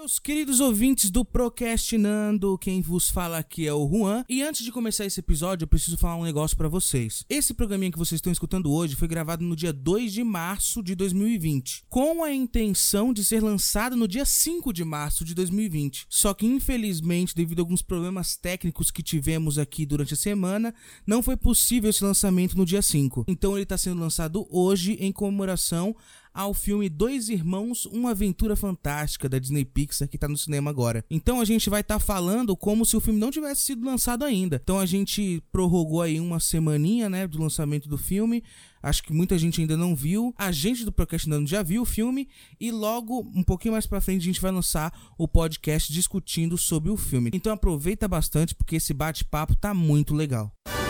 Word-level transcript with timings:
Meus 0.00 0.18
queridos 0.18 0.60
ouvintes 0.60 1.10
do 1.10 1.26
Procrastinando, 1.26 2.56
quem 2.56 2.80
vos 2.80 3.10
fala 3.10 3.36
aqui 3.36 3.66
é 3.66 3.74
o 3.74 3.86
Juan. 3.86 4.24
E 4.30 4.42
antes 4.42 4.64
de 4.64 4.72
começar 4.72 5.04
esse 5.04 5.20
episódio, 5.20 5.64
eu 5.64 5.68
preciso 5.68 5.98
falar 5.98 6.16
um 6.16 6.24
negócio 6.24 6.56
para 6.56 6.68
vocês. 6.68 7.22
Esse 7.28 7.52
programinha 7.52 7.92
que 7.92 7.98
vocês 7.98 8.16
estão 8.16 8.32
escutando 8.32 8.72
hoje 8.72 8.96
foi 8.96 9.06
gravado 9.06 9.44
no 9.44 9.54
dia 9.54 9.74
2 9.74 10.10
de 10.14 10.24
março 10.24 10.82
de 10.82 10.94
2020, 10.94 11.84
com 11.90 12.24
a 12.24 12.32
intenção 12.32 13.12
de 13.12 13.22
ser 13.22 13.42
lançado 13.42 13.94
no 13.94 14.08
dia 14.08 14.24
5 14.24 14.72
de 14.72 14.86
março 14.86 15.22
de 15.22 15.34
2020. 15.34 16.06
Só 16.08 16.32
que 16.32 16.46
infelizmente, 16.46 17.36
devido 17.36 17.58
a 17.58 17.62
alguns 17.62 17.82
problemas 17.82 18.36
técnicos 18.36 18.90
que 18.90 19.02
tivemos 19.02 19.58
aqui 19.58 19.84
durante 19.84 20.14
a 20.14 20.16
semana, 20.16 20.74
não 21.06 21.22
foi 21.22 21.36
possível 21.36 21.90
esse 21.90 22.02
lançamento 22.02 22.56
no 22.56 22.64
dia 22.64 22.80
5. 22.80 23.26
Então 23.28 23.52
ele 23.52 23.64
está 23.64 23.76
sendo 23.76 24.00
lançado 24.00 24.48
hoje 24.50 24.94
em 24.98 25.12
comemoração 25.12 25.94
ao 26.32 26.54
filme 26.54 26.88
Dois 26.88 27.28
Irmãos, 27.28 27.86
Uma 27.86 28.10
Aventura 28.10 28.56
Fantástica 28.56 29.28
da 29.28 29.38
Disney 29.38 29.64
Pixar 29.64 30.08
que 30.08 30.18
tá 30.18 30.28
no 30.28 30.36
cinema 30.36 30.70
agora. 30.70 31.04
Então 31.10 31.40
a 31.40 31.44
gente 31.44 31.68
vai 31.68 31.80
estar 31.80 31.98
tá 31.98 32.00
falando 32.00 32.56
como 32.56 32.84
se 32.84 32.96
o 32.96 33.00
filme 33.00 33.18
não 33.18 33.30
tivesse 33.30 33.62
sido 33.62 33.84
lançado 33.84 34.24
ainda. 34.24 34.60
Então 34.62 34.78
a 34.78 34.86
gente 34.86 35.42
prorrogou 35.52 36.02
aí 36.02 36.20
uma 36.20 36.40
semaninha, 36.40 37.08
né, 37.08 37.26
do 37.26 37.40
lançamento 37.40 37.88
do 37.88 37.98
filme. 37.98 38.42
Acho 38.82 39.02
que 39.02 39.12
muita 39.12 39.38
gente 39.38 39.60
ainda 39.60 39.76
não 39.76 39.94
viu. 39.94 40.34
A 40.38 40.50
gente 40.50 40.84
do 40.84 40.92
Procrastinando 40.92 41.46
já 41.46 41.62
viu 41.62 41.82
o 41.82 41.86
filme 41.86 42.28
e 42.58 42.70
logo 42.70 43.20
um 43.34 43.42
pouquinho 43.42 43.72
mais 43.72 43.86
para 43.86 44.00
frente 44.00 44.22
a 44.22 44.24
gente 44.24 44.40
vai 44.40 44.50
lançar 44.50 44.92
o 45.18 45.28
podcast 45.28 45.92
discutindo 45.92 46.56
sobre 46.56 46.90
o 46.90 46.96
filme. 46.96 47.30
Então 47.32 47.52
aproveita 47.52 48.08
bastante 48.08 48.54
porque 48.54 48.76
esse 48.76 48.94
bate-papo 48.94 49.54
tá 49.54 49.74
muito 49.74 50.14
legal. 50.14 50.50
Começando 50.64 50.89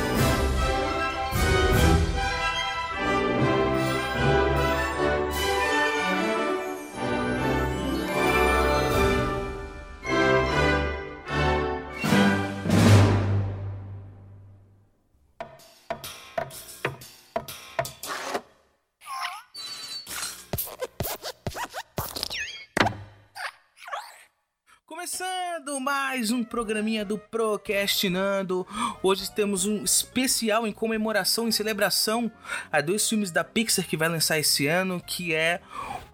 mais 26.20 26.30
um 26.30 26.44
programinha 26.44 27.02
do 27.02 27.16
Procrastinando. 27.16 28.66
Hoje 29.02 29.30
temos 29.30 29.64
um 29.64 29.82
especial 29.82 30.66
em 30.66 30.72
comemoração, 30.72 31.48
em 31.48 31.50
celebração 31.50 32.30
a 32.70 32.82
dois 32.82 33.08
filmes 33.08 33.30
da 33.30 33.42
Pixar 33.42 33.86
que 33.86 33.96
vai 33.96 34.06
lançar 34.06 34.38
esse 34.38 34.66
ano, 34.66 35.00
que 35.00 35.34
é 35.34 35.62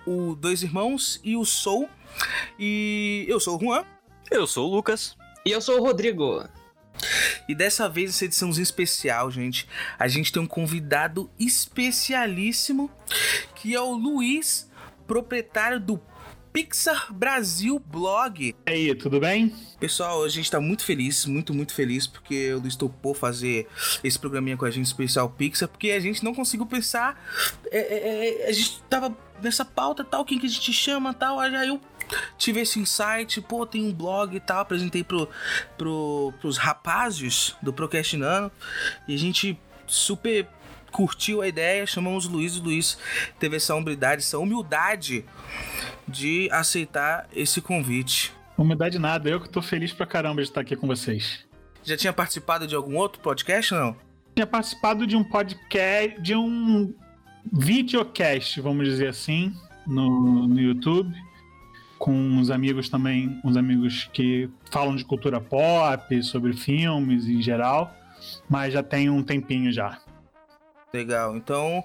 o 0.06 0.36
Dois 0.36 0.62
Irmãos 0.62 1.20
e 1.24 1.36
o 1.36 1.44
Soul. 1.44 1.88
E 2.56 3.26
eu 3.26 3.40
sou 3.40 3.56
o 3.56 3.60
Juan. 3.60 3.84
Eu 4.30 4.46
sou 4.46 4.70
o 4.70 4.76
Lucas. 4.76 5.16
E 5.44 5.50
eu 5.50 5.60
sou 5.60 5.80
o 5.80 5.82
Rodrigo. 5.82 6.48
E 7.48 7.52
dessa 7.52 7.88
vez, 7.88 8.10
essa 8.10 8.26
ediçãozinha 8.26 8.62
especial, 8.62 9.28
gente, 9.28 9.66
a 9.98 10.06
gente 10.06 10.30
tem 10.30 10.41
um 10.41 10.46
convidado 10.46 11.28
especialíssimo, 11.36 12.88
que 13.56 13.74
é 13.74 13.80
o 13.80 13.91
Luiz, 13.91 14.70
proprietário 15.04 15.80
do 15.80 16.00
Pixar 16.56 17.12
Brasil 17.12 17.78
Blog. 17.78 18.56
E 18.66 18.70
aí, 18.70 18.94
tudo 18.94 19.20
bem? 19.20 19.54
Pessoal, 19.78 20.24
a 20.24 20.28
gente 20.30 20.50
tá 20.50 20.58
muito 20.58 20.86
feliz, 20.86 21.26
muito, 21.26 21.52
muito 21.52 21.74
feliz, 21.74 22.06
porque 22.06 22.54
o 22.54 22.60
Luiz 22.60 22.74
topou 22.74 23.12
fazer 23.12 23.68
esse 24.02 24.18
programinha 24.18 24.56
com 24.56 24.64
a 24.64 24.70
gente 24.70 24.86
especial 24.86 25.28
Pixar, 25.28 25.68
porque 25.68 25.90
a 25.90 26.00
gente 26.00 26.24
não 26.24 26.34
conseguiu 26.34 26.64
pensar. 26.64 27.22
É, 27.70 27.78
é, 27.78 28.44
é, 28.46 28.48
a 28.48 28.52
gente 28.52 28.80
tava 28.88 29.14
nessa 29.42 29.66
pauta 29.66 30.02
tal, 30.02 30.24
quem 30.24 30.38
que 30.38 30.46
a 30.46 30.48
gente 30.48 30.72
chama 30.72 31.12
tal, 31.12 31.38
aí 31.38 31.68
eu 31.68 31.78
tive 32.38 32.60
esse 32.60 32.80
insight, 32.80 33.38
pô, 33.42 33.66
tem 33.66 33.84
um 33.84 33.92
blog 33.92 34.34
e 34.34 34.41
tal, 34.41 34.60
apresentei 34.60 35.04
pro, 35.04 35.28
pro, 35.76 36.32
pros 36.41 36.56
rapazes 36.56 37.54
do 37.60 37.70
Procrastinando, 37.70 38.50
e 39.06 39.14
a 39.14 39.18
gente 39.18 39.60
super 39.86 40.48
curtiu 40.96 41.42
a 41.42 41.46
ideia, 41.46 41.86
chamamos 41.86 42.24
o 42.24 42.30
Luiz, 42.30 42.56
o 42.56 42.62
Luiz 42.62 42.96
teve 43.38 43.56
essa 43.56 43.74
humildade, 43.74 44.22
essa 44.22 44.38
humildade 44.38 45.26
de 46.08 46.48
aceitar 46.50 47.28
esse 47.34 47.60
convite. 47.60 48.32
Humildade 48.56 48.98
nada, 48.98 49.28
eu 49.28 49.38
que 49.38 49.46
tô 49.46 49.60
feliz 49.60 49.92
pra 49.92 50.06
caramba 50.06 50.40
de 50.40 50.48
estar 50.48 50.62
aqui 50.62 50.74
com 50.74 50.86
vocês. 50.86 51.44
Já 51.84 51.98
tinha 51.98 52.14
participado 52.14 52.66
de 52.66 52.74
algum 52.74 52.96
outro 52.96 53.20
podcast 53.20 53.74
não? 53.74 53.94
Tinha 54.34 54.46
participado 54.46 55.06
de 55.06 55.14
um 55.14 55.22
podcast, 55.22 56.18
de 56.22 56.34
um 56.34 56.94
videocast, 57.52 58.58
vamos 58.62 58.88
dizer 58.88 59.08
assim, 59.08 59.52
no, 59.86 60.48
no 60.48 60.58
YouTube, 60.58 61.14
com 61.98 62.10
uns 62.10 62.48
amigos 62.48 62.88
também, 62.88 63.38
uns 63.44 63.58
amigos 63.58 64.08
que 64.14 64.48
falam 64.72 64.96
de 64.96 65.04
cultura 65.04 65.42
pop, 65.42 66.22
sobre 66.22 66.54
filmes 66.54 67.28
em 67.28 67.42
geral, 67.42 67.94
mas 68.48 68.72
já 68.72 68.82
tem 68.82 69.10
um 69.10 69.22
tempinho 69.22 69.70
já. 69.70 70.00
Legal. 70.92 71.36
Então 71.36 71.84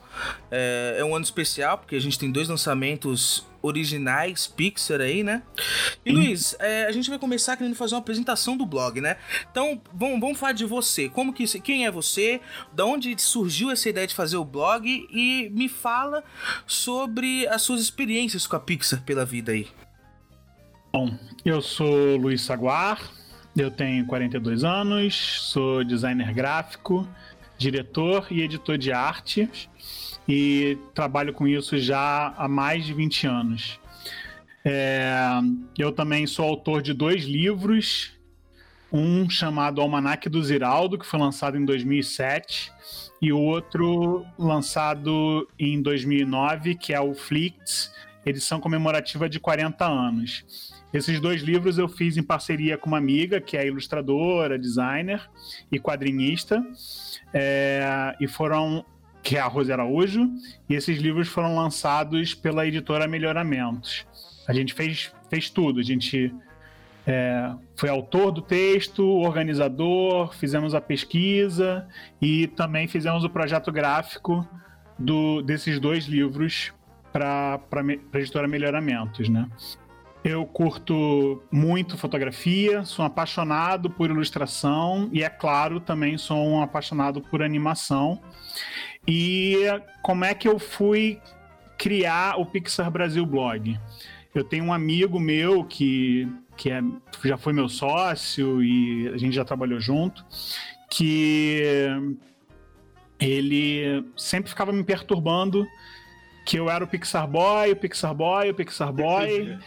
é, 0.49 0.97
é, 0.99 1.03
um 1.03 1.15
ano 1.15 1.23
especial 1.23 1.77
porque 1.77 1.95
a 1.95 1.99
gente 1.99 2.19
tem 2.19 2.31
dois 2.31 2.47
lançamentos 2.47 3.45
originais 3.61 4.47
Pixar 4.47 5.01
aí, 5.01 5.23
né? 5.23 5.43
E 6.05 6.11
Luiz, 6.11 6.55
é, 6.59 6.85
a 6.85 6.91
gente 6.91 7.09
vai 7.09 7.19
começar 7.19 7.57
querendo 7.57 7.75
fazer 7.75 7.95
uma 7.95 8.01
apresentação 8.01 8.55
do 8.55 8.65
blog, 8.65 9.01
né? 9.01 9.17
Então 9.51 9.81
vamos, 9.93 10.19
vamos 10.19 10.39
falar 10.39 10.53
de 10.53 10.65
você. 10.65 11.09
Como 11.09 11.33
que 11.33 11.45
quem 11.59 11.85
é 11.85 11.91
você? 11.91 12.41
Da 12.73 12.85
onde 12.85 13.19
surgiu 13.19 13.71
essa 13.71 13.89
ideia 13.89 14.07
de 14.07 14.15
fazer 14.15 14.37
o 14.37 14.45
blog? 14.45 14.87
E 14.87 15.49
me 15.51 15.67
fala 15.67 16.23
sobre 16.67 17.47
as 17.47 17.63
suas 17.63 17.81
experiências 17.81 18.45
com 18.45 18.55
a 18.55 18.59
Pixar 18.59 19.01
pela 19.03 19.25
vida 19.25 19.51
aí. 19.51 19.67
Bom, 20.93 21.17
eu 21.43 21.61
sou 21.61 22.17
Luiz 22.17 22.41
Saguar, 22.41 22.99
eu 23.55 23.71
tenho 23.71 24.05
42 24.05 24.63
anos, 24.63 25.41
sou 25.51 25.83
designer 25.83 26.33
gráfico 26.33 27.07
diretor 27.61 28.27
e 28.31 28.41
editor 28.41 28.77
de 28.77 28.91
arte 28.91 29.47
e 30.27 30.77
trabalho 30.95 31.33
com 31.33 31.47
isso 31.47 31.77
já 31.77 32.33
há 32.35 32.47
mais 32.47 32.85
de 32.85 32.93
20 32.93 33.27
anos. 33.27 33.79
É, 34.65 35.39
eu 35.77 35.91
também 35.91 36.25
sou 36.25 36.45
autor 36.45 36.81
de 36.81 36.93
dois 36.93 37.23
livros, 37.23 38.13
um 38.91 39.29
chamado 39.29 39.79
Almanac 39.79 40.27
do 40.27 40.43
Ziraldo, 40.43 40.97
que 40.97 41.05
foi 41.05 41.19
lançado 41.19 41.57
em 41.57 41.63
2007, 41.63 42.71
e 43.21 43.31
o 43.31 43.39
outro 43.39 44.25
lançado 44.37 45.47
em 45.57 45.81
2009, 45.81 46.75
que 46.75 46.93
é 46.93 46.99
o 46.99 47.13
Flicts, 47.13 47.91
edição 48.25 48.59
comemorativa 48.59 49.29
de 49.29 49.39
40 49.39 49.85
anos. 49.85 50.70
Esses 50.93 51.19
dois 51.19 51.41
livros 51.41 51.77
eu 51.77 51.87
fiz 51.87 52.17
em 52.17 52.23
parceria 52.23 52.77
com 52.77 52.87
uma 52.87 52.97
amiga, 52.97 53.39
que 53.39 53.55
é 53.55 53.65
ilustradora, 53.65 54.59
designer 54.59 55.21
e 55.71 55.79
quadrinista 55.79 56.61
é, 57.33 58.15
e 58.19 58.27
foram 58.27 58.85
que 59.23 59.37
é 59.37 59.39
a 59.39 59.47
Rose 59.47 59.71
Araújo, 59.71 60.29
e 60.67 60.73
esses 60.73 60.97
livros 60.99 61.27
foram 61.27 61.55
lançados 61.55 62.33
pela 62.33 62.65
editora 62.65 63.07
Melhoramentos. 63.07 64.05
A 64.47 64.53
gente 64.53 64.73
fez, 64.73 65.13
fez 65.29 65.49
tudo, 65.49 65.79
a 65.79 65.83
gente 65.83 66.33
é, 67.05 67.53
foi 67.75 67.89
autor 67.89 68.31
do 68.31 68.41
texto, 68.41 69.05
organizador, 69.05 70.33
fizemos 70.33 70.73
a 70.73 70.81
pesquisa 70.81 71.87
e 72.21 72.47
também 72.47 72.87
fizemos 72.87 73.23
o 73.23 73.29
projeto 73.29 73.71
gráfico 73.71 74.47
do, 74.97 75.41
desses 75.41 75.79
dois 75.79 76.05
livros 76.05 76.73
para 77.11 77.59
a 78.13 78.17
editora 78.17 78.47
Melhoramentos, 78.47 79.27
né? 79.29 79.47
Eu 80.23 80.45
curto 80.45 81.41
muito 81.51 81.97
fotografia, 81.97 82.85
sou 82.85 83.03
apaixonado 83.03 83.89
por 83.89 84.09
ilustração 84.09 85.09
e, 85.11 85.23
é 85.23 85.29
claro, 85.29 85.79
também 85.79 86.15
sou 86.15 86.37
um 86.37 86.61
apaixonado 86.61 87.21
por 87.21 87.41
animação. 87.41 88.21
E 89.07 89.55
como 90.03 90.23
é 90.23 90.35
que 90.35 90.47
eu 90.47 90.59
fui 90.59 91.19
criar 91.75 92.39
o 92.39 92.45
Pixar 92.45 92.91
Brasil 92.91 93.25
Blog? 93.25 93.79
Eu 94.33 94.43
tenho 94.43 94.65
um 94.65 94.73
amigo 94.73 95.19
meu 95.19 95.63
que, 95.63 96.31
que 96.55 96.69
é, 96.69 96.83
já 97.23 97.35
foi 97.35 97.51
meu 97.51 97.67
sócio 97.67 98.63
e 98.63 99.07
a 99.07 99.17
gente 99.17 99.35
já 99.35 99.43
trabalhou 99.43 99.79
junto, 99.79 100.23
que 100.87 101.87
ele 103.19 104.05
sempre 104.15 104.51
ficava 104.51 104.71
me 104.71 104.83
perturbando 104.83 105.67
que 106.45 106.57
eu 106.57 106.69
era 106.69 106.83
o 106.83 106.87
Pixar 106.87 107.27
Boy, 107.27 107.71
o 107.71 107.75
Pixar 107.75 108.13
Boy, 108.13 108.49
o 108.49 108.53
Pixar 108.53 108.91
Boy 108.91 109.57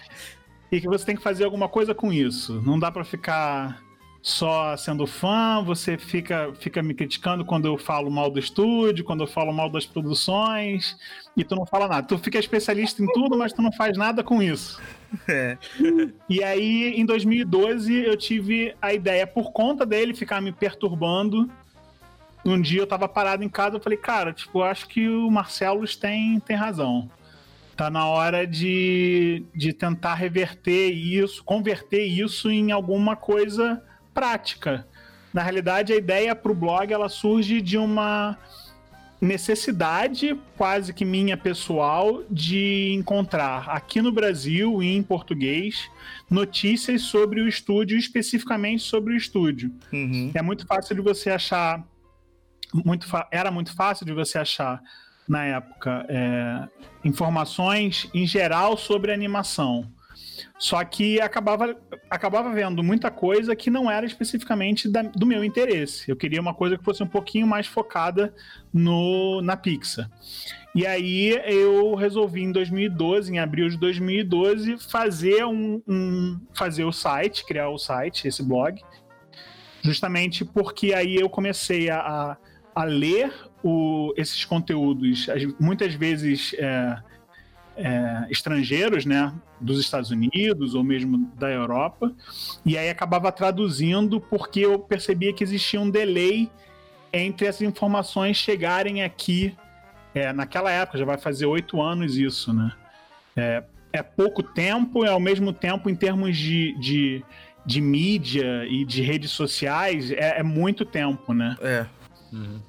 e 0.70 0.81
que 0.81 0.88
você 0.88 1.05
tem 1.05 1.16
que 1.16 1.22
fazer 1.22 1.44
alguma 1.44 1.69
coisa 1.69 1.94
com 1.94 2.12
isso. 2.12 2.61
Não 2.62 2.78
dá 2.78 2.90
para 2.90 3.05
ficar 3.05 3.82
só 4.25 4.75
sendo 4.75 5.06
fã, 5.06 5.62
você 5.62 5.99
fica, 5.99 6.50
fica 6.58 6.82
me 6.82 6.94
criticando 6.94 7.44
quando 7.44 7.66
eu 7.66 7.76
falo 7.76 8.11
mal 8.11 8.31
do 8.31 8.38
estúdio, 8.38 9.05
quando 9.05 9.22
eu 9.22 9.26
falo 9.26 9.52
mal 9.52 9.69
das 9.69 9.84
produções, 9.84 10.96
e 11.37 11.44
tu 11.44 11.55
não 11.55 11.66
fala 11.66 11.87
nada. 11.87 12.06
Tu 12.06 12.16
fica 12.16 12.38
especialista 12.38 13.02
em 13.02 13.06
tudo, 13.12 13.37
mas 13.37 13.52
tu 13.52 13.61
não 13.61 13.70
faz 13.70 13.99
nada 13.99 14.25
com 14.25 14.43
isso. 14.43 14.81
É. 15.28 15.56
E 16.28 16.43
aí, 16.43 16.93
em 16.96 17.06
2012, 17.06 18.05
eu 18.05 18.16
tive 18.16 18.75
a 18.82 18.93
ideia, 18.93 19.25
por 19.25 19.52
conta 19.52 19.87
dele 19.87 20.12
ficar 20.12 20.40
me 20.40 20.50
perturbando. 20.50 21.49
Um 22.44 22.61
dia 22.61 22.81
eu 22.81 22.87
tava 22.87 23.06
parado 23.06 23.44
em 23.44 23.49
casa, 23.49 23.76
eu 23.76 23.81
falei, 23.81 23.96
cara, 23.96 24.32
tipo, 24.32 24.61
acho 24.62 24.88
que 24.88 25.08
o 25.08 25.31
Marcelo 25.31 25.87
tem, 25.96 26.40
tem 26.40 26.56
razão. 26.56 27.08
Tá 27.76 27.91
na 27.91 28.06
hora 28.06 28.47
de, 28.47 29.44
de 29.55 29.73
tentar 29.73 30.15
reverter 30.15 30.91
isso, 30.91 31.43
converter 31.43 32.05
isso 32.05 32.50
em 32.50 32.71
alguma 32.71 33.17
coisa 33.17 33.82
prática. 34.12 34.87
Na 35.32 35.43
realidade, 35.43 35.93
a 35.93 35.97
ideia 35.97 36.37
para 36.37 36.53
o 36.53 36.55
blog 36.55 36.93
ela 36.93 37.09
surge 37.09 37.61
de 37.61 37.76
uma 37.76 38.38
necessidade 39.21 40.38
quase 40.56 40.93
que 40.93 41.05
minha 41.05 41.37
pessoal 41.37 42.23
de 42.31 42.93
encontrar 42.93 43.69
aqui 43.69 44.00
no 44.00 44.12
Brasil 44.12 44.82
e 44.82 44.94
em 44.94 45.03
português 45.03 45.91
notícias 46.31 47.03
sobre 47.03 47.41
o 47.41 47.49
estúdio, 47.49 47.99
especificamente 47.99 48.82
sobre 48.82 49.15
o 49.15 49.17
estúdio. 49.17 49.73
Uhum. 49.93 50.31
É 50.35 50.43
muito 50.43 50.67
fácil 50.67 50.94
de 50.94 51.00
você 51.00 51.31
achar, 51.31 51.82
muito 52.73 53.06
era 53.32 53.50
muito 53.50 53.75
fácil 53.75 54.06
de 54.06 54.12
você 54.12 54.38
achar 54.38 54.81
na 55.29 55.44
época 55.44 56.06
é, 56.09 56.69
informações 57.05 58.09
em 58.15 58.26
geral 58.26 58.76
sobre 58.76 59.12
animação. 59.12 59.91
Só 60.59 60.82
que 60.85 61.21
acabava, 61.21 61.76
acabava 62.09 62.53
vendo 62.53 62.82
muita 62.82 63.11
coisa 63.11 63.55
que 63.55 63.71
não 63.71 63.91
era 63.91 64.06
especificamente 64.06 64.88
da, 64.88 65.03
do 65.03 65.26
meu 65.26 65.44
interesse. 65.44 66.11
Eu 66.11 66.17
queria 66.17 66.41
uma 66.41 66.55
coisa 66.55 66.79
que 66.79 66.85
fosse 66.85 67.03
um 67.03 67.06
pouquinho 67.06 67.47
mais 67.47 67.67
focada 67.67 68.35
no, 68.73 69.41
na 69.43 69.56
Pixar. 69.56 70.11
E 70.75 70.87
aí 70.87 71.41
eu 71.47 71.94
resolvi 71.94 72.43
em 72.43 72.50
2012, 72.50 73.32
em 73.32 73.38
abril 73.38 73.69
de 73.69 73.76
2012, 73.76 74.79
fazer 74.79 75.44
um, 75.44 75.81
um 75.87 76.41
fazer 76.53 76.85
o 76.85 76.93
site, 76.93 77.44
criar 77.44 77.69
o 77.69 77.79
site, 77.79 78.26
esse 78.26 78.43
blog, 78.43 78.81
justamente 79.82 80.44
porque 80.44 80.93
aí 80.93 81.15
eu 81.15 81.29
comecei 81.29 81.91
a, 81.91 82.37
a 82.75 82.85
ler 82.85 83.32
o, 83.64 84.12
esses 84.14 84.44
conteúdos, 84.44 85.26
muitas 85.58 85.94
vezes 85.94 86.55
é, 86.58 86.99
é, 87.78 88.26
estrangeiros, 88.31 89.06
né, 89.06 89.32
dos 89.58 89.81
Estados 89.81 90.11
Unidos 90.11 90.75
ou 90.75 90.84
mesmo 90.84 91.32
da 91.34 91.50
Europa, 91.50 92.12
e 92.64 92.76
aí 92.76 92.90
acabava 92.90 93.32
traduzindo 93.32 94.20
porque 94.20 94.61
eu 94.61 94.78
percebia 94.78 95.32
que 95.32 95.43
existia 95.43 95.81
um 95.81 95.88
delay 95.88 96.50
entre 97.11 97.46
essas 97.46 97.62
informações 97.62 98.37
chegarem 98.37 99.02
aqui. 99.02 99.56
É, 100.14 100.32
naquela 100.32 100.70
época, 100.70 100.99
já 100.99 101.05
vai 101.05 101.19
fazer 101.19 101.46
oito 101.46 101.81
anos 101.81 102.16
isso, 102.16 102.52
né? 102.52 102.70
É, 103.34 103.64
é, 103.93 104.02
pouco 104.02 104.43
tempo, 104.43 105.05
é 105.05 105.08
ao 105.08 105.19
mesmo 105.19 105.52
tempo, 105.52 105.88
em 105.88 105.96
termos 105.96 106.37
de, 106.37 106.78
de, 106.78 107.25
de 107.66 107.81
mídia 107.81 108.64
e 108.66 108.84
de 108.84 109.02
redes 109.02 109.32
sociais, 109.32 110.12
é, 110.12 110.38
é 110.38 110.43
muito 110.43 110.84
tempo, 110.84 111.32
né? 111.32 111.56
É. 111.61 111.87
Uhum. 112.32 112.61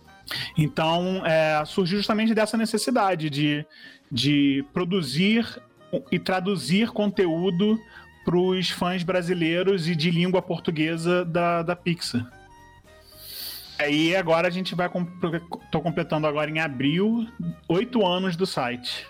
Então, 0.58 1.26
é, 1.26 1.64
surgiu 1.66 1.98
justamente 1.98 2.34
dessa 2.34 2.58
necessidade 2.58 3.30
de, 3.30 3.66
de 4.12 4.66
produzir 4.74 5.46
e 6.12 6.20
traduzir 6.20 6.92
conteúdo 6.92 7.80
para 8.24 8.38
os 8.38 8.70
fãs 8.72 9.04
brasileiros 9.04 9.88
e 9.88 9.96
de 9.96 10.10
língua 10.10 10.42
portuguesa 10.42 11.24
da, 11.24 11.62
da 11.62 11.76
Pixar. 11.76 12.28
Aí 13.78 14.16
agora 14.16 14.48
a 14.48 14.52
gente 14.52 14.74
vai. 14.74 14.90
Tô 15.72 15.82
completando 15.82 16.26
agora 16.26 16.50
em 16.50 16.60
abril, 16.60 17.28
oito 17.68 18.06
anos 18.06 18.36
do 18.36 18.46
site. 18.46 19.06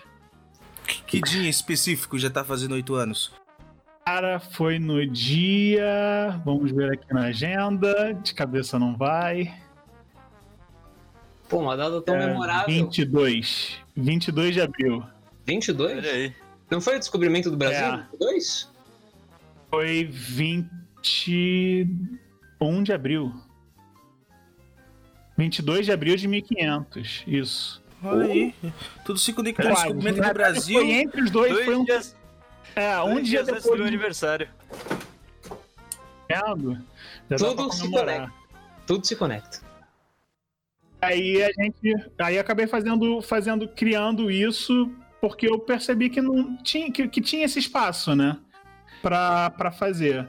Que 1.06 1.20
dia 1.20 1.48
específico 1.48 2.18
já 2.18 2.28
tá 2.28 2.44
fazendo 2.44 2.72
oito 2.72 2.94
anos? 2.94 3.32
Cara, 4.04 4.38
foi 4.38 4.78
no 4.78 5.04
dia. 5.06 6.40
Vamos 6.44 6.72
ver 6.72 6.92
aqui 6.92 7.12
na 7.12 7.26
agenda. 7.26 8.12
De 8.14 8.34
cabeça 8.34 8.78
não 8.78 8.96
vai. 8.96 9.52
Pô, 11.48 11.58
uma 11.58 11.76
data 11.76 12.00
tão 12.02 12.16
é, 12.16 12.26
memorável. 12.26 12.66
22. 12.66 13.78
22 13.96 14.54
de 14.54 14.60
abril. 14.60 15.04
22? 15.44 15.98
Olha 15.98 16.10
aí. 16.10 16.34
Não 16.70 16.80
foi 16.80 16.96
o 16.96 16.98
descobrimento 16.98 17.50
do 17.50 17.56
Brasil? 17.56 17.86
É. 17.86 18.06
22? 18.12 18.68
Foi 19.70 20.04
21 20.04 22.82
de 22.82 22.92
abril. 22.92 23.32
22 25.36 25.86
de 25.86 25.92
abril 25.92 26.16
de 26.16 26.26
1500, 26.26 27.24
isso. 27.26 27.82
Olha 28.02 28.26
aí. 28.26 28.54
Tudo 29.04 29.18
se 29.18 29.32
conectou. 29.32 29.70
O 29.70 29.74
descobrimento 29.74 30.22
do 30.22 30.34
Brasil. 30.34 30.80
Foi 30.80 30.92
entre 30.92 31.22
os 31.22 31.30
dois. 31.30 31.52
dois 31.52 31.64
foi 31.64 31.76
um... 31.76 31.84
dias... 31.84 32.16
É, 32.74 33.00
um 33.00 33.22
dia 33.22 33.42
depois 33.42 33.80
do 33.80 33.86
aniversário. 33.86 34.48
Tudo 37.38 37.72
se 37.72 37.90
conecta. 37.90 38.32
Tudo 38.86 39.06
se 39.06 39.16
conecta. 39.16 39.65
Aí 41.00 41.42
a 41.42 41.50
gente, 41.52 42.10
aí 42.18 42.38
acabei 42.38 42.66
fazendo, 42.66 43.20
fazendo, 43.22 43.68
criando 43.68 44.30
isso 44.30 44.90
porque 45.20 45.48
eu 45.48 45.58
percebi 45.58 46.08
que 46.08 46.20
não 46.20 46.56
tinha, 46.58 46.90
que, 46.90 47.08
que 47.08 47.20
tinha 47.20 47.44
esse 47.44 47.58
espaço, 47.58 48.14
né, 48.14 48.38
para 49.02 49.70
fazer. 49.72 50.28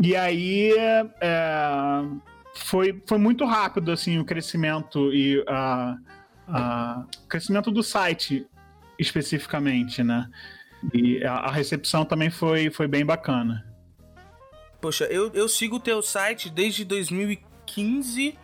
E 0.00 0.16
aí 0.16 0.72
é, 0.76 2.02
foi, 2.54 3.02
foi 3.06 3.18
muito 3.18 3.44
rápido 3.44 3.92
assim 3.92 4.18
o 4.18 4.24
crescimento 4.24 5.12
e 5.12 5.44
a, 5.48 5.96
a 6.48 7.04
crescimento 7.28 7.70
do 7.70 7.82
site 7.82 8.46
especificamente, 8.98 10.02
né? 10.02 10.28
E 10.92 11.24
a, 11.24 11.34
a 11.34 11.50
recepção 11.50 12.04
também 12.04 12.30
foi, 12.30 12.70
foi 12.70 12.86
bem 12.86 13.04
bacana. 13.04 13.66
Poxa, 14.80 15.04
eu, 15.04 15.30
eu 15.32 15.48
sigo 15.48 15.76
o 15.76 15.80
teu 15.80 16.02
site 16.02 16.50
desde 16.50 16.84
2015 16.84 17.53
15, 17.66 18.36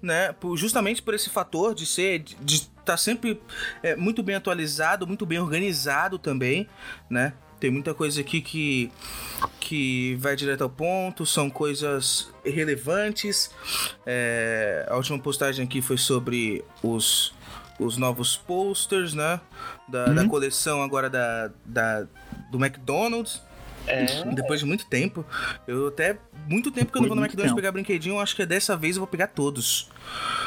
né? 0.00 0.34
Justamente 0.56 1.02
por 1.02 1.14
esse 1.14 1.30
fator 1.30 1.74
de 1.74 1.86
ser, 1.86 2.20
de 2.20 2.56
estar 2.56 2.82
tá 2.84 2.96
sempre 2.96 3.40
é, 3.82 3.94
muito 3.96 4.22
bem 4.22 4.34
atualizado, 4.34 5.06
muito 5.06 5.24
bem 5.26 5.38
organizado 5.38 6.18
também, 6.18 6.68
né? 7.08 7.34
Tem 7.62 7.70
muita 7.70 7.94
coisa 7.94 8.20
aqui 8.20 8.40
que, 8.40 8.90
que 9.60 10.16
vai 10.16 10.34
direto 10.34 10.62
ao 10.62 10.68
ponto, 10.68 11.24
são 11.24 11.48
coisas 11.48 12.28
relevantes. 12.44 13.52
É, 14.04 14.84
a 14.90 14.96
última 14.96 15.16
postagem 15.16 15.64
aqui 15.64 15.80
foi 15.80 15.96
sobre 15.96 16.64
os, 16.82 17.32
os 17.78 17.96
novos 17.96 18.36
posters, 18.36 19.14
né? 19.14 19.40
Da, 19.88 20.06
uhum. 20.06 20.14
da 20.16 20.26
coleção 20.26 20.82
agora 20.82 21.08
da, 21.08 21.52
da, 21.64 22.04
do 22.50 22.58
McDonald's. 22.58 23.40
É. 23.86 24.06
Depois 24.34 24.60
de 24.60 24.66
muito 24.66 24.86
tempo. 24.86 25.24
Eu 25.66 25.88
até. 25.88 26.18
Muito 26.48 26.70
tempo 26.70 26.90
que 26.90 26.98
eu 26.98 27.02
não 27.02 27.08
vou 27.08 27.16
no 27.16 27.22
McDonald's 27.22 27.52
tempo. 27.52 27.56
pegar 27.56 27.72
brinquedinho, 27.72 28.18
acho 28.18 28.34
que 28.34 28.44
dessa 28.44 28.76
vez 28.76 28.96
eu 28.96 29.00
vou 29.00 29.06
pegar 29.06 29.28
todos. 29.28 29.88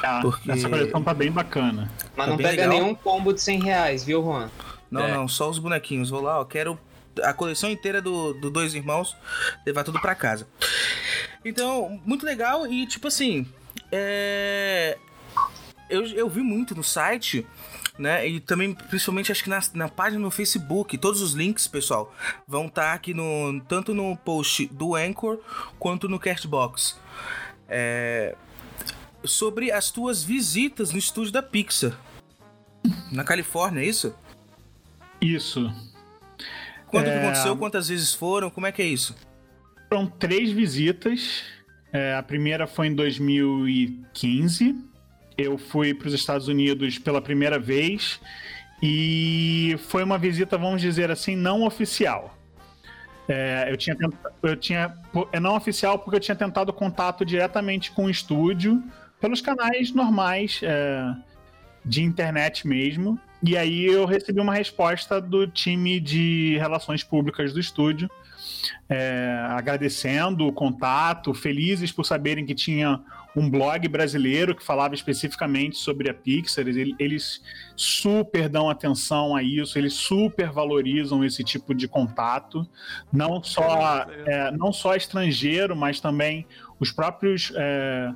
Ah, 0.03 0.19
porque... 0.21 0.51
Essa 0.51 0.69
coleção 0.69 1.01
tá 1.01 1.13
bem 1.13 1.31
bacana. 1.31 1.89
Mas 2.15 2.25
tá 2.25 2.31
não 2.31 2.37
pega 2.37 2.49
legal. 2.49 2.69
nenhum 2.69 2.95
combo 2.95 3.33
de 3.33 3.41
100 3.41 3.63
reais, 3.63 4.03
viu, 4.03 4.21
Juan? 4.21 4.49
Não, 4.91 5.01
é. 5.01 5.13
não, 5.13 5.27
só 5.27 5.49
os 5.49 5.57
bonequinhos. 5.57 6.09
Vou 6.09 6.21
lá, 6.21 6.41
ó, 6.41 6.45
quero 6.45 6.77
a 7.23 7.33
coleção 7.33 7.69
inteira 7.69 8.01
do, 8.01 8.33
do 8.33 8.49
Dois 8.49 8.73
Irmãos, 8.73 9.15
levar 9.65 9.83
tudo 9.83 9.99
para 10.01 10.15
casa. 10.15 10.47
Então, 11.44 12.01
muito 12.06 12.25
legal 12.25 12.68
e, 12.68 12.85
tipo 12.87 13.07
assim, 13.07 13.47
é... 13.92 14.97
eu, 15.89 16.06
eu 16.07 16.30
vi 16.30 16.42
muito 16.42 16.75
no 16.75 16.83
site 16.83 17.45
né? 17.97 18.28
E 18.28 18.40
também, 18.40 18.73
principalmente, 18.73 19.31
acho 19.31 19.44
que 19.44 19.49
na, 19.49 19.59
na 19.73 19.90
página 19.90 20.21
no 20.21 20.31
Facebook, 20.31 20.97
todos 20.97 21.21
os 21.21 21.33
links, 21.33 21.68
pessoal, 21.68 22.14
vão 22.47 22.68
estar 22.68 22.90
tá 22.90 22.94
aqui 22.94 23.14
no 23.14 23.61
tanto 23.68 23.94
no 23.94 24.16
post 24.18 24.68
do 24.68 24.95
Anchor 24.95 25.40
quanto 25.80 26.09
no 26.09 26.19
Castbox. 26.19 26.99
É, 27.68 28.35
sobre 29.23 29.71
as 29.71 29.92
tuas 29.92 30.23
visitas 30.23 30.92
no 30.92 30.97
estúdio 30.97 31.31
da 31.31 31.42
Pixar. 31.42 31.97
Na 33.11 33.23
Califórnia, 33.23 33.81
é 33.81 33.85
isso? 33.85 34.14
Isso. 35.19 35.71
Quando 36.87 37.07
é... 37.07 37.23
aconteceu? 37.23 37.57
Quantas 37.57 37.87
vezes 37.87 38.14
foram? 38.14 38.49
Como 38.49 38.68
é 38.68 38.71
que 38.71 38.81
é 38.81 38.85
isso? 38.85 39.16
Foram 39.90 40.06
três 40.06 40.52
visitas. 40.52 41.44
É, 41.92 42.16
a 42.16 42.21
primeira 42.21 42.68
foi 42.68 42.87
em 42.87 42.95
2015 42.95 44.94
eu 45.37 45.57
fui 45.57 45.94
para 45.94 46.07
os 46.07 46.13
Estados 46.13 46.47
Unidos 46.47 46.97
pela 46.97 47.21
primeira 47.21 47.59
vez 47.59 48.19
e 48.81 49.75
foi 49.87 50.04
uma 50.04 50.18
visita, 50.18 50.57
vamos 50.57 50.81
dizer 50.81 51.11
assim, 51.11 51.35
não 51.35 51.63
oficial. 51.63 52.37
É, 53.27 53.68
eu 53.69 53.77
tinha, 53.77 53.97
eu 54.44 54.56
tinha, 54.56 54.94
é 55.31 55.39
não 55.39 55.56
oficial 55.56 55.97
porque 55.97 56.18
eu 56.18 56.19
tinha 56.19 56.35
tentado 56.35 56.71
contato 56.71 57.25
diretamente 57.25 57.92
com 57.92 58.06
o 58.06 58.09
estúdio 58.09 58.83
pelos 59.19 59.42
canais 59.42 59.92
normais 59.92 60.59
é, 60.61 61.15
de 61.83 62.04
internet 62.04 62.68
mesmo. 62.68 63.19
E 63.42 63.57
aí 63.57 63.85
eu 63.85 64.06
recebi 64.06 64.39
uma 64.39 64.54
resposta 64.54 65.19
do 65.19 65.47
time 65.47 65.99
de 65.99 66.57
relações 66.57 67.04
públicas 67.04 67.54
do 67.54 67.59
estúdio, 67.59 68.09
é, 68.89 69.45
agradecendo 69.49 70.47
o 70.47 70.54
contato, 70.54 71.33
felizes 71.33 71.92
por 71.92 72.06
saberem 72.06 72.45
que 72.45 72.56
tinha 72.56 73.01
um 73.35 73.49
blog 73.49 73.87
brasileiro 73.87 74.56
que 74.56 74.63
falava 74.63 74.95
especificamente 74.95 75.77
sobre 75.77 76.09
a 76.09 76.13
Pixar. 76.13 76.65
Eles 76.68 77.42
super 77.75 78.47
dão 78.47 78.69
atenção 78.69 79.35
a 79.35 79.44
isso, 79.44 79.77
eles 79.77 79.94
super 79.94 80.51
valorizam 80.51 81.23
esse 81.23 81.44
tipo 81.44 81.75
de 81.75 81.87
contato, 81.87 82.68
não 83.11 83.44
só, 83.44 84.06
é, 84.25 84.51
não 84.51 84.71
só 84.71 84.95
estrangeiro, 84.95 85.75
mas 85.75 85.99
também 85.99 86.45
os 86.80 86.92
próprios 86.92 87.51
é, 87.56 88.13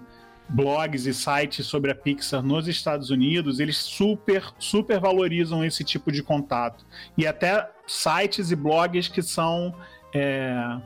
blogs 0.50 1.06
e 1.06 1.14
sites 1.14 1.66
sobre 1.66 1.92
a 1.92 1.96
Pixar 1.96 2.42
nos 2.42 2.68
Estados 2.68 3.10
Unidos, 3.10 3.60
eles 3.60 3.78
super, 3.78 4.44
super 4.58 5.00
valorizam 5.00 5.64
esse 5.64 5.84
tipo 5.84 6.12
de 6.12 6.24
contato. 6.24 6.86
E 7.18 7.28
até 7.28 7.70
sites 7.86 8.52
e 8.52 8.56
blogs 8.56 9.08
que 9.08 9.22
são 9.22 9.76
é, 10.14 10.78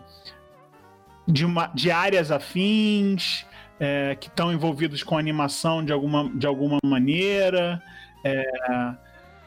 de, 1.27 1.45
uma, 1.45 1.67
de 1.67 1.91
áreas 1.91 2.29
afins, 2.31 3.45
é, 3.79 4.15
que 4.15 4.27
estão 4.27 4.51
envolvidos 4.51 5.03
com 5.03 5.17
animação 5.17 5.83
de 5.83 5.91
alguma, 5.91 6.29
de 6.29 6.47
alguma 6.47 6.77
maneira. 6.83 7.81
É, 8.23 8.43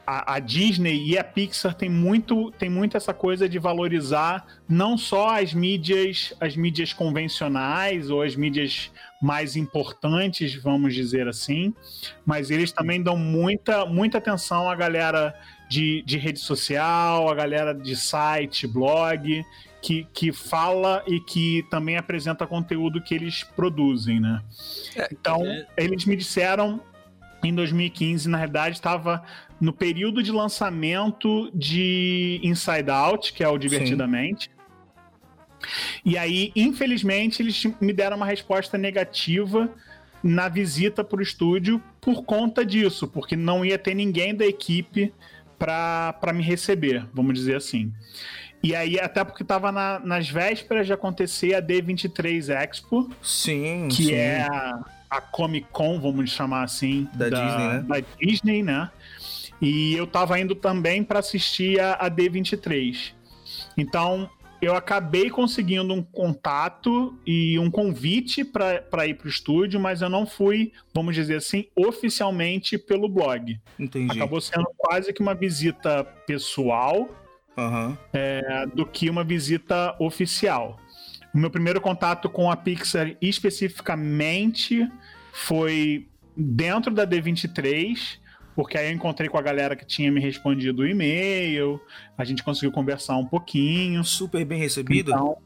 a, 0.07 0.35
a, 0.35 0.39
Disney 0.39 1.05
e 1.05 1.19
a 1.19 1.25
Pixar 1.25 1.75
tem 1.75 1.91
muito, 1.91 2.53
tem 2.53 2.71
muito 2.71 2.97
essa 2.97 3.13
coisa 3.13 3.49
de 3.49 3.59
valorizar 3.59 4.47
não 4.69 4.97
só 4.97 5.41
as 5.41 5.53
mídias, 5.53 6.33
as 6.41 6.55
mídias 6.55 6.93
convencionais 6.93 8.09
ou 8.09 8.23
as 8.23 8.37
mídias 8.37 8.93
mais 9.21 9.57
importantes, 9.57 10.55
vamos 10.55 10.95
dizer 10.95 11.27
assim, 11.27 11.75
mas 12.25 12.51
eles 12.51 12.71
também 12.71 13.03
dão 13.03 13.17
muita, 13.17 13.85
muita 13.85 14.19
atenção 14.19 14.71
à 14.71 14.77
galera 14.77 15.35
de, 15.69 16.03
de 16.07 16.17
rede 16.19 16.39
social, 16.39 17.29
a 17.29 17.35
galera 17.35 17.75
de 17.75 17.97
site, 17.97 18.67
blog, 18.67 19.45
que, 19.83 20.07
que 20.13 20.33
fala 20.33 21.03
e 21.07 21.21
que 21.21 21.65
também 21.71 21.97
apresenta 21.97 22.47
conteúdo 22.47 23.01
que 23.01 23.15
eles 23.15 23.45
produzem, 23.45 24.21
né? 24.21 24.43
É, 24.97 25.09
então, 25.13 25.45
é... 25.45 25.67
eles 25.77 26.05
me 26.05 26.17
disseram 26.17 26.81
em 27.43 27.55
2015, 27.55 28.29
na 28.29 28.39
realidade, 28.39 28.77
estava 28.77 29.23
no 29.61 29.73
período 29.73 30.23
de 30.23 30.33
lançamento 30.33 31.51
de 31.55 32.41
Inside 32.43 32.91
Out, 32.91 33.33
que 33.33 33.45
é 33.45 33.49
o 33.49 33.57
Divertidamente. 33.57 34.51
Sim. 34.51 34.57
E 36.05 36.19
aí, 36.19 36.53
infelizmente, 36.55 37.43
eles 37.43 37.65
me 37.81 37.93
deram 37.93 38.17
uma 38.17 38.27
resposta 38.27 38.77
negativa 38.77 39.71
na 40.23 40.49
visita 40.49 41.05
para 41.05 41.19
o 41.19 41.23
estúdio 41.23 41.83
por 42.01 42.25
conta 42.25 42.65
disso, 42.65 43.07
porque 43.07 43.37
não 43.37 43.65
ia 43.65 43.79
ter 43.79 43.95
ninguém 43.95 44.35
da 44.35 44.45
equipe 44.45 45.13
para 45.59 46.33
me 46.35 46.43
receber, 46.43 47.07
vamos 47.13 47.35
dizer 47.35 47.57
assim. 47.57 47.93
E 48.63 48.75
aí, 48.75 48.99
até 48.99 49.23
porque 49.25 49.43
estava 49.43 49.71
na, 49.71 49.99
nas 50.01 50.29
vésperas 50.29 50.87
de 50.87 50.93
acontecer 50.93 51.55
a 51.55 51.63
D23 51.63 52.49
Expo. 52.49 53.11
Sim. 53.23 53.89
Que 53.91 54.07
sim. 54.07 54.15
é 54.15 54.43
a, 54.43 54.81
a 55.11 55.21
Comic 55.21 55.69
Con, 55.71 56.01
vamos 56.01 56.31
chamar 56.31 56.65
assim. 56.65 57.09
Da, 57.15 57.29
da 57.29 57.45
Disney, 57.45 57.69
né? 57.69 57.85
Da 57.87 58.07
Disney, 58.21 58.63
né? 58.63 58.91
E 59.61 59.95
eu 59.95 60.07
tava 60.07 60.39
indo 60.39 60.55
também 60.55 61.03
para 61.03 61.21
assistir 61.21 61.81
a, 61.81 61.95
a 61.95 62.11
D23. 62.11 63.13
Então, 63.77 64.29
eu 64.61 64.75
acabei 64.75 65.31
conseguindo 65.31 65.93
um 65.93 66.03
contato 66.03 67.17
e 67.27 67.59
um 67.59 67.71
convite 67.71 68.45
para 68.45 69.07
ir 69.07 69.15
para 69.15 69.27
o 69.27 69.29
estúdio, 69.29 69.79
mas 69.79 70.03
eu 70.03 70.09
não 70.09 70.27
fui, 70.27 70.73
vamos 70.95 71.15
dizer 71.15 71.37
assim, 71.37 71.67
oficialmente 71.77 72.79
pelo 72.79 73.09
blog. 73.09 73.61
Entendi. 73.79 74.17
Acabou 74.17 74.41
sendo 74.41 74.67
quase 74.77 75.13
que 75.13 75.21
uma 75.21 75.35
visita 75.35 76.05
pessoal 76.27 77.09
uhum. 77.57 77.97
é, 78.13 78.67
do 78.75 78.87
que 78.87 79.09
uma 79.09 79.25
visita 79.25 79.95
oficial. 79.99 80.79
O 81.35 81.39
meu 81.39 81.51
primeiro 81.51 81.81
contato 81.81 82.29
com 82.29 82.51
a 82.51 82.57
Pixar 82.57 83.17
especificamente 83.21 84.89
foi 85.33 86.09
dentro 86.37 86.95
da 86.95 87.07
D23 87.07 88.19
porque 88.57 88.79
aí 88.79 88.89
eu 88.89 88.93
encontrei 88.93 89.29
com 89.29 89.37
a 89.37 89.43
galera 89.43 89.77
que 89.77 89.85
tinha 89.85 90.11
me 90.11 90.19
respondido 90.19 90.81
o 90.81 90.89
e-mail, 90.89 91.79
a 92.17 92.25
gente 92.25 92.43
conseguiu 92.43 92.73
conversar 92.73 93.15
um 93.19 93.27
pouquinho. 93.27 94.03
Super 94.03 94.47
bem 94.47 94.59
recebido? 94.59 95.11
Então, 95.11 95.37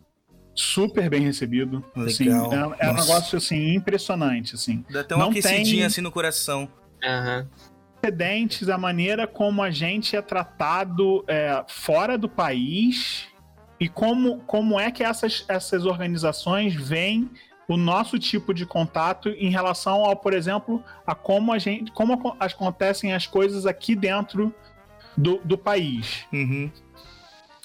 super 0.54 1.10
bem 1.10 1.22
recebido. 1.22 1.84
Assim, 1.96 2.26
Legal. 2.26 2.46
Assim, 2.46 2.80
é, 2.80 2.86
é 2.86 2.90
um 2.90 2.94
negócio 2.94 3.36
assim 3.36 3.74
impressionante, 3.74 4.54
assim. 4.54 4.84
Dá 4.88 5.00
até 5.00 5.16
uma 5.16 5.24
Não 5.24 5.32
aquecidinha 5.32 5.64
tem... 5.64 5.84
assim 5.84 6.00
no 6.00 6.12
coração. 6.12 6.70
Aham. 7.02 7.48
Uhum 7.50 7.69
a 8.72 8.78
maneira 8.78 9.26
como 9.26 9.62
a 9.62 9.70
gente 9.70 10.16
é 10.16 10.22
tratado 10.22 11.24
é, 11.28 11.64
fora 11.68 12.16
do 12.16 12.28
país 12.28 13.28
e 13.78 13.88
como, 13.88 14.40
como 14.40 14.78
é 14.78 14.90
que 14.90 15.02
essas, 15.02 15.44
essas 15.48 15.86
organizações 15.86 16.74
vêm 16.74 17.30
o 17.66 17.76
nosso 17.76 18.18
tipo 18.18 18.52
de 18.52 18.66
contato 18.66 19.28
em 19.28 19.48
relação 19.48 20.04
ao, 20.04 20.16
por 20.16 20.32
exemplo, 20.32 20.82
a 21.06 21.14
como 21.14 21.52
a 21.52 21.58
gente, 21.58 21.92
como 21.92 22.36
acontecem 22.38 23.12
as 23.12 23.26
coisas 23.26 23.64
aqui 23.64 23.94
dentro 23.94 24.52
do, 25.16 25.40
do 25.44 25.56
país. 25.56 26.26
Uhum. 26.32 26.70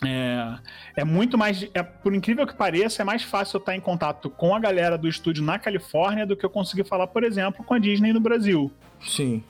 É, 0.05 0.57
é, 0.97 1.03
muito 1.03 1.37
mais. 1.37 1.67
É, 1.73 1.81
por 1.81 2.13
incrível 2.13 2.45
que 2.45 2.53
pareça, 2.53 3.01
é 3.01 3.05
mais 3.05 3.23
fácil 3.23 3.57
eu 3.57 3.59
estar 3.59 3.75
em 3.75 3.79
contato 3.79 4.29
com 4.29 4.53
a 4.53 4.59
galera 4.59 4.97
do 4.97 5.07
estúdio 5.07 5.43
na 5.43 5.57
Califórnia 5.57 6.25
do 6.25 6.35
que 6.35 6.45
eu 6.45 6.49
conseguir 6.49 6.83
falar, 6.83 7.07
por 7.07 7.23
exemplo, 7.23 7.63
com 7.63 7.73
a 7.73 7.79
Disney 7.79 8.13
no 8.13 8.19
Brasil. 8.19 8.71
Sim. 9.01 9.43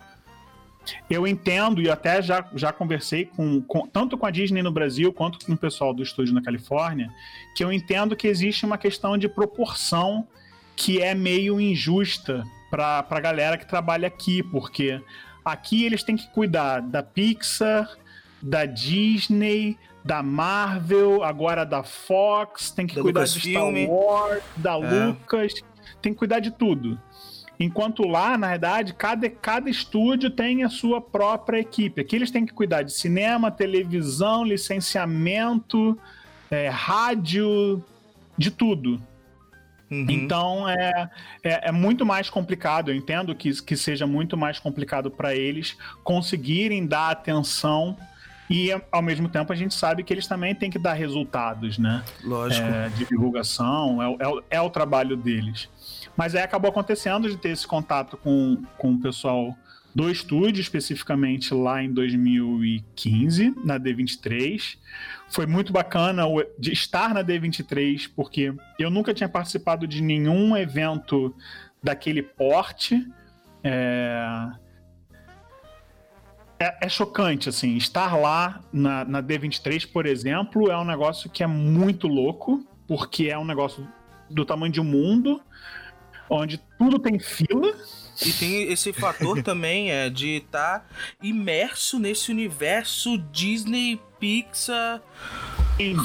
Eu 1.09 1.27
entendo 1.27 1.81
e 1.81 1.89
até 1.89 2.21
já, 2.21 2.47
já 2.55 2.71
conversei 2.71 3.25
com, 3.25 3.61
com, 3.61 3.87
tanto 3.87 4.17
com 4.17 4.25
a 4.25 4.31
Disney 4.31 4.61
no 4.61 4.71
Brasil 4.71 5.11
quanto 5.13 5.45
com 5.45 5.53
o 5.53 5.57
pessoal 5.57 5.93
do 5.93 6.03
estúdio 6.03 6.33
na 6.33 6.41
Califórnia, 6.41 7.09
que 7.55 7.63
eu 7.63 7.71
entendo 7.71 8.15
que 8.15 8.27
existe 8.27 8.65
uma 8.65 8.77
questão 8.77 9.17
de 9.17 9.27
proporção 9.27 10.27
que 10.75 11.01
é 11.01 11.15
meio 11.15 11.59
injusta 11.59 12.43
para 12.69 13.05
a 13.09 13.19
galera 13.19 13.57
que 13.57 13.67
trabalha 13.67 14.07
aqui, 14.07 14.43
porque 14.43 15.01
aqui 15.43 15.85
eles 15.85 16.03
têm 16.03 16.17
que 16.17 16.27
cuidar 16.31 16.81
da 16.81 17.01
Pixar, 17.01 17.89
da 18.41 18.65
Disney, 18.65 19.77
da 20.03 20.21
Marvel, 20.21 21.23
agora 21.23 21.65
da 21.65 21.83
Fox, 21.83 22.69
tem 22.71 22.85
que 22.85 22.95
da 22.95 23.01
cuidar 23.01 23.23
de 23.23 23.39
Star 23.39 23.89
Wars, 23.89 24.43
da 24.57 24.73
é. 24.73 25.05
Lucas, 25.05 25.53
tem 26.01 26.13
que 26.13 26.19
cuidar 26.19 26.39
de 26.39 26.51
tudo. 26.51 26.99
Enquanto 27.59 28.03
lá, 28.07 28.37
na 28.37 28.49
verdade, 28.49 28.93
cada, 28.93 29.29
cada 29.29 29.69
estúdio 29.69 30.29
tem 30.29 30.63
a 30.63 30.69
sua 30.69 30.99
própria 30.99 31.59
equipe. 31.59 32.01
Aqui 32.01 32.15
eles 32.15 32.31
têm 32.31 32.45
que 32.45 32.53
cuidar 32.53 32.81
de 32.81 32.91
cinema, 32.91 33.49
televisão, 33.49 34.43
licenciamento, 34.43 35.97
é, 36.51 36.67
rádio, 36.67 37.83
de 38.37 38.51
tudo. 38.51 39.01
Uhum. 39.89 40.05
Então 40.09 40.67
é, 40.67 41.09
é, 41.43 41.69
é, 41.69 41.71
muito 41.71 42.05
mais 42.05 42.29
complicado. 42.29 42.91
Eu 42.91 42.95
entendo 42.95 43.33
que, 43.35 43.61
que 43.61 43.77
seja 43.77 44.05
muito 44.05 44.35
mais 44.35 44.59
complicado 44.59 45.09
para 45.09 45.35
eles 45.35 45.77
conseguirem 46.03 46.85
dar 46.85 47.11
atenção 47.11 47.95
e 48.49 48.69
ao 48.91 49.01
mesmo 49.01 49.27
tempo 49.27 49.51
a 49.51 49.55
gente 49.55 49.73
sabe 49.73 50.03
que 50.03 50.13
eles 50.13 50.27
também 50.27 50.53
têm 50.53 50.69
que 50.69 50.77
dar 50.77 50.93
resultados, 50.93 51.77
né? 51.77 52.03
Lógico. 52.23 52.67
É, 52.67 52.89
de 52.89 53.05
divulgação, 53.05 54.01
é, 54.01 54.13
é, 54.13 54.57
é, 54.57 54.61
o 54.61 54.69
trabalho 54.69 55.17
deles. 55.17 55.69
Mas 56.15 56.35
aí 56.35 56.41
acabou 56.41 56.69
acontecendo 56.69 57.29
de 57.29 57.37
ter 57.37 57.49
esse 57.49 57.67
contato 57.67 58.17
com, 58.17 58.63
com 58.77 58.93
o 58.93 58.99
pessoal 58.99 59.55
do 59.95 60.09
estúdio, 60.09 60.59
especificamente 60.59 61.53
lá 61.53 61.81
em 61.81 61.89
2015, 61.91 63.55
na 63.63 63.79
D23. 63.79 64.77
Foi 65.29 65.45
muito 65.45 65.71
bacana 65.71 66.23
de 66.59 66.73
estar 66.73 67.13
na 67.13 67.23
D23, 67.23 68.11
porque 68.13 68.53
eu 68.77 68.89
nunca 68.89 69.13
tinha 69.13 69.29
participado 69.29 69.87
de 69.87 70.01
nenhum 70.01 70.55
evento 70.57 71.33
daquele 71.81 72.21
porte. 72.21 73.07
É... 73.63 74.51
É, 76.57 76.85
é, 76.85 76.89
chocante, 76.89 77.49
assim, 77.49 77.75
estar 77.75 78.15
lá 78.15 78.61
na, 78.71 79.03
na 79.03 79.21
D23, 79.21 79.91
por 79.91 80.05
exemplo, 80.05 80.71
é 80.71 80.77
um 80.77 80.85
negócio 80.85 81.29
que 81.29 81.43
é 81.43 81.47
muito 81.47 82.07
louco, 82.07 82.65
porque 82.87 83.27
é 83.27 83.37
um 83.37 83.43
negócio 83.43 83.85
do 84.29 84.45
tamanho 84.45 84.71
de 84.71 84.79
um 84.79 84.85
mundo, 84.85 85.41
onde 86.29 86.59
tudo 86.77 86.99
tem 86.99 87.19
fila, 87.19 87.73
e 88.25 88.31
tem 88.31 88.71
esse 88.71 88.93
fator 88.93 89.41
também 89.43 89.91
é 89.91 90.09
de 90.09 90.37
estar 90.37 90.79
tá 90.79 90.85
imerso 91.21 91.99
nesse 91.99 92.31
universo 92.31 93.17
Disney, 93.31 93.99
Pixar. 94.19 95.01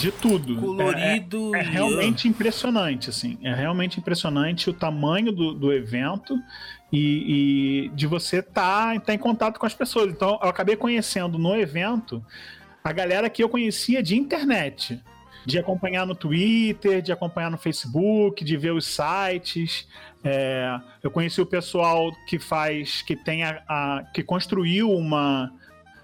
De 0.00 0.10
tudo. 0.10 0.56
Colorido. 0.56 1.54
É, 1.54 1.60
é, 1.60 1.62
é 1.62 1.64
realmente 1.64 2.26
impressionante, 2.26 3.08
assim. 3.08 3.38
É 3.42 3.54
realmente 3.54 4.00
impressionante 4.00 4.68
o 4.68 4.72
tamanho 4.72 5.30
do, 5.30 5.54
do 5.54 5.72
evento 5.72 6.36
e, 6.92 7.86
e, 7.86 7.88
de 7.90 8.06
você 8.08 8.40
estar 8.40 8.94
tá, 8.94 9.00
tá 9.00 9.14
em 9.14 9.18
contato 9.18 9.60
com 9.60 9.66
as 9.66 9.74
pessoas. 9.74 10.10
Então, 10.10 10.40
eu 10.42 10.48
acabei 10.48 10.74
conhecendo 10.74 11.38
no 11.38 11.54
evento 11.54 12.24
a 12.82 12.92
galera 12.92 13.30
que 13.30 13.42
eu 13.42 13.48
conhecia 13.48 14.02
de 14.02 14.16
internet 14.16 15.00
de 15.44 15.59
acompanhar 15.59 16.06
no 16.06 16.14
Twitter, 16.14 17.00
de 17.00 17.12
acompanhar 17.12 17.50
no 17.50 17.59
Facebook, 17.59 18.44
de 18.44 18.56
ver 18.56 18.73
os 18.73 18.87
sites. 18.87 19.88
É, 20.23 20.78
eu 21.02 21.11
conheci 21.11 21.40
o 21.40 21.47
pessoal 21.47 22.12
que 22.26 22.38
faz, 22.38 23.02
que 23.02 23.16
tem 23.16 23.44
a, 23.44 23.62
a, 23.68 24.04
que 24.12 24.23
construiu 24.23 24.90
uma, 24.90 25.52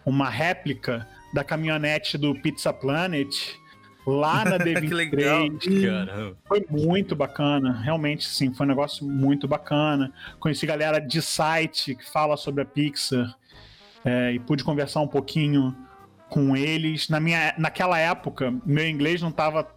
uma 0.04 0.28
réplica 0.28 1.06
da 1.32 1.44
caminhonete 1.44 2.16
do 2.16 2.34
Pizza 2.34 2.72
Planet 2.72 3.28
lá 4.06 4.44
na 4.44 4.56
D23. 4.58 4.88
que 4.88 4.94
legal, 4.94 6.06
Caramba. 6.06 6.36
Foi 6.46 6.64
muito 6.70 7.14
bacana, 7.14 7.72
realmente 7.72 8.24
sim, 8.24 8.54
foi 8.54 8.64
um 8.64 8.68
negócio 8.68 9.06
muito 9.06 9.46
bacana. 9.46 10.12
Conheci 10.38 10.64
galera 10.64 10.98
de 10.98 11.20
site 11.20 11.94
que 11.94 12.08
fala 12.08 12.36
sobre 12.36 12.62
a 12.62 12.64
Pixar 12.64 13.36
é, 14.04 14.32
e 14.32 14.38
pude 14.38 14.62
conversar 14.62 15.00
um 15.00 15.08
pouquinho 15.08 15.76
com 16.28 16.56
eles. 16.56 17.08
Na 17.08 17.20
minha, 17.20 17.54
naquela 17.58 17.98
época, 17.98 18.54
meu 18.64 18.88
inglês 18.88 19.22
não 19.22 19.30
estava 19.30 19.68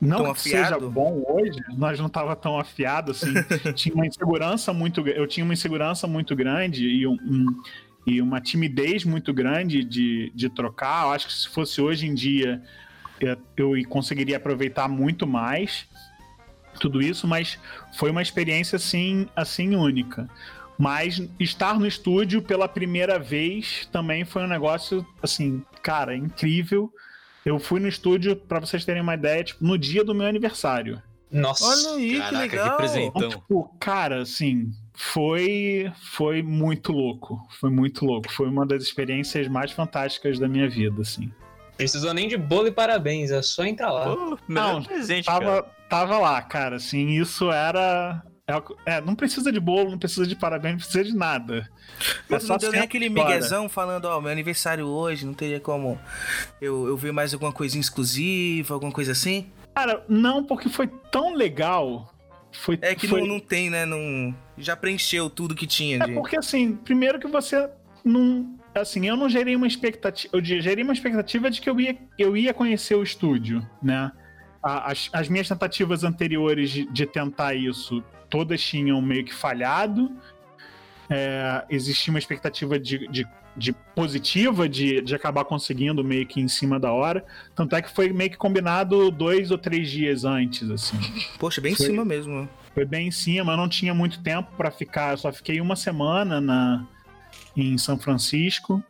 não 0.00 0.24
tão 0.24 0.34
seja 0.34 0.78
bom 0.78 1.24
hoje, 1.26 1.58
nós 1.76 1.98
não 1.98 2.08
tava 2.08 2.36
tão 2.36 2.58
afiado 2.58 3.12
assim. 3.12 3.32
tinha 3.74 3.94
uma 3.94 4.06
insegurança 4.06 4.72
muito, 4.72 5.06
eu 5.08 5.26
tinha 5.26 5.44
uma 5.44 5.54
insegurança 5.54 6.06
muito 6.06 6.36
grande 6.36 6.86
e 6.86 7.06
um, 7.06 7.14
um, 7.14 7.62
e 8.06 8.20
uma 8.20 8.40
timidez 8.40 9.04
muito 9.04 9.32
grande 9.32 9.82
de, 9.82 10.30
de 10.34 10.48
trocar. 10.50 11.06
Eu 11.06 11.12
acho 11.12 11.26
que 11.26 11.32
se 11.32 11.48
fosse 11.48 11.80
hoje 11.80 12.06
em 12.06 12.14
dia 12.14 12.62
eu 13.56 13.72
conseguiria 13.88 14.36
aproveitar 14.36 14.88
muito 14.88 15.26
mais 15.26 15.88
tudo 16.78 17.00
isso, 17.00 17.26
mas 17.26 17.58
foi 17.94 18.10
uma 18.10 18.20
experiência 18.20 18.76
assim, 18.76 19.26
assim 19.34 19.74
única. 19.74 20.28
Mas 20.78 21.22
estar 21.40 21.78
no 21.78 21.86
estúdio 21.86 22.42
pela 22.42 22.68
primeira 22.68 23.18
vez 23.18 23.88
também 23.90 24.24
foi 24.24 24.42
um 24.42 24.48
negócio 24.48 25.06
assim, 25.22 25.64
cara, 25.82 26.14
incrível. 26.14 26.92
Eu 27.44 27.58
fui 27.58 27.80
no 27.80 27.88
estúdio, 27.88 28.36
para 28.36 28.60
vocês 28.60 28.84
terem 28.84 29.02
uma 29.02 29.14
ideia, 29.14 29.44
tipo, 29.44 29.64
no 29.64 29.78
dia 29.78 30.04
do 30.04 30.14
meu 30.14 30.26
aniversário. 30.26 31.00
Nossa, 31.30 31.64
olha 31.64 31.96
aí, 31.96 32.18
Caraca, 32.18 32.30
que 32.30 32.42
legal. 32.42 32.70
Que 32.70 32.76
presentão. 32.76 33.12
Então, 33.16 33.28
tipo, 33.28 33.76
cara, 33.80 34.22
assim, 34.22 34.70
foi 34.94 35.92
foi 36.02 36.42
muito 36.42 36.92
louco. 36.92 37.40
Foi 37.60 37.70
muito 37.70 38.04
louco. 38.04 38.30
Foi 38.30 38.48
uma 38.48 38.66
das 38.66 38.82
experiências 38.82 39.48
mais 39.48 39.72
fantásticas 39.72 40.38
da 40.38 40.48
minha 40.48 40.68
vida, 40.68 41.02
assim. 41.02 41.30
Precisou 41.76 42.14
nem 42.14 42.26
de 42.26 42.36
bolo 42.36 42.68
e 42.68 42.72
parabéns, 42.72 43.30
é 43.30 43.42
só 43.42 43.64
entrar 43.64 43.92
lá. 43.92 44.16
Pô, 44.16 44.38
não, 44.48 44.82
presente, 44.82 45.26
tava, 45.26 45.62
cara. 45.62 45.74
tava 45.90 46.18
lá, 46.18 46.40
cara, 46.40 46.76
assim, 46.76 47.08
isso 47.20 47.52
era 47.52 48.22
é, 48.48 48.96
é, 48.96 49.00
não 49.00 49.16
precisa 49.16 49.50
de 49.50 49.58
bolo, 49.58 49.90
não 49.90 49.98
precisa 49.98 50.24
de 50.24 50.36
parabéns, 50.36 50.74
não 50.74 50.78
precisa 50.78 51.02
de 51.02 51.16
nada. 51.16 51.68
É 52.30 52.38
só 52.38 52.52
não 52.52 52.58
deu 52.58 52.70
nem 52.70 52.80
aquele 52.80 53.08
miguezão 53.08 53.68
falando, 53.68 54.04
ó, 54.04 54.18
oh, 54.18 54.20
meu 54.20 54.30
aniversário 54.30 54.86
hoje, 54.86 55.26
não 55.26 55.34
teria 55.34 55.58
como 55.58 55.98
eu, 56.60 56.86
eu 56.86 56.96
ver 56.96 57.12
mais 57.12 57.34
alguma 57.34 57.52
coisinha 57.52 57.80
exclusiva, 57.80 58.74
alguma 58.74 58.92
coisa 58.92 59.12
assim? 59.12 59.50
Cara, 59.74 60.04
não, 60.08 60.44
porque 60.44 60.68
foi 60.68 60.86
tão 61.10 61.34
legal. 61.34 62.12
Foi, 62.52 62.78
é 62.82 62.94
que 62.94 63.08
foi... 63.08 63.20
Não, 63.20 63.26
não 63.26 63.40
tem, 63.40 63.68
né? 63.68 63.84
Não, 63.84 64.32
já 64.56 64.76
preencheu 64.76 65.28
tudo 65.28 65.54
que 65.54 65.66
tinha. 65.66 65.96
É 65.96 66.06
de... 66.06 66.14
porque, 66.14 66.36
assim, 66.36 66.76
primeiro 66.76 67.18
que 67.18 67.26
você 67.26 67.68
não 68.04 68.56
assim, 68.80 69.06
eu 69.06 69.16
não 69.16 69.28
gerei 69.28 69.56
uma 69.56 69.66
expectativa. 69.66 70.36
Eu 70.36 70.44
gerei 70.44 70.84
uma 70.84 70.92
expectativa 70.92 71.50
de 71.50 71.60
que 71.60 71.68
eu 71.68 71.80
ia, 71.80 71.96
eu 72.18 72.36
ia 72.36 72.52
conhecer 72.52 72.94
o 72.94 73.02
estúdio, 73.02 73.66
né? 73.82 74.12
As, 74.62 75.08
as 75.12 75.28
minhas 75.28 75.48
tentativas 75.48 76.04
anteriores 76.04 76.70
de, 76.70 76.86
de 76.86 77.06
tentar 77.06 77.54
isso, 77.54 78.04
todas 78.28 78.60
tinham 78.62 79.00
meio 79.00 79.24
que 79.24 79.34
falhado. 79.34 80.10
É, 81.08 81.64
existia 81.70 82.12
uma 82.12 82.18
expectativa 82.18 82.78
de, 82.78 83.06
de, 83.08 83.26
de 83.56 83.72
positiva 83.94 84.68
de, 84.68 85.00
de 85.00 85.14
acabar 85.14 85.44
conseguindo 85.44 86.02
meio 86.02 86.26
que 86.26 86.40
em 86.40 86.48
cima 86.48 86.78
da 86.78 86.92
hora. 86.92 87.24
Tanto 87.54 87.76
é 87.76 87.82
que 87.82 87.90
foi 87.90 88.12
meio 88.12 88.30
que 88.30 88.36
combinado 88.36 89.10
dois 89.10 89.50
ou 89.50 89.58
três 89.58 89.90
dias 89.90 90.24
antes, 90.24 90.70
assim. 90.70 90.98
Poxa, 91.38 91.60
bem 91.60 91.74
foi, 91.74 91.86
em 91.86 91.90
cima 91.90 92.04
mesmo. 92.04 92.48
Foi 92.74 92.84
bem 92.84 93.08
em 93.08 93.12
cima, 93.12 93.52
eu 93.52 93.56
não 93.56 93.68
tinha 93.68 93.94
muito 93.94 94.22
tempo 94.22 94.50
para 94.56 94.70
ficar, 94.70 95.12
eu 95.12 95.18
só 95.18 95.32
fiquei 95.32 95.60
uma 95.60 95.76
semana 95.76 96.40
na, 96.40 96.86
em 97.56 97.78
São 97.78 97.98
Francisco. 97.98 98.82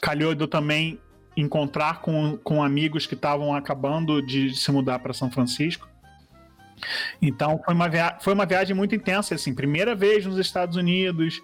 Calhou 0.00 0.32
eu 0.32 0.48
também 0.48 0.98
encontrar 1.36 2.00
com, 2.00 2.36
com 2.38 2.62
amigos 2.62 3.06
que 3.06 3.14
estavam 3.14 3.54
acabando 3.54 4.20
de 4.20 4.54
se 4.54 4.70
mudar 4.72 4.98
para 4.98 5.12
São 5.12 5.30
Francisco. 5.30 5.88
Então 7.20 7.60
foi 7.64 7.74
uma, 7.74 7.88
via 7.88 8.16
foi 8.20 8.32
uma 8.34 8.46
viagem 8.46 8.74
muito 8.74 8.94
intensa, 8.94 9.34
assim, 9.34 9.54
primeira 9.54 9.94
vez 9.94 10.26
nos 10.26 10.38
Estados 10.38 10.76
Unidos, 10.76 11.42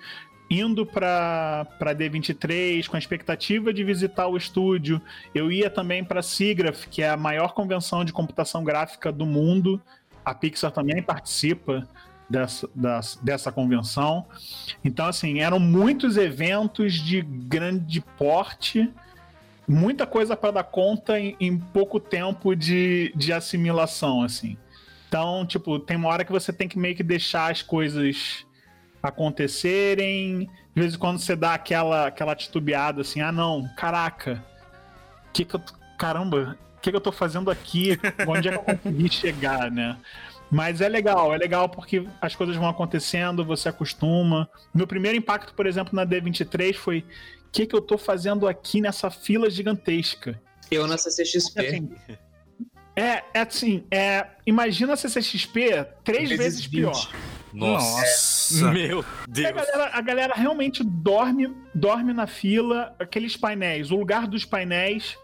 indo 0.51 0.87
para 0.87 1.67
D23 1.81 2.87
com 2.87 2.97
a 2.97 2.99
expectativa 2.99 3.73
de 3.73 3.83
visitar 3.85 4.29
o 4.29 4.37
estúdio. 4.37 5.01
Eu 5.35 5.51
ia 5.51 5.69
também 5.69 6.05
para 6.05 6.23
SIGGRAPH, 6.23 6.89
que 6.91 7.03
é 7.03 7.11
a 7.11 7.17
maior 7.17 7.53
convenção 7.53 8.05
de 8.05 8.13
computação 8.13 8.63
gráfica 8.63 9.11
do 9.11 9.27
mundo. 9.27 9.81
A 10.25 10.35
Pixar 10.35 10.71
também 10.71 11.03
participa 11.03 11.87
dessa, 12.29 12.69
das, 12.75 13.19
dessa 13.23 13.53
convenção. 13.53 14.27
Então, 14.85 15.07
assim, 15.07 15.41
eram 15.41 15.59
muitos 15.59 16.17
eventos 16.17 16.95
de 16.95 17.23
grande 17.23 18.01
porte, 18.19 18.93
muita 19.67 20.07
coisa 20.07 20.37
para 20.37 20.53
dar 20.53 20.65
conta 20.65 21.19
em, 21.19 21.37
em, 21.41 21.59
pouco 21.59 21.99
tempo 21.99 22.55
de, 22.55 23.13
de 23.17 23.33
assimilação, 23.33 24.23
assim. 24.23 24.57
Então, 25.09 25.47
tipo, 25.47 25.79
tem 25.79 25.97
uma 25.97 26.09
hora 26.09 26.25
que 26.25 26.33
você 26.33 26.53
tem 26.53 26.69
que 26.69 26.79
meio 26.79 26.97
que 26.97 27.03
deixar 27.03 27.51
as 27.51 27.63
coisas 27.63 28.47
acontecerem. 29.03 30.51
De 30.75 30.83
vez 30.83 30.95
em 30.95 30.99
quando 30.99 31.19
você 31.19 31.37
dá 31.37 31.55
aquela, 31.55 32.09
aquela 32.09 32.35
titubeada 32.35 33.01
assim, 33.01 33.21
ah 33.21 33.33
não, 33.33 33.69
caraca, 33.77 34.45
que 35.33 35.45
que 35.45 35.55
eu, 35.55 35.63
caramba, 35.99 36.59
o 36.77 36.81
que, 36.81 36.91
que 36.91 36.97
eu 36.97 37.01
tô 37.01 37.13
fazendo 37.13 37.51
aqui? 37.51 37.99
Onde 38.27 38.49
é 38.49 38.53
que 38.53 38.59
eu 38.59 38.77
consegui 38.77 39.11
chegar, 39.11 39.71
né? 39.71 39.97
Mas 40.51 40.81
é 40.81 40.89
legal, 40.89 41.35
é 41.35 41.39
legal 41.39 41.69
porque 41.69 42.07
as 42.21 42.35
coisas 42.35 42.55
vão 42.57 42.69
acontecendo, 42.69 43.45
você 43.45 43.69
acostuma. 43.69 44.49
Meu 44.73 44.87
primeiro 44.87 45.19
impacto, 45.19 45.53
por 45.55 45.67
exemplo, 45.67 45.95
na 45.95 46.07
D23 46.07 46.75
foi: 46.75 47.01
o 47.01 47.05
que, 47.51 47.67
que 47.67 47.75
eu 47.75 47.81
tô 47.81 47.99
fazendo 47.99 48.47
aqui 48.47 48.81
nessa 48.81 49.11
fila 49.11 49.51
gigantesca? 49.51 50.41
Eu 50.71 50.87
na 50.87 50.97
CCXP. 50.97 51.61
Assim, 51.61 51.91
é, 52.97 53.23
é 53.35 53.41
assim, 53.41 53.85
é, 53.91 54.27
imagina 54.47 54.95
a 54.95 54.97
CCXP 54.97 55.87
três 56.03 56.31
vezes, 56.31 56.39
vezes 56.39 56.67
pior. 56.67 57.13
Nossa, 57.53 58.71
meu 58.73 59.05
Deus. 59.29 59.47
A 59.47 59.53
galera, 59.53 59.91
a 59.93 60.01
galera, 60.01 60.35
realmente 60.35 60.83
dorme, 60.83 61.55
dorme 61.75 62.13
na 62.13 62.27
fila, 62.27 62.95
aqueles 62.99 63.37
painéis, 63.37 63.91
o 63.91 63.97
lugar 63.97 64.27
dos 64.27 64.45
painéis 64.45 65.17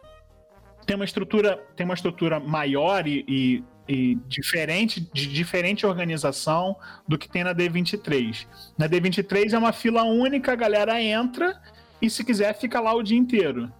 tem 0.87 0.97
uma 0.97 1.05
estrutura, 1.05 1.57
tem 1.75 1.85
uma 1.85 1.95
estrutura 1.95 2.39
maior 2.39 3.07
e, 3.07 3.25
e 3.29 3.65
e 3.89 4.17
diferente 4.29 5.01
de 5.13 5.27
diferente 5.27 5.85
organização 5.85 6.77
do 7.07 7.19
que 7.19 7.29
tem 7.29 7.43
na 7.43 7.55
D23. 7.55 8.47
Na 8.79 8.89
D23 8.89 9.53
é 9.53 9.59
uma 9.59 9.73
fila 9.73 10.05
única, 10.05 10.53
a 10.53 10.57
galera 10.57 11.03
entra 11.03 11.61
e 12.01 12.09
se 12.09 12.25
quiser 12.25 12.55
fica 12.55 12.81
lá 12.81 12.95
o 12.95 13.03
dia 13.03 13.19
inteiro. 13.19 13.71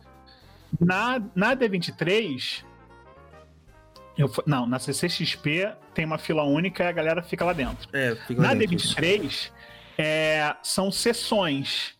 Na, 0.81 1.23
na 1.35 1.55
D23 1.55 2.65
eu, 4.17 4.31
não, 4.47 4.67
na 4.67 4.79
CCXP 4.79 5.73
tem 5.95 6.05
uma 6.05 6.19
fila 6.19 6.43
única 6.43 6.85
e 6.85 6.87
a 6.87 6.93
galera 6.93 7.23
fica 7.23 7.45
lá 7.45 7.53
dentro. 7.53 7.89
É, 7.93 8.15
fica 8.27 8.41
na 8.41 8.55
dentro. 8.55 8.77
D23 8.77 9.51
é, 9.99 10.55
são 10.63 10.91
sessões. 10.91 11.95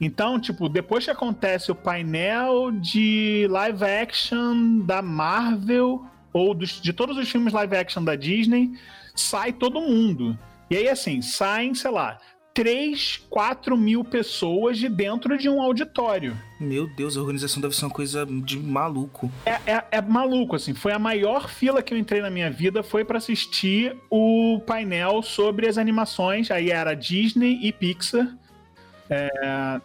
Então, 0.00 0.38
tipo, 0.38 0.68
depois 0.68 1.04
que 1.04 1.10
acontece 1.10 1.70
o 1.70 1.74
painel 1.74 2.70
de 2.70 3.46
live 3.50 3.84
action 3.84 4.80
da 4.80 5.00
Marvel 5.00 6.04
ou 6.32 6.52
dos, 6.52 6.80
de 6.80 6.92
todos 6.92 7.16
os 7.16 7.30
filmes 7.30 7.52
live 7.52 7.76
action 7.76 8.04
da 8.04 8.14
Disney, 8.14 8.72
sai 9.14 9.52
todo 9.52 9.80
mundo. 9.80 10.38
E 10.70 10.76
aí, 10.76 10.88
assim, 10.88 11.22
saem, 11.22 11.74
sei 11.74 11.90
lá, 11.90 12.18
3, 12.56 13.26
4 13.28 13.76
mil 13.76 14.02
pessoas 14.02 14.78
de 14.78 14.88
dentro 14.88 15.36
de 15.36 15.46
um 15.46 15.60
auditório. 15.60 16.34
Meu 16.58 16.86
Deus, 16.86 17.14
a 17.14 17.20
organização 17.20 17.60
deve 17.60 17.76
ser 17.76 17.84
uma 17.84 17.90
coisa 17.90 18.24
de 18.24 18.58
maluco. 18.58 19.30
É, 19.44 19.60
é, 19.66 19.84
é 19.90 20.00
maluco, 20.00 20.56
assim. 20.56 20.72
Foi 20.72 20.90
a 20.90 20.98
maior 20.98 21.50
fila 21.50 21.82
que 21.82 21.92
eu 21.92 21.98
entrei 21.98 22.22
na 22.22 22.30
minha 22.30 22.50
vida, 22.50 22.82
foi 22.82 23.04
para 23.04 23.18
assistir 23.18 23.94
o 24.08 24.58
painel 24.66 25.20
sobre 25.20 25.68
as 25.68 25.76
animações. 25.76 26.50
Aí 26.50 26.70
era 26.70 26.94
Disney 26.94 27.60
e 27.62 27.70
Pixar. 27.70 28.34
É, 29.10 29.80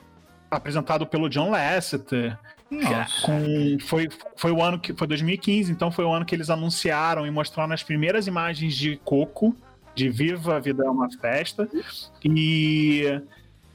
apresentado 0.50 1.06
pelo 1.06 1.28
John 1.28 1.50
Lasseter. 1.50 2.40
Com, 3.26 3.78
foi, 3.86 4.08
foi 4.38 4.52
o 4.54 4.64
ano 4.64 4.80
que 4.80 4.94
foi 4.94 5.06
2015, 5.08 5.70
então 5.70 5.92
foi 5.92 6.06
o 6.06 6.14
ano 6.14 6.26
que 6.26 6.34
eles 6.34 6.50
anunciaram 6.50 7.28
e 7.28 7.32
mostraram 7.32 7.74
as 7.74 7.84
primeiras 7.84 8.28
imagens 8.28 8.74
de 8.78 8.96
Coco, 9.04 9.54
de 10.02 10.10
Viva 10.10 10.56
a 10.56 10.60
Vida 10.60 10.84
é 10.84 10.90
uma 10.90 11.10
Festa. 11.12 11.70
E 12.24 13.22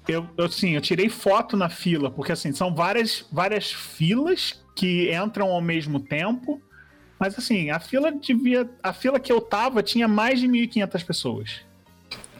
eu, 0.09 0.27
assim, 0.39 0.71
eu 0.71 0.81
tirei 0.81 1.09
foto 1.09 1.57
na 1.57 1.69
fila, 1.69 2.11
porque 2.11 2.33
assim, 2.33 2.53
são 2.53 2.75
várias, 2.75 3.25
várias 3.31 3.73
filas 3.73 4.61
que 4.75 5.15
entram 5.15 5.51
ao 5.51 5.61
mesmo 5.61 6.01
tempo. 6.01 6.61
Mas 7.19 7.39
assim, 7.39 7.71
a 7.71 7.79
fila 7.79 8.13
devia. 8.13 8.69
A 8.83 8.93
fila 8.93 9.21
que 9.21 9.33
eu 9.33 9.41
tava 9.41 9.83
tinha 9.83 10.09
mais 10.09 10.41
de 10.41 10.49
1.500 10.49 11.05
pessoas. 11.05 11.61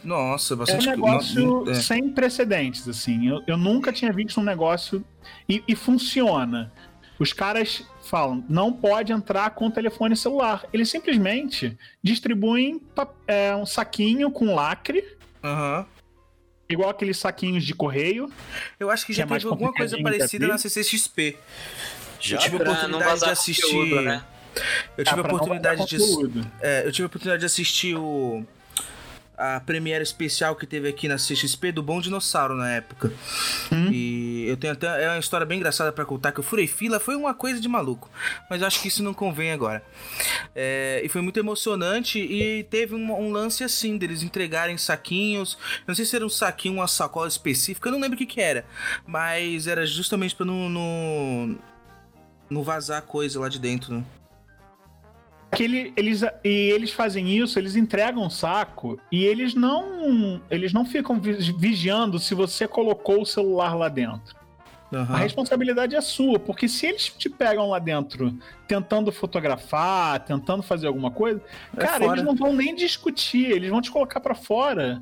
Nossa, 0.03 0.55
bastante 0.55 0.87
É 0.87 0.91
um 0.91 0.95
negócio 0.95 1.69
é. 1.69 1.73
sem 1.75 2.09
precedentes, 2.09 2.87
assim. 2.87 3.27
Eu, 3.27 3.41
eu 3.47 3.57
nunca 3.57 3.91
tinha 3.91 4.11
visto 4.11 4.39
um 4.39 4.43
negócio. 4.43 5.03
E, 5.49 5.63
e 5.67 5.75
funciona. 5.75 6.71
Os 7.19 7.33
caras 7.33 7.83
falam, 8.03 8.43
não 8.47 8.71
pode 8.71 9.11
entrar 9.11 9.49
com 9.51 9.69
telefone 9.71 10.15
celular. 10.15 10.65
Eles 10.71 10.89
simplesmente 10.89 11.77
distribuem 12.01 12.81
é, 13.27 13.55
um 13.55 13.65
saquinho 13.65 14.31
com 14.31 14.53
lacre. 14.53 15.03
Uhum. 15.43 15.85
Igual 16.69 16.89
aqueles 16.89 17.17
saquinhos 17.17 17.63
de 17.63 17.73
correio. 17.73 18.31
Eu 18.79 18.89
acho 18.89 19.05
que 19.05 19.13
já 19.13 19.25
que 19.25 19.33
é 19.33 19.37
teve 19.37 19.49
alguma 19.49 19.73
coisa 19.73 19.97
parecida 20.01 20.47
na 20.47 20.57
CCXP. 20.57 21.37
Já 22.19 22.37
eu 22.37 22.41
tive 22.41 22.57
a 22.57 22.61
oportunidade 22.61 23.19
de 23.19 23.29
assistir. 23.29 23.61
Conteúdo, 23.61 24.01
né? 24.01 24.23
Eu 24.97 25.05
tive 25.05 25.21
ah, 25.21 25.23
a 25.23 25.27
oportunidade 25.27 25.85
de. 25.85 25.97
É, 26.61 26.85
eu 26.85 26.91
tive 26.91 27.03
a 27.03 27.07
oportunidade 27.07 27.39
de 27.39 27.45
assistir 27.45 27.95
o 27.95 28.45
a 29.37 29.59
premiere 29.59 30.03
especial 30.03 30.55
que 30.55 30.65
teve 30.65 30.89
aqui 30.89 31.07
na 31.07 31.15
CXP 31.15 31.71
do 31.71 31.83
Bom 31.83 32.01
Dinossauro 32.01 32.55
na 32.55 32.71
época. 32.71 33.13
Hum. 33.71 33.91
E 33.91 34.06
eu 34.47 34.57
tenho 34.57 34.73
até 34.73 35.03
é 35.03 35.09
uma 35.09 35.19
história 35.19 35.45
bem 35.45 35.57
engraçada 35.57 35.91
para 35.91 36.05
contar 36.05 36.31
que 36.31 36.39
eu 36.39 36.43
furei 36.43 36.67
fila, 36.67 36.99
foi 36.99 37.15
uma 37.15 37.33
coisa 37.33 37.59
de 37.59 37.67
maluco, 37.67 38.09
mas 38.49 38.63
acho 38.63 38.81
que 38.81 38.87
isso 38.87 39.03
não 39.03 39.13
convém 39.13 39.51
agora. 39.51 39.83
É, 40.55 41.01
e 41.03 41.09
foi 41.09 41.21
muito 41.21 41.39
emocionante 41.39 42.19
e 42.19 42.63
teve 42.63 42.95
um, 42.95 43.11
um, 43.11 43.31
lance 43.31 43.63
assim 43.63 43.97
deles 43.97 44.23
entregarem 44.23 44.77
saquinhos, 44.77 45.57
não 45.85 45.93
sei 45.93 46.05
se 46.05 46.15
era 46.15 46.25
um 46.25 46.29
saquinho, 46.29 46.75
uma 46.75 46.87
sacola 46.87 47.27
específica, 47.27 47.89
eu 47.89 47.93
não 47.93 47.99
lembro 47.99 48.15
o 48.15 48.17
que 48.17 48.25
que 48.25 48.41
era, 48.41 48.65
mas 49.05 49.67
era 49.67 49.85
justamente 49.85 50.35
para 50.35 50.45
não, 50.45 50.69
não 50.69 51.57
não 52.49 52.63
vazar 52.63 53.01
coisa 53.01 53.39
lá 53.39 53.49
de 53.49 53.59
dentro, 53.59 53.93
né? 53.93 54.05
Que 55.51 55.63
ele, 55.63 55.93
eles, 55.95 56.23
e 56.43 56.49
eles 56.49 56.91
fazem 56.91 57.37
isso, 57.37 57.57
eles 57.57 57.75
entregam 57.75 58.23
um 58.23 58.29
saco 58.29 58.99
e 59.11 59.23
eles 59.23 59.55
não 59.55 60.41
eles 60.49 60.73
não 60.73 60.85
ficam 60.85 61.19
vigiando 61.19 62.19
se 62.19 62.35
você 62.35 62.67
colocou 62.67 63.21
o 63.21 63.25
celular 63.25 63.75
lá 63.75 63.89
dentro. 63.89 64.35
Uhum. 64.91 65.01
A 65.01 65.17
responsabilidade 65.17 65.95
é 65.95 66.01
sua, 66.01 66.39
porque 66.39 66.69
se 66.69 66.85
eles 66.85 67.09
te 67.09 67.29
pegam 67.29 67.69
lá 67.69 67.79
dentro 67.79 68.37
tentando 68.67 69.11
fotografar, 69.11 70.19
tentando 70.21 70.63
fazer 70.63 70.87
alguma 70.87 71.11
coisa, 71.11 71.41
é 71.75 71.79
cara, 71.79 72.05
fora. 72.05 72.13
eles 72.13 72.23
não 72.23 72.35
vão 72.35 72.53
nem 72.53 72.73
discutir, 72.73 73.51
eles 73.51 73.69
vão 73.69 73.81
te 73.81 73.91
colocar 73.91 74.19
para 74.19 74.35
fora 74.35 75.01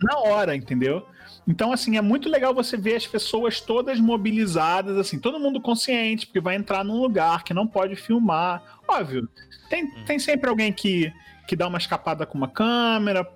na 0.00 0.18
hora, 0.18 0.56
entendeu? 0.56 1.06
Então, 1.46 1.72
assim, 1.72 1.96
é 1.96 2.00
muito 2.00 2.28
legal 2.28 2.54
você 2.54 2.76
ver 2.76 2.94
as 2.94 3.06
pessoas 3.06 3.60
todas 3.60 3.98
mobilizadas, 3.98 4.96
assim, 4.96 5.18
todo 5.18 5.40
mundo 5.40 5.60
consciente, 5.60 6.26
porque 6.26 6.40
vai 6.40 6.54
entrar 6.54 6.84
num 6.84 7.00
lugar 7.00 7.42
que 7.42 7.52
não 7.52 7.66
pode 7.66 7.96
filmar. 7.96 8.62
Óbvio, 8.86 9.28
tem, 9.68 9.84
hum. 9.84 10.04
tem 10.06 10.18
sempre 10.18 10.48
alguém 10.48 10.72
que, 10.72 11.12
que 11.48 11.56
dá 11.56 11.66
uma 11.66 11.78
escapada 11.78 12.24
com 12.24 12.38
uma 12.38 12.48
câmera, 12.48 13.28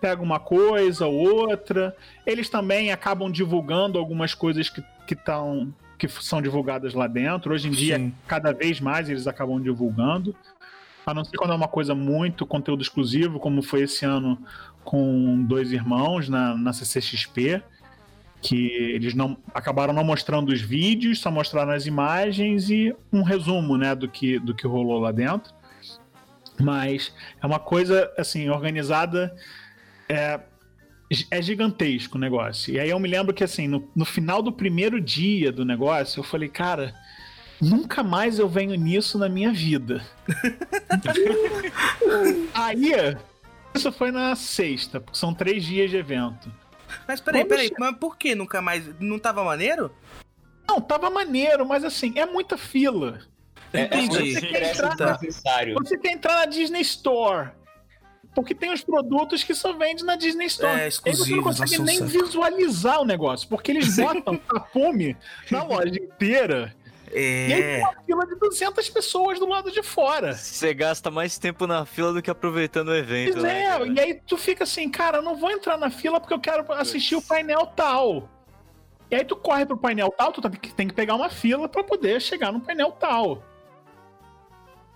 pega 0.00 0.22
uma 0.22 0.38
coisa 0.38 1.06
ou 1.06 1.14
outra. 1.14 1.96
Eles 2.24 2.48
também 2.48 2.92
acabam 2.92 3.30
divulgando 3.30 3.98
algumas 3.98 4.32
coisas 4.32 4.68
que, 4.68 4.82
que, 5.06 5.16
tão, 5.16 5.74
que 5.98 6.08
são 6.08 6.40
divulgadas 6.40 6.94
lá 6.94 7.08
dentro. 7.08 7.52
Hoje 7.52 7.68
em 7.68 7.72
dia, 7.72 7.98
Sim. 7.98 8.14
cada 8.28 8.52
vez 8.52 8.80
mais 8.80 9.08
eles 9.08 9.26
acabam 9.26 9.60
divulgando. 9.60 10.34
A 11.04 11.14
não 11.14 11.24
ser 11.24 11.36
quando 11.36 11.52
é 11.52 11.56
uma 11.56 11.68
coisa 11.68 11.94
muito 11.94 12.46
conteúdo 12.46 12.82
exclusivo, 12.82 13.40
como 13.40 13.62
foi 13.62 13.82
esse 13.82 14.04
ano 14.04 14.38
com 14.84 15.44
dois 15.44 15.72
irmãos 15.72 16.28
na, 16.28 16.56
na 16.56 16.72
CCXP, 16.72 17.62
que 18.40 18.68
eles 18.94 19.14
não 19.14 19.36
acabaram 19.52 19.92
não 19.92 20.02
mostrando 20.02 20.50
os 20.50 20.60
vídeos, 20.60 21.18
só 21.18 21.30
mostraram 21.30 21.72
as 21.72 21.86
imagens 21.86 22.70
e 22.70 22.94
um 23.12 23.22
resumo, 23.22 23.76
né, 23.76 23.94
do 23.94 24.08
que, 24.08 24.38
do 24.38 24.54
que 24.54 24.66
rolou 24.66 24.98
lá 24.98 25.12
dentro. 25.12 25.52
Mas 26.58 27.12
é 27.42 27.46
uma 27.46 27.58
coisa, 27.58 28.10
assim, 28.18 28.48
organizada, 28.48 29.34
é, 30.08 30.40
é 31.30 31.42
gigantesco 31.42 32.16
o 32.16 32.20
negócio. 32.20 32.74
E 32.74 32.80
aí 32.80 32.90
eu 32.90 32.98
me 32.98 33.08
lembro 33.08 33.34
que, 33.34 33.44
assim, 33.44 33.68
no, 33.68 33.88
no 33.94 34.04
final 34.04 34.42
do 34.42 34.52
primeiro 34.52 35.00
dia 35.00 35.52
do 35.52 35.64
negócio, 35.64 36.20
eu 36.20 36.24
falei, 36.24 36.48
cara, 36.48 36.94
nunca 37.60 38.02
mais 38.02 38.38
eu 38.38 38.48
venho 38.48 38.74
nisso 38.74 39.18
na 39.18 39.28
minha 39.28 39.52
vida. 39.52 40.02
aí 42.54 42.92
isso 43.74 43.92
foi 43.92 44.10
na 44.10 44.34
sexta, 44.34 45.00
porque 45.00 45.18
são 45.18 45.32
três 45.32 45.64
dias 45.64 45.90
de 45.90 45.96
evento. 45.96 46.52
Mas 47.06 47.20
peraí, 47.20 47.44
peraí, 47.44 47.70
mas 47.78 47.96
por 47.96 48.16
que 48.16 48.34
nunca 48.34 48.60
mais? 48.60 48.84
Não 48.98 49.18
tava 49.18 49.44
maneiro? 49.44 49.90
Não, 50.68 50.80
tava 50.80 51.10
maneiro, 51.10 51.66
mas 51.66 51.84
assim, 51.84 52.18
é 52.18 52.26
muita 52.26 52.56
fila. 52.56 53.20
É, 53.72 53.84
Entendi. 53.84 54.34
Você 54.34 54.46
quer, 54.46 54.70
entrar, 54.70 54.96
tá. 54.96 55.18
você 55.74 55.98
quer 55.98 56.12
entrar 56.12 56.34
na 56.34 56.46
Disney 56.46 56.80
Store. 56.80 57.50
Porque 58.34 58.54
tem 58.54 58.72
os 58.72 58.82
produtos 58.82 59.42
que 59.42 59.54
só 59.54 59.72
vende 59.72 60.04
na 60.04 60.14
Disney 60.14 60.46
Store. 60.46 60.80
É, 60.80 60.88
exclusivo. 60.88 61.24
Você 61.24 61.36
não 61.36 61.42
consegue 61.42 61.82
nem 61.82 62.04
visualizar 62.04 63.00
o 63.00 63.04
negócio, 63.04 63.48
porque 63.48 63.72
eles 63.72 63.94
botam 63.98 64.36
tapume 64.36 65.16
na 65.50 65.64
loja 65.64 65.96
inteira 65.96 66.74
é... 67.12 67.48
E 67.48 67.52
aí 67.52 67.62
tem 67.62 67.82
uma 67.82 68.04
fila 68.04 68.26
de 68.26 68.34
200 68.36 68.88
pessoas 68.90 69.38
do 69.38 69.46
lado 69.48 69.70
de 69.70 69.82
fora. 69.82 70.34
Você 70.34 70.72
gasta 70.72 71.10
mais 71.10 71.38
tempo 71.38 71.66
na 71.66 71.84
fila 71.84 72.12
do 72.12 72.22
que 72.22 72.30
aproveitando 72.30 72.88
o 72.88 72.96
evento. 72.96 73.32
Pois 73.32 73.42
né, 73.42 73.64
é, 73.64 73.86
e 73.86 74.00
aí 74.00 74.20
tu 74.26 74.36
fica 74.36 74.64
assim, 74.64 74.88
cara, 74.88 75.18
eu 75.18 75.22
não 75.22 75.36
vou 75.36 75.50
entrar 75.50 75.76
na 75.76 75.90
fila 75.90 76.20
porque 76.20 76.34
eu 76.34 76.40
quero 76.40 76.70
assistir 76.72 77.16
o 77.16 77.22
painel 77.22 77.66
tal. 77.66 78.28
E 79.10 79.16
aí 79.16 79.24
tu 79.24 79.34
corre 79.34 79.66
pro 79.66 79.76
painel 79.76 80.14
tal, 80.16 80.32
tu 80.32 80.40
tem 80.40 80.86
que 80.86 80.94
pegar 80.94 81.16
uma 81.16 81.28
fila 81.28 81.68
para 81.68 81.82
poder 81.82 82.20
chegar 82.20 82.52
no 82.52 82.60
painel 82.60 82.92
tal. 82.92 83.42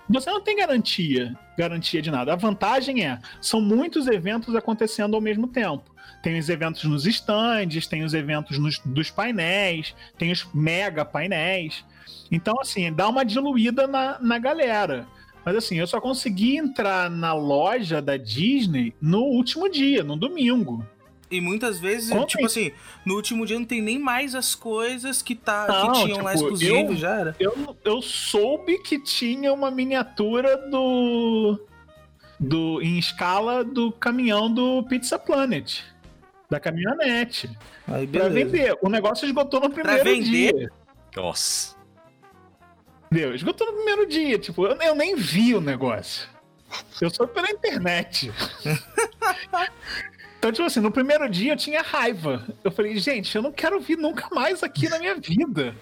Você 0.08 0.30
não 0.30 0.40
tem 0.40 0.56
garantia, 0.56 1.34
garantia 1.56 2.02
de 2.02 2.10
nada. 2.10 2.32
A 2.32 2.36
vantagem 2.36 3.04
é, 3.04 3.18
são 3.40 3.60
muitos 3.60 4.06
eventos 4.06 4.54
acontecendo 4.54 5.14
ao 5.14 5.20
mesmo 5.20 5.48
tempo. 5.48 5.94
Tem 6.22 6.38
os 6.38 6.48
eventos 6.48 6.84
nos 6.84 7.06
stands, 7.06 7.86
tem 7.86 8.04
os 8.04 8.14
eventos 8.14 8.58
nos, 8.58 8.78
dos 8.78 9.10
painéis, 9.10 9.94
tem 10.16 10.30
os 10.30 10.46
mega 10.54 11.04
painéis. 11.04 11.84
Então, 12.30 12.54
assim, 12.60 12.92
dá 12.92 13.08
uma 13.08 13.24
diluída 13.24 13.86
na, 13.86 14.18
na 14.20 14.38
galera. 14.38 15.06
Mas 15.44 15.56
assim, 15.56 15.78
eu 15.78 15.86
só 15.86 16.00
consegui 16.00 16.56
entrar 16.56 17.10
na 17.10 17.34
loja 17.34 18.00
da 18.00 18.16
Disney 18.16 18.94
no 19.00 19.20
último 19.20 19.68
dia, 19.68 20.02
no 20.02 20.16
domingo. 20.16 20.84
E 21.30 21.40
muitas 21.40 21.78
vezes, 21.78 22.10
Como 22.10 22.26
tipo 22.26 22.46
assim, 22.46 22.72
no 23.04 23.14
último 23.14 23.44
dia 23.44 23.58
não 23.58 23.66
tem 23.66 23.82
nem 23.82 23.98
mais 23.98 24.34
as 24.34 24.54
coisas 24.54 25.20
que, 25.20 25.34
tá, 25.34 25.66
não, 25.68 25.92
que 25.92 25.92
tinham 26.02 26.08
tipo, 26.12 26.24
lá 26.24 26.34
exclusivo, 26.34 26.96
já 26.96 27.18
era. 27.18 27.36
Eu, 27.38 27.76
eu 27.84 28.00
soube 28.00 28.78
que 28.78 28.98
tinha 28.98 29.52
uma 29.52 29.70
miniatura 29.70 30.56
do. 30.70 31.58
do 32.38 32.80
em 32.80 32.98
escala 32.98 33.64
do 33.64 33.90
caminhão 33.90 34.52
do 34.52 34.82
Pizza 34.84 35.18
Planet. 35.18 35.80
Da 36.48 36.60
caminhonete. 36.60 37.50
Aí, 37.88 38.06
pra 38.06 38.28
vender. 38.28 38.76
O 38.80 38.88
negócio 38.88 39.26
esgotou 39.26 39.60
no 39.60 39.70
primeiro 39.70 40.22
dia. 40.22 40.70
Nossa. 41.16 41.73
Entendeu? 43.14 43.32
Esgotou 43.32 43.68
no 43.68 43.74
primeiro 43.74 44.06
dia. 44.08 44.38
Tipo, 44.40 44.66
eu, 44.66 44.76
eu 44.80 44.94
nem 44.96 45.14
vi 45.14 45.54
o 45.54 45.60
negócio. 45.60 46.28
Eu 47.00 47.08
sou 47.10 47.28
pela 47.28 47.48
internet. 47.50 48.32
Então, 50.36 50.52
tipo 50.52 50.66
assim, 50.66 50.80
no 50.80 50.92
primeiro 50.92 51.26
dia 51.30 51.54
eu 51.54 51.56
tinha 51.56 51.80
raiva. 51.80 52.46
Eu 52.62 52.70
falei, 52.70 52.98
gente, 52.98 53.34
eu 53.34 53.40
não 53.40 53.50
quero 53.50 53.80
vir 53.80 53.96
nunca 53.96 54.28
mais 54.30 54.62
aqui 54.62 54.90
na 54.90 54.98
minha 54.98 55.14
vida. 55.14 55.74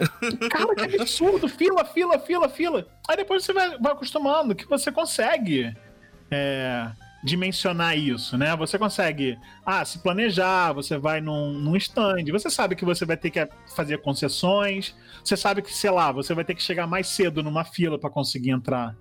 Cara, 0.48 0.72
que 0.76 1.00
absurdo. 1.00 1.48
Fila, 1.48 1.84
fila, 1.84 2.16
fila, 2.20 2.48
fila. 2.48 2.86
Aí 3.08 3.16
depois 3.16 3.44
você 3.44 3.52
vai, 3.52 3.76
vai 3.76 3.90
acostumando 3.90 4.54
que 4.54 4.64
você 4.64 4.92
consegue 4.92 5.76
é, 6.30 6.92
dimensionar 7.22 7.96
isso, 7.96 8.36
né? 8.36 8.54
Você 8.56 8.78
consegue, 8.78 9.38
ah, 9.64 9.84
se 9.84 10.00
planejar, 10.00 10.72
você 10.72 10.98
vai 10.98 11.20
num, 11.20 11.52
num 11.52 11.76
stand, 11.76 12.24
você 12.32 12.50
sabe 12.50 12.74
que 12.74 12.84
você 12.84 13.04
vai 13.04 13.16
ter 13.16 13.30
que 13.30 13.48
fazer 13.76 13.98
concessões, 13.98 14.94
você 15.24 15.36
sabe 15.36 15.62
que, 15.62 15.72
sei 15.72 15.90
lá, 15.90 16.10
você 16.10 16.34
vai 16.34 16.44
ter 16.44 16.54
que 16.54 16.62
chegar 16.62 16.86
mais 16.86 17.06
cedo 17.06 17.42
numa 17.42 17.64
fila 17.64 17.98
para 17.98 18.10
conseguir 18.10 18.50
entrar 18.50 18.96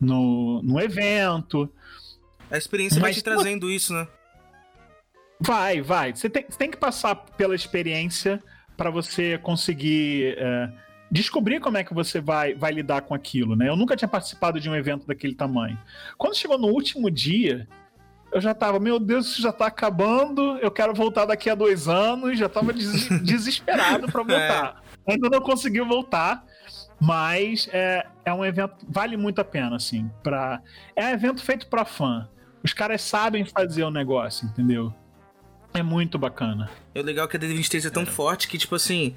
no, 0.00 0.60
no 0.62 0.80
evento. 0.80 1.70
A 2.50 2.58
experiência 2.58 3.00
Mas, 3.00 3.02
vai 3.02 3.14
te 3.14 3.22
trazendo 3.22 3.70
isso, 3.70 3.92
né? 3.92 4.08
Vai, 5.40 5.80
vai. 5.80 6.14
Você 6.14 6.28
tem, 6.28 6.44
você 6.48 6.58
tem 6.58 6.70
que 6.70 6.76
passar 6.76 7.14
pela 7.14 7.54
experiência 7.54 8.42
para 8.76 8.90
você 8.90 9.38
conseguir 9.38 10.36
é, 10.38 10.72
descobrir 11.10 11.60
como 11.60 11.76
é 11.78 11.84
que 11.84 11.94
você 11.94 12.20
vai, 12.20 12.54
vai 12.54 12.72
lidar 12.72 13.02
com 13.02 13.14
aquilo, 13.14 13.54
né? 13.54 13.68
Eu 13.68 13.76
nunca 13.76 13.96
tinha 13.96 14.08
participado 14.08 14.60
de 14.60 14.68
um 14.68 14.74
evento 14.74 15.06
daquele 15.06 15.34
tamanho. 15.34 15.78
Quando 16.18 16.36
chegou 16.36 16.58
no 16.58 16.68
último 16.68 17.10
dia, 17.10 17.68
eu 18.32 18.40
já 18.40 18.52
tava, 18.52 18.78
meu 18.80 18.98
Deus, 18.98 19.26
isso 19.26 19.42
já 19.42 19.52
tá 19.52 19.66
acabando, 19.66 20.58
eu 20.58 20.70
quero 20.70 20.92
voltar 20.92 21.24
daqui 21.24 21.48
a 21.48 21.54
dois 21.54 21.88
anos, 21.88 22.38
já 22.38 22.48
tava 22.48 22.72
des 22.72 23.08
desesperado 23.22 24.06
para 24.10 24.22
voltar. 24.22 24.82
É. 25.06 25.12
Ainda 25.12 25.30
não 25.30 25.40
conseguiu 25.40 25.86
voltar, 25.86 26.44
mas 27.00 27.68
é, 27.72 28.06
é 28.24 28.34
um 28.34 28.44
evento, 28.44 28.74
vale 28.88 29.16
muito 29.16 29.40
a 29.40 29.44
pena, 29.44 29.76
assim. 29.76 30.10
Pra, 30.22 30.60
é 30.94 31.06
um 31.06 31.10
evento 31.10 31.42
feito 31.42 31.68
para 31.68 31.84
fã. 31.84 32.28
Os 32.64 32.72
caras 32.72 33.00
sabem 33.02 33.44
fazer 33.44 33.84
o 33.84 33.90
negócio, 33.90 34.46
entendeu? 34.48 34.92
É 35.74 35.82
muito 35.82 36.18
bacana. 36.18 36.70
É 36.94 37.00
o 37.00 37.02
legal 37.02 37.28
que 37.28 37.36
a 37.36 37.40
D23 37.40 37.86
é 37.86 37.90
tão 37.90 38.04
é. 38.04 38.06
forte 38.06 38.48
que, 38.48 38.56
tipo 38.56 38.74
assim, 38.74 39.14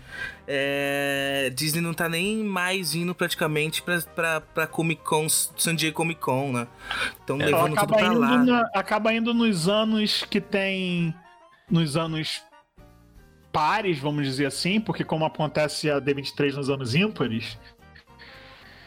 é... 0.48 1.52
Disney 1.56 1.82
não 1.82 1.94
tá 1.94 2.10
nem 2.10 2.44
mais 2.44 2.94
indo 2.94 3.16
praticamente 3.16 3.82
pra, 3.82 4.02
pra, 4.02 4.42
pra 4.42 4.68
Comic 4.68 5.02
Con, 5.04 5.28
San 5.30 5.76
Diego 5.76 5.96
Comic 5.96 6.20
Con, 6.20 6.52
né? 6.52 6.68
Então 7.24 7.40
é. 7.40 7.46
levando 7.46 7.76
tudo 7.76 7.96
pra 7.96 8.12
lá. 8.12 8.44
Na, 8.44 8.70
acaba 8.74 9.14
indo 9.14 9.34
nos 9.34 9.70
anos 9.70 10.26
que 10.30 10.42
tem. 10.42 11.14
Nos 11.70 11.96
anos 11.96 12.42
pares, 13.52 14.00
vamos 14.00 14.26
dizer 14.26 14.46
assim, 14.46 14.80
porque 14.80 15.04
como 15.04 15.26
acontece 15.26 15.90
a 15.90 16.00
D23 16.00 16.54
nos 16.54 16.70
anos 16.70 16.96
ímpares, 16.96 17.58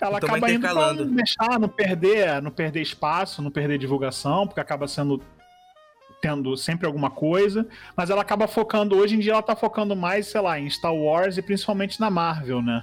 ela 0.00 0.18
então 0.18 0.28
acaba 0.28 0.50
indo 0.50 0.60
pra 0.60 0.92
não 0.92 1.06
deixar, 1.14 1.60
não 1.60 1.68
perder, 1.68 2.42
não 2.42 2.50
perder 2.50 2.82
espaço, 2.82 3.40
não 3.40 3.50
perder 3.50 3.78
divulgação, 3.78 4.46
porque 4.46 4.60
acaba 4.60 4.88
sendo 4.88 5.22
tendo 6.22 6.56
sempre 6.56 6.86
alguma 6.86 7.10
coisa, 7.10 7.66
mas 7.96 8.08
ela 8.08 8.22
acaba 8.22 8.46
focando, 8.46 8.96
hoje 8.96 9.16
em 9.16 9.18
dia 9.18 9.32
ela 9.32 9.42
tá 9.42 9.56
focando 9.56 9.96
mais, 9.96 10.28
sei 10.28 10.40
lá, 10.40 10.58
em 10.58 10.70
Star 10.70 10.94
Wars 10.94 11.36
e 11.36 11.42
principalmente 11.42 12.00
na 12.00 12.08
Marvel, 12.08 12.62
né? 12.62 12.82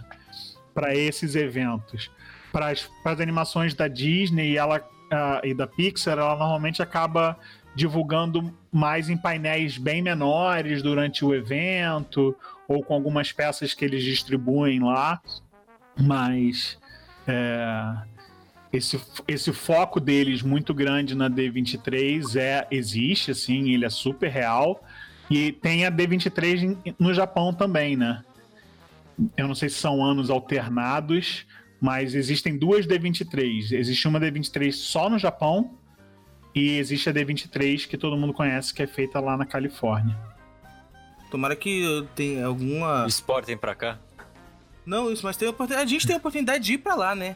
Para 0.74 0.94
esses 0.94 1.36
eventos. 1.36 2.12
Para 2.52 2.72
as 2.72 3.20
animações 3.20 3.74
da 3.74 3.88
Disney 3.88 4.58
ela, 4.58 4.80
uh, 4.80 5.46
e 5.46 5.54
da 5.54 5.66
Pixar, 5.66 6.20
ela 6.20 6.36
normalmente 6.36 6.82
acaba 6.84 7.38
divulgando 7.74 8.54
mais 8.70 9.10
em 9.10 9.16
painéis 9.16 9.78
bem 9.78 10.02
menores 10.02 10.84
durante 10.84 11.24
o 11.24 11.34
evento, 11.34 12.36
ou 12.68 12.84
com 12.84 12.94
algumas 12.94 13.32
peças 13.32 13.74
que 13.74 13.86
eles 13.86 14.04
distribuem 14.04 14.82
lá, 14.82 15.22
mas 15.98 16.78
é, 17.26 17.96
esse, 18.72 19.00
esse 19.28 19.52
foco 19.52 20.00
deles 20.00 20.42
muito 20.42 20.74
grande 20.74 21.16
na 21.16 21.30
D23 21.30 22.36
é 22.36 22.68
existe, 22.70 23.32
assim, 23.32 23.72
ele 23.72 23.86
é 23.86 23.90
super 23.90 24.30
real. 24.30 24.84
E 25.30 25.52
tem 25.52 25.86
a 25.86 25.92
D23 25.92 26.96
no 26.98 27.14
Japão 27.14 27.54
também, 27.54 27.96
né? 27.96 28.24
Eu 29.36 29.48
não 29.48 29.56
sei 29.56 29.70
se 29.70 29.76
são 29.76 30.04
anos 30.04 30.30
alternados, 30.30 31.46
mas 31.82 32.16
existem 32.16 32.58
duas 32.58 32.88
D23. 32.88 33.72
Existe 33.74 34.08
uma 34.08 34.20
D23 34.20 34.72
só 34.72 35.10
no 35.10 35.20
Japão 35.20 35.78
e 36.54 36.78
existe 36.78 37.10
a 37.10 37.14
D23 37.14 37.88
que 37.88 37.98
todo 37.98 38.18
mundo 38.18 38.34
conhece, 38.34 38.74
que 38.74 38.82
é 38.82 38.88
feita 38.88 39.20
lá 39.20 39.38
na 39.38 39.46
Califórnia. 39.46 40.18
Tomara 41.30 41.56
que 41.56 42.08
tenha 42.16 42.46
alguma. 42.46 43.06
Exportem 43.08 43.56
pra 43.56 43.76
cá. 43.76 44.00
Não, 44.86 45.12
isso, 45.12 45.24
mas 45.24 45.38
tem 45.38 45.48
a 45.48 45.86
gente 45.86 46.08
tem 46.08 46.16
a 46.16 46.18
oportunidade 46.18 46.64
de 46.64 46.74
ir 46.74 46.78
pra 46.80 46.96
lá, 46.96 47.14
né? 47.14 47.36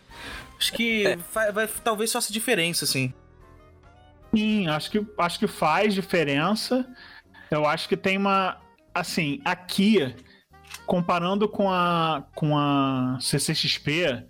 Acho 0.63 0.73
que 0.73 1.05
é. 1.05 1.17
vai, 1.33 1.51
vai, 1.51 1.67
talvez 1.67 2.09
faça 2.09 2.31
diferença, 2.31 2.85
assim. 2.85 3.13
Sim, 4.33 4.67
acho 4.67 4.89
que, 4.89 5.05
acho 5.17 5.39
que 5.39 5.47
faz 5.47 5.93
diferença. 5.93 6.87
Eu 7.51 7.65
acho 7.65 7.89
que 7.89 7.97
tem 7.97 8.17
uma. 8.17 8.61
Assim, 8.95 9.41
aqui, 9.43 10.15
comparando 10.85 11.49
com 11.49 11.69
a, 11.69 12.23
com 12.33 12.57
a 12.57 13.17
CCXP, 13.19 14.23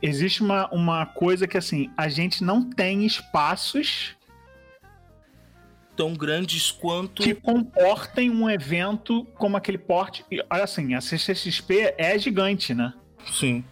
existe 0.00 0.42
uma, 0.42 0.68
uma 0.72 1.04
coisa 1.04 1.46
que, 1.46 1.58
assim, 1.58 1.90
a 1.98 2.08
gente 2.08 2.42
não 2.42 2.70
tem 2.70 3.04
espaços 3.04 4.16
tão 5.94 6.14
grandes 6.14 6.70
quanto. 6.70 7.22
Que 7.22 7.34
comportem 7.34 8.30
um 8.30 8.48
evento 8.48 9.26
como 9.34 9.56
aquele 9.58 9.78
porte. 9.78 10.24
Olha 10.48 10.64
assim, 10.64 10.94
a 10.94 11.00
CCXP 11.02 11.94
é 11.98 12.18
gigante, 12.18 12.72
né? 12.72 12.94
Sim. 13.30 13.62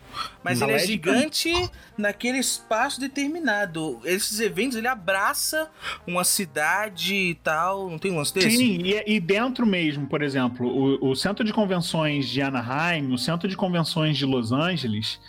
Mas 0.43 0.61
ele 0.61 0.73
é, 0.73 0.77
é 0.77 0.79
gigante, 0.79 1.53
naquele 1.97 2.39
espaço 2.39 3.01
determinado. 3.01 4.01
Esses 4.05 4.41
eventos 4.41 4.77
ele 4.77 4.89
abraça 4.89 5.71
uma 6.07 6.25
cidade 6.25 7.15
e 7.15 7.35
tal. 7.35 7.91
Não 7.91 7.99
tem 7.99 8.13
um 8.13 8.17
lance 8.17 8.35
desse? 8.35 8.57
Sim, 8.57 8.81
e, 8.83 9.17
e 9.17 9.21
dentro 9.21 9.67
mesmo, 9.67 10.07
por 10.07 10.23
exemplo, 10.23 10.67
o, 10.67 11.11
o, 11.11 11.17
centro 11.17 11.45
de 11.45 11.53
convenções 11.53 12.29
de 12.29 12.43
Anaheim, 12.43 13.13
o 13.13 13.19
centro 13.19 13.49
de 13.49 13.57
convenções 13.57 14.17
de 14.17 14.25
Los 14.25 14.53
Angeles, 14.53 15.21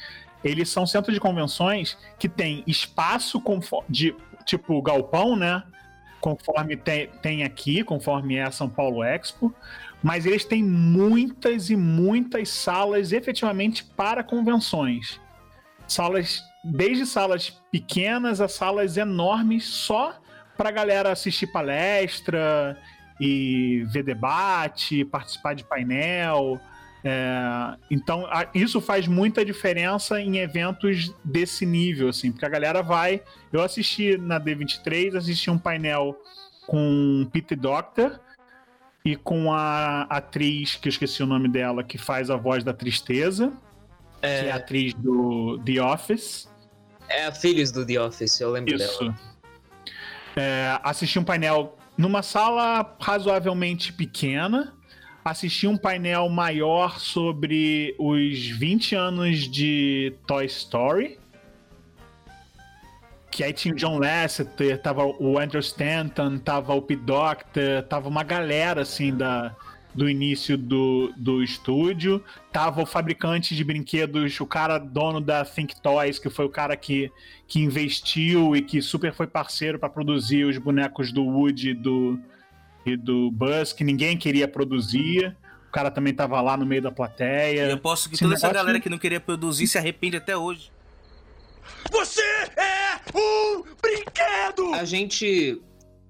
eles 0.43 0.69
são 0.69 0.85
centros 0.85 1.13
de 1.13 1.19
convenções 1.19 1.97
que 2.19 2.29
tem 2.29 2.63
espaço 2.67 3.41
de 3.89 4.15
tipo 4.45 4.81
galpão, 4.81 5.35
né? 5.35 5.63
Conforme 6.19 6.75
tem, 6.75 7.07
tem 7.21 7.43
aqui, 7.43 7.83
conforme 7.83 8.35
é 8.35 8.43
a 8.43 8.51
São 8.51 8.67
Paulo 8.67 9.03
Expo 9.03 9.53
mas 10.01 10.25
eles 10.25 10.45
têm 10.45 10.63
muitas 10.63 11.69
e 11.69 11.75
muitas 11.75 12.49
salas 12.49 13.11
efetivamente 13.11 13.83
para 13.83 14.23
convenções. 14.23 15.19
Salas, 15.87 16.43
desde 16.63 17.05
salas 17.05 17.61
pequenas 17.71 18.41
a 18.41 18.47
salas 18.47 18.97
enormes 18.97 19.65
só 19.65 20.19
para 20.55 20.71
galera 20.71 21.11
assistir 21.11 21.47
palestra 21.47 22.77
e 23.19 23.83
ver 23.91 24.03
debate, 24.03 25.05
participar 25.05 25.53
de 25.53 25.63
painel. 25.63 26.59
É, 27.03 27.77
então, 27.89 28.25
a, 28.27 28.47
isso 28.53 28.81
faz 28.81 29.07
muita 29.07 29.45
diferença 29.45 30.19
em 30.19 30.37
eventos 30.37 31.13
desse 31.23 31.65
nível, 31.65 32.09
assim, 32.09 32.31
porque 32.31 32.45
a 32.45 32.49
galera 32.49 32.81
vai. 32.81 33.21
Eu 33.51 33.61
assisti 33.61 34.17
na 34.17 34.39
D23, 34.39 35.15
assisti 35.15 35.49
um 35.49 35.57
painel 35.57 36.17
com 36.65 37.27
Pete 37.31 37.55
Doctor, 37.55 38.19
e 39.07 39.15
com 39.15 39.53
a 39.53 40.01
atriz, 40.09 40.75
que 40.75 40.89
eu 40.89 40.89
esqueci 40.89 41.23
o 41.23 41.25
nome 41.25 41.47
dela, 41.47 41.81
que 41.81 41.97
faz 41.97 42.29
a 42.29 42.35
voz 42.35 42.61
da 42.61 42.73
tristeza, 42.73 43.53
é... 44.21 44.41
que 44.41 44.45
é 44.47 44.51
a 44.51 44.55
atriz 44.57 44.93
do 44.95 45.57
The 45.59 45.81
Office. 45.81 46.49
É 47.07 47.25
a 47.25 47.31
Filhos 47.31 47.71
do 47.71 47.85
The 47.85 48.01
Office, 48.01 48.41
eu 48.41 48.51
lembro 48.51 48.75
Isso. 48.75 48.99
dela. 48.99 49.15
É, 50.35 50.77
assisti 50.83 51.17
um 51.17 51.23
painel 51.23 51.77
numa 51.97 52.21
sala 52.21 52.97
razoavelmente 52.99 53.93
pequena. 53.93 54.73
Assisti 55.23 55.67
um 55.67 55.77
painel 55.77 56.27
maior 56.27 56.99
sobre 56.99 57.95
os 57.97 58.45
20 58.45 58.93
anos 58.93 59.49
de 59.49 60.13
Toy 60.27 60.45
Story 60.47 61.17
que 63.37 63.43
aí 63.43 63.53
tinha 63.53 63.71
o 63.71 63.77
John 63.77 63.99
Lasseter, 63.99 64.81
tava 64.81 65.05
o 65.05 65.37
Andrew 65.37 65.59
Stanton, 65.59 66.39
tava 66.39 66.73
o 66.73 66.81
Pete 66.81 67.03
Doctor, 67.03 67.83
tava 67.87 68.09
uma 68.09 68.23
galera 68.23 68.81
assim 68.81 69.15
da, 69.15 69.55
do 69.93 70.09
início 70.09 70.57
do, 70.57 71.13
do 71.15 71.43
estúdio. 71.43 72.23
Tava 72.51 72.81
o 72.81 72.85
fabricante 72.87 73.55
de 73.55 73.63
brinquedos, 73.63 74.39
o 74.39 74.45
cara 74.47 74.79
dono 74.79 75.21
da 75.21 75.45
Think 75.45 75.79
Toys, 75.79 76.17
que 76.17 76.31
foi 76.31 76.45
o 76.45 76.49
cara 76.49 76.75
que, 76.75 77.11
que 77.47 77.59
investiu 77.59 78.55
e 78.55 78.61
que 78.63 78.81
super 78.81 79.13
foi 79.13 79.27
parceiro 79.27 79.77
para 79.77 79.87
produzir 79.87 80.43
os 80.43 80.57
bonecos 80.57 81.11
do 81.11 81.23
Woody 81.23 81.69
e 81.69 81.73
do, 81.75 82.19
e 82.87 82.97
do 82.97 83.29
Buzz, 83.29 83.71
que 83.71 83.83
ninguém 83.83 84.17
queria 84.17 84.47
produzir. 84.47 85.37
O 85.69 85.71
cara 85.71 85.91
também 85.91 86.11
tava 86.11 86.41
lá 86.41 86.57
no 86.57 86.65
meio 86.65 86.81
da 86.81 86.91
plateia. 86.91 87.69
Eu 87.69 87.77
posso 87.77 88.09
que 88.09 88.15
Esse 88.15 88.23
toda 88.23 88.33
essa 88.33 88.51
galera 88.51 88.79
que 88.79 88.89
não 88.89 88.97
queria 88.97 89.19
produzir 89.19 89.67
se 89.67 89.77
arrepende 89.77 90.17
até 90.17 90.35
hoje. 90.35 90.71
Você 91.91 92.21
é 92.21 92.99
um 93.15 93.63
brinquedo! 93.81 94.73
A 94.73 94.85
gente. 94.85 95.61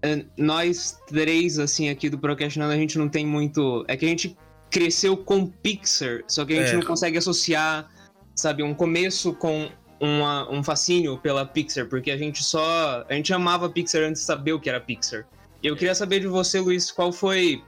É, 0.01 0.23
nós 0.37 0.99
três, 1.07 1.57
assim, 1.57 1.89
aqui 1.89 2.09
do 2.09 2.19
Procrastinando, 2.19 2.71
a 2.71 2.77
gente 2.77 2.97
não 2.97 3.09
tem 3.09 3.25
muito. 3.25 3.83
É 3.87 3.97
que 3.97 4.05
a 4.05 4.09
gente 4.09 4.37
cresceu 4.69 5.17
com 5.17 5.47
Pixar, 5.47 6.23
só 6.27 6.45
que 6.45 6.53
a 6.53 6.57
gente 6.57 6.71
é. 6.71 6.73
não 6.73 6.81
consegue 6.83 7.17
associar, 7.17 7.89
sabe, 8.35 8.61
um 8.63 8.73
começo 8.73 9.33
com 9.33 9.69
uma, 9.99 10.51
um 10.51 10.63
fascínio 10.63 11.17
pela 11.17 11.45
Pixar, 11.45 11.87
porque 11.87 12.11
a 12.11 12.17
gente 12.17 12.43
só. 12.43 13.05
A 13.09 13.13
gente 13.13 13.33
amava 13.33 13.69
Pixar 13.69 14.03
antes 14.03 14.21
de 14.21 14.27
saber 14.27 14.53
o 14.53 14.59
que 14.59 14.69
era 14.69 14.79
Pixar. 14.79 15.25
Eu 15.63 15.75
queria 15.75 15.95
saber 15.95 16.19
de 16.19 16.27
você, 16.27 16.59
Luiz, 16.59 16.91
qual 16.91 17.11
foi 17.11 17.63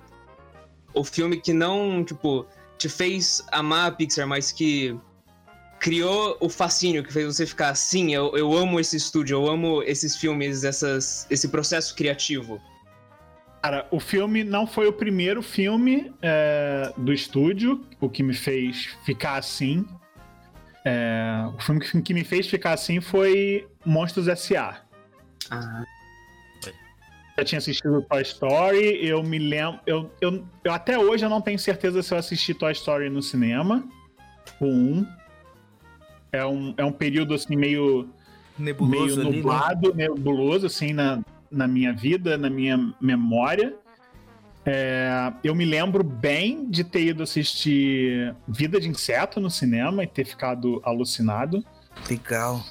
o 0.93 1.03
filme 1.03 1.41
que 1.41 1.53
não, 1.53 2.03
tipo, 2.03 2.45
te 2.77 2.87
fez 2.87 3.43
amar 3.51 3.87
a 3.87 3.91
Pixar, 3.91 4.27
mas 4.27 4.51
que 4.51 4.97
criou 5.79 6.37
o 6.39 6.49
fascínio 6.49 7.03
que 7.03 7.11
fez 7.11 7.25
você 7.25 7.45
ficar 7.45 7.69
assim, 7.69 8.13
eu, 8.13 8.35
eu 8.35 8.55
amo 8.55 8.79
esse 8.79 8.97
estúdio, 8.97 9.35
eu 9.35 9.47
amo 9.47 9.81
esses 9.83 10.17
filmes, 10.17 10.63
essas, 10.63 11.25
esse 11.29 11.47
processo 11.47 11.95
criativo? 11.95 12.61
Cara, 13.61 13.87
o 13.91 13.99
filme 13.99 14.43
não 14.43 14.65
foi 14.65 14.87
o 14.87 14.93
primeiro 14.93 15.41
filme 15.41 16.13
é, 16.21 16.93
do 16.97 17.11
estúdio, 17.11 17.85
o 17.99 18.09
que 18.09 18.23
me 18.23 18.33
fez 18.33 18.97
ficar 19.05 19.37
assim. 19.37 19.85
É, 20.85 21.45
o 21.57 21.61
filme 21.61 21.81
que, 22.01 22.13
me 22.13 22.23
fez 22.23 22.47
ficar 22.47 22.73
assim 22.73 23.01
foi 23.01 23.67
Monstros 23.85 24.27
S.A. 24.27 24.81
Ah. 25.51 25.83
Eu 27.37 27.45
tinha 27.45 27.59
assistido 27.59 28.01
Toy 28.01 28.21
Story, 28.21 29.05
eu 29.05 29.23
me 29.23 29.39
lembro. 29.39 29.79
Eu, 29.85 30.11
eu, 30.19 30.45
eu, 30.63 30.73
até 30.73 30.97
hoje 30.97 31.25
eu 31.25 31.29
não 31.29 31.41
tenho 31.41 31.59
certeza 31.59 32.01
se 32.03 32.13
eu 32.13 32.17
assisti 32.17 32.53
Toy 32.53 32.71
Story 32.73 33.09
no 33.09 33.21
cinema. 33.21 33.83
O 34.59 34.65
1. 34.65 35.18
É 36.31 36.45
um, 36.45 36.73
é 36.77 36.85
um 36.85 36.91
período 36.91 37.33
assim 37.33 37.55
meio 37.55 38.09
nebuloso, 38.57 39.21
meio 39.21 39.35
nublado, 39.37 39.89
ali, 39.89 39.97
né? 39.97 40.07
nebuloso 40.07 40.65
assim 40.67 40.93
na, 40.93 41.19
na 41.51 41.67
minha 41.67 41.93
vida, 41.93 42.37
na 42.37 42.49
minha 42.49 42.93
memória. 43.01 43.75
É, 44.65 45.31
eu 45.43 45.55
me 45.55 45.65
lembro 45.65 46.03
bem 46.03 46.69
de 46.69 46.83
ter 46.83 47.01
ido 47.01 47.23
assistir 47.23 48.35
Vida 48.47 48.79
de 48.79 48.87
Inseto 48.87 49.39
no 49.39 49.49
cinema 49.49 50.03
e 50.03 50.07
ter 50.07 50.25
ficado 50.25 50.81
alucinado. 50.83 51.63
Legal. 52.09 52.63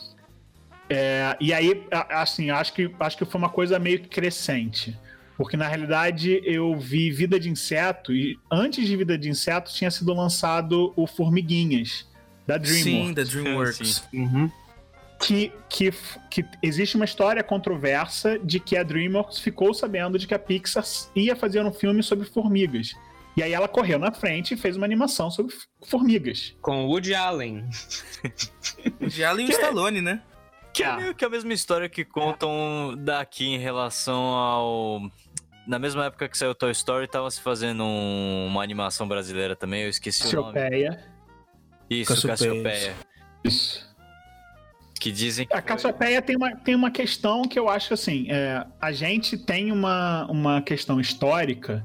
É, 0.89 1.37
e 1.41 1.53
aí, 1.53 1.87
assim, 2.11 2.51
acho 2.51 2.73
que, 2.73 2.95
acho 3.01 3.19
que 3.19 3.25
foi 3.25 3.39
uma 3.39 3.51
coisa 3.51 3.79
meio 3.79 4.07
crescente. 4.09 4.97
Porque 5.37 5.57
na 5.57 5.69
realidade 5.69 6.41
eu 6.45 6.77
vi 6.77 7.11
Vida 7.11 7.39
de 7.39 7.49
Inseto 7.49 8.13
e 8.13 8.39
antes 8.51 8.87
de 8.87 8.97
Vida 8.97 9.17
de 9.17 9.29
Inseto 9.29 9.73
tinha 9.73 9.91
sido 9.91 10.13
lançado 10.13 10.93
o 10.97 11.07
Formiguinhas 11.07 12.08
da 12.49 12.57
DreamWorks. 12.57 12.83
Sim, 12.83 13.13
da 13.13 13.23
DreamWorks. 13.25 14.09
Uhum. 14.15 14.51
Que, 15.21 15.53
que, 15.69 15.93
que 16.31 16.45
existe 16.63 16.97
uma 16.97 17.05
história 17.05 17.43
controversa 17.43 18.39
de 18.39 18.59
que 18.59 18.75
a 18.75 18.83
DreamWorks 18.83 19.39
ficou 19.39 19.75
sabendo 19.75 20.19
de 20.19 20.27
que 20.27 20.33
a 20.33 20.39
Pixar 20.39 20.85
ia 21.15 21.37
fazer 21.37 21.63
um 21.63 21.73
filme 21.73 22.03
sobre 22.03 22.27
formigas. 22.27 22.95
E 23.37 23.43
aí 23.43 23.53
ela 23.53 23.69
correu 23.69 23.99
na 23.99 24.11
frente 24.13 24.55
e 24.55 24.57
fez 24.57 24.77
uma 24.77 24.87
animação 24.87 25.31
sobre 25.31 25.55
formigas. 25.87 26.57
Com 26.63 26.87
o 26.87 26.89
Woody 26.89 27.15
Allen. 27.15 27.69
Woody 29.01 29.23
Allen 29.23 29.47
e 29.47 29.51
o 29.51 29.53
Stallone, 29.53 30.01
né? 30.01 30.23
Que 30.73 30.85
é 30.85 30.97
meio 30.97 31.15
que 31.15 31.25
a 31.25 31.29
mesma 31.29 31.53
história 31.53 31.89
que 31.89 32.05
contam 32.05 32.95
daqui 32.99 33.47
em 33.47 33.59
relação 33.59 34.23
ao. 34.23 35.03
Na 35.67 35.79
mesma 35.79 36.07
época 36.07 36.29
que 36.29 36.39
saiu 36.39 36.55
Toy 36.55 36.71
Story, 36.71 37.07
tava 37.09 37.31
se 37.31 37.41
fazendo 37.41 37.85
um... 37.85 38.47
uma 38.47 38.63
animação 38.63 39.07
brasileira 39.07 39.55
também, 39.55 39.83
eu 39.83 39.91
esqueci 39.91 40.35
o 40.35 40.41
nome. 40.41 40.59
Isso, 41.91 42.27
Cassiopeia. 42.27 42.63
Cassiopeia. 42.63 42.95
Isso. 43.45 43.89
Que 45.01 45.13
dizem 45.13 45.47
que. 45.47 45.55
A 45.55 45.63
Cassiopeia 45.63 46.21
tem 46.21 46.37
uma, 46.37 46.57
tem 46.57 46.75
uma 46.75 46.91
questão 46.91 47.43
que 47.43 47.59
eu 47.59 47.69
acho 47.69 47.95
assim: 47.95 48.27
é, 48.31 48.67
a 48.81 48.93
gente 48.93 49.39
tem 49.39 49.71
uma, 49.71 50.27
uma 50.27 50.61
questão 50.61 51.01
histórica 51.01 51.85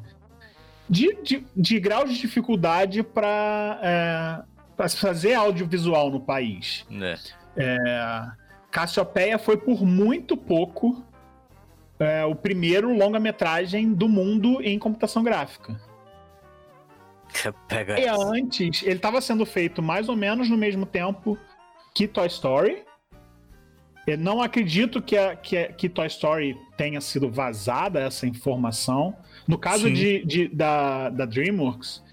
de, 0.90 1.16
de, 1.24 1.46
de 1.56 1.80
grau 1.80 2.06
de 2.06 2.18
dificuldade 2.18 3.04
para 3.04 4.46
é, 4.80 4.90
fazer 4.90 5.34
audiovisual 5.36 6.10
no 6.10 6.20
país. 6.20 6.86
É. 6.92 7.18
É, 7.56 8.32
Cassiopeia 8.72 9.38
foi 9.38 9.58
por 9.58 9.86
muito 9.86 10.36
pouco 10.36 11.04
é, 12.00 12.26
o 12.26 12.36
primeiro 12.36 12.92
longa-metragem 12.96 13.94
do 13.94 14.10
mundo 14.10 14.60
em 14.62 14.80
computação 14.80 15.24
gráfica. 15.24 15.80
Pega 17.68 18.00
E 18.00 18.04
essa. 18.06 18.24
antes, 18.24 18.84
ele 18.84 18.96
estava 18.96 19.20
sendo 19.22 19.46
feito 19.46 19.82
mais 19.82 20.08
ou 20.10 20.16
menos 20.16 20.50
no 20.50 20.58
mesmo 20.58 20.86
tempo 20.86 21.38
que 21.94 22.08
Toy 22.08 22.28
Story. 22.28 22.84
Eu 24.06 24.18
não 24.18 24.42
acredito 24.42 25.02
que, 25.02 25.16
a, 25.18 25.36
que, 25.36 25.58
a- 25.58 25.72
que 25.72 25.88
Toy 25.88 26.08
Story 26.08 26.58
tenha 26.78 27.00
sido 27.02 27.30
vazada 27.32 28.00
essa 28.02 28.28
informação. 28.28 29.16
No 29.48 29.58
caso 29.58 29.90
de, 29.90 30.24
de- 30.26 30.48
da, 30.50 31.10
da 31.10 31.26
DreamWorks, 31.26 32.04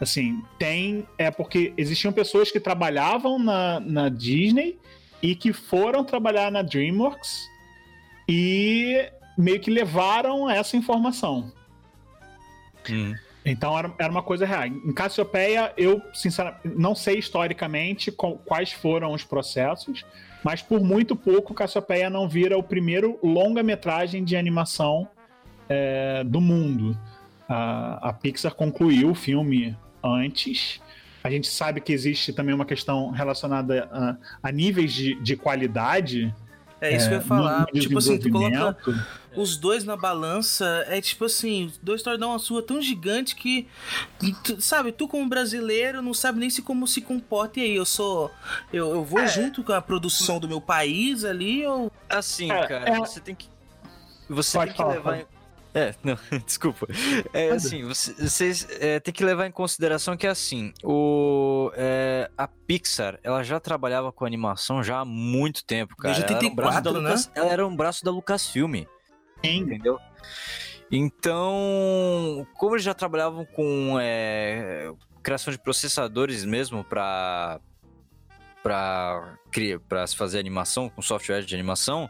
assim, 0.00 0.42
tem. 0.58 1.06
É 1.16 1.30
porque 1.30 1.72
existiam 1.76 2.12
pessoas 2.12 2.50
que 2.50 2.60
trabalhavam 2.60 3.38
na, 3.38 3.80
na 3.80 4.08
Disney 4.08 4.78
e 5.22 5.34
que 5.34 5.52
foram 5.52 6.04
trabalhar 6.04 6.52
na 6.52 6.62
DreamWorks 6.62 7.38
e 8.28 9.10
meio 9.36 9.58
que 9.60 9.70
levaram 9.70 10.48
essa 10.50 10.76
informação. 10.76 11.50
Hum. 12.90 13.14
Então 13.50 13.78
era, 13.78 13.92
era 13.98 14.10
uma 14.10 14.22
coisa 14.22 14.44
real. 14.46 14.66
Em 14.66 14.92
Cassiopeia, 14.92 15.72
eu, 15.76 16.00
sinceramente, 16.12 16.60
não 16.76 16.94
sei 16.94 17.18
historicamente 17.18 18.10
quais 18.10 18.72
foram 18.72 19.12
os 19.12 19.24
processos, 19.24 20.04
mas 20.44 20.62
por 20.62 20.80
muito 20.80 21.16
pouco 21.16 21.54
Cassiopeia 21.54 22.08
não 22.10 22.28
vira 22.28 22.56
o 22.56 22.62
primeiro 22.62 23.18
longa-metragem 23.22 24.22
de 24.24 24.36
animação 24.36 25.08
é, 25.68 26.22
do 26.24 26.40
mundo. 26.40 26.96
A, 27.48 28.08
a 28.10 28.12
Pixar 28.12 28.54
concluiu 28.54 29.10
o 29.10 29.14
filme 29.14 29.76
antes. 30.02 30.80
A 31.24 31.30
gente 31.30 31.48
sabe 31.48 31.80
que 31.80 31.92
existe 31.92 32.32
também 32.32 32.54
uma 32.54 32.64
questão 32.64 33.10
relacionada 33.10 33.88
a, 33.90 34.16
a 34.48 34.52
níveis 34.52 34.92
de, 34.92 35.14
de 35.16 35.36
qualidade. 35.36 36.32
É 36.80 36.94
isso 36.94 37.08
que 37.08 37.14
eu 37.14 37.18
ia 37.18 37.22
no- 37.22 37.28
falar. 37.28 37.60
no 37.60 37.80
tipo 37.80 37.98
assim, 37.98 38.18
tu 38.18 38.30
coloca. 38.30 39.06
Os 39.40 39.56
dois 39.56 39.84
na 39.84 39.96
balança, 39.96 40.84
é 40.88 41.00
tipo 41.00 41.24
assim, 41.24 41.66
os 41.66 41.78
dois 41.78 42.02
tornam 42.02 42.30
uma 42.30 42.38
sua 42.38 42.62
tão 42.62 42.80
gigante 42.82 43.34
que, 43.36 43.66
tu- 44.44 44.60
sabe, 44.60 44.92
tu 44.92 45.06
como 45.06 45.28
brasileiro 45.28 46.02
não 46.02 46.12
sabe 46.14 46.38
nem 46.40 46.50
se 46.50 46.60
como 46.62 46.86
se 46.86 47.00
comporta. 47.00 47.60
E 47.60 47.62
aí, 47.64 47.76
eu 47.76 47.84
sou. 47.84 48.30
Eu, 48.72 48.90
eu 48.94 49.02
É. 49.02 49.04
vou 49.04 49.26
junto 49.26 49.62
com 49.62 49.72
a 49.72 49.80
produção 49.82 50.38
do 50.40 50.48
meu 50.48 50.60
país 50.60 51.24
ali, 51.24 51.66
ou. 51.66 51.90
Assim, 52.08 52.50
É, 52.50 52.66
cara, 52.66 52.90
é- 52.90 52.98
você 52.98 53.20
tem 53.20 53.34
que. 53.34 53.46
Você 54.28 54.58
Pode 54.58 54.70
tem 54.70 54.76
que 54.76 54.82
falar, 54.82 54.94
levar. 54.94 55.10
pode. 55.10 55.22
em- 55.22 55.38
É, 55.74 55.94
não, 56.02 56.18
desculpa. 56.44 56.88
É 57.32 57.50
assim, 57.50 57.84
você- 57.84 58.12
vocês 58.14 58.66
é, 58.80 58.98
tem 58.98 59.12
que 59.14 59.22
levar 59.22 59.46
em 59.46 59.52
consideração 59.52 60.16
que 60.16 60.26
assim, 60.26 60.72
o, 60.82 61.70
é, 61.76 62.28
a 62.36 62.48
Pixar, 62.48 63.18
ela 63.22 63.42
já 63.44 63.60
trabalhava 63.60 64.10
com 64.10 64.24
animação 64.24 64.82
já 64.82 65.00
há 65.00 65.04
muito 65.04 65.62
tempo, 65.64 65.94
cara. 65.96 66.14
Desde 66.14 66.32
Ela 66.32 66.40
era 66.40 66.48
um 66.48 66.54
braço 66.56 66.82
da 66.82 66.90
84, 66.90 67.02
né? 67.02 67.08
Lucas, 67.10 67.30
ela 67.34 67.52
era 67.52 67.66
um 67.66 67.76
braço 67.76 68.04
da 68.04 68.10
Lucasfilm. 68.10 68.84
Entendeu? 69.42 69.98
Então, 70.90 72.46
como 72.54 72.74
eles 72.74 72.84
já 72.84 72.94
trabalhavam 72.94 73.44
com 73.44 73.98
é, 74.00 74.90
criação 75.22 75.52
de 75.52 75.58
processadores 75.58 76.44
mesmo 76.44 76.82
para 76.84 77.60
para 78.62 79.38
para 79.88 80.06
se 80.06 80.16
fazer 80.16 80.38
animação 80.38 80.88
com 80.88 81.00
software 81.02 81.42
de 81.42 81.54
animação, 81.54 82.08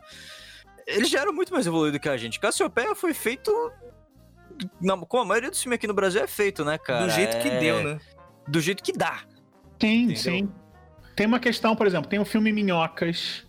eles 0.86 1.08
já 1.10 1.20
eram 1.20 1.32
muito 1.32 1.52
mais 1.52 1.66
evoluídos 1.66 2.00
que 2.00 2.08
a 2.08 2.16
gente. 2.16 2.38
Cassiopeia 2.40 2.94
foi 2.94 3.12
feito 3.12 3.50
na, 4.80 4.96
como 4.96 5.22
a 5.22 5.26
maioria 5.26 5.50
dos 5.50 5.60
filmes 5.62 5.76
aqui 5.76 5.86
no 5.86 5.94
Brasil 5.94 6.22
é 6.22 6.26
feito, 6.26 6.64
né, 6.64 6.78
cara? 6.78 7.04
do 7.06 7.10
jeito 7.10 7.38
que 7.38 7.48
É- 7.48 7.58
deu, 7.58 7.82
né? 7.84 8.00
Do 8.46 8.60
jeito 8.60 8.82
que 8.82 8.92
dá. 8.92 9.22
Sim, 9.80 10.04
Entendeu? 10.04 10.16
sim. 10.16 10.52
Tem 11.14 11.26
uma 11.26 11.38
questão, 11.40 11.74
por 11.76 11.86
exemplo, 11.86 12.08
tem 12.08 12.18
o 12.18 12.24
filme 12.24 12.52
Minhocas, 12.52 13.44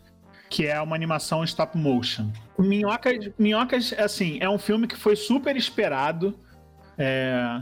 que 0.49 0.65
é 0.65 0.81
uma 0.81 0.95
animação 0.95 1.43
stop 1.43 1.77
motion. 1.77 2.31
Minhocas, 2.57 3.29
Minhocas, 3.37 3.93
assim, 3.97 4.37
é 4.41 4.49
um 4.49 4.57
filme 4.57 4.87
que 4.87 4.95
foi 4.95 5.15
super 5.15 5.55
esperado, 5.55 6.37
é, 6.97 7.61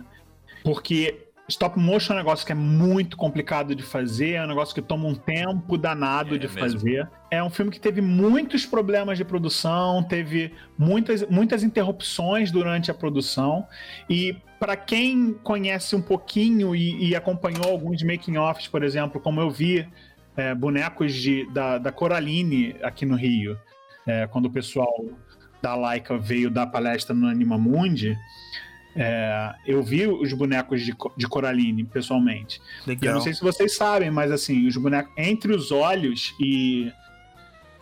porque 0.63 1.27
stop 1.49 1.79
motion 1.79 2.13
é 2.13 2.15
um 2.15 2.19
negócio 2.19 2.45
que 2.45 2.51
é 2.51 2.55
muito 2.55 3.15
complicado 3.15 3.73
de 3.75 3.83
fazer, 3.83 4.31
é 4.33 4.43
um 4.43 4.47
negócio 4.47 4.73
que 4.75 4.81
toma 4.81 5.07
um 5.07 5.15
tempo 5.15 5.77
danado 5.77 6.35
É 6.35 6.37
de 6.37 6.47
mesmo. 6.47 6.59
fazer. 6.59 7.09
É 7.31 7.41
um 7.43 7.49
filme 7.49 7.71
que 7.71 7.79
teve 7.79 8.01
muitos 8.01 8.65
problemas 8.65 9.17
de 9.17 9.23
produção, 9.23 10.03
teve 10.03 10.53
muitas, 10.77 11.27
muitas 11.29 11.63
interrupções 11.63 12.51
durante 12.51 12.89
a 12.91 12.93
produção, 12.93 13.65
e 14.09 14.35
para 14.59 14.75
quem 14.75 15.33
conhece 15.43 15.95
um 15.95 16.01
pouquinho 16.01 16.75
e, 16.75 17.09
e 17.09 17.15
acompanhou 17.15 17.65
alguns 17.69 18.01
making-offs, 18.01 18.67
por 18.67 18.83
exemplo, 18.83 19.21
como 19.21 19.39
eu 19.39 19.49
vi 19.51 19.87
é, 20.37 20.53
bonecos 20.55 21.13
de, 21.13 21.45
da, 21.51 21.77
da 21.77 21.91
Coraline 21.91 22.75
aqui 22.81 23.05
no 23.05 23.15
Rio, 23.15 23.57
é, 24.05 24.25
quando 24.27 24.45
o 24.45 24.51
pessoal 24.51 24.93
da 25.61 25.75
Laika 25.75 26.17
veio 26.17 26.49
dar 26.51 26.67
palestra 26.67 27.13
no 27.15 27.27
Animamundi, 27.27 28.15
é, 28.95 29.53
eu 29.65 29.83
vi 29.83 30.07
os 30.07 30.31
bonecos 30.33 30.81
de, 30.81 30.95
de 31.17 31.27
Coraline 31.27 31.83
pessoalmente. 31.83 32.59
E 32.85 32.89
eu 32.91 32.95
Legal. 32.95 33.13
não 33.15 33.21
sei 33.21 33.33
se 33.33 33.41
vocês 33.41 33.75
sabem, 33.75 34.09
mas 34.09 34.31
assim, 34.31 34.65
os 34.67 34.77
bonecos 34.77 35.11
entre 35.17 35.53
os 35.53 35.71
olhos 35.71 36.33
e 36.39 36.91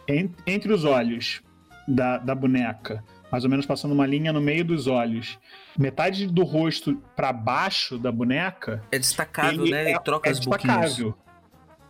en- 0.08 0.32
entre 0.48 0.74
os 0.74 0.84
olhos 0.84 1.42
da, 1.88 2.18
da 2.18 2.34
boneca, 2.36 3.04
mais 3.32 3.44
ou 3.44 3.50
menos 3.50 3.66
passando 3.66 3.94
uma 3.94 4.06
linha 4.06 4.34
no 4.34 4.42
meio 4.42 4.66
dos 4.66 4.88
olhos, 4.88 5.38
metade 5.78 6.28
do 6.28 6.44
rosto 6.44 7.02
para 7.16 7.32
baixo 7.32 7.98
da 7.98 8.12
boneca 8.12 8.82
É 8.92 8.98
destacável, 9.00 9.64
ele 9.64 9.72
né? 9.72 9.92
É, 9.92 10.00
troca 10.00 10.30
é 10.30 10.32
as 10.32 10.40
destacável. 10.40 11.16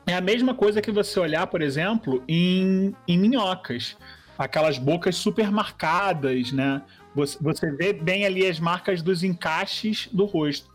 É 0.08 0.14
a 0.14 0.22
mesma 0.22 0.54
coisa 0.54 0.82
que 0.82 0.92
você 0.92 1.20
olhar, 1.20 1.48
por 1.48 1.62
exemplo, 1.62 2.24
em, 2.28 2.96
em 3.08 3.18
minhocas. 3.18 3.98
Aquelas 4.38 4.78
bocas 4.78 5.16
super 5.16 5.50
marcadas, 5.52 6.52
né? 6.52 6.82
Você, 7.16 7.38
você 7.42 7.72
vê 7.72 7.94
bem 7.94 8.26
ali 8.26 8.46
as 8.46 8.60
marcas 8.60 9.02
dos 9.02 9.24
encaixes 9.24 10.08
do 10.12 10.26
rosto. 10.26 10.70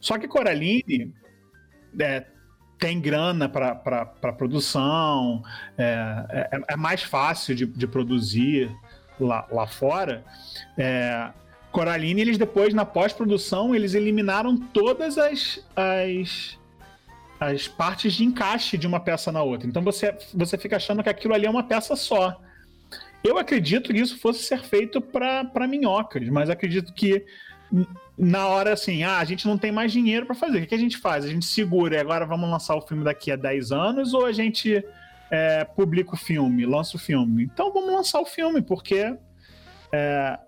Só 0.00 0.18
que 0.18 0.28
Coraline 0.28 1.12
é, 1.98 2.26
tem 2.78 3.00
grana 3.00 3.48
para 3.48 4.32
produção, 4.36 5.42
é, 5.78 6.48
é, 6.52 6.60
é 6.68 6.76
mais 6.76 7.02
fácil 7.02 7.54
de, 7.54 7.66
de 7.66 7.86
produzir 7.86 8.70
lá, 9.18 9.46
lá 9.50 9.66
fora. 9.66 10.24
É, 10.76 11.30
Coraline, 11.72 12.20
eles 12.20 12.38
depois, 12.38 12.72
na 12.72 12.84
pós-produção, 12.84 13.74
eles 13.74 13.94
eliminaram 13.94 14.56
todas 14.56 15.18
as, 15.18 15.64
as, 15.74 16.58
as 17.38 17.68
partes 17.68 18.14
de 18.14 18.24
encaixe 18.24 18.78
de 18.78 18.86
uma 18.86 19.00
peça 19.00 19.30
na 19.30 19.42
outra. 19.42 19.68
Então 19.68 19.82
você, 19.82 20.16
você 20.34 20.56
fica 20.56 20.76
achando 20.76 21.02
que 21.02 21.08
aquilo 21.08 21.34
ali 21.34 21.46
é 21.46 21.50
uma 21.50 21.62
peça 21.62 21.94
só. 21.94 22.40
Eu 23.22 23.38
acredito 23.38 23.92
que 23.92 24.00
isso 24.00 24.18
fosse 24.18 24.44
ser 24.44 24.62
feito 24.62 25.00
para 25.00 25.66
minhocas, 25.68 26.28
mas 26.28 26.48
acredito 26.48 26.92
que 26.92 27.24
na 28.16 28.46
hora 28.46 28.72
assim, 28.72 29.02
ah, 29.02 29.18
a 29.18 29.24
gente 29.24 29.46
não 29.46 29.58
tem 29.58 29.72
mais 29.72 29.92
dinheiro 29.92 30.24
para 30.24 30.34
fazer. 30.34 30.58
O 30.58 30.60
que, 30.62 30.68
que 30.68 30.74
a 30.74 30.78
gente 30.78 30.96
faz? 30.96 31.24
A 31.24 31.28
gente 31.28 31.44
segura 31.44 31.96
e 31.96 31.98
agora 31.98 32.24
vamos 32.24 32.48
lançar 32.48 32.76
o 32.76 32.80
filme 32.80 33.04
daqui 33.04 33.30
a 33.30 33.36
10 33.36 33.72
anos 33.72 34.14
ou 34.14 34.24
a 34.24 34.32
gente 34.32 34.82
é, 35.30 35.64
publica 35.64 36.14
o 36.14 36.16
filme, 36.16 36.64
lança 36.64 36.96
o 36.96 37.00
filme? 37.00 37.44
Então 37.44 37.72
vamos 37.72 37.92
lançar 37.92 38.20
o 38.20 38.26
filme, 38.26 38.62
porque 38.62 39.14
é, 39.92 40.38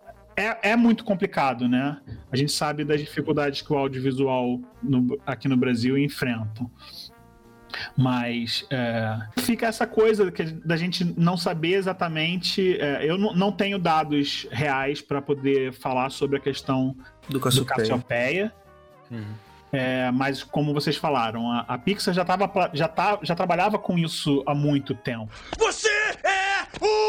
é, 0.41 0.71
é 0.71 0.77
muito 0.77 1.05
complicado, 1.05 1.69
né? 1.69 1.99
A 2.31 2.37
gente 2.37 2.53
sabe 2.53 2.85
das 2.85 3.01
dificuldades 3.01 3.63
que 3.63 3.73
o 3.73 3.77
audiovisual 3.77 4.61
no- 4.83 5.19
aqui 5.27 5.49
no 5.49 5.57
Brasil 5.57 5.97
enfrenta. 5.99 6.65
Mas 7.97 8.67
é, 8.71 9.19
fica 9.41 9.67
essa 9.67 9.87
coisa 9.87 10.33
que, 10.33 10.43
da 10.45 10.77
gente 10.77 11.05
não 11.19 11.37
saber 11.37 11.75
exatamente. 11.75 12.81
é, 12.81 13.05
eu 13.05 13.19
não, 13.19 13.53
tenho 13.53 13.79
dados 13.79 14.47
reais 14.51 15.01
para 15.01 15.21
poder 15.21 15.73
falar 15.73 16.11
sobre 16.11 16.39
a 16.39 16.41
questão 16.41 16.97
Do 17.29 17.35
do 17.35 17.41
Cassiopeia. 17.41 17.77
Cassiopeia. 17.77 18.55
É, 19.71 20.11
mas 20.13 20.43
como 20.43 20.73
vocês 20.73 20.97
falaram, 20.97 21.51
a, 21.53 21.61
a 21.61 21.77
Pixar 21.79 22.15
já, 22.15 22.25
tava, 22.25 22.51
já, 22.73 22.89
tá, 22.89 23.19
já 23.23 23.35
trabalhava 23.35 23.79
com 23.79 23.99
isso 23.99 24.43
há 24.47 24.55
muito 24.55 24.95
tempo. 24.95 25.31
Você 25.59 25.89
é 26.25 26.63
brinquedo! 26.73 27.08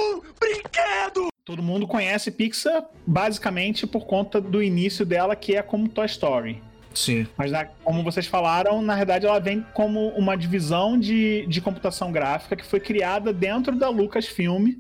Todo 1.49 1.63
mundo 1.63 1.88
conhece 1.88 2.29
Pixar 2.29 2.85
basicamente 3.07 3.88
por 3.88 4.05
conta 4.05 4.39
do 4.39 4.62
início 4.62 5.03
dela, 5.03 5.35
que 5.35 5.55
é 5.55 5.63
como 5.63 5.89
Toy 5.89 6.05
Story. 6.05 6.62
Sim. 6.93 7.25
Mas, 7.35 7.51
na- 7.51 7.65
como 7.65 8.03
vocês 8.03 8.27
falaram, 8.27 8.83
na 8.83 8.95
verdade 8.95 9.25
ela 9.25 9.39
vem 9.39 9.65
como 9.73 10.10
uma 10.10 10.37
divisão 10.37 10.95
de, 10.95 11.47
de 11.47 11.60
computação 11.60 12.12
gráfica 12.12 12.56
que 12.56 12.63
foi 12.63 12.79
criada 12.79 13.33
dentro 13.33 13.75
da 13.75 13.89
Lucasfilm 13.89 14.73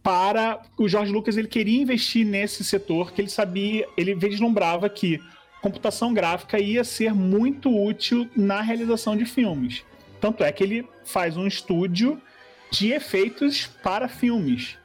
para 0.00 0.62
o 0.78 0.88
George 0.88 1.10
Lucas 1.10 1.36
ele 1.36 1.48
queria 1.48 1.82
investir 1.82 2.24
nesse 2.24 2.62
setor 2.62 3.12
que 3.12 3.20
ele 3.20 3.28
sabia, 3.28 3.84
ele 3.96 4.14
vislumbrava 4.14 4.88
que 4.88 5.20
computação 5.60 6.14
gráfica 6.14 6.56
ia 6.60 6.84
ser 6.84 7.12
muito 7.12 7.68
útil 7.68 8.30
na 8.36 8.60
realização 8.60 9.16
de 9.16 9.24
filmes. 9.24 9.82
Tanto 10.20 10.44
é 10.44 10.52
que 10.52 10.62
ele 10.62 10.88
faz 11.04 11.36
um 11.36 11.48
estúdio 11.48 12.22
de 12.70 12.92
efeitos 12.92 13.66
para 13.82 14.06
filmes. 14.06 14.78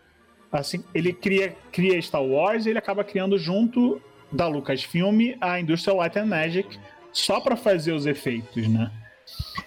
Assim, 0.51 0.83
ele 0.93 1.13
cria, 1.13 1.55
cria 1.71 2.01
Star 2.01 2.23
Wars 2.23 2.65
e 2.65 2.69
ele 2.69 2.79
acaba 2.79 3.03
criando 3.03 3.37
junto 3.37 4.01
da 4.31 4.47
Lucasfilm 4.47 5.35
a 5.39 5.59
Industrial 5.59 5.97
Light 5.97 6.17
and 6.17 6.25
Magic 6.25 6.79
só 7.11 7.39
para 7.39 7.55
fazer 7.55 7.93
os 7.93 8.05
efeitos, 8.05 8.67
né? 8.67 8.91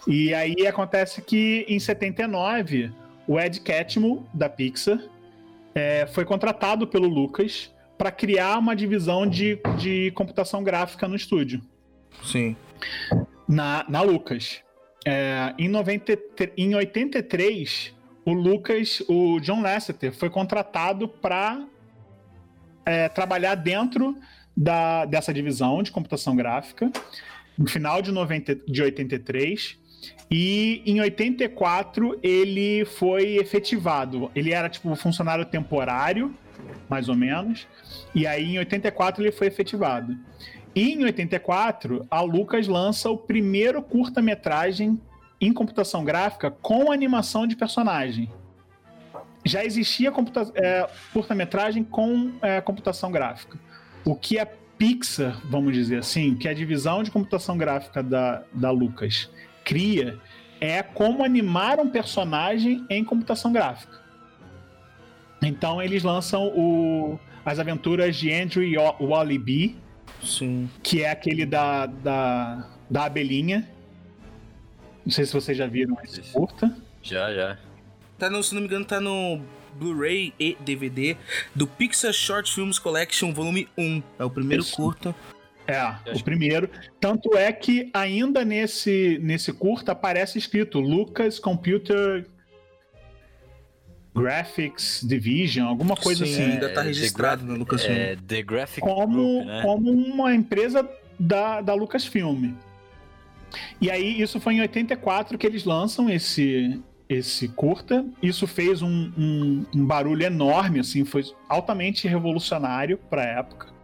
E 0.06 0.34
aí 0.34 0.66
acontece 0.66 1.22
que 1.22 1.64
em 1.68 1.78
79 1.78 2.92
o 3.26 3.38
Ed 3.38 3.60
Catmull 3.60 4.26
da 4.32 4.48
Pixar 4.48 4.98
é, 5.74 6.06
foi 6.06 6.24
contratado 6.24 6.86
pelo 6.86 7.08
Lucas 7.08 7.72
para 7.96 8.10
criar 8.10 8.58
uma 8.58 8.76
divisão 8.76 9.26
de, 9.26 9.58
de 9.78 10.10
computação 10.12 10.62
gráfica 10.62 11.08
no 11.08 11.16
estúdio. 11.16 11.62
Sim. 12.22 12.56
Na, 13.48 13.84
na 13.88 14.02
Lucas. 14.02 14.62
É, 15.06 15.54
em, 15.58 15.68
90, 15.68 16.18
em 16.56 16.74
83, 16.74 17.94
o 18.24 18.32
Lucas, 18.32 19.02
o 19.08 19.38
John 19.40 19.60
Lasseter, 19.60 20.12
foi 20.12 20.30
contratado 20.30 21.08
para 21.08 21.64
é, 22.84 23.08
trabalhar 23.08 23.54
dentro 23.54 24.16
da, 24.56 25.04
dessa 25.04 25.32
divisão 25.32 25.82
de 25.82 25.90
computação 25.90 26.34
gráfica, 26.34 26.90
no 27.56 27.68
final 27.68 28.00
de, 28.00 28.10
90, 28.10 28.56
de 28.66 28.82
83. 28.82 29.78
E 30.30 30.82
em 30.86 31.00
84 31.00 32.18
ele 32.22 32.84
foi 32.84 33.36
efetivado. 33.36 34.30
Ele 34.34 34.52
era 34.52 34.68
tipo 34.68 34.94
funcionário 34.96 35.44
temporário, 35.44 36.34
mais 36.88 37.08
ou 37.08 37.14
menos. 37.14 37.66
E 38.14 38.26
aí 38.26 38.54
em 38.54 38.58
84 38.58 39.22
ele 39.22 39.32
foi 39.32 39.46
efetivado. 39.46 40.16
E 40.74 40.92
em 40.92 41.04
84 41.04 42.06
a 42.10 42.20
Lucas 42.20 42.66
lança 42.66 43.08
o 43.10 43.16
primeiro 43.16 43.82
curta-metragem 43.82 45.00
em 45.40 45.52
computação 45.52 46.04
gráfica 46.04 46.50
com 46.50 46.90
animação 46.90 47.46
de 47.46 47.56
personagem. 47.56 48.30
Já 49.44 49.64
existia 49.64 50.12
é, 50.54 50.88
curta-metragem 51.12 51.84
com 51.84 52.32
é, 52.40 52.60
computação 52.60 53.12
gráfica. 53.12 53.58
O 54.04 54.14
que 54.14 54.38
a 54.38 54.46
Pixar, 54.78 55.40
vamos 55.44 55.72
dizer 55.74 55.98
assim, 55.98 56.34
que 56.34 56.48
é 56.48 56.50
a 56.50 56.54
divisão 56.54 57.02
de 57.02 57.10
computação 57.10 57.56
gráfica 57.56 58.02
da, 58.02 58.42
da 58.52 58.70
Lucas, 58.70 59.30
cria 59.64 60.18
é 60.60 60.82
como 60.82 61.24
animar 61.24 61.78
um 61.78 61.88
personagem 61.88 62.84
em 62.88 63.04
computação 63.04 63.52
gráfica. 63.52 64.00
Então 65.42 65.82
eles 65.82 66.02
lançam 66.02 66.48
o, 66.48 67.18
as 67.44 67.58
aventuras 67.58 68.16
de 68.16 68.32
Andrew 68.32 68.66
Wally 69.00 69.38
B, 69.38 69.74
Sim. 70.22 70.70
que 70.82 71.02
é 71.02 71.10
aquele 71.10 71.44
da, 71.44 71.86
da, 71.86 72.66
da 72.88 73.04
abelhinha. 73.04 73.68
Não 75.04 75.12
sei 75.12 75.26
se 75.26 75.32
vocês 75.32 75.56
já 75.56 75.66
viram 75.66 75.96
esse 76.02 76.20
curta. 76.32 76.74
Já, 77.02 77.32
já. 77.34 77.58
Tá 78.18 78.30
no, 78.30 78.42
se 78.42 78.54
não 78.54 78.62
me 78.62 78.66
engano, 78.66 78.84
tá 78.84 79.00
no 79.00 79.40
Blu-ray 79.74 80.32
e 80.38 80.56
DVD 80.60 81.16
do 81.54 81.66
Pixar 81.66 82.12
Short 82.12 82.52
Films 82.52 82.78
Collection 82.78 83.32
Volume 83.32 83.68
1. 83.76 84.02
É 84.18 84.24
o 84.24 84.30
primeiro 84.30 84.62
Isso. 84.62 84.76
curta. 84.76 85.14
É, 85.66 85.82
o 86.14 86.22
primeiro. 86.22 86.68
Tanto 87.00 87.36
é 87.36 87.50
que 87.52 87.90
ainda 87.92 88.44
nesse, 88.44 89.18
nesse 89.22 89.52
curta 89.52 89.92
aparece 89.92 90.38
escrito 90.38 90.78
Lucas 90.78 91.38
Computer 91.38 92.26
Graphics 94.14 95.00
Division, 95.02 95.66
alguma 95.66 95.96
coisa 95.96 96.24
Sim, 96.24 96.32
assim. 96.32 96.42
ainda 96.52 96.68
tá 96.72 96.82
registrado 96.82 97.44
no 97.44 97.56
Lucasfilm. 97.56 97.96
É, 97.96 98.16
The 98.16 98.42
Graphic 98.42 98.80
como, 98.80 99.12
Group, 99.12 99.46
né? 99.46 99.62
como 99.62 99.90
uma 99.90 100.34
empresa 100.34 100.88
da, 101.18 101.60
da 101.60 101.74
Lucasfilm. 101.74 102.52
E 103.80 103.90
aí, 103.90 104.20
isso 104.20 104.40
foi 104.40 104.54
em 104.54 104.60
84 104.60 105.36
que 105.38 105.46
eles 105.46 105.64
lançam 105.64 106.08
esse, 106.08 106.80
esse 107.08 107.48
curta. 107.48 108.04
Isso 108.22 108.46
fez 108.46 108.82
um, 108.82 109.12
um, 109.16 109.66
um 109.74 109.86
barulho 109.86 110.24
enorme, 110.24 110.80
assim, 110.80 111.04
foi 111.04 111.24
altamente 111.48 112.08
revolucionário 112.08 112.98
para 113.10 113.22
a 113.22 113.26
época. 113.26 113.74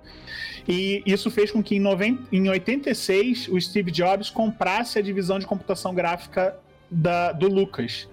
E 0.68 1.02
isso 1.06 1.30
fez 1.30 1.50
com 1.50 1.62
que 1.62 1.76
em, 1.76 1.80
90, 1.80 2.28
em 2.30 2.48
86 2.48 3.48
o 3.48 3.60
Steve 3.60 3.90
Jobs 3.90 4.30
comprasse 4.30 4.98
a 4.98 5.02
divisão 5.02 5.38
de 5.38 5.46
computação 5.46 5.94
gráfica 5.94 6.56
da, 6.90 7.32
do 7.32 7.48
Lucas. 7.48 8.08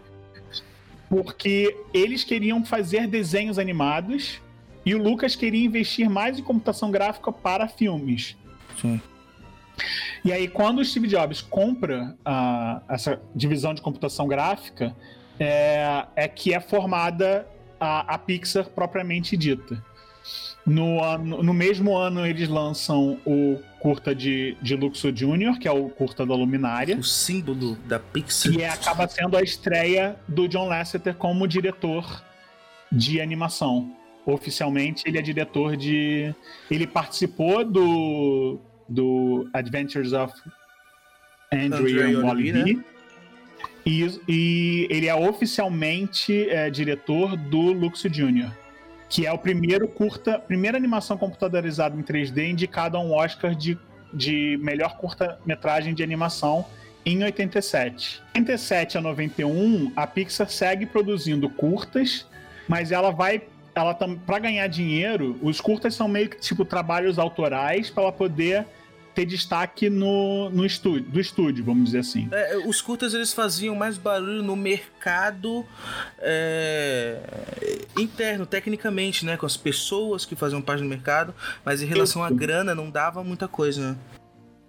Porque 1.09 1.75
eles 1.93 2.23
queriam 2.23 2.65
fazer 2.65 3.07
desenhos 3.07 3.57
animados 3.59 4.41
e 4.85 4.95
o 4.95 5.01
Lucas 5.01 5.35
queria 5.35 5.65
investir 5.65 6.09
mais 6.09 6.39
em 6.39 6.43
computação 6.43 6.89
gráfica 6.89 7.31
para 7.31 7.67
filmes. 7.67 8.35
Sim. 8.81 9.01
E 10.23 10.31
aí, 10.31 10.47
quando 10.47 10.79
o 10.79 10.85
Steve 10.85 11.07
Jobs 11.07 11.41
compra 11.41 12.15
uh, 12.25 12.81
essa 12.89 13.21
divisão 13.35 13.73
de 13.73 13.81
computação 13.81 14.27
gráfica, 14.27 14.95
é, 15.39 16.05
é 16.15 16.27
que 16.27 16.53
é 16.53 16.59
formada 16.59 17.47
a, 17.79 18.15
a 18.15 18.17
Pixar 18.17 18.65
propriamente 18.69 19.37
dita. 19.37 19.83
No, 20.65 21.01
ano, 21.01 21.41
no 21.41 21.53
mesmo 21.53 21.95
ano, 21.95 22.25
eles 22.25 22.49
lançam 22.49 23.17
o 23.25 23.57
curta 23.79 24.13
de, 24.13 24.57
de 24.61 24.75
Luxo 24.75 25.11
Jr., 25.13 25.57
que 25.59 25.67
é 25.67 25.71
o 25.71 25.87
curta 25.87 26.25
da 26.25 26.35
Luminária. 26.35 26.97
O 26.97 27.03
símbolo 27.03 27.75
da 27.85 27.99
Pixar. 27.99 28.51
E 28.51 28.61
é, 28.61 28.69
acaba 28.69 29.07
sendo 29.07 29.37
a 29.37 29.41
estreia 29.41 30.17
do 30.27 30.47
John 30.47 30.67
Lasseter 30.67 31.15
como 31.15 31.47
diretor 31.47 32.21
de 32.91 33.21
animação. 33.21 33.95
Oficialmente, 34.25 35.03
ele 35.05 35.17
é 35.17 35.21
diretor 35.21 35.77
de. 35.77 36.35
Ele 36.69 36.85
participou 36.85 37.63
do, 37.63 38.59
do 38.87 39.49
Adventures 39.53 40.13
of 40.13 40.33
Andrew, 41.51 41.85
Andrew 41.85 42.09
e 42.09 42.15
Wally 42.15 42.51
né? 42.51 42.83
e, 43.85 44.21
e 44.27 44.87
ele 44.89 45.07
é 45.07 45.15
oficialmente 45.15 46.49
é, 46.49 46.69
diretor 46.69 47.35
do 47.35 47.73
Luxo 47.73 48.09
Jr 48.09 48.51
que 49.09 49.25
é 49.25 49.31
o 49.31 49.37
primeiro 49.37 49.87
curta, 49.87 50.37
primeira 50.39 50.77
animação 50.77 51.17
computadorizada 51.17 51.95
em 51.95 52.03
3D 52.03 52.49
indicada 52.49 52.97
a 52.97 53.01
um 53.01 53.13
Oscar 53.13 53.55
de, 53.55 53.77
de 54.13 54.59
melhor 54.61 54.97
curta-metragem 54.97 55.93
de 55.93 56.03
animação 56.03 56.65
em 57.05 57.23
87. 57.23 58.21
87 58.35 58.97
a 58.97 59.01
91, 59.01 59.93
a 59.95 60.05
Pixar 60.05 60.49
segue 60.49 60.85
produzindo 60.85 61.49
curtas, 61.49 62.27
mas 62.67 62.91
ela 62.91 63.11
vai 63.11 63.43
ela 63.81 63.93
para 63.93 64.39
ganhar 64.39 64.67
dinheiro, 64.67 65.37
os 65.41 65.59
curtas 65.61 65.95
são 65.95 66.07
meio 66.07 66.29
que 66.29 66.39
tipo 66.39 66.65
trabalhos 66.65 67.17
autorais 67.19 67.89
para 67.89 68.03
ela 68.03 68.11
poder 68.11 68.65
ter 69.17 69.25
destaque 69.25 69.89
no, 69.89 70.47
no 70.51 70.63
estúdio, 70.63 71.09
do 71.09 71.19
estúdio, 71.19 71.65
vamos 71.65 71.85
dizer 71.85 71.99
assim. 71.99 72.29
É, 72.31 72.57
os 72.57 72.81
curtas 72.81 73.15
eles 73.15 73.33
faziam 73.33 73.73
mais 73.73 73.97
barulho 73.97 74.43
no 74.43 74.55
mercado 74.55 75.65
é, 76.19 77.17
interno, 77.97 78.45
tecnicamente, 78.45 79.25
né? 79.25 79.35
Com 79.35 79.47
as 79.47 79.57
pessoas 79.57 80.23
que 80.23 80.35
faziam 80.35 80.61
parte 80.61 80.83
do 80.83 80.87
mercado, 80.87 81.33
mas 81.65 81.81
em 81.81 81.87
relação 81.87 82.23
à 82.23 82.29
grana 82.29 82.75
não 82.75 82.91
dava 82.91 83.23
muita 83.23 83.47
coisa, 83.47 83.93
né? 83.93 83.97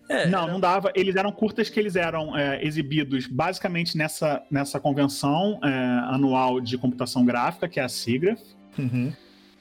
É, 0.09 0.27
não, 0.27 0.49
não 0.49 0.59
dava. 0.59 0.91
Eles 0.95 1.17
eram 1.17 1.31
curtas 1.31 1.69
que 1.69 1.79
eles 1.79 1.95
eram 1.95 2.35
é, 2.35 2.65
exibidos 2.65 3.27
basicamente 3.27 3.99
nessa, 3.99 4.43
nessa 4.51 4.81
convenção 4.81 5.61
é, 5.63 5.69
anual 6.15 6.59
de 6.59 6.79
computação 6.79 7.23
gráfica, 7.23 7.69
que 7.69 7.79
é 7.79 7.85
a 7.85 7.89
SIGGRAPH. 7.89 8.41
Uhum. 8.79 9.13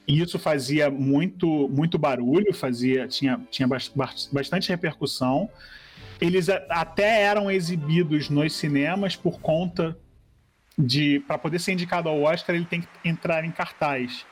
E 0.06 0.22
isso 0.22 0.38
fazia 0.38 0.90
muito, 0.90 1.68
muito 1.68 1.98
barulho, 1.98 2.54
fazia 2.54 3.06
tinha, 3.06 3.38
tinha 3.50 3.68
bastante 3.68 4.70
repercussão. 4.70 5.50
Eles 6.18 6.48
até 6.48 7.22
eram 7.22 7.50
exibidos 7.50 8.30
nos 8.30 8.54
cinemas 8.54 9.14
por 9.14 9.38
conta 9.38 9.96
de. 10.78 11.20
Para 11.26 11.36
poder 11.36 11.58
ser 11.58 11.72
indicado 11.72 12.08
ao 12.08 12.22
Oscar, 12.22 12.56
ele 12.56 12.64
tem 12.64 12.80
que 12.80 12.88
entrar 13.04 13.44
em 13.44 13.50
cartaz. 13.50 14.24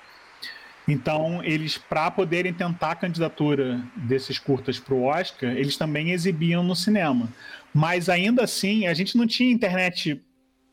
Então, 0.89 1.43
eles, 1.43 1.77
para 1.77 2.11
poderem 2.11 2.55
tentar 2.55 2.93
a 2.93 2.97
candidatura 2.97 3.85
desses 3.97 4.39
curtas 4.39 4.79
para 4.79 4.95
o 4.95 5.03
Oscar, 5.03 5.51
eles 5.51 5.77
também 5.77 6.13
exibiam 6.13 6.63
no 6.63 6.77
cinema. 6.77 7.29
Mas 7.75 8.09
ainda 8.09 8.45
assim, 8.45 8.87
a 8.87 8.95
gente 8.95 9.17
não 9.17 9.27
tinha 9.27 9.51
internet. 9.51 10.23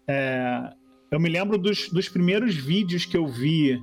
É... 0.08 0.72
Eu 1.12 1.20
me 1.20 1.30
lembro 1.30 1.58
dos, 1.58 1.90
dos 1.90 2.08
primeiros 2.08 2.56
vídeos 2.56 3.06
que 3.06 3.18
eu 3.18 3.28
vi 3.28 3.82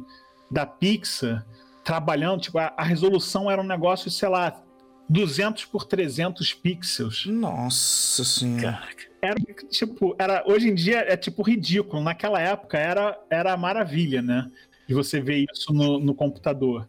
da 0.50 0.66
Pixar 0.66 1.46
trabalhando, 1.84 2.40
tipo, 2.40 2.58
a, 2.58 2.72
a 2.76 2.82
resolução 2.82 3.50
era 3.50 3.60
um 3.60 3.66
negócio, 3.66 4.10
sei 4.10 4.28
lá, 4.28 4.62
200 5.08 5.64
por 5.64 5.84
300 5.84 6.54
pixels. 6.54 7.26
Nossa 7.26 8.24
senhora. 8.24 8.88
Era 9.20 9.34
tipo, 9.68 10.14
era 10.18 10.44
hoje 10.46 10.68
em 10.68 10.74
dia 10.74 11.00
é 11.00 11.16
tipo 11.16 11.42
ridículo. 11.42 12.02
Naquela 12.02 12.40
época 12.40 12.78
era 12.78 13.18
era 13.28 13.56
maravilha, 13.56 14.22
né? 14.22 14.48
De 14.86 14.94
você 14.94 15.20
ver 15.20 15.44
isso 15.52 15.72
no, 15.72 15.98
no 15.98 16.14
computador. 16.14 16.88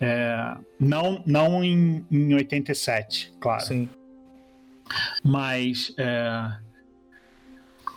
É, 0.00 0.56
não 0.80 1.22
não 1.26 1.62
em, 1.62 2.04
em 2.10 2.34
87, 2.34 3.34
claro. 3.38 3.64
Sim. 3.64 3.88
Mas 5.22 5.94
é, 5.98 6.56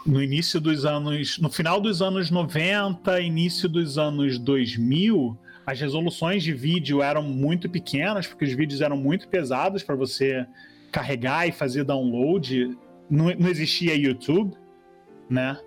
no 0.06 0.22
início 0.22 0.62
dos 0.62 0.86
anos, 0.86 1.39
no 1.39 1.49
final 1.49 1.82
dos 1.82 2.01
anos 2.01 2.30
90, 2.30 3.20
início 3.22 3.68
dos 3.68 3.97
anos 3.97 4.38
2000, 4.38 5.38
as 5.66 5.80
resoluções 5.80 6.43
de 6.43 6.53
vídeo 6.53 7.01
eram 7.01 7.24
muito 7.24 7.68
pequenas, 7.68 8.28
porque 8.28 8.45
os 8.45 8.53
vídeos 8.53 8.82
eram 8.82 8.95
muito 8.95 9.28
pesados 9.28 9.82
para 9.82 9.95
você 9.95 10.45
carregar 10.91 11.47
e 11.47 11.51
fazer 11.51 11.84
download. 11.84 12.78
Não, 13.10 13.26
não 13.36 13.49
existia 13.49 13.95
YouTube, 13.95 14.56
né? 15.28 15.58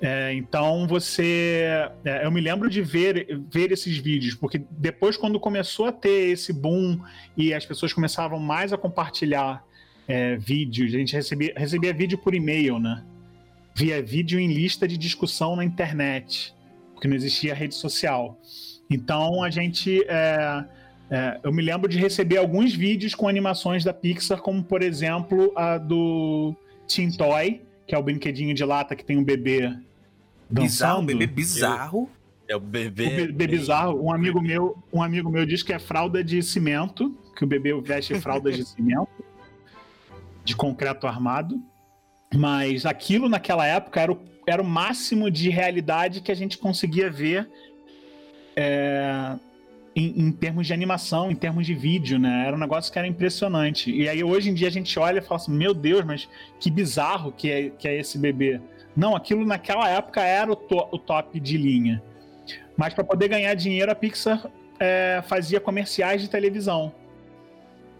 É, 0.00 0.32
então 0.32 0.86
você. 0.86 1.90
É, 2.04 2.24
eu 2.24 2.30
me 2.30 2.40
lembro 2.40 2.70
de 2.70 2.82
ver, 2.82 3.40
ver 3.50 3.72
esses 3.72 3.98
vídeos, 3.98 4.34
porque 4.34 4.64
depois, 4.70 5.16
quando 5.16 5.38
começou 5.40 5.86
a 5.86 5.92
ter 5.92 6.30
esse 6.30 6.52
boom 6.52 7.00
e 7.36 7.52
as 7.52 7.66
pessoas 7.66 7.92
começavam 7.92 8.38
mais 8.38 8.72
a 8.72 8.78
compartilhar 8.78 9.64
é, 10.06 10.36
vídeos, 10.36 10.94
a 10.94 10.98
gente 10.98 11.14
recebia, 11.14 11.52
recebia 11.56 11.92
vídeo 11.92 12.18
por 12.18 12.34
e-mail, 12.34 12.78
né? 12.78 13.04
Via 13.74 14.02
vídeo 14.02 14.38
em 14.38 14.52
lista 14.52 14.86
de 14.86 14.98
discussão 14.98 15.56
na 15.56 15.64
internet, 15.64 16.54
porque 16.92 17.08
não 17.08 17.16
existia 17.16 17.54
rede 17.54 17.74
social. 17.74 18.38
Então 18.90 19.42
a 19.42 19.50
gente. 19.50 20.04
É, 20.08 20.64
é, 21.10 21.40
eu 21.42 21.52
me 21.52 21.62
lembro 21.62 21.88
de 21.88 21.98
receber 21.98 22.38
alguns 22.38 22.74
vídeos 22.74 23.14
com 23.14 23.28
animações 23.28 23.84
da 23.84 23.92
Pixar, 23.92 24.40
como 24.40 24.62
por 24.62 24.82
exemplo 24.82 25.52
a 25.56 25.76
do 25.78 26.54
Teen 26.88 27.10
Toy, 27.10 27.62
que 27.86 27.94
é 27.94 27.98
o 27.98 28.02
brinquedinho 28.02 28.54
de 28.54 28.64
lata 28.64 28.96
que 28.96 29.04
tem 29.04 29.16
um 29.18 29.24
bebê 29.24 29.60
Bizarro, 30.48 31.02
um 31.02 31.04
dançando. 31.04 31.06
bebê 31.06 31.26
bizarro. 31.26 32.10
É 32.48 32.56
o 32.56 32.60
bebê. 32.60 33.06
O 33.06 33.10
bebê 33.10 33.46
bizarro, 33.46 34.04
um 34.04 34.12
amigo 34.12 34.40
meu, 34.40 34.76
um 34.92 35.02
amigo 35.02 35.30
meu 35.30 35.46
diz 35.46 35.62
que 35.62 35.72
é 35.72 35.78
fralda 35.78 36.22
de 36.22 36.42
cimento, 36.42 37.16
que 37.36 37.44
o 37.44 37.46
bebê 37.46 37.78
veste 37.80 38.14
fraldas 38.20 38.56
de 38.56 38.64
cimento, 38.64 39.08
de 40.44 40.54
concreto 40.54 41.06
armado. 41.06 41.62
Mas 42.34 42.86
aquilo 42.86 43.28
naquela 43.28 43.66
época 43.66 44.00
era 44.00 44.12
o, 44.12 44.18
era 44.46 44.62
o 44.62 44.64
máximo 44.64 45.30
de 45.30 45.50
realidade 45.50 46.20
que 46.20 46.32
a 46.32 46.34
gente 46.34 46.56
conseguia 46.58 47.10
ver 47.10 47.48
é, 48.56 49.36
em, 49.94 50.20
em 50.22 50.32
termos 50.32 50.66
de 50.66 50.72
animação, 50.72 51.30
em 51.30 51.34
termos 51.34 51.66
de 51.66 51.74
vídeo, 51.74 52.18
né? 52.18 52.44
Era 52.46 52.56
um 52.56 52.58
negócio 52.58 52.90
que 52.92 52.98
era 52.98 53.06
impressionante. 53.06 53.94
E 53.94 54.08
aí 54.08 54.24
hoje 54.24 54.50
em 54.50 54.54
dia 54.54 54.68
a 54.68 54.70
gente 54.70 54.98
olha 54.98 55.18
e 55.18 55.22
fala 55.22 55.40
assim: 55.40 55.52
meu 55.52 55.74
Deus, 55.74 56.04
mas 56.04 56.28
que 56.58 56.70
bizarro 56.70 57.32
que 57.32 57.50
é, 57.50 57.70
que 57.70 57.86
é 57.86 57.98
esse 57.98 58.18
bebê. 58.18 58.60
Não, 58.96 59.14
aquilo 59.14 59.44
naquela 59.44 59.88
época 59.88 60.22
era 60.22 60.50
o, 60.50 60.56
to- 60.56 60.88
o 60.90 60.98
top 60.98 61.38
de 61.38 61.56
linha. 61.56 62.02
Mas 62.76 62.94
para 62.94 63.04
poder 63.04 63.28
ganhar 63.28 63.54
dinheiro, 63.54 63.92
a 63.92 63.94
Pixar 63.94 64.46
é, 64.80 65.22
fazia 65.26 65.60
comerciais 65.60 66.22
de 66.22 66.28
televisão. 66.28 66.92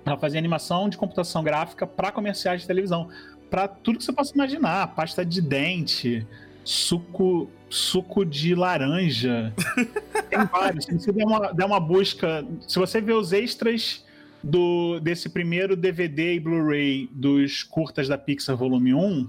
Ela 0.05 0.19
fazia 0.19 0.39
animação 0.39 0.89
de 0.89 0.97
computação 0.97 1.45
gráfica 1.45 1.87
para 1.87 2.11
comerciais 2.11 2.63
de 2.63 2.67
televisão. 2.67 3.09
Para 3.53 3.69
tudo 3.69 3.99
que 3.99 4.05
você 4.05 4.13
possa 4.15 4.33
imaginar: 4.33 4.95
pasta 4.95 5.23
de 5.23 5.43
dente, 5.43 6.27
suco, 6.65 7.51
suco 7.69 8.25
de 8.25 8.55
laranja. 8.55 9.53
Tem 10.31 10.43
vários. 10.47 10.87
Se 10.87 10.99
você 10.99 11.13
der 11.13 11.27
uma, 11.27 11.53
der 11.53 11.67
uma 11.67 11.79
busca, 11.79 12.47
se 12.67 12.79
você 12.79 12.99
ver 12.99 13.13
os 13.13 13.31
extras 13.31 14.07
do, 14.43 14.99
desse 15.01 15.29
primeiro 15.29 15.77
DVD 15.77 16.37
e 16.37 16.41
Blu-ray 16.41 17.11
dos 17.13 17.63
curtas 17.63 18.09
da 18.09 18.17
Pixar 18.17 18.57
Volume 18.57 18.95
1, 18.95 19.29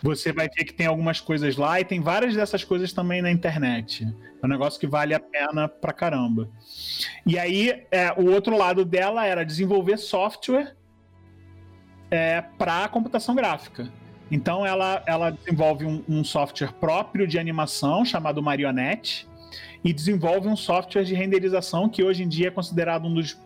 você 0.00 0.32
vai 0.32 0.48
ver 0.48 0.64
que 0.64 0.72
tem 0.72 0.86
algumas 0.86 1.20
coisas 1.20 1.56
lá 1.56 1.80
e 1.80 1.84
tem 1.84 2.00
várias 2.00 2.36
dessas 2.36 2.62
coisas 2.62 2.92
também 2.92 3.20
na 3.20 3.32
internet. 3.32 4.06
É 4.40 4.46
um 4.46 4.48
negócio 4.48 4.78
que 4.78 4.86
vale 4.86 5.14
a 5.14 5.18
pena 5.18 5.66
pra 5.66 5.92
caramba. 5.92 6.48
E 7.26 7.36
aí, 7.36 7.82
é, 7.90 8.12
o 8.12 8.30
outro 8.30 8.56
lado 8.56 8.84
dela 8.84 9.26
era 9.26 9.44
desenvolver 9.44 9.98
software 9.98 10.77
é, 12.10 12.42
para 12.56 12.88
computação 12.88 13.34
gráfica. 13.34 13.90
Então, 14.30 14.64
ela, 14.64 15.02
ela 15.06 15.30
desenvolve 15.30 15.86
um, 15.86 16.02
um 16.08 16.22
software 16.22 16.72
próprio 16.72 17.26
de 17.26 17.38
animação 17.38 18.04
chamado 18.04 18.42
Marionette 18.42 19.26
e 19.82 19.92
desenvolve 19.92 20.48
um 20.48 20.56
software 20.56 21.04
de 21.04 21.14
renderização 21.14 21.88
que 21.88 22.02
hoje 22.02 22.22
em 22.22 22.28
dia 22.28 22.48
é 22.48 22.50
considerado 22.50 23.06
um 23.06 23.14
dos 23.14 23.38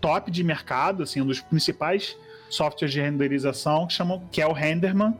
top 0.00 0.30
de 0.30 0.42
mercado, 0.42 1.02
assim, 1.02 1.20
um 1.20 1.26
dos 1.26 1.40
principais 1.40 2.16
softwares 2.48 2.92
de 2.92 3.00
renderização, 3.00 3.86
que, 3.86 3.92
chamam, 3.92 4.22
que 4.30 4.40
é 4.40 4.46
o 4.46 4.52
Renderman, 4.52 5.14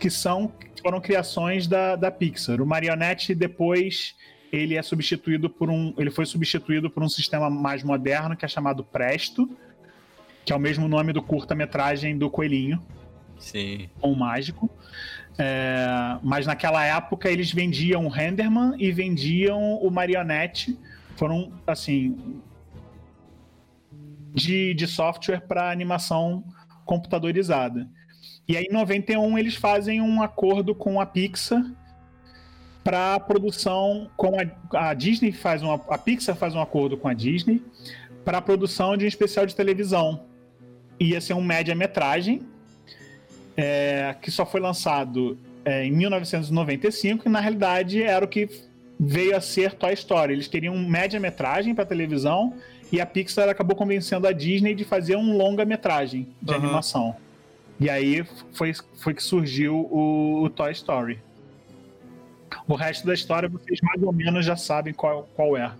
que 0.00 0.10
são 0.10 0.52
foram 0.82 1.00
criações 1.00 1.68
da, 1.68 1.94
da 1.94 2.10
Pixar. 2.10 2.60
O 2.60 2.66
Marionette 2.66 3.34
depois 3.34 4.16
ele 4.52 4.76
é 4.76 4.82
substituído 4.82 5.48
por 5.48 5.70
um, 5.70 5.94
ele 5.96 6.10
foi 6.10 6.26
substituído 6.26 6.90
por 6.90 7.02
um 7.02 7.08
sistema 7.08 7.48
mais 7.48 7.82
moderno 7.82 8.36
que 8.36 8.44
é 8.44 8.48
chamado 8.48 8.84
Presto, 8.84 9.48
que 10.44 10.52
é 10.52 10.56
o 10.56 10.60
mesmo 10.60 10.88
nome 10.88 11.12
do 11.12 11.22
curta-metragem 11.22 12.16
do 12.16 12.30
coelhinho 12.30 12.80
Sim. 13.38 13.88
com 14.00 14.12
o 14.12 14.16
mágico. 14.16 14.70
É, 15.38 16.18
mas 16.22 16.46
naquela 16.46 16.84
época 16.84 17.30
eles 17.30 17.50
vendiam 17.52 18.06
o 18.06 18.08
Renderman 18.08 18.74
e 18.78 18.92
vendiam 18.92 19.76
o 19.76 19.90
Marionette. 19.90 20.78
Foram, 21.16 21.52
assim, 21.66 22.40
de, 24.34 24.74
de 24.74 24.86
software 24.86 25.40
para 25.40 25.70
animação 25.70 26.44
computadorizada. 26.84 27.88
E 28.48 28.56
aí, 28.56 28.66
em 28.68 28.72
91, 28.72 29.38
eles 29.38 29.54
fazem 29.54 30.00
um 30.00 30.22
acordo 30.22 30.74
com 30.74 31.00
a 31.00 31.06
Pixar 31.06 31.64
para 32.82 33.18
produção 33.20 34.10
com 34.16 34.32
a, 34.38 34.88
a 34.90 34.94
Disney 34.94 35.30
faz 35.30 35.62
uma 35.62 35.74
a 35.88 35.96
Pixar 35.96 36.34
faz 36.34 36.52
um 36.52 36.60
acordo 36.60 36.96
com 36.96 37.06
a 37.06 37.14
Disney 37.14 37.62
para 38.24 38.38
a 38.38 38.42
produção 38.42 38.96
de 38.96 39.04
um 39.04 39.08
especial 39.08 39.46
de 39.46 39.54
televisão. 39.54 40.31
Ia 41.00 41.20
ser 41.20 41.34
um 41.34 41.42
média-metragem 41.42 42.42
é, 43.56 44.14
que 44.20 44.30
só 44.30 44.46
foi 44.46 44.60
lançado 44.60 45.38
é, 45.64 45.84
em 45.84 45.92
1995 45.92 47.26
e 47.26 47.30
na 47.30 47.40
realidade 47.40 48.02
era 48.02 48.24
o 48.24 48.28
que 48.28 48.48
veio 48.98 49.36
a 49.36 49.40
ser 49.40 49.74
Toy 49.74 49.92
Story. 49.94 50.32
Eles 50.32 50.46
queriam 50.46 50.74
um 50.74 50.88
média-metragem 50.88 51.74
para 51.74 51.84
televisão 51.84 52.54
e 52.90 53.00
a 53.00 53.06
Pixar 53.06 53.48
acabou 53.48 53.76
convencendo 53.76 54.26
a 54.26 54.32
Disney 54.32 54.74
de 54.74 54.84
fazer 54.84 55.16
um 55.16 55.36
longa-metragem 55.36 56.28
de 56.40 56.52
Aham. 56.52 56.64
animação. 56.64 57.16
E 57.80 57.90
aí 57.90 58.24
foi, 58.52 58.72
foi 58.96 59.14
que 59.14 59.22
surgiu 59.22 59.88
o, 59.90 60.42
o 60.44 60.50
Toy 60.50 60.70
Story. 60.72 61.18
O 62.68 62.74
resto 62.74 63.06
da 63.06 63.14
história 63.14 63.48
vocês 63.48 63.80
mais 63.80 64.02
ou 64.02 64.12
menos 64.12 64.44
já 64.44 64.56
sabem 64.56 64.92
qual, 64.92 65.28
qual 65.34 65.56
é. 65.56 65.72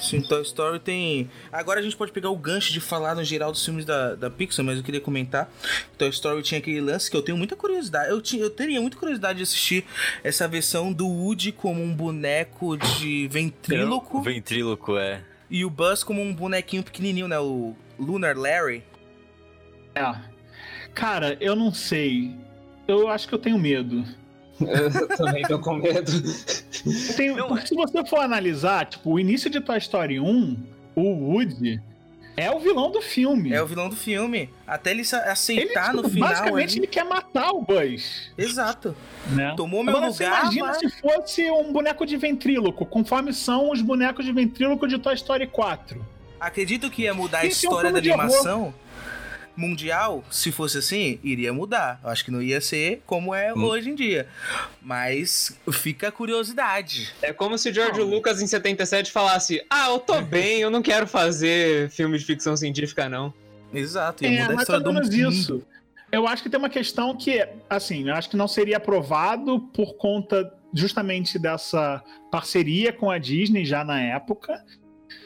Sim, 0.00 0.22
Toy 0.22 0.42
Story 0.42 0.78
tem. 0.78 1.30
Agora 1.52 1.80
a 1.80 1.82
gente 1.82 1.96
pode 1.96 2.12
pegar 2.12 2.30
o 2.30 2.36
gancho 2.36 2.72
de 2.72 2.80
falar 2.80 3.14
no 3.14 3.24
geral 3.24 3.52
dos 3.52 3.64
filmes 3.64 3.84
da, 3.84 4.14
da 4.14 4.30
Pixar, 4.30 4.64
mas 4.64 4.78
eu 4.78 4.84
queria 4.84 5.00
comentar. 5.00 5.50
Toy 5.98 6.08
Story 6.08 6.42
tinha 6.42 6.58
aquele 6.58 6.80
lance 6.80 7.10
que 7.10 7.16
eu 7.16 7.22
tenho 7.22 7.36
muita 7.36 7.56
curiosidade. 7.56 8.10
Eu, 8.10 8.20
tinha, 8.20 8.42
eu 8.42 8.50
teria 8.50 8.80
muita 8.80 8.96
curiosidade 8.96 9.38
de 9.38 9.42
assistir 9.42 9.84
essa 10.22 10.48
versão 10.48 10.92
do 10.92 11.06
Woody 11.06 11.52
como 11.52 11.82
um 11.82 11.94
boneco 11.94 12.76
de 12.76 13.28
ventríloco 13.28 14.22
ventríloco 14.22 14.96
é. 14.96 15.22
e 15.50 15.64
o 15.64 15.70
Buzz 15.70 16.02
como 16.02 16.20
um 16.20 16.32
bonequinho 16.32 16.82
pequenininho, 16.82 17.28
né? 17.28 17.38
O 17.38 17.74
Lunar 17.98 18.36
Larry. 18.36 18.82
É. 19.94 20.14
Cara, 20.94 21.36
eu 21.40 21.54
não 21.56 21.72
sei. 21.72 22.34
Eu 22.86 23.08
acho 23.08 23.28
que 23.28 23.34
eu 23.34 23.38
tenho 23.38 23.58
medo. 23.58 24.04
Eu 24.60 25.08
também 25.16 25.42
tô 25.42 25.58
com 25.58 25.74
medo. 25.74 26.12
Tenho- 27.16 27.36
Não, 27.36 27.48
porque 27.48 27.66
se 27.66 27.74
você 27.74 28.04
for 28.06 28.20
analisar, 28.20 28.86
tipo, 28.86 29.12
o 29.12 29.18
início 29.18 29.50
de 29.50 29.60
Toy 29.60 29.78
Story 29.78 30.20
1, 30.20 30.56
o 30.94 31.02
Woody 31.02 31.80
é 32.36 32.50
o 32.50 32.58
vilão 32.60 32.90
do 32.90 33.00
filme. 33.00 33.52
É 33.52 33.62
o 33.62 33.66
vilão 33.66 33.88
do 33.88 33.96
filme. 33.96 34.50
Até 34.66 34.90
ele 34.90 35.04
se 35.04 35.14
ele, 35.16 35.24
aceitar 35.28 35.90
tipo, 35.90 36.02
no 36.02 36.08
final. 36.08 36.28
basicamente, 36.28 36.70
ali. 36.70 36.78
ele 36.80 36.86
quer 36.86 37.04
matar 37.04 37.50
o 37.52 37.62
Buzz. 37.62 38.30
Exato. 38.38 38.94
Né? 39.28 39.54
Tomou 39.56 39.82
meu 39.82 39.96
Agora, 39.96 40.12
você 40.12 40.24
lugar. 40.24 40.42
imagina 40.42 40.66
mas- 40.66 40.78
se 40.78 40.90
fosse 41.00 41.50
um 41.50 41.72
boneco 41.72 42.04
de 42.06 42.16
ventríloco, 42.16 42.84
conforme 42.86 43.32
são 43.32 43.70
os 43.70 43.80
bonecos 43.82 44.24
de 44.24 44.32
ventríloco 44.32 44.86
de 44.86 44.98
Toy 44.98 45.14
Story 45.14 45.46
4. 45.46 46.04
Acredito 46.40 46.90
que 46.90 47.02
ia 47.02 47.14
mudar 47.14 47.38
a 47.38 47.40
ser 47.42 47.46
um 47.46 47.50
história 47.50 47.90
da 47.92 47.98
animação 47.98 48.74
mundial. 49.56 50.24
Se 50.30 50.50
fosse 50.52 50.78
assim, 50.78 51.18
iria 51.22 51.52
mudar. 51.52 52.00
Eu 52.02 52.10
acho 52.10 52.24
que 52.24 52.30
não 52.30 52.42
ia 52.42 52.60
ser 52.60 53.02
como 53.06 53.34
é 53.34 53.52
Hum. 53.54 53.64
hoje 53.64 53.90
em 53.90 53.94
dia. 53.94 54.26
Mas 54.82 55.58
fica 55.72 56.08
a 56.08 56.12
curiosidade. 56.12 57.12
É 57.22 57.32
como 57.32 57.56
se 57.56 57.70
o 57.70 57.74
George 57.74 58.00
Lucas 58.00 58.40
em 58.42 58.46
77 58.46 59.10
falasse: 59.12 59.64
Ah, 59.70 59.88
eu 59.90 59.98
tô 59.98 60.20
bem, 60.22 60.60
eu 60.60 60.70
não 60.70 60.82
quero 60.82 61.06
fazer 61.06 61.88
filme 61.90 62.18
de 62.18 62.24
ficção 62.24 62.56
científica, 62.56 63.08
não. 63.08 63.32
Exato, 63.72 64.24
ia 64.24 64.28
É, 64.30 64.32
mudar 64.32 64.44
a 64.44 64.48
mais 64.48 64.60
história 64.62 64.84
do 64.84 64.92
mundo. 64.92 65.12
isso. 65.32 65.62
Eu 66.12 66.28
acho 66.28 66.42
que 66.44 66.48
tem 66.48 66.58
uma 66.58 66.68
questão 66.68 67.16
que, 67.16 67.44
assim, 67.68 68.08
eu 68.08 68.14
acho 68.14 68.30
que 68.30 68.36
não 68.36 68.46
seria 68.46 68.76
aprovado 68.76 69.58
por 69.74 69.94
conta 69.96 70.52
justamente 70.72 71.38
dessa 71.40 72.02
parceria 72.30 72.92
com 72.92 73.10
a 73.10 73.18
Disney 73.18 73.64
já 73.64 73.84
na 73.84 74.00
época, 74.00 74.64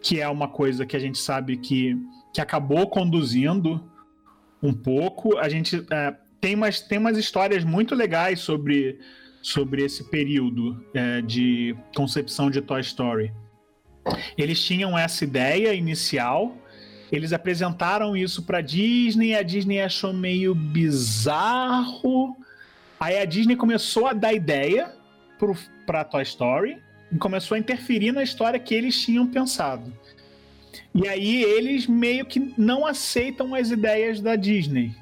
que 0.02 0.18
é 0.20 0.26
uma 0.28 0.48
coisa 0.48 0.86
que 0.86 0.96
a 0.96 0.98
gente 0.98 1.18
sabe 1.18 1.58
que, 1.58 1.94
que 2.32 2.40
acabou 2.40 2.86
conduzindo 2.88 3.90
um 4.62 4.72
pouco. 4.72 5.38
A 5.38 5.48
gente 5.48 5.84
é, 5.90 6.14
tem, 6.40 6.54
umas, 6.54 6.80
tem 6.80 6.98
umas 6.98 7.16
histórias 7.16 7.64
muito 7.64 7.94
legais 7.94 8.40
sobre, 8.40 8.98
sobre 9.42 9.84
esse 9.84 10.04
período 10.04 10.84
é, 10.94 11.20
de 11.20 11.76
concepção 11.94 12.50
de 12.50 12.60
Toy 12.60 12.80
Story. 12.80 13.32
Eles 14.36 14.62
tinham 14.62 14.96
essa 14.96 15.24
ideia 15.24 15.74
inicial, 15.74 16.56
eles 17.12 17.32
apresentaram 17.32 18.16
isso 18.16 18.42
pra 18.42 18.60
Disney, 18.60 19.34
a 19.34 19.42
Disney 19.42 19.80
achou 19.80 20.12
meio 20.12 20.54
bizarro. 20.54 22.36
Aí 22.98 23.18
a 23.18 23.24
Disney 23.24 23.56
começou 23.56 24.06
a 24.06 24.12
dar 24.12 24.32
ideia 24.32 24.92
pro, 25.38 25.56
pra 25.86 26.04
Toy 26.04 26.22
Story 26.22 26.82
e 27.10 27.16
começou 27.16 27.54
a 27.54 27.58
interferir 27.58 28.12
na 28.12 28.22
história 28.22 28.58
que 28.58 28.74
eles 28.74 29.00
tinham 29.00 29.26
pensado. 29.26 29.92
E 30.94 31.06
aí 31.08 31.42
eles 31.42 31.86
meio 31.86 32.24
que 32.26 32.52
não 32.56 32.86
aceitam 32.86 33.54
as 33.54 33.70
ideias 33.70 34.20
da 34.20 34.36
Disney. 34.36 34.94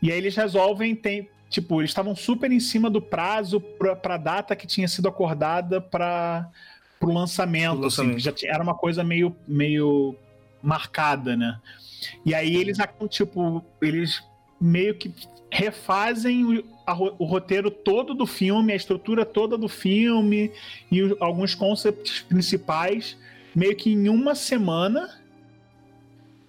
E 0.00 0.10
aí 0.10 0.18
eles 0.18 0.34
resolvem 0.36 0.94
tem- 0.94 1.28
tipo, 1.48 1.80
eles 1.80 1.90
estavam 1.90 2.16
super 2.16 2.50
em 2.50 2.58
cima 2.60 2.88
do 2.90 3.00
prazo 3.00 3.60
pra, 3.60 3.94
pra 3.94 4.16
data 4.16 4.56
que 4.56 4.66
tinha 4.66 4.88
sido 4.88 5.08
acordada 5.08 5.80
para 5.80 6.48
pro 6.98 7.12
lançamento, 7.12 7.72
Pro 7.74 7.82
lançamento. 7.82 8.10
assim, 8.12 8.20
já 8.20 8.32
tinha- 8.32 8.52
era 8.52 8.62
uma 8.62 8.74
coisa 8.74 9.02
meio, 9.04 9.34
meio 9.46 10.14
marcada, 10.62 11.36
né? 11.36 11.58
E 12.24 12.34
aí 12.34 12.54
eles, 12.56 12.78
tipo, 13.10 13.64
eles 13.80 14.22
meio 14.60 14.94
que 14.94 15.12
refazem 15.50 16.44
o, 16.44 16.64
a 16.86 16.94
o 16.94 17.24
roteiro 17.24 17.70
todo 17.70 18.14
do 18.14 18.26
filme, 18.26 18.72
a 18.72 18.76
estrutura 18.76 19.24
toda 19.24 19.58
do 19.58 19.68
filme 19.68 20.50
e 20.90 21.02
o- 21.02 21.16
alguns 21.20 21.54
conceitos 21.54 22.20
principais, 22.20 23.16
meio 23.54 23.76
que 23.76 23.90
em 23.92 24.08
uma 24.08 24.34
semana 24.34 25.08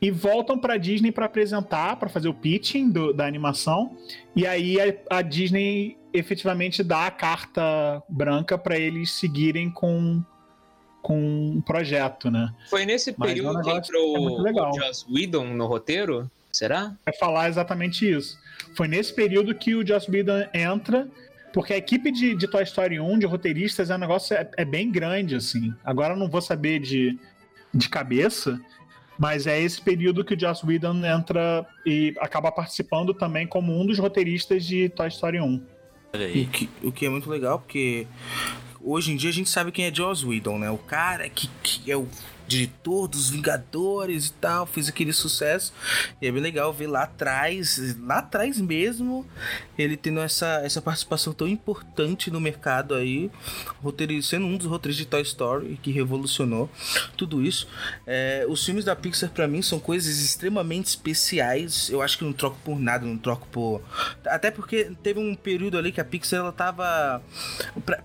e 0.01 0.11
voltam 0.11 0.57
pra 0.59 0.77
Disney 0.77 1.11
pra 1.11 1.25
apresentar, 1.27 1.95
pra 1.95 2.09
fazer 2.09 2.27
o 2.27 2.33
pitching 2.33 2.89
do- 2.89 3.13
da 3.13 3.25
animação. 3.25 3.97
E 4.35 4.45
aí 4.45 4.77
a, 5.09 5.17
a 5.17 5.21
Disney 5.21 5.97
efetivamente 6.13 6.83
dá 6.83 7.07
a 7.07 7.11
carta 7.11 8.03
branca 8.09 8.57
pra 8.57 8.77
eles 8.77 9.11
seguirem 9.11 9.69
com 9.69 10.21
com 11.01 11.19
um 11.57 11.59
projeto, 11.61 12.31
né? 12.31 12.53
Foi 12.69 12.85
nesse 12.85 13.13
Mas 13.17 13.31
é 13.31 13.33
período 13.33 13.61
que 13.61 13.69
entrou 13.69 14.15
é 14.47 14.51
o 14.69 14.73
Joss 14.73 15.05
Whedon 15.11 15.47
no 15.47 15.65
roteiro? 15.67 16.31
Será? 16.49 16.93
Vai 17.05 17.13
falar 17.15 17.49
exatamente 17.49 18.09
isso. 18.09 18.39
Foi 18.73 18.87
nesse 18.87 19.13
período 19.13 19.53
que 19.53 19.75
o 19.75 19.85
Joss 19.85 20.09
Whedon 20.09 20.45
entra, 20.53 21.09
porque 21.53 21.71
a 21.73 21.77
equipe 21.77 22.11
de, 22.11 22.35
de 22.35 22.47
Toy 22.47 22.63
Story 22.63 22.99
1, 22.99 23.19
de 23.19 23.25
roteiristas, 23.27 23.91
é 23.91 23.95
um 23.95 23.99
negócio 23.99 24.35
é, 24.35 24.49
é 24.57 24.65
bem 24.65 24.91
grande, 24.91 25.35
assim. 25.35 25.73
Agora 25.85 26.15
eu 26.15 26.17
não 26.17 26.27
vou 26.27 26.41
saber 26.41 26.79
de, 26.79 27.17
de 27.73 27.87
cabeça, 27.87 28.59
mas 29.19 29.45
é 29.45 29.61
esse 29.61 29.79
período 29.79 30.25
que 30.25 30.33
o 30.33 30.39
Joss 30.39 30.65
Whedon 30.65 31.05
entra 31.05 31.65
e 31.85 32.15
acaba 32.19 32.51
participando 32.51 33.13
também 33.13 33.45
como 33.45 33.79
um 33.79 33.85
dos 33.85 33.99
roteiristas 33.99 34.65
de 34.65 34.89
Toy 34.89 35.07
Story 35.09 35.39
1. 35.39 35.63
Olha 36.13 36.25
O 36.25 36.27
aí. 36.27 36.45
que, 36.47 36.69
o 36.81 36.91
que 36.91 37.05
é 37.05 37.09
muito 37.09 37.29
legal, 37.29 37.59
porque 37.59 38.07
hoje 38.81 39.11
em 39.11 39.15
dia 39.15 39.29
a 39.29 39.33
gente 39.33 39.49
sabe 39.49 39.71
quem 39.71 39.85
é 39.85 39.93
Joss 39.93 40.25
Whedon, 40.25 40.57
né? 40.57 40.71
O 40.71 40.77
cara 40.77 41.29
que, 41.29 41.47
que 41.61 41.91
é 41.91 41.95
o 41.95 42.07
diretor 42.47 43.07
dos 43.07 43.29
Vingadores 43.29 44.27
e 44.27 44.33
tal, 44.33 44.65
fez 44.65 44.89
aquele 44.89 45.13
sucesso. 45.13 45.73
E 46.21 46.27
é 46.27 46.31
bem 46.31 46.41
legal 46.41 46.73
ver 46.73 46.87
lá 46.87 47.03
atrás, 47.03 47.95
lá 47.99 48.19
atrás 48.19 48.59
mesmo, 48.59 49.25
ele 49.77 49.97
tendo 49.97 50.19
essa, 50.19 50.61
essa 50.63 50.81
participação 50.81 51.33
tão 51.33 51.47
importante 51.47 52.29
no 52.29 52.39
mercado 52.39 52.93
aí, 52.93 53.31
sendo 54.21 54.45
um 54.45 54.57
dos 54.57 54.67
roteiristas 54.67 55.05
de 55.05 55.09
Toy 55.09 55.21
Story 55.21 55.79
que 55.81 55.91
revolucionou 55.91 56.69
tudo 57.15 57.41
isso. 57.41 57.67
É, 58.05 58.45
os 58.47 58.63
filmes 58.63 58.85
da 58.85 58.95
Pixar 58.95 59.29
pra 59.29 59.47
mim 59.47 59.61
são 59.61 59.79
coisas 59.79 60.19
extremamente 60.19 60.87
especiais. 60.87 61.89
Eu 61.89 62.01
acho 62.01 62.17
que 62.17 62.23
não 62.23 62.33
troco 62.33 62.57
por 62.63 62.79
nada, 62.79 63.05
não 63.05 63.17
troco 63.17 63.47
por 63.47 63.81
até 64.25 64.51
porque 64.51 64.91
teve 65.01 65.19
um 65.19 65.35
período 65.35 65.77
ali 65.77 65.91
que 65.91 66.01
a 66.01 66.05
Pixar 66.05 66.39
ela 66.39 66.51
tava 66.51 67.21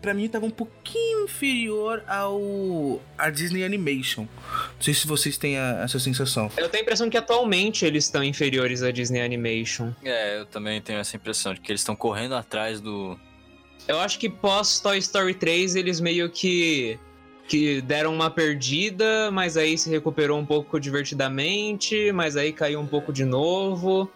pra 0.00 0.14
mim 0.14 0.28
tava 0.28 0.46
um 0.46 0.50
pouquinho 0.50 1.24
inferior 1.24 2.02
ao 2.06 3.00
a 3.16 3.30
Disney 3.30 3.64
Animation. 3.64 4.27
Não 4.76 4.82
sei 4.82 4.94
se 4.94 5.06
vocês 5.06 5.36
têm 5.36 5.58
a- 5.58 5.80
essa 5.84 5.98
sensação. 5.98 6.50
Eu 6.56 6.68
tenho 6.68 6.82
a 6.82 6.84
impressão 6.84 7.10
que 7.10 7.16
atualmente 7.16 7.84
eles 7.84 8.04
estão 8.04 8.22
inferiores 8.22 8.82
à 8.82 8.90
Disney 8.90 9.20
Animation. 9.20 9.92
É, 10.04 10.38
eu 10.38 10.46
também 10.46 10.80
tenho 10.80 10.98
essa 10.98 11.16
impressão 11.16 11.52
de 11.54 11.60
que 11.60 11.70
eles 11.72 11.80
estão 11.80 11.96
correndo 11.96 12.34
atrás 12.34 12.80
do. 12.80 13.18
Eu 13.86 13.98
acho 14.00 14.18
que 14.18 14.28
pós 14.28 14.80
Toy 14.80 14.98
Story 14.98 15.34
3 15.34 15.74
eles 15.76 16.00
meio 16.00 16.28
que 16.30 16.98
que 17.48 17.80
deram 17.80 18.12
uma 18.14 18.28
perdida, 18.30 19.30
mas 19.30 19.56
aí 19.56 19.78
se 19.78 19.88
recuperou 19.88 20.38
um 20.38 20.44
pouco 20.44 20.78
divertidamente, 20.78 22.12
mas 22.12 22.36
aí 22.36 22.52
caiu 22.52 22.78
um 22.78 22.86
pouco 22.86 23.10
de 23.12 23.24
novo. 23.24 24.10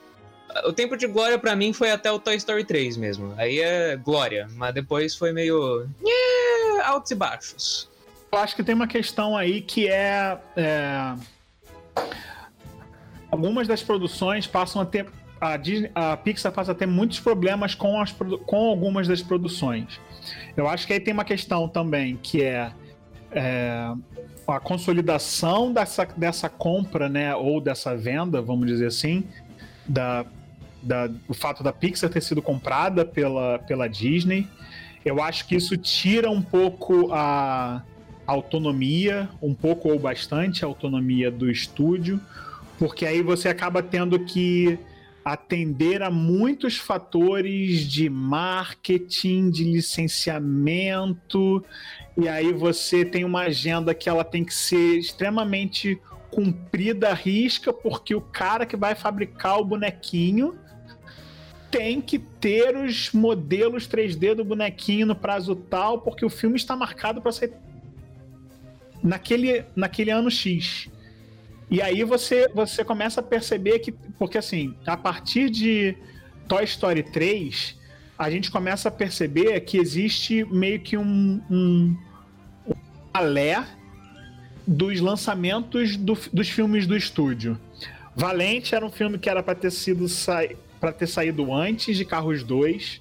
O 0.67 0.73
tempo 0.73 0.99
de 0.99 1.07
glória 1.07 1.39
pra 1.39 1.57
mim 1.57 1.73
foi 1.73 1.91
até 1.91 2.13
o 2.13 2.19
Toy 2.19 2.37
Story 2.37 2.63
3 2.65 2.99
mesmo. 2.99 3.33
Aí 3.39 3.59
é 3.59 3.97
glória, 3.97 4.49
mas 4.55 4.75
depois 4.75 5.15
foi 5.17 5.33
meio 5.33 5.89
é, 6.07 6.81
altos 6.83 7.11
e 7.11 7.15
baixos. 7.15 7.89
Eu 8.33 8.39
acho 8.39 8.57
que 8.57 8.65
tem 8.65 8.75
uma 8.75 8.87
questão 8.87 9.37
aí 9.37 9.61
que 9.61 9.89
é, 9.89 10.39
é, 10.57 11.15
algumas 13.31 13.69
das 13.69 13.83
produções 13.83 14.47
passam 14.47 14.81
a 14.81 14.87
ter 14.87 15.07
a, 15.39 15.55
Disney, 15.59 15.91
a 15.95 16.17
Pixar 16.17 16.51
passa 16.51 16.73
a 16.73 16.75
ter 16.75 16.87
muitos 16.87 17.21
problemas 17.21 17.75
com, 17.75 18.01
as, 18.01 18.11
com 18.47 18.71
algumas 18.71 19.07
das 19.07 19.21
produções. 19.21 20.01
Eu 20.57 20.67
acho 20.67 20.87
que 20.87 20.95
aí 20.95 21.01
tem 21.01 21.13
uma 21.13 21.27
questão 21.27 21.69
também 21.69 22.17
que 22.23 22.43
é, 22.43 22.73
é, 23.33 23.93
a 24.49 24.61
consolidação 24.61 25.71
dessa, 25.71 26.07
dessa 26.17 26.49
compra, 26.49 27.11
né, 27.11 27.37
ou 27.37 27.61
dessa 27.61 27.95
venda, 27.95 28.41
vamos 28.41 28.67
dizer 28.67 28.87
assim, 28.87 29.25
da, 29.87 30.25
da, 30.83 31.11
o 31.29 31.35
fato 31.35 31.63
da 31.63 31.71
Pixar 31.71 32.09
ter 32.09 32.23
sido 32.23 32.41
comprada 32.41 33.05
pela, 33.05 33.59
pela 33.59 33.87
Disney. 33.89 34.49
Eu 35.05 35.23
acho 35.23 35.47
que 35.47 35.55
isso 35.55 35.77
tira 35.77 36.31
um 36.31 36.41
pouco 36.41 37.13
a 37.13 37.83
autonomia, 38.27 39.29
um 39.41 39.55
pouco 39.55 39.91
ou 39.91 39.99
bastante 39.99 40.65
a 40.65 40.69
autonomia 40.69 41.31
do 41.31 41.51
estúdio, 41.51 42.21
porque 42.79 43.07
aí 43.07 43.23
você 43.23 43.49
acaba 43.49 43.83
tendo 43.83 44.19
que 44.21 44.79
atender 45.25 46.03
a 46.03 46.11
muitos 46.11 46.77
fatores 46.77 47.89
de 47.89 48.11
marketing, 48.11 49.51
de 49.51 49.65
licenciamento, 49.65 51.65
e 52.17 52.29
aí 52.29 52.53
você 52.53 53.05
tem 53.05 53.25
uma 53.25 53.43
agenda 53.43 53.95
que 53.95 54.09
ela 54.09 54.25
tem 54.25 54.45
que 54.45 54.55
ser 54.55 54.99
extremamente 54.99 56.01
cumprida 56.31 57.11
à 57.11 57.15
risca, 57.15 57.73
porque 57.73 58.15
o 58.15 58.21
cara 58.21 58.67
que 58.67 58.77
vai 58.77 58.95
fabricar 58.95 59.59
o 59.59 59.65
bonequinho 59.65 60.59
tem 61.71 62.01
que 62.01 62.19
ter 62.19 62.77
os 62.77 63.13
modelos 63.13 63.89
3D 63.89 64.35
do 64.35 64.45
bonequinho 64.45 65.07
no 65.07 65.15
prazo 65.15 65.55
tal, 65.55 66.01
porque 66.01 66.25
o 66.25 66.31
filme 66.31 66.57
está 66.57 66.77
marcado 66.77 67.23
para 67.23 67.33
ser 67.33 67.53
naquele, 69.03 69.65
naquele 69.75 70.11
ano 70.11 70.31
X. 70.31 70.89
E 71.71 71.81
aí 71.81 72.05
você, 72.05 72.49
você 72.55 72.85
começa 72.85 73.21
a 73.21 73.23
perceber 73.23 73.79
que. 73.79 73.93
Porque 73.93 74.37
assim, 74.39 74.75
a 74.87 74.97
partir 74.97 75.49
de 75.49 75.97
Toy 76.47 76.65
Story 76.65 77.03
3, 77.03 77.79
a 78.19 78.31
gente 78.31 78.51
começa 78.51 78.89
a 78.89 78.93
perceber 78.93 79.59
que 79.61 79.79
existe 79.79 80.45
meio 80.45 80.81
que 80.81 80.97
um, 80.99 81.41
um, 81.51 81.97
um 82.67 82.75
dos 84.67 85.01
lançamentos 85.01 85.97
do- 85.97 86.19
dos 86.33 86.49
filmes 86.49 86.87
do 86.87 86.97
estúdio. 86.97 87.59
Valente 88.15 88.75
era 88.75 88.85
um 88.85 88.91
filme 88.91 89.19
que 89.19 89.29
era 89.29 89.43
para 89.43 89.55
ter 89.55 89.71
sido 89.71 90.07
para 90.79 90.93
ter 90.93 91.07
saído 91.07 91.53
antes 91.55 91.97
de 91.97 92.05
Carros 92.05 92.43
2. 92.43 93.01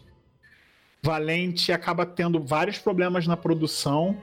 Valente 1.04 1.72
acaba 1.72 2.06
tendo 2.06 2.40
vários 2.40 2.78
problemas 2.78 3.28
na 3.28 3.36
produção 3.36 4.18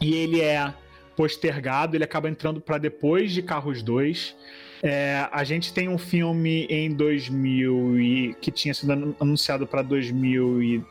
e 0.00 0.14
ele 0.14 0.40
é 0.40 0.72
postergado, 1.16 1.96
ele 1.96 2.04
acaba 2.04 2.28
entrando 2.28 2.60
para 2.60 2.78
depois 2.78 3.32
de 3.32 3.42
Carros 3.42 3.82
2. 3.82 4.36
É, 4.82 5.28
a 5.32 5.42
gente 5.42 5.72
tem 5.72 5.88
um 5.88 5.98
filme 5.98 6.64
em 6.70 6.92
2000 6.94 8.00
e, 8.00 8.34
que 8.40 8.50
tinha 8.52 8.72
sido 8.72 8.92
anu- 8.92 9.16
anunciado 9.18 9.66
para 9.66 9.82
2000 9.82 10.62
e, 10.62 10.84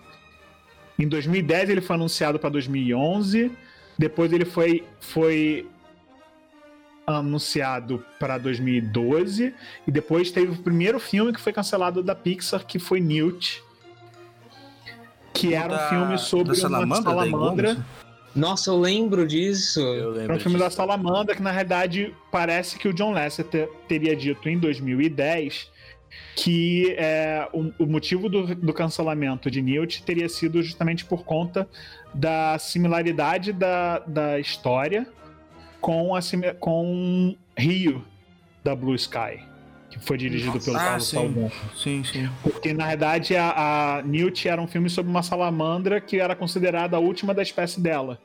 em 0.99 1.07
2010 1.07 1.69
ele 1.69 1.79
foi 1.81 1.95
anunciado 1.95 2.37
para 2.37 2.49
2011. 2.49 3.51
Depois 3.97 4.33
ele 4.33 4.43
foi 4.45 4.83
foi 4.99 5.65
anunciado 7.05 8.03
para 8.19 8.37
2012 8.37 9.53
e 9.87 9.91
depois 9.91 10.29
teve 10.29 10.51
o 10.51 10.57
primeiro 10.57 10.99
filme 10.99 11.31
que 11.31 11.39
foi 11.39 11.53
cancelado 11.53 12.03
da 12.03 12.13
Pixar 12.13 12.65
que 12.65 12.79
foi 12.79 12.99
Newt, 12.99 13.63
que 15.33 15.53
era 15.53 15.67
um 15.67 15.69
Da- 15.77 15.89
filme 15.89 16.17
sobre 16.17 16.49
da 16.49 16.55
salamandra, 16.55 17.11
uma 17.11 17.23
salamandra. 17.23 17.85
Nossa, 18.37 18.69
eu 18.69 18.79
lembro 18.79 19.27
disso. 19.27 19.79
Eu 19.79 20.09
lembro. 20.09 20.23
Era 20.23 20.33
um 20.35 20.39
filme 20.39 20.57
da 20.57 20.67
disso. 20.67 20.77
Salamandra 20.77 21.35
que, 21.35 21.41
na 21.41 21.51
realidade, 21.51 22.13
parece 22.31 22.77
que 22.77 22.87
o 22.87 22.93
John 22.93 23.11
Lasseter 23.11 23.69
teria 23.87 24.15
dito 24.15 24.47
em 24.47 24.57
2010 24.57 25.71
que 26.35 26.95
é, 26.97 27.47
o, 27.51 27.71
o 27.83 27.85
motivo 27.85 28.29
do, 28.29 28.55
do 28.55 28.73
cancelamento 28.73 29.49
de 29.49 29.61
Newt 29.61 30.03
teria 30.03 30.29
sido 30.29 30.61
justamente 30.61 31.03
por 31.03 31.23
conta 31.23 31.67
da 32.13 32.57
similaridade 32.59 33.51
da, 33.51 33.99
da 33.99 34.39
história 34.39 35.07
com, 35.81 36.15
a, 36.15 36.19
com 36.59 37.35
Rio, 37.57 38.03
da 38.63 38.75
Blue 38.75 38.95
Sky, 38.95 39.39
que 39.89 39.99
foi 39.99 40.17
dirigido 40.17 40.59
pelo 40.59 40.77
Ah, 40.77 40.79
Carlos 40.79 41.07
sim. 41.07 41.15
Salmon. 41.17 41.49
Sim, 41.75 42.03
sim. 42.03 42.29
Porque, 42.43 42.73
na 42.73 42.87
verdade, 42.87 43.35
a, 43.35 43.97
a 43.97 44.01
Newt 44.03 44.47
era 44.47 44.61
um 44.61 44.67
filme 44.67 44.89
sobre 44.89 45.09
uma 45.09 45.23
salamandra 45.23 45.99
que 45.99 46.19
era 46.19 46.35
considerada 46.35 46.97
a 46.97 46.99
última 46.99 47.33
da 47.33 47.41
espécie 47.41 47.79
dela. 47.79 48.19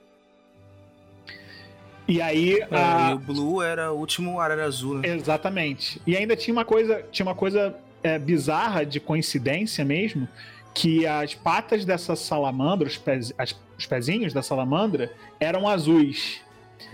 E 2.12 2.20
aí, 2.20 2.60
É, 2.60 2.66
a- 2.76 3.10
e 3.10 3.14
o 3.14 3.18
Blue 3.18 3.62
era 3.62 3.92
o 3.92 3.96
último 3.96 4.38
Arara 4.40 4.64
Azul, 4.64 4.98
né? 4.98 5.08
Exatamente. 5.08 6.00
E 6.06 6.16
ainda 6.16 6.36
tinha 6.36 6.52
uma 6.52 6.64
coisa, 6.64 7.02
tinha 7.10 7.24
uma 7.26 7.34
coisa 7.34 7.74
é, 8.04 8.18
bizarra 8.18 8.84
de 8.84 8.98
coincidência 8.98 9.84
mesmo, 9.84 10.28
que 10.74 11.06
as 11.06 11.34
patas 11.34 11.84
dessa 11.84 12.16
salamandra, 12.16 12.88
os, 12.88 12.98
pez, 12.98 13.32
as- 13.38 13.54
os 13.78 13.86
pezinhos 13.86 14.32
da 14.32 14.42
salamandra, 14.42 15.12
eram 15.38 15.68
azuis. 15.68 16.40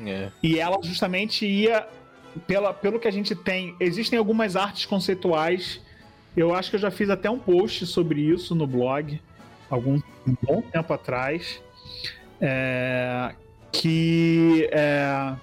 É. 0.07 0.29
E 0.43 0.59
ela 0.61 0.79
justamente 0.83 1.47
ia, 1.47 1.87
pela, 2.47 2.75
pelo 2.75 3.01
que 3.01 3.09
a 3.09 3.11
gente 3.11 3.35
tem, 3.35 3.75
existem 3.81 4.19
algumas 4.19 4.55
artes 4.55 4.85
conceituais 4.87 5.81
Eu 6.37 6.55
acho 6.55 6.71
que 6.71 6.77
eu 6.77 6.81
já 6.81 6.91
fiz 6.91 7.09
até 7.11 7.29
um 7.29 7.39
post 7.39 7.85
sobre 7.87 8.21
isso 8.21 8.55
no 8.55 8.67
blog, 8.67 9.19
algum 9.69 9.95
um 10.27 10.37
bom 10.43 10.61
tempo 10.63 10.93
atrás. 10.93 11.61
É, 12.41 13.33
que 13.73 14.69
é, 14.73 15.35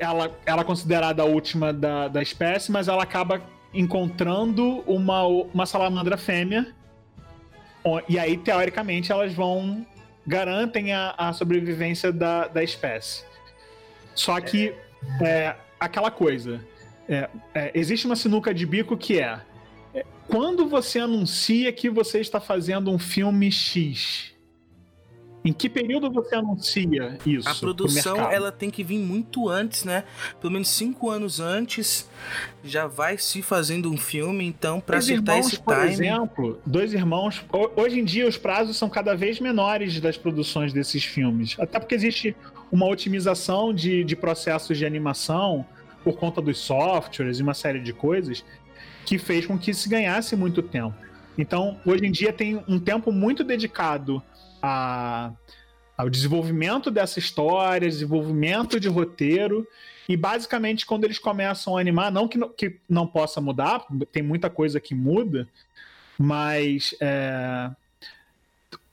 ela, 0.00 0.30
ela 0.44 0.60
é 0.62 0.64
considerada 0.64 1.22
a 1.22 1.26
última 1.26 1.72
da, 1.72 2.08
da 2.08 2.22
espécie, 2.22 2.70
mas 2.70 2.88
ela 2.88 3.02
acaba 3.02 3.42
encontrando 3.72 4.82
uma, 4.86 5.26
uma 5.26 5.66
salamandra 5.66 6.16
fêmea. 6.16 6.74
E 8.08 8.18
aí, 8.18 8.36
teoricamente, 8.36 9.10
elas 9.10 9.32
vão. 9.32 9.86
garantem 10.26 10.92
a, 10.92 11.14
a 11.16 11.32
sobrevivência 11.32 12.12
da, 12.12 12.46
da 12.46 12.62
espécie. 12.62 13.24
Só 14.14 14.38
que 14.40 14.74
é, 15.22 15.54
aquela 15.80 16.10
coisa. 16.10 16.60
É, 17.08 17.30
é, 17.54 17.70
existe 17.74 18.04
uma 18.04 18.16
sinuca 18.16 18.52
de 18.52 18.66
bico 18.66 18.94
que 18.94 19.18
é, 19.18 19.40
é 19.94 20.04
quando 20.26 20.68
você 20.68 20.98
anuncia 20.98 21.72
que 21.72 21.88
você 21.88 22.20
está 22.20 22.38
fazendo 22.38 22.90
um 22.90 22.98
filme 22.98 23.50
X 23.50 24.34
em 25.44 25.52
que 25.52 25.68
período 25.68 26.10
você 26.10 26.34
anuncia 26.34 27.18
isso? 27.24 27.48
A 27.48 27.54
produção 27.54 28.30
ela 28.30 28.50
tem 28.50 28.70
que 28.70 28.82
vir 28.82 28.98
muito 28.98 29.48
antes, 29.48 29.84
né? 29.84 30.04
Pelo 30.40 30.52
menos 30.52 30.68
cinco 30.68 31.10
anos 31.10 31.40
antes 31.40 32.08
já 32.64 32.86
vai 32.86 33.16
se 33.16 33.40
fazendo 33.40 33.90
um 33.90 33.96
filme, 33.96 34.44
então 34.44 34.80
para 34.80 34.98
acertar 34.98 35.36
irmãos, 35.36 35.52
esse 35.52 35.62
por 35.62 35.74
time. 35.74 35.86
Por 35.86 35.92
exemplo, 35.92 36.60
dois 36.66 36.92
irmãos. 36.92 37.44
Hoje 37.76 38.00
em 38.00 38.04
dia 38.04 38.26
os 38.26 38.36
prazos 38.36 38.76
são 38.76 38.88
cada 38.88 39.14
vez 39.14 39.40
menores 39.40 40.00
das 40.00 40.16
produções 40.16 40.72
desses 40.72 41.04
filmes, 41.04 41.56
até 41.58 41.78
porque 41.78 41.94
existe 41.94 42.36
uma 42.70 42.86
otimização 42.86 43.72
de, 43.72 44.04
de 44.04 44.16
processos 44.16 44.76
de 44.76 44.84
animação 44.84 45.64
por 46.04 46.16
conta 46.18 46.40
dos 46.42 46.58
softwares 46.58 47.38
e 47.38 47.42
uma 47.42 47.54
série 47.54 47.80
de 47.80 47.92
coisas 47.92 48.44
que 49.06 49.18
fez 49.18 49.46
com 49.46 49.58
que 49.58 49.72
se 49.72 49.88
ganhasse 49.88 50.36
muito 50.36 50.62
tempo. 50.62 50.94
Então, 51.36 51.78
hoje 51.86 52.04
em 52.04 52.10
dia 52.10 52.32
tem 52.32 52.62
um 52.68 52.78
tempo 52.78 53.12
muito 53.12 53.44
dedicado 53.44 54.22
a, 54.62 55.32
ao 55.96 56.08
desenvolvimento 56.08 56.90
dessa 56.90 57.18
história, 57.18 57.88
desenvolvimento 57.88 58.78
de 58.78 58.88
roteiro. 58.88 59.66
E 60.08 60.16
basicamente, 60.16 60.86
quando 60.86 61.04
eles 61.04 61.18
começam 61.18 61.76
a 61.76 61.80
animar, 61.80 62.10
não 62.10 62.26
que 62.26 62.38
não, 62.38 62.48
que 62.48 62.78
não 62.88 63.06
possa 63.06 63.40
mudar, 63.40 63.84
tem 64.10 64.22
muita 64.22 64.48
coisa 64.48 64.80
que 64.80 64.94
muda, 64.94 65.46
mas 66.18 66.94
é, 67.00 67.70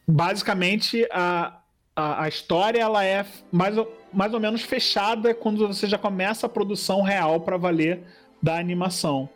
basicamente 0.07 1.07
a, 1.11 1.59
a, 1.95 2.23
a, 2.23 2.27
história 2.27 2.79
ela 2.79 3.03
é 3.03 3.25
mais, 3.51 3.75
mais 4.11 4.33
ou 4.33 4.39
menos 4.39 4.61
fechada 4.61 5.33
quando 5.33 5.67
você 5.67 5.87
já 5.87 5.97
começa 5.97 6.45
a 6.45 6.49
produção 6.49 7.01
real 7.01 7.39
para 7.41 7.57
valer 7.57 8.01
da 8.41 8.57
animação. 8.57 9.29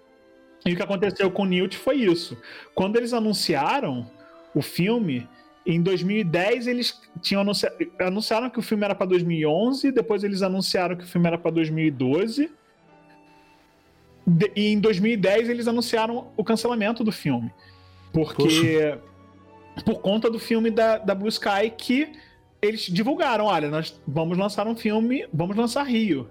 E 0.65 0.73
o 0.73 0.75
que 0.75 0.83
aconteceu 0.83 1.31
com 1.31 1.43
o 1.43 1.45
Newt 1.45 1.77
foi 1.77 1.95
isso. 1.95 2.37
Quando 2.75 2.97
eles 2.97 3.13
anunciaram 3.13 4.09
o 4.53 4.61
filme, 4.61 5.27
em 5.73 5.81
2010 5.83 6.65
eles 6.65 6.99
tinham 7.21 7.41
anunciado, 7.41 7.75
anunciaram 7.99 8.49
que 8.49 8.57
o 8.57 8.61
filme 8.61 8.83
era 8.83 8.95
para 8.95 9.05
2011, 9.05 9.91
depois 9.91 10.23
eles 10.23 10.41
anunciaram 10.41 10.95
que 10.95 11.03
o 11.03 11.07
filme 11.07 11.27
era 11.27 11.37
para 11.37 11.51
2012. 11.51 12.49
De, 14.25 14.51
e 14.55 14.73
em 14.73 14.79
2010 14.79 15.49
eles 15.49 15.67
anunciaram 15.67 16.31
o 16.35 16.43
cancelamento 16.43 17.03
do 17.03 17.11
filme. 17.11 17.53
Porque 18.11 18.43
Poxa. 18.43 19.01
por 19.85 20.01
conta 20.01 20.29
do 20.29 20.39
filme 20.39 20.71
da, 20.71 20.97
da 20.97 21.13
Blue 21.13 21.29
Sky 21.29 21.69
que 21.77 22.13
eles 22.59 22.81
divulgaram, 22.81 23.45
olha, 23.45 23.69
nós 23.69 24.01
vamos 24.07 24.37
lançar 24.39 24.67
um 24.67 24.75
filme, 24.75 25.27
vamos 25.31 25.55
lançar 25.55 25.83
Rio. 25.83 26.29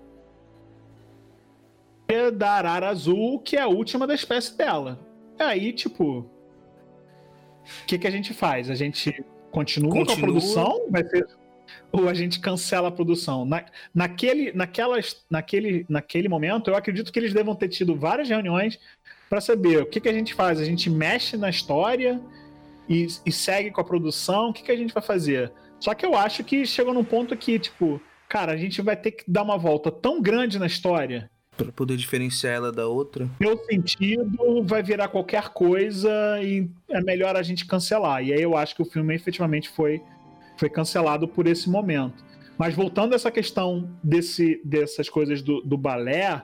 Da 2.36 2.52
Arara 2.52 2.88
Azul, 2.88 3.38
que 3.38 3.56
é 3.56 3.60
a 3.60 3.68
última 3.68 4.06
da 4.06 4.14
espécie 4.14 4.56
dela. 4.56 4.98
Aí, 5.38 5.72
tipo, 5.72 6.28
o 7.82 7.86
que, 7.86 7.98
que 7.98 8.06
a 8.06 8.10
gente 8.10 8.34
faz? 8.34 8.70
A 8.70 8.74
gente 8.74 9.24
continua, 9.50 9.90
continua, 9.90 10.06
com 10.06 10.12
a 10.12 10.16
produção? 10.16 10.86
Vai 10.90 11.04
ser... 11.04 11.26
Ou 11.92 12.08
a 12.08 12.14
gente 12.14 12.40
cancela 12.40 12.88
a 12.88 12.90
produção? 12.90 13.44
Na, 13.44 13.64
naquele, 13.94 14.52
naquelas, 14.52 15.24
naquele, 15.30 15.84
naquele 15.88 16.28
momento, 16.28 16.70
eu 16.70 16.76
acredito 16.76 17.12
que 17.12 17.18
eles 17.18 17.32
devam 17.32 17.54
ter 17.54 17.68
tido 17.68 17.94
várias 17.94 18.28
reuniões 18.28 18.78
para 19.28 19.40
saber 19.40 19.82
o 19.82 19.86
que, 19.86 20.00
que 20.00 20.08
a 20.08 20.12
gente 20.12 20.34
faz. 20.34 20.60
A 20.60 20.64
gente 20.64 20.88
mexe 20.88 21.36
na 21.36 21.50
história 21.50 22.20
e, 22.88 23.06
e 23.24 23.32
segue 23.32 23.70
com 23.70 23.80
a 23.80 23.84
produção? 23.84 24.50
O 24.50 24.52
que, 24.52 24.62
que 24.62 24.72
a 24.72 24.76
gente 24.76 24.94
vai 24.94 25.02
fazer? 25.02 25.52
Só 25.78 25.94
que 25.94 26.04
eu 26.04 26.16
acho 26.16 26.42
que 26.42 26.66
chegou 26.66 26.92
num 26.92 27.04
ponto 27.04 27.36
que, 27.36 27.58
tipo, 27.58 28.00
cara, 28.28 28.52
a 28.52 28.56
gente 28.56 28.80
vai 28.82 28.96
ter 28.96 29.12
que 29.12 29.24
dar 29.30 29.42
uma 29.42 29.58
volta 29.58 29.90
tão 29.90 30.20
grande 30.20 30.58
na 30.58 30.66
história 30.66 31.30
para 31.58 31.72
poder 31.72 31.96
diferenciar 31.96 32.54
ela 32.54 32.72
da 32.72 32.86
outra? 32.86 33.28
Meu 33.40 33.58
sentido 33.64 34.62
vai 34.64 34.82
virar 34.82 35.08
qualquer 35.08 35.48
coisa 35.48 36.10
e 36.40 36.70
é 36.88 37.02
melhor 37.02 37.36
a 37.36 37.42
gente 37.42 37.66
cancelar. 37.66 38.24
E 38.24 38.32
aí 38.32 38.40
eu 38.40 38.56
acho 38.56 38.76
que 38.76 38.82
o 38.82 38.84
filme 38.84 39.14
efetivamente 39.14 39.68
foi, 39.68 40.00
foi 40.56 40.70
cancelado 40.70 41.26
por 41.26 41.48
esse 41.48 41.68
momento. 41.68 42.24
Mas 42.56 42.74
voltando 42.74 43.12
a 43.12 43.16
essa 43.16 43.30
questão 43.30 43.90
desse, 44.02 44.60
dessas 44.64 45.08
coisas 45.08 45.42
do, 45.42 45.60
do 45.60 45.76
balé, 45.76 46.42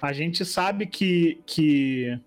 a 0.00 0.12
gente 0.12 0.44
sabe 0.44 0.86
que, 0.86 1.40
que 1.46 2.18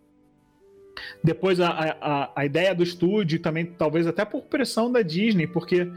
depois 1.24 1.60
a, 1.60 1.70
a, 1.70 2.32
a 2.36 2.46
ideia 2.46 2.74
do 2.74 2.84
estúdio, 2.84 3.40
também 3.40 3.66
talvez 3.66 4.06
até 4.06 4.26
por 4.26 4.44
pressão 4.44 4.92
da 4.92 5.02
Disney, 5.02 5.48
porque 5.48 5.92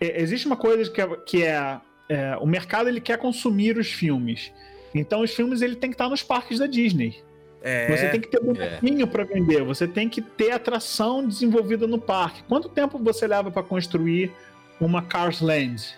existe 0.00 0.46
uma 0.46 0.56
coisa 0.56 0.90
que 0.90 1.00
é, 1.00 1.16
que 1.26 1.42
é, 1.44 1.80
é 2.08 2.36
o 2.36 2.46
mercado 2.46 2.88
ele 2.88 3.00
quer 3.00 3.18
consumir 3.18 3.76
os 3.76 3.88
filmes. 3.88 4.52
Então 4.94 5.22
os 5.22 5.32
filmes 5.32 5.62
ele 5.62 5.76
tem 5.76 5.90
que 5.90 5.94
estar 5.94 6.08
nos 6.08 6.22
parques 6.22 6.58
da 6.58 6.66
Disney. 6.66 7.22
É, 7.60 7.88
você 7.88 8.08
tem 8.10 8.20
que 8.20 8.28
ter 8.28 8.40
bonequinho 8.40 9.02
é. 9.02 9.06
para 9.06 9.24
vender, 9.24 9.64
você 9.64 9.86
tem 9.86 10.08
que 10.08 10.22
ter 10.22 10.52
atração 10.52 11.26
desenvolvida 11.26 11.86
no 11.86 11.98
parque. 11.98 12.42
Quanto 12.44 12.68
tempo 12.68 12.98
você 12.98 13.26
leva 13.26 13.50
para 13.50 13.62
construir 13.62 14.32
uma 14.80 15.02
Cars 15.02 15.40
Land? 15.40 15.94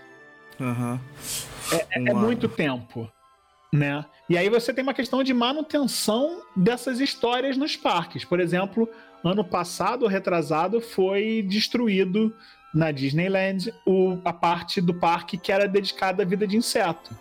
Uhum. 0.59 0.99
É, 1.73 2.11
é, 2.11 2.15
muito 2.15 2.49
tempo, 2.49 3.11
né? 3.73 4.05
E 4.29 4.39
aí 4.39 4.49
você 4.49 4.73
tem 4.73 4.83
uma 4.83 4.95
questão 4.95 5.23
de 5.23 5.35
manutenção 5.35 6.43
dessas 6.57 6.99
histórias 6.99 7.57
nos 7.57 7.77
parques. 7.77 8.25
Por 8.25 8.41
exemplo, 8.41 8.89
ano 9.25 9.45
passado, 9.45 10.07
retrasado, 10.07 10.81
foi 10.81 11.45
destruído 11.47 12.35
na 12.75 12.91
Disneyland 12.91 13.73
o, 13.85 14.19
a 14.25 14.33
parte 14.33 14.81
do 14.81 14.95
parque 14.95 15.37
que 15.37 15.53
era 15.53 15.67
dedicada 15.67 16.23
à 16.23 16.27
vida 16.27 16.47
de 16.47 16.57
inseto. 16.57 17.15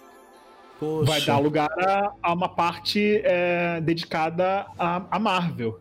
Poxa. 0.80 1.12
vai 1.12 1.22
dar 1.22 1.40
lugar 1.40 1.70
a, 1.80 2.12
a 2.24 2.34
uma 2.34 2.48
parte 2.48 3.22
é, 3.24 3.82
dedicada 3.82 4.66
a, 4.78 5.04
a 5.12 5.20
Marvel. 5.20 5.80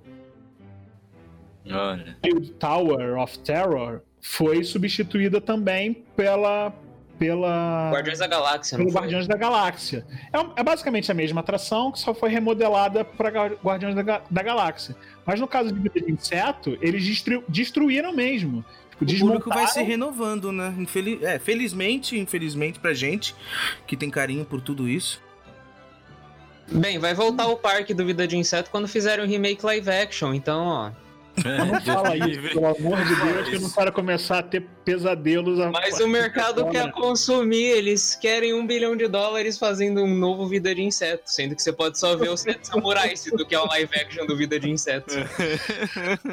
Olha. 1.71 2.17
E 2.25 2.33
o 2.33 2.41
Tower 2.41 3.19
of 3.19 3.39
Terror 3.41 4.01
foi 4.21 4.65
substituída 4.65 5.41
também 5.41 6.05
pela 6.17 6.73
pela 7.19 7.91
Guardiões 7.93 8.19
da 8.21 8.27
Galáxia. 8.27 8.79
Pelo 8.79 8.91
Guardiões 8.91 9.27
da 9.27 9.37
Galáxia. 9.37 10.07
É, 10.33 10.61
é, 10.61 10.63
basicamente 10.63 11.11
a 11.11 11.15
mesma 11.15 11.41
atração 11.41 11.91
que 11.91 11.99
só 11.99 12.15
foi 12.15 12.31
remodelada 12.31 13.05
para 13.05 13.49
Guardiões 13.57 13.95
da, 13.97 14.23
da, 14.31 14.43
Galáxia. 14.43 14.95
Mas 15.27 15.41
no 15.41 15.49
caso 15.49 15.73
de 15.73 15.81
Vida 15.81 16.01
de 16.01 16.13
Inseto, 16.13 16.79
eles 16.81 17.05
destru, 17.05 17.45
destruíram 17.49 18.15
mesmo. 18.15 18.65
O 19.01 19.07
público 19.07 19.49
vai 19.49 19.67
se 19.67 19.83
renovando, 19.83 20.51
né? 20.51 20.75
Infeliz... 20.79 21.23
É, 21.23 21.39
felizmente, 21.39 22.19
infelizmente 22.19 22.79
pra 22.79 22.93
gente, 22.93 23.35
que 23.87 23.97
tem 23.97 24.11
carinho 24.11 24.45
por 24.45 24.61
tudo 24.61 24.89
isso. 24.89 25.21
Bem, 26.71 26.99
vai 26.99 27.15
voltar 27.15 27.47
o 27.47 27.57
parque 27.57 27.95
do 27.95 28.05
Vida 28.05 28.27
de 28.27 28.37
Inseto 28.37 28.71
quando 28.71 28.87
fizerem 28.87 29.25
o 29.25 29.29
remake 29.29 29.65
live 29.65 29.89
action, 29.89 30.35
então, 30.35 30.67
ó. 30.67 30.91
Não 31.45 31.81
fala 31.81 32.17
isso, 32.17 32.43
pelo 32.43 32.67
amor 32.67 33.05
de 33.05 33.15
Deus, 33.15 33.49
que 33.49 33.59
não 33.59 33.71
para 33.71 33.93
começar 33.93 34.39
a 34.39 34.43
ter 34.43 34.63
pesadelos. 34.85 35.59
Mas 35.73 36.01
o 36.01 36.09
mercado 36.09 36.69
quer 36.71 36.91
consumir, 36.93 37.65
eles 37.65 38.15
querem 38.15 38.55
um 38.55 38.67
bilhão 38.67 38.97
de 38.97 39.07
dólares 39.07 39.59
fazendo 39.59 40.03
um 40.03 40.15
novo 40.15 40.47
Vida 40.47 40.75
de 40.75 40.83
Inseto, 40.83 41.25
sendo 41.27 41.55
que 41.55 41.63
você 41.63 41.73
pode 41.73 41.99
só 41.99 42.17
ver 42.17 42.31
os 42.31 42.41
Sete 42.41 42.67
Samurais 42.67 43.25
do 43.25 43.47
que 43.47 43.55
é 43.55 43.61
o 43.61 43.67
live 43.67 43.95
action 43.95 44.27
do 44.27 44.37
Vida 44.37 44.59
de 44.59 44.71
Inseto. 44.71 45.15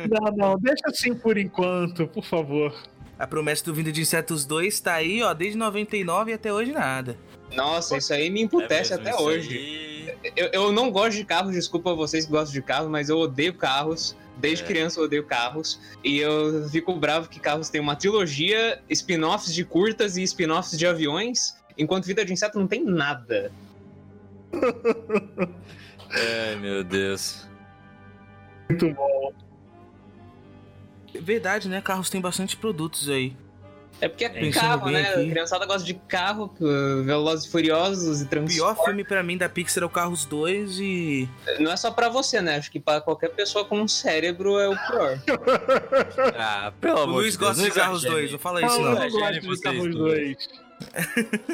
Não, 0.09 0.31
não, 0.35 0.57
deixa 0.57 0.83
assim 0.87 1.13
por 1.13 1.37
enquanto, 1.37 2.07
por 2.07 2.23
favor. 2.23 2.73
A 3.17 3.25
promessa 3.25 3.63
do 3.65 3.73
Vida 3.73 3.91
de 3.91 4.01
Insetos 4.01 4.45
2 4.45 4.79
tá 4.79 4.93
aí, 4.93 5.21
ó, 5.23 5.33
desde 5.33 5.57
99 5.57 6.31
e 6.31 6.33
até 6.33 6.51
hoje 6.51 6.71
nada. 6.71 7.17
Nossa, 7.53 7.97
isso 7.97 8.13
aí 8.13 8.29
me 8.29 8.41
emputece 8.41 8.91
é 8.91 8.95
até 8.95 9.15
hoje. 9.15 9.57
Aí... 9.57 9.94
Eu, 10.35 10.47
eu 10.47 10.71
não 10.71 10.91
gosto 10.91 11.17
de 11.17 11.25
carros, 11.25 11.53
desculpa 11.53 11.93
vocês 11.93 12.25
que 12.25 12.31
gostam 12.31 12.53
de 12.53 12.61
carros, 12.61 12.89
mas 12.89 13.09
eu 13.09 13.17
odeio 13.17 13.53
carros. 13.53 14.15
Desde 14.37 14.63
é. 14.63 14.67
criança 14.67 14.99
eu 14.99 15.05
odeio 15.05 15.25
carros. 15.25 15.79
E 16.03 16.19
eu 16.19 16.67
fico 16.69 16.95
bravo 16.95 17.29
que 17.29 17.39
carros 17.39 17.69
tem 17.69 17.81
uma 17.81 17.95
trilogia, 17.95 18.81
spin-offs 18.89 19.53
de 19.53 19.63
curtas 19.63 20.17
e 20.17 20.23
spin-offs 20.23 20.77
de 20.77 20.85
aviões, 20.87 21.55
enquanto 21.77 22.05
Vida 22.05 22.25
de 22.25 22.33
Inseto 22.33 22.59
não 22.59 22.67
tem 22.67 22.83
nada. 22.83 23.51
Ai, 26.09 26.55
meu 26.55 26.83
Deus. 26.83 27.47
Muito 28.69 28.89
bom. 28.93 29.33
Verdade, 31.13 31.69
né? 31.69 31.81
Carros 31.81 32.09
tem 32.09 32.19
bastante 32.19 32.57
produtos 32.57 33.09
aí. 33.09 33.35
É 34.01 34.09
porque 34.09 34.25
é 34.25 34.29
Pensando 34.29 34.61
carro, 34.61 34.89
né? 34.89 35.01
aqui. 35.09 35.27
A 35.27 35.29
criançada 35.31 35.65
gosta 35.65 35.85
de 35.85 35.93
carro, 35.93 36.53
Velozes 37.05 37.45
e 37.45 37.49
Furiosos 37.51 38.21
e 38.21 38.25
O 38.25 38.45
pior 38.45 38.75
filme 38.83 39.03
pra 39.03 39.23
mim 39.23 39.37
da 39.37 39.47
Pixar 39.47 39.83
é 39.83 39.85
o 39.85 39.89
Carros 39.89 40.25
2 40.25 40.79
e. 40.79 41.29
Não 41.59 41.71
é 41.71 41.77
só 41.77 41.89
pra 41.91 42.09
você, 42.09 42.41
né? 42.41 42.57
Acho 42.57 42.69
que 42.71 42.79
pra 42.79 42.99
qualquer 42.99 43.29
pessoa 43.29 43.63
com 43.63 43.79
um 43.79 43.87
cérebro 43.87 44.59
é 44.59 44.67
o 44.67 44.75
pior. 44.75 45.19
Ah, 46.37 46.73
pelo 46.81 46.99
O 46.99 47.03
amor 47.03 47.15
Luiz 47.21 47.33
de 47.33 47.39
Deus, 47.39 47.55
gosta 47.55 47.63
de 47.63 47.71
Carros 47.75 47.99
exagere. 48.03 48.21
2, 48.21 48.31
não 48.33 48.39
fala 48.39 48.61
Não, 48.61 48.67
isso 48.67 48.77
eu 48.77 48.83
não. 48.83 48.91
Imagine 48.93 49.39
gosto 49.47 49.55
de 49.55 49.61
Carros 49.61 49.95
dois. 49.95 50.37
2. 50.37 50.49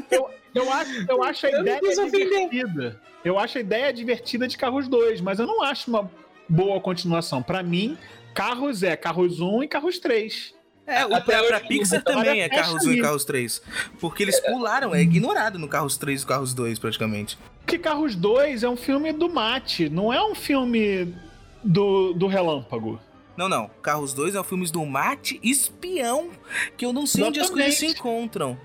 eu, 0.11 0.29
eu, 0.55 0.73
acho, 0.73 1.05
eu 1.09 1.23
acho 1.23 1.45
a 1.45 1.49
Eu 1.49 1.61
ideia 1.61 1.79
divertida. 1.81 3.01
Eu 3.23 3.39
acho 3.39 3.57
a 3.57 3.61
ideia 3.61 3.93
divertida 3.93 4.47
de 4.47 4.57
Carros 4.57 4.87
2, 4.87 5.21
mas 5.21 5.39
eu 5.39 5.45
não 5.45 5.61
acho 5.63 5.89
uma 5.89 6.09
boa 6.49 6.79
continuação. 6.81 7.41
Pra 7.43 7.61
mim, 7.61 7.97
Carros 8.33 8.81
é 8.83 8.95
Carros 8.95 9.39
1 9.39 9.63
e 9.63 9.67
Carros 9.67 9.99
3. 9.99 10.53
É, 10.91 11.05
o, 11.05 11.13
Até 11.15 11.37
pra, 11.37 11.43
pra 11.47 11.59
Pixar 11.61 12.03
também 12.03 12.41
é 12.41 12.49
Carros 12.49 12.85
1 12.85 12.91
e. 12.93 13.01
Carros 13.01 13.23
3. 13.25 13.61
Porque 13.99 14.23
eles 14.23 14.39
pularam, 14.41 14.93
é 14.93 15.01
ignorado 15.01 15.57
no 15.57 15.67
Carros 15.67 15.95
3 15.97 16.21
e 16.21 16.25
Carros 16.25 16.53
2, 16.53 16.79
praticamente. 16.79 17.37
Porque 17.59 17.77
Carros 17.77 18.15
2 18.15 18.63
é 18.63 18.69
um 18.69 18.75
filme 18.75 19.13
do 19.13 19.29
mate, 19.29 19.87
não 19.89 20.11
é 20.11 20.21
um 20.23 20.35
filme 20.35 21.15
do, 21.63 22.13
do 22.13 22.27
relâmpago. 22.27 22.99
Não, 23.37 23.47
não. 23.47 23.69
Carros 23.81 24.13
2 24.13 24.35
é 24.35 24.41
um 24.41 24.43
filme 24.43 24.69
do 24.69 24.85
Mate 24.85 25.39
Espião, 25.41 26.29
que 26.75 26.85
eu 26.85 26.91
não 26.91 27.07
sei 27.07 27.23
onde 27.23 27.39
as 27.39 27.49
coisas 27.49 27.75
se 27.75 27.85
Exatamente. 27.85 27.99
encontram. 27.99 28.59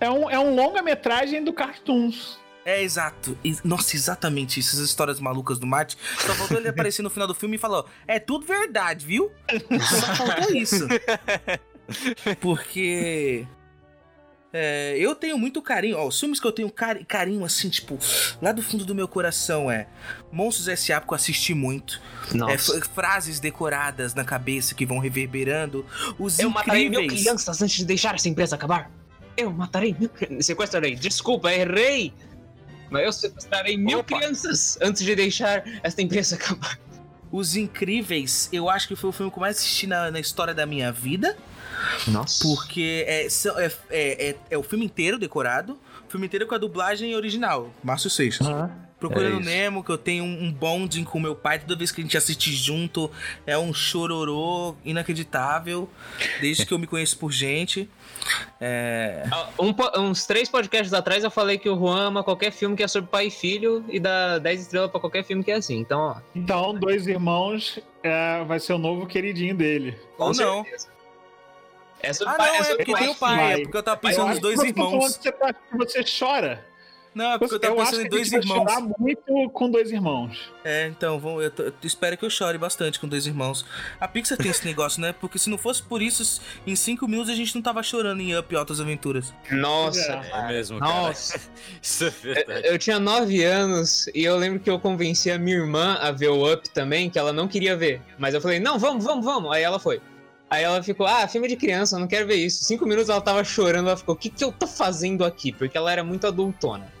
É 0.00 0.08
um, 0.08 0.30
é 0.30 0.38
um 0.38 0.54
longa-metragem 0.54 1.42
do 1.42 1.52
Cartoons. 1.52 2.38
É, 2.64 2.80
exato. 2.82 3.36
E- 3.44 3.56
Nossa, 3.64 3.96
exatamente 3.96 4.60
isso. 4.60 4.76
Essas 4.76 4.86
histórias 4.88 5.18
malucas 5.18 5.58
do 5.58 5.66
Mate. 5.66 5.98
Só 6.18 6.32
faltou 6.34 6.56
ele 6.58 6.68
aparecer 6.70 7.02
no 7.02 7.10
final 7.10 7.26
do 7.26 7.34
filme 7.34 7.56
e 7.56 7.58
falar: 7.58 7.80
ó, 7.80 7.84
é 8.06 8.20
tudo 8.20 8.46
verdade, 8.46 9.04
viu? 9.04 9.32
Só 9.50 10.14
faltou 10.14 10.54
isso. 10.54 10.86
Porque. 12.40 13.46
é, 14.52 14.96
eu 14.98 15.14
tenho 15.14 15.36
muito 15.38 15.60
carinho. 15.62 15.96
Ó, 15.98 16.06
os 16.08 16.18
filmes 16.18 16.38
que 16.40 16.46
eu 16.46 16.52
tenho 16.52 16.70
cari- 16.70 17.04
carinho, 17.04 17.44
assim, 17.44 17.68
tipo, 17.68 17.98
lá 18.40 18.52
do 18.52 18.62
fundo 18.62 18.84
do 18.84 18.94
meu 18.94 19.08
coração 19.08 19.70
é 19.70 19.86
Monstros 20.30 20.68
S.A. 20.68 21.00
porque 21.00 21.14
eu 21.14 21.16
assisti 21.16 21.54
muito. 21.54 22.00
É, 22.50 22.56
frases 22.58 23.40
decoradas 23.40 24.14
na 24.14 24.24
cabeça 24.24 24.74
que 24.74 24.84
vão 24.86 24.98
reverberando. 24.98 25.84
Os 26.18 26.38
Eu 26.38 26.50
matarei 26.50 26.88
mil 26.88 27.00
incríveis. 27.00 27.22
crianças 27.22 27.60
antes 27.62 27.76
de 27.76 27.84
deixar 27.84 28.14
essa 28.14 28.28
empresa 28.28 28.54
acabar. 28.56 28.90
Eu 29.36 29.50
matarei 29.50 29.96
mil 29.98 30.08
crianças. 30.10 30.46
Sequestrarei. 30.46 30.94
Desculpa, 30.94 31.52
errei. 31.52 32.12
Mas 32.90 33.04
eu 33.06 33.12
sequestrarei 33.12 33.76
mil 33.78 34.00
Opa. 34.00 34.18
crianças 34.18 34.76
antes 34.82 35.02
de 35.02 35.14
deixar 35.14 35.62
esta 35.82 36.02
empresa 36.02 36.34
acabar. 36.36 36.78
Os 37.32 37.56
Incríveis, 37.56 38.48
eu 38.52 38.68
acho 38.68 38.86
que 38.86 38.94
foi 38.94 39.08
o 39.10 39.12
filme 39.12 39.32
que 39.32 39.38
eu 39.38 39.40
mais 39.40 39.56
assisti 39.56 39.86
na, 39.86 40.10
na 40.10 40.20
história 40.20 40.52
da 40.54 40.66
minha 40.66 40.92
vida. 40.92 41.36
Nossa. 42.06 42.44
Porque 42.44 43.04
é, 43.08 43.26
é, 43.26 43.72
é, 43.90 44.28
é- 44.30 44.36
é 44.50 44.58
o 44.58 44.62
filme 44.62 44.84
inteiro 44.84 45.18
decorado. 45.18 45.78
O 46.06 46.10
filme 46.10 46.26
inteiro 46.26 46.46
com 46.46 46.54
a 46.54 46.58
dublagem 46.58 47.16
original. 47.16 47.72
Márcio 47.82 48.10
Seixas. 48.10 48.46
Procurando 49.00 49.38
É 49.38 49.40
isso. 49.40 49.48
Nemo, 49.50 49.82
que 49.82 49.90
eu 49.90 49.98
tenho 49.98 50.22
um, 50.22 50.44
um 50.44 50.52
bonding 50.52 51.02
com 51.02 51.18
meu 51.18 51.34
pai. 51.34 51.58
Toda 51.58 51.74
vez 51.74 51.90
que 51.90 52.00
a 52.00 52.04
gente 52.04 52.16
assiste 52.16 52.52
junto, 52.54 53.10
é 53.44 53.58
um 53.58 53.72
chororô 53.74 54.76
inacreditável. 54.84 55.88
Desde 56.40 56.64
que 56.66 56.72
eu 56.72 56.78
me 56.78 56.86
conheço 56.86 57.18
por 57.18 57.32
gente. 57.32 57.88
É... 58.60 59.24
Ah, 59.32 59.48
um 59.58 59.74
uns 60.08 60.26
três 60.26 60.48
podcasts 60.48 60.92
atrás 60.92 61.24
eu 61.24 61.30
falei 61.30 61.58
que 61.58 61.68
o 61.68 61.76
Juan 61.76 62.06
ama 62.08 62.22
qualquer 62.24 62.52
filme 62.52 62.76
que 62.76 62.82
é 62.82 62.88
sobre 62.88 63.10
pai 63.10 63.26
e 63.26 63.30
filho 63.30 63.84
e 63.88 63.98
dá 63.98 64.38
10 64.38 64.60
estrelas 64.62 64.90
pra 64.90 65.00
qualquer 65.00 65.24
filme 65.24 65.42
que 65.42 65.50
é 65.50 65.54
assim. 65.54 65.78
Então, 65.78 66.00
ó. 66.00 66.16
Então, 66.34 66.74
Dois 66.74 67.06
Irmãos 67.06 67.78
é, 68.02 68.44
vai 68.44 68.60
ser 68.60 68.72
o 68.74 68.78
novo 68.78 69.06
queridinho 69.06 69.56
dele. 69.56 69.98
com 70.16 70.24
Ou 70.24 70.34
não. 70.34 70.62
certeza. 70.64 70.88
É 72.00 72.12
sobre 72.12 72.34
Ah, 72.34 72.36
pai, 72.36 72.48
não, 72.48 72.54
é 72.54 72.58
é 72.58 72.62
sobre 72.64 72.76
porque 72.84 72.92
pai. 72.92 73.00
tem 73.02 73.10
o 73.10 73.14
pai. 73.14 73.52
É 73.54 73.62
porque 73.62 73.76
eu 73.76 73.82
tava 73.82 73.96
pensando 73.96 74.28
nos 74.28 74.40
dois 74.40 74.58
tá 74.60 74.66
irmãos. 74.66 75.16
que 75.16 75.22
Você, 75.22 75.32
tá- 75.32 75.52
que 75.52 75.76
você 75.76 76.04
chora. 76.18 76.66
Não, 77.14 77.32
é 77.32 77.38
porque 77.38 77.54
eu 77.56 77.60
tava 77.60 77.74
eu 77.74 77.76
pensando 77.78 77.96
acho 77.98 78.06
em 78.06 78.08
dois 78.08 78.32
irmãos. 78.32 78.56
chorar 78.56 78.80
muito 78.98 79.50
com 79.50 79.70
Dois 79.70 79.90
Irmãos. 79.90 80.50
É, 80.64 80.86
então, 80.88 81.18
vamos, 81.20 81.44
eu, 81.44 81.50
tô- 81.50 81.62
eu 81.64 81.72
espero 81.82 82.16
que 82.16 82.24
eu 82.24 82.30
chore 82.30 82.56
bastante 82.56 82.98
com 82.98 83.06
dois 83.06 83.26
irmãos. 83.26 83.66
A 84.00 84.08
Pixar 84.08 84.38
tem 84.38 84.50
esse 84.50 84.64
negócio, 84.64 85.00
né? 85.00 85.12
Porque 85.20 85.38
se 85.38 85.50
não 85.50 85.58
fosse 85.58 85.82
por 85.82 86.00
isso, 86.00 86.40
em 86.66 86.74
cinco 86.74 87.06
minutos 87.06 87.30
a 87.30 87.34
gente 87.34 87.54
não 87.54 87.60
tava 87.60 87.82
chorando 87.82 88.20
em 88.20 88.36
Up 88.36 88.52
e 88.52 88.56
Altas 88.56 88.80
Aventuras. 88.80 89.34
Nossa. 89.50 90.12
É 90.32 90.48
mesmo, 90.48 90.78
cara. 90.78 90.90
Nossa. 90.90 91.38
Isso 91.82 92.04
é 92.04 92.10
verdade. 92.10 92.66
Eu 92.66 92.78
tinha 92.78 92.98
9 92.98 93.44
anos 93.44 94.06
e 94.14 94.24
eu 94.24 94.36
lembro 94.36 94.58
que 94.60 94.70
eu 94.70 94.78
convenci 94.78 95.30
a 95.30 95.38
minha 95.38 95.56
irmã 95.56 95.98
a 96.00 96.10
ver 96.12 96.28
o 96.28 96.50
Up 96.50 96.68
também, 96.70 97.10
que 97.10 97.18
ela 97.18 97.32
não 97.32 97.46
queria 97.46 97.76
ver. 97.76 98.00
Mas 98.18 98.32
eu 98.34 98.40
falei, 98.40 98.58
não, 98.58 98.78
vamos, 98.78 99.04
vamos, 99.04 99.24
vamos. 99.24 99.52
Aí 99.52 99.62
ela 99.62 99.78
foi. 99.78 100.00
Aí 100.48 100.64
ela 100.64 100.82
ficou, 100.82 101.06
ah, 101.06 101.26
filme 101.28 101.48
de 101.48 101.56
criança, 101.56 101.96
eu 101.96 102.00
não 102.00 102.06
quero 102.06 102.26
ver 102.26 102.36
isso. 102.36 102.62
Cinco 102.64 102.84
minutos 102.86 103.08
ela 103.08 103.20
tava 103.22 103.42
chorando, 103.42 103.88
ela 103.88 103.96
ficou, 103.96 104.14
o 104.14 104.18
que, 104.18 104.28
que 104.28 104.44
eu 104.44 104.52
tô 104.52 104.66
fazendo 104.66 105.24
aqui? 105.24 105.50
Porque 105.52 105.76
ela 105.76 105.90
era 105.90 106.04
muito 106.04 106.26
adultona. 106.26 106.92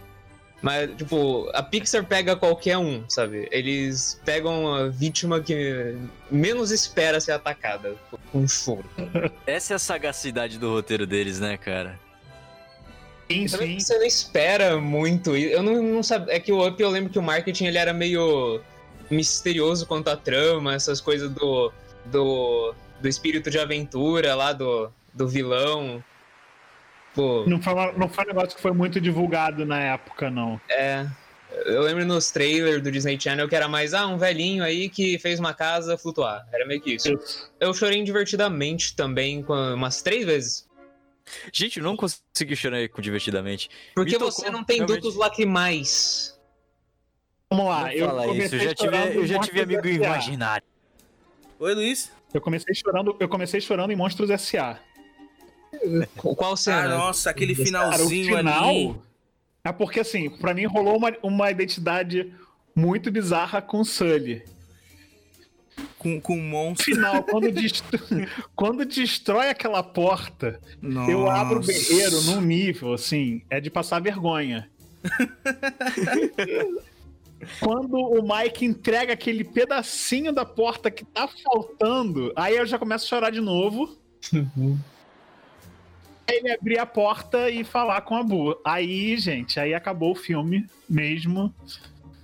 Mas, 0.62 0.96
tipo, 0.96 1.50
a 1.52 1.62
Pixar 1.62 2.04
pega 2.04 2.36
qualquer 2.36 2.78
um, 2.78 3.02
sabe? 3.08 3.48
Eles 3.50 4.20
pegam 4.24 4.72
a 4.72 4.86
vítima 4.86 5.40
que 5.40 5.96
menos 6.30 6.70
espera 6.70 7.20
ser 7.20 7.32
atacada 7.32 7.96
com 8.30 8.46
choro. 8.46 8.88
Essa 9.44 9.74
é 9.74 9.76
a 9.76 9.78
sagacidade 9.78 10.60
do 10.60 10.70
roteiro 10.72 11.04
deles, 11.04 11.40
né, 11.40 11.56
cara? 11.56 11.98
Sim, 13.28 13.46
Também 13.46 13.80
sim. 13.80 13.86
Você 13.86 13.98
não 13.98 14.06
espera 14.06 14.80
muito. 14.80 15.36
e 15.36 15.50
Eu 15.50 15.64
não, 15.64 15.82
não 15.82 16.02
sabia. 16.02 16.34
É 16.34 16.38
que 16.38 16.52
o 16.52 16.66
Up 16.66 16.80
eu 16.80 16.90
lembro 16.90 17.10
que 17.10 17.18
o 17.18 17.22
marketing 17.22 17.64
ele 17.64 17.78
era 17.78 17.92
meio 17.92 18.60
misterioso 19.10 19.84
quanto 19.86 20.08
à 20.08 20.16
trama, 20.16 20.74
essas 20.74 21.00
coisas 21.00 21.28
do. 21.30 21.72
do. 22.06 22.72
do 23.00 23.08
espírito 23.08 23.50
de 23.50 23.58
aventura 23.58 24.36
lá, 24.36 24.52
do, 24.52 24.92
do 25.12 25.26
vilão. 25.26 26.02
Pô, 27.14 27.44
Não 27.46 27.60
foi, 27.60 27.72
uma- 27.74 27.92
não 27.92 28.08
foi 28.08 28.24
um 28.24 28.28
negócio 28.28 28.56
que 28.56 28.62
foi 28.62 28.72
muito 28.72 29.00
divulgado 29.00 29.64
na 29.66 29.78
época, 29.80 30.30
não. 30.30 30.60
é. 30.68 31.06
Eu 31.66 31.82
lembro 31.82 32.02
nos 32.06 32.30
trailers 32.30 32.82
do 32.82 32.90
Disney 32.90 33.20
Channel 33.20 33.46
que 33.46 33.54
era 33.54 33.68
mais, 33.68 33.92
ah, 33.92 34.06
um 34.06 34.16
velhinho 34.16 34.64
aí 34.64 34.88
que 34.88 35.18
fez 35.18 35.38
uma 35.38 35.52
casa 35.52 35.98
flutuar. 35.98 36.46
Era 36.50 36.66
meio 36.66 36.80
que 36.80 36.94
isso. 36.94 37.08
Eu 37.60 37.74
chorei 37.74 38.02
divertidamente 38.02 38.96
também 38.96 39.44
umas 39.46 40.00
três 40.00 40.24
vezes. 40.24 40.66
Gente, 41.52 41.78
eu 41.78 41.84
não 41.84 41.94
consegui 41.94 42.56
chorar 42.56 42.88
com 42.88 43.02
divertidamente. 43.02 43.68
Porque 43.94 44.12
tocou, 44.14 44.30
você 44.32 44.48
não 44.48 44.64
tem 44.64 44.78
realmente. 44.78 45.00
dutos 45.02 45.14
lacrimais. 45.14 46.40
Vamos 47.50 47.66
lá, 47.66 47.80
Não 47.82 47.90
eu 47.90 48.06
fala 48.06 48.26
isso, 48.34 48.54
eu 48.54 48.60
já 48.60 48.74
tive, 48.74 48.96
eu 48.96 49.26
já 49.26 49.38
tive 49.40 49.62
amigo 49.62 49.86
imaginário. 49.86 50.64
Oi, 51.58 51.74
Luiz? 51.74 52.10
Eu 52.32 52.40
comecei 52.40 52.74
chorando, 52.74 53.14
eu 53.20 53.28
comecei 53.28 53.60
chorando 53.60 53.90
em 53.92 53.96
Monstros 53.96 54.30
S.A. 54.30 54.80
Qual 56.16 56.52
Ah, 56.52 56.56
cena? 56.56 56.88
nossa, 56.96 57.30
aquele 57.30 57.54
Cara, 57.54 57.62
o 57.62 57.66
finalzinho 57.66 58.36
final 58.36 58.68
ali. 58.68 58.94
é 59.64 59.72
porque 59.72 60.00
assim, 60.00 60.28
pra 60.30 60.52
mim 60.54 60.64
rolou 60.66 60.96
uma, 60.96 61.12
uma 61.22 61.50
identidade 61.50 62.32
muito 62.74 63.10
bizarra 63.10 63.60
com 63.62 63.82
Sully. 63.84 64.42
Com, 65.98 66.20
com 66.20 66.36
um 66.36 66.42
monstro. 66.48 66.84
Final, 66.94 67.22
quando, 67.24 67.50
dest- 67.50 67.84
quando 68.54 68.84
destrói 68.84 69.48
aquela 69.48 69.82
porta, 69.82 70.60
Nossa. 70.80 71.10
eu 71.10 71.30
abro 71.30 71.60
o 71.60 71.64
berreiro 71.64 72.20
num 72.22 72.40
nível, 72.40 72.92
assim, 72.92 73.42
é 73.48 73.58
de 73.60 73.70
passar 73.70 74.00
vergonha. 74.00 74.68
Quando 77.58 77.96
o 77.96 78.22
Mike 78.22 78.64
entrega 78.64 79.12
aquele 79.14 79.42
pedacinho 79.42 80.32
da 80.32 80.44
porta 80.44 80.90
que 80.92 81.04
tá 81.04 81.26
faltando, 81.42 82.32
aí 82.36 82.56
eu 82.56 82.64
já 82.64 82.78
começo 82.78 83.04
a 83.04 83.08
chorar 83.08 83.30
de 83.30 83.40
novo. 83.40 83.98
Aí 84.32 84.46
ele 86.28 86.50
abrir 86.52 86.78
a 86.78 86.86
porta 86.86 87.50
e 87.50 87.64
falar 87.64 88.00
com 88.02 88.16
a 88.16 88.22
Bu. 88.22 88.56
Aí, 88.64 89.16
gente, 89.18 89.58
aí 89.60 89.74
acabou 89.74 90.12
o 90.12 90.14
filme 90.16 90.66
mesmo. 90.88 91.54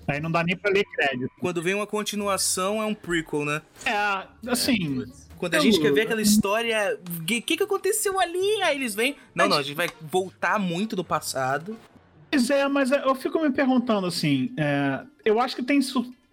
Aí 0.07 0.21
não 0.21 0.31
dá 0.31 0.43
nem 0.43 0.57
pra 0.57 0.71
ler 0.71 0.85
crédito. 0.85 1.31
Quando 1.41 1.63
vem 1.63 1.75
uma 1.75 1.87
continuação, 1.87 2.81
é 2.83 2.87
um 2.87 2.95
prequel, 2.95 3.45
né? 3.45 3.61
É, 3.85 4.51
assim, 4.51 5.05
Quando 5.37 5.55
a 5.55 5.61
gente 5.61 5.81
quer 5.81 5.93
ver 5.93 6.03
aquela 6.03 6.23
história. 6.23 6.99
O 7.21 7.25
que, 7.25 7.41
que 7.43 7.57
que 7.59 7.63
aconteceu 7.63 8.19
ali? 8.19 8.63
Aí 8.63 8.77
eles 8.77 8.95
vêm. 8.95 9.13
Não, 9.35 9.45
Mas- 9.45 9.49
não, 9.51 9.57
a 9.59 9.63
gente 9.63 9.77
vai 9.77 9.89
voltar 10.01 10.59
muito 10.59 10.97
do 10.97 11.05
passado. 11.05 11.77
Pois 12.31 12.49
é, 12.51 12.67
mas 12.69 12.91
eu 12.91 13.15
fico 13.15 13.41
me 13.41 13.51
perguntando 13.51 14.07
assim, 14.07 14.53
é, 14.59 15.01
eu 15.25 15.41
acho 15.41 15.57
que 15.57 15.63
tem, 15.63 15.81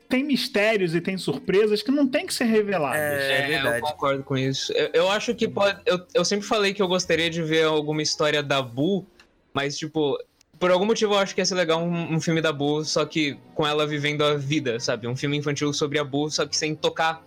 tem 0.08 0.24
mistérios 0.24 0.95
e 0.95 1.01
tem 1.01 1.18
surpresas 1.18 1.82
que 1.82 1.91
não 1.91 2.08
tem 2.08 2.26
que 2.26 2.34
ser 2.34 2.45
reveladas. 2.45 2.99
É, 2.99 3.43
eu 3.43 3.47
verdade. 3.47 3.82
concordo 3.82 4.24
com 4.24 4.38
isso. 4.38 4.72
Eu, 4.74 4.89
eu 4.93 5.12
acho 5.12 5.34
que 5.34 5.47
pode. 5.47 5.80
Eu, 5.86 6.06
eu 6.14 6.26
sempre 6.26 6.45
falei 6.45 6.74
que 6.74 6.82
eu 6.82 6.88
gostaria 6.88 7.30
de 7.30 7.41
ver 7.41 7.66
alguma 7.66 8.01
história 8.01 8.41
da 8.41 8.62
Boo, 8.62 9.06
mas, 9.53 9.78
tipo, 9.78 10.18
por 10.60 10.72
algum 10.72 10.86
motivo 10.86 11.14
eu 11.14 11.20
acho 11.20 11.34
que 11.34 11.41
ia 11.41 11.45
ser 11.45 11.56
legal 11.56 11.82
um, 11.82 12.16
um 12.16 12.22
filme 12.22 12.41
da 12.41 12.51
Boo, 12.51 12.84
só 12.86 13.06
que 13.06 13.38
com 13.53 13.66
ela 13.66 13.86
vivendo 13.86 14.24
a 14.24 14.36
vida, 14.36 14.80
sabe? 14.80 15.08
Um 15.08 15.16
filme 15.16 15.38
infantil 15.38 15.74
sobre 15.74 15.99
a 15.99 16.03
Boo, 16.03 16.30
só 16.30 16.45
que 16.45 16.56
sem 16.56 16.76
tocar 16.76 17.24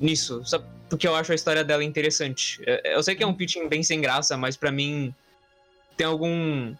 nisso. 0.00 0.42
Só 0.44 0.62
porque 0.88 1.06
eu 1.06 1.14
acho 1.14 1.32
a 1.32 1.34
história 1.34 1.64
dela 1.64 1.84
interessante. 1.84 2.60
Eu, 2.66 2.92
eu 2.92 3.02
sei 3.02 3.14
que 3.14 3.22
é 3.22 3.26
um 3.26 3.34
pitching 3.34 3.68
bem 3.68 3.82
sem 3.82 4.00
graça, 4.00 4.36
mas 4.36 4.56
pra 4.56 4.72
mim 4.72 5.14
tem 5.96 6.06
algum. 6.06 6.74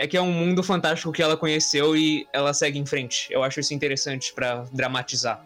É 0.00 0.06
que 0.06 0.16
é 0.16 0.22
um 0.22 0.32
mundo 0.32 0.62
fantástico 0.62 1.12
que 1.12 1.22
ela 1.22 1.36
conheceu 1.36 1.94
e 1.94 2.26
ela 2.32 2.54
segue 2.54 2.78
em 2.78 2.86
frente. 2.86 3.28
Eu 3.30 3.42
acho 3.42 3.60
isso 3.60 3.74
interessante 3.74 4.32
pra 4.32 4.64
dramatizar. 4.72 5.44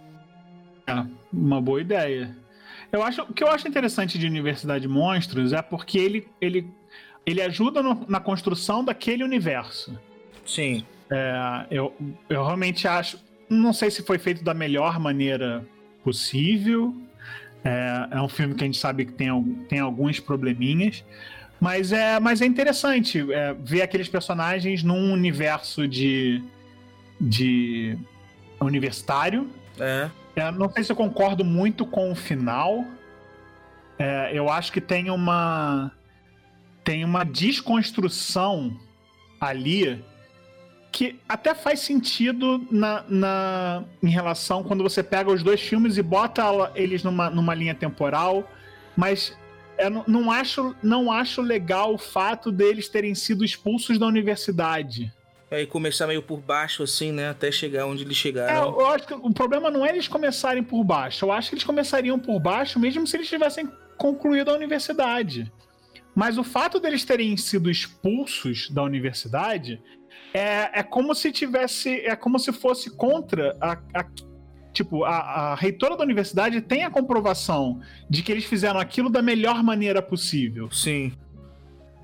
Uma 1.32 1.60
boa 1.60 1.80
ideia. 1.80 2.36
Eu 2.92 3.02
acho, 3.02 3.22
o 3.22 3.32
que 3.32 3.42
eu 3.42 3.48
acho 3.48 3.66
interessante 3.66 4.16
de 4.16 4.28
Universidade 4.28 4.86
Monstros 4.86 5.52
é 5.52 5.60
porque 5.60 5.98
ele, 5.98 6.28
ele 6.40 6.70
ele 7.26 7.42
ajuda 7.42 7.82
no, 7.82 8.04
na 8.08 8.20
construção 8.20 8.84
daquele 8.84 9.24
universo. 9.24 9.98
Sim. 10.46 10.84
É, 11.10 11.66
eu, 11.68 11.92
eu 12.28 12.44
realmente 12.44 12.86
acho. 12.86 13.18
Não 13.50 13.72
sei 13.72 13.90
se 13.90 14.04
foi 14.04 14.18
feito 14.18 14.44
da 14.44 14.54
melhor 14.54 15.00
maneira 15.00 15.66
possível. 16.04 16.94
É, 17.64 18.08
é 18.12 18.22
um 18.22 18.28
filme 18.28 18.54
que 18.54 18.62
a 18.62 18.66
gente 18.66 18.78
sabe 18.78 19.04
que 19.04 19.12
tem, 19.12 19.28
tem 19.68 19.80
alguns 19.80 20.20
probleminhas. 20.20 21.04
Mas 21.60 21.92
é, 21.92 22.20
mas 22.20 22.40
é 22.42 22.46
interessante 22.46 23.24
é, 23.32 23.54
ver 23.54 23.82
aqueles 23.82 24.08
personagens 24.08 24.82
num 24.82 25.12
universo 25.12 25.88
de, 25.88 26.42
de 27.20 27.96
universitário. 28.60 29.48
É. 29.78 30.10
é. 30.36 30.50
Não 30.50 30.70
sei 30.70 30.84
se 30.84 30.92
eu 30.92 30.96
concordo 30.96 31.44
muito 31.44 31.86
com 31.86 32.12
o 32.12 32.14
final. 32.14 32.84
É, 33.98 34.30
eu 34.32 34.50
acho 34.50 34.72
que 34.72 34.80
tem 34.80 35.10
uma 35.10 35.90
tem 36.82 37.02
uma 37.02 37.24
desconstrução 37.24 38.78
ali 39.40 40.04
que 40.92 41.18
até 41.28 41.54
faz 41.54 41.80
sentido 41.80 42.64
na, 42.70 43.04
na, 43.08 43.84
em 44.00 44.10
relação 44.10 44.62
quando 44.62 44.82
você 44.82 45.02
pega 45.02 45.28
os 45.28 45.42
dois 45.42 45.60
filmes 45.60 45.96
e 45.96 46.02
bota 46.02 46.44
eles 46.76 47.02
numa, 47.02 47.28
numa 47.28 47.52
linha 47.52 47.74
temporal, 47.74 48.48
mas 48.96 49.36
eu 49.78 49.90
não, 49.90 50.04
não, 50.06 50.30
acho, 50.30 50.74
não 50.82 51.12
acho 51.12 51.40
legal 51.40 51.94
o 51.94 51.98
fato 51.98 52.50
deles 52.50 52.88
terem 52.88 53.14
sido 53.14 53.44
expulsos 53.44 53.98
da 53.98 54.06
universidade. 54.06 55.12
É, 55.50 55.62
e 55.62 55.66
começar 55.66 56.06
meio 56.06 56.22
por 56.22 56.40
baixo, 56.40 56.82
assim, 56.82 57.12
né? 57.12 57.28
Até 57.28 57.52
chegar 57.52 57.86
onde 57.86 58.02
eles 58.02 58.16
chegaram. 58.16 58.52
É, 58.52 58.66
eu 58.66 58.86
acho 58.86 59.06
que 59.06 59.14
o 59.14 59.32
problema 59.32 59.70
não 59.70 59.84
é 59.84 59.90
eles 59.90 60.08
começarem 60.08 60.62
por 60.62 60.82
baixo. 60.82 61.24
Eu 61.24 61.32
acho 61.32 61.48
que 61.48 61.54
eles 61.54 61.64
começariam 61.64 62.18
por 62.18 62.40
baixo 62.40 62.78
mesmo 62.78 63.06
se 63.06 63.16
eles 63.16 63.28
tivessem 63.28 63.68
concluído 63.96 64.50
a 64.50 64.54
universidade. 64.54 65.52
Mas 66.14 66.38
o 66.38 66.44
fato 66.44 66.80
deles 66.80 67.04
terem 67.04 67.36
sido 67.36 67.70
expulsos 67.70 68.70
da 68.70 68.82
universidade 68.82 69.82
é, 70.32 70.80
é 70.80 70.82
como 70.82 71.14
se 71.14 71.30
tivesse. 71.30 72.00
É 72.00 72.16
como 72.16 72.38
se 72.38 72.52
fosse 72.52 72.90
contra 72.90 73.56
a, 73.60 73.72
a 73.94 74.04
tipo, 74.74 75.04
a, 75.04 75.16
a, 75.16 75.54
reitora 75.54 75.96
da 75.96 76.02
universidade 76.02 76.60
tem 76.60 76.84
a 76.84 76.90
comprovação 76.90 77.80
de 78.10 78.22
que 78.22 78.30
eles 78.30 78.44
fizeram 78.44 78.80
aquilo 78.80 79.08
da 79.08 79.22
melhor 79.22 79.62
maneira 79.62 80.02
possível. 80.02 80.70
Sim. 80.70 81.12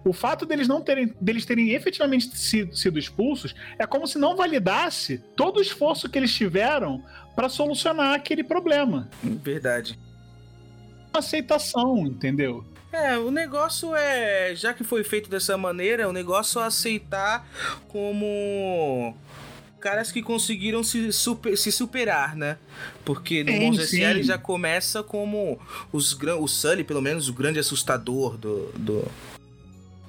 O 0.05 0.13
fato 0.13 0.47
deles 0.47 0.67
não 0.67 0.81
terem, 0.81 1.15
deles 1.21 1.45
terem 1.45 1.71
efetivamente 1.71 2.35
sido, 2.35 2.75
sido 2.75 2.99
expulsos 2.99 3.55
é 3.79 3.87
como 3.87 4.07
se 4.07 4.19
não 4.19 4.35
validasse 4.35 5.23
todo 5.37 5.59
o 5.59 5.61
esforço 5.61 6.09
que 6.09 6.17
eles 6.17 6.33
tiveram 6.33 7.05
para 7.37 7.49
solucionar 7.49 8.15
aquele 8.15 8.43
problema. 8.43 9.11
Verdade. 9.23 9.99
Aceitação, 11.13 12.07
entendeu? 12.07 12.65
É, 12.93 13.17
o 13.19 13.31
negócio 13.31 13.95
é, 13.95 14.55
já 14.55 14.73
que 14.73 14.83
foi 14.83 15.05
feito 15.05 15.29
dessa 15.29 15.57
maneira, 15.57 16.09
o 16.09 16.13
negócio 16.13 16.61
é 16.61 16.65
aceitar 16.65 17.47
como 17.89 19.15
caras 19.81 20.13
que 20.13 20.23
conseguiram 20.23 20.85
se, 20.85 21.13
super, 21.13 21.57
se 21.57 21.73
superar, 21.73 22.37
né? 22.37 22.59
Porque 23.05 23.43
no 23.43 23.53
Monstros 23.53 23.93
S.A. 23.93 24.23
já 24.23 24.39
começa 24.39 25.03
como 25.03 25.59
os, 25.93 26.13
o 26.13 26.47
Sully, 26.47 26.85
pelo 26.85 27.01
menos, 27.01 27.29
o 27.29 27.33
grande 27.33 27.59
assustador 27.59 28.37
do. 28.37 28.71
do, 28.77 29.09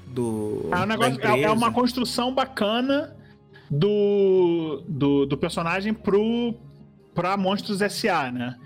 do 0.07 0.69
é, 0.71 0.77
um 0.77 0.85
negócio, 0.85 1.19
é, 1.21 1.41
é, 1.41 1.49
uma 1.49 1.71
construção 1.71 2.33
bacana 2.33 3.15
do, 3.69 4.83
do, 4.87 5.25
do 5.25 5.37
personagem 5.37 5.93
pro, 5.93 6.53
pra 7.15 7.37
Monstros 7.37 7.81
S.A., 7.81 8.31
né? 8.31 8.57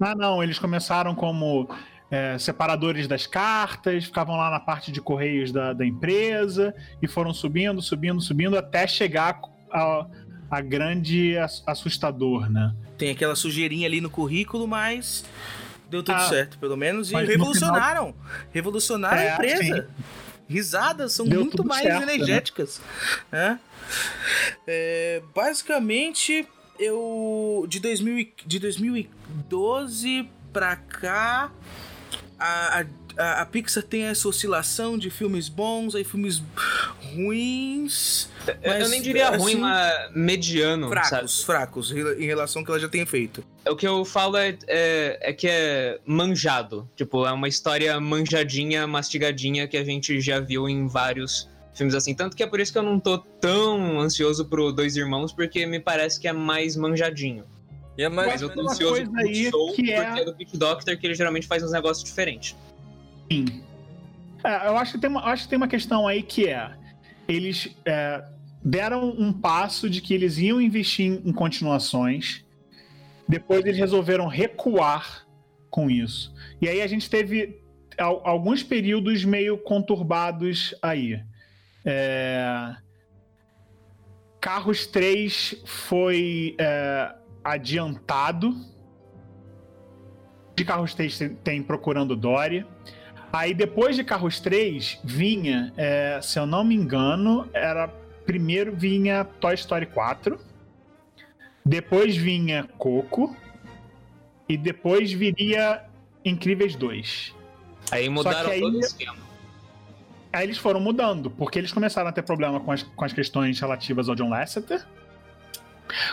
Ah, 0.00 0.14
não, 0.14 0.42
eles 0.42 0.58
começaram 0.58 1.14
como 1.14 1.68
é, 2.10 2.38
separadores 2.38 3.06
das 3.06 3.26
cartas, 3.26 4.04
ficavam 4.04 4.36
lá 4.36 4.50
na 4.50 4.60
parte 4.60 4.90
de 4.90 5.00
correios 5.00 5.52
da, 5.52 5.72
da 5.72 5.86
empresa 5.86 6.74
e 7.00 7.06
foram 7.06 7.32
subindo, 7.32 7.80
subindo, 7.80 8.20
subindo 8.20 8.58
até 8.58 8.86
chegar 8.86 9.40
a, 9.70 10.06
a 10.50 10.60
grande 10.60 11.34
assustador, 11.66 12.50
né? 12.50 12.74
Tem 12.96 13.10
aquela 13.10 13.36
sujeirinha 13.36 13.86
ali 13.86 14.00
no 14.00 14.10
currículo, 14.10 14.66
mas 14.66 15.24
deu 15.90 16.02
tudo 16.02 16.16
ah, 16.16 16.28
certo, 16.28 16.58
pelo 16.58 16.76
menos. 16.76 17.10
E 17.12 17.14
revolucionaram. 17.14 18.12
Final... 18.12 18.48
Revolucionaram 18.52 19.18
é, 19.18 19.30
a 19.30 19.34
empresa. 19.34 19.62
Sim. 19.62 20.04
Risadas 20.48 21.12
são 21.12 21.26
deu 21.26 21.40
muito 21.40 21.64
mais 21.64 21.82
certo, 21.82 22.06
né? 22.06 22.14
energéticas. 22.14 22.80
Né? 23.30 23.60
É, 24.66 25.22
basicamente, 25.34 26.46
eu. 26.78 27.66
De, 27.68 27.78
2000, 27.80 28.28
de 28.46 28.58
2012 28.58 30.28
pra 30.52 30.76
cá 30.76 31.52
a, 32.38 32.80
a, 32.80 32.86
a, 33.18 33.44
Pixar 33.44 33.82
tem 33.82 34.04
essa 34.04 34.28
oscilação 34.28 34.96
de 34.96 35.10
filmes 35.10 35.48
bons, 35.48 35.94
aí 35.94 36.04
filmes 36.04 36.42
ruins. 37.12 38.28
Mas, 38.64 38.82
eu 38.82 38.88
nem 38.88 39.02
diria 39.02 39.28
assim, 39.30 39.38
ruim, 39.38 39.56
mas 39.56 40.14
mediano. 40.14 40.88
Fracos, 40.88 41.10
sabe? 41.10 41.44
fracos, 41.44 41.92
em 41.92 42.24
relação 42.24 42.60
ao 42.60 42.64
que 42.64 42.70
ela 42.70 42.80
já 42.80 42.88
tem 42.88 43.04
feito. 43.04 43.44
O 43.68 43.76
que 43.76 43.86
eu 43.86 44.04
falo 44.04 44.36
é, 44.36 44.56
é, 44.66 45.18
é, 45.20 45.32
que 45.32 45.48
é 45.48 45.98
manjado. 46.06 46.88
Tipo, 46.96 47.26
é 47.26 47.32
uma 47.32 47.48
história 47.48 47.98
manjadinha, 48.00 48.86
mastigadinha 48.86 49.66
que 49.66 49.76
a 49.76 49.84
gente 49.84 50.20
já 50.20 50.40
viu 50.40 50.68
em 50.68 50.86
vários 50.86 51.48
filmes 51.74 51.94
assim. 51.94 52.14
Tanto 52.14 52.36
que 52.36 52.42
é 52.42 52.46
por 52.46 52.60
isso 52.60 52.72
que 52.72 52.78
eu 52.78 52.82
não 52.82 52.98
tô 52.98 53.18
tão 53.18 54.00
ansioso 54.00 54.44
pro 54.44 54.72
Dois 54.72 54.96
Irmãos, 54.96 55.32
porque 55.32 55.66
me 55.66 55.80
parece 55.80 56.20
que 56.20 56.28
é 56.28 56.32
mais 56.32 56.76
manjadinho. 56.76 57.44
E 57.98 58.04
é 58.04 58.08
mais, 58.08 58.28
Mas 58.28 58.42
eu 58.42 58.50
tô 58.50 58.60
ansioso 58.60 59.10
pro 59.10 59.20
aí 59.20 59.50
show, 59.50 59.72
que 59.72 59.92
é... 59.92 60.04
porque 60.04 60.20
é 60.20 60.24
do 60.24 60.34
Pit 60.34 60.56
Doctor 60.56 60.96
que 60.96 61.04
ele 61.04 61.14
geralmente 61.14 61.48
faz 61.48 61.64
uns 61.64 61.72
negócios 61.72 62.08
diferentes. 62.08 62.54
Sim. 63.30 63.62
É, 64.44 64.68
eu 64.68 64.76
acho 64.76 64.92
que, 64.92 64.98
tem 64.98 65.10
uma, 65.10 65.24
acho 65.24 65.44
que 65.44 65.48
tem 65.48 65.56
uma 65.56 65.68
questão 65.68 66.06
aí 66.06 66.22
que 66.22 66.48
é. 66.48 66.72
Eles 67.26 67.76
é, 67.84 68.24
deram 68.62 69.10
um 69.10 69.32
passo 69.32 69.88
de 69.88 70.00
que 70.00 70.14
eles 70.14 70.38
iam 70.38 70.60
investir 70.60 71.06
em, 71.06 71.28
em 71.28 71.32
continuações. 71.32 72.44
Depois 73.28 73.64
eles 73.64 73.76
resolveram 73.76 74.26
recuar 74.26 75.26
com 75.70 75.90
isso. 75.90 76.34
E 76.60 76.68
aí 76.68 76.80
a 76.80 76.86
gente 76.86 77.10
teve 77.10 77.60
alguns 77.98 78.62
períodos 78.62 79.24
meio 79.24 79.58
conturbados 79.58 80.74
aí. 80.80 81.22
É... 81.84 82.76
Carros 84.40 84.86
3 84.86 85.62
foi 85.64 86.54
é, 86.58 87.12
adiantado. 87.42 88.54
De 90.54 90.64
Carros 90.64 90.94
3 90.94 91.32
tem 91.42 91.62
Procurando 91.62 92.16
Dory. 92.16 92.64
Aí 93.32 93.52
depois 93.52 93.96
de 93.96 94.04
Carros 94.04 94.40
3 94.40 95.00
vinha, 95.04 95.72
é, 95.76 96.18
se 96.22 96.38
eu 96.38 96.46
não 96.46 96.64
me 96.64 96.74
engano, 96.74 97.48
era 97.52 97.88
primeiro 98.24 98.74
vinha 98.74 99.24
Toy 99.24 99.54
Story 99.54 99.86
4, 99.86 100.38
depois 101.64 102.16
vinha 102.16 102.68
Coco 102.78 103.36
e 104.48 104.56
depois 104.56 105.12
viria 105.12 105.84
Incríveis 106.24 106.74
2. 106.74 107.34
Aí 107.90 108.08
mudaram 108.08 108.50
aí, 108.50 108.60
todo 108.60 108.76
o 108.76 108.80
esquema. 108.80 109.16
Aí 110.32 110.44
eles 110.44 110.58
foram 110.58 110.80
mudando, 110.80 111.30
porque 111.30 111.58
eles 111.58 111.72
começaram 111.72 112.08
a 112.08 112.12
ter 112.12 112.22
problema 112.22 112.60
com 112.60 112.72
as, 112.72 112.82
com 112.82 113.04
as 113.04 113.12
questões 113.12 113.60
relativas 113.60 114.08
ao 114.08 114.14
John 114.14 114.28
Lasseter. 114.28 114.84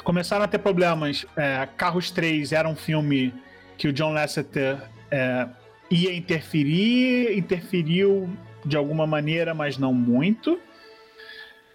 Começaram 0.04 0.44
a 0.46 0.48
ter 0.48 0.60
problemas. 0.60 1.26
É, 1.36 1.68
Carros 1.78 2.12
3 2.12 2.52
era 2.52 2.68
um 2.68 2.76
filme 2.76 3.34
que 3.78 3.88
o 3.88 3.94
John 3.94 4.14
Lasseter 4.14 4.82
é, 5.12 5.48
ia 5.90 6.14
interferir, 6.14 7.38
interferiu 7.38 8.30
de 8.66 8.76
alguma 8.76 9.06
maneira, 9.06 9.54
mas 9.54 9.78
não 9.78 9.94
muito. 9.94 10.60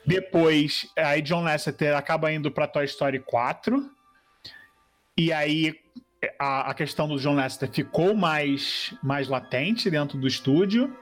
Depois, 0.05 0.89
aí 0.97 1.23
John 1.23 1.43
Lasseter 1.43 1.97
acaba 1.97 2.33
indo 2.33 2.51
para 2.51 2.67
Toy 2.67 2.85
Story 2.85 3.21
4. 3.21 3.91
E 5.17 5.33
aí 5.33 5.79
a, 6.39 6.71
a, 6.71 6.75
questão 6.75 7.07
do 7.07 7.19
John 7.19 7.35
Lasseter 7.35 7.71
ficou 7.71 8.15
mais, 8.15 8.95
mais 9.03 9.29
latente 9.29 9.91
dentro 9.91 10.19
do 10.19 10.27
estúdio. 10.27 10.95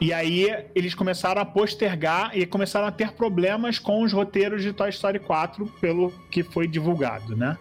E 0.00 0.12
aí 0.12 0.46
eles 0.74 0.94
começaram 0.94 1.40
a 1.40 1.44
postergar 1.44 2.36
e 2.36 2.44
começaram 2.44 2.86
a 2.86 2.92
ter 2.92 3.12
problemas 3.12 3.78
com 3.78 4.02
os 4.02 4.12
roteiros 4.12 4.62
de 4.62 4.72
Toy 4.72 4.90
Story 4.90 5.18
4, 5.18 5.66
pelo 5.80 6.10
que 6.30 6.42
foi 6.42 6.68
divulgado, 6.68 7.34
né? 7.34 7.56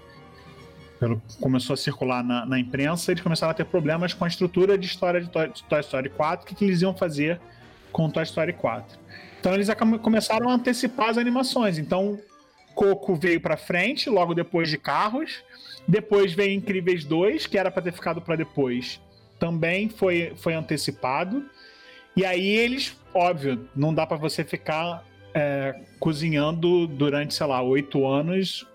Pelo, 1.05 1.21
começou 1.39 1.75
a 1.75 1.77
circular 1.77 2.23
na, 2.23 2.47
na 2.47 2.59
imprensa, 2.59 3.11
eles 3.11 3.21
começaram 3.21 3.51
a 3.51 3.53
ter 3.53 3.65
problemas 3.65 4.11
com 4.11 4.25
a 4.25 4.27
estrutura 4.27 4.75
de 4.75 4.87
história 4.87 5.21
de 5.21 5.29
Toy, 5.29 5.49
de 5.49 5.63
Toy 5.65 5.79
Story 5.81 6.09
4, 6.09 6.43
o 6.43 6.47
que, 6.47 6.55
que 6.55 6.65
eles 6.65 6.81
iam 6.81 6.95
fazer 6.95 7.39
com 7.91 8.09
Toy 8.09 8.23
Story 8.23 8.53
4. 8.53 8.97
Então 9.39 9.53
eles 9.53 9.67
começaram 10.01 10.49
a 10.49 10.53
antecipar 10.55 11.09
as 11.09 11.19
animações. 11.19 11.77
Então 11.77 12.19
Coco 12.73 13.13
veio 13.13 13.39
para 13.39 13.55
frente, 13.55 14.09
logo 14.09 14.33
depois 14.33 14.67
de 14.67 14.79
Carros. 14.79 15.43
Depois 15.87 16.33
veio 16.33 16.55
Incríveis 16.55 17.05
2, 17.05 17.45
que 17.45 17.55
era 17.55 17.69
para 17.69 17.83
ter 17.83 17.93
ficado 17.93 18.19
para 18.19 18.35
depois. 18.35 18.99
Também 19.37 19.89
foi, 19.89 20.33
foi 20.37 20.55
antecipado. 20.55 21.45
E 22.15 22.25
aí 22.25 22.47
eles, 22.47 22.97
óbvio, 23.13 23.69
não 23.75 23.93
dá 23.93 24.07
para 24.07 24.17
você 24.17 24.43
ficar 24.43 25.05
é, 25.35 25.79
cozinhando 25.99 26.87
durante, 26.87 27.35
sei 27.35 27.45
lá, 27.45 27.61
oito 27.61 28.07
anos 28.07 28.65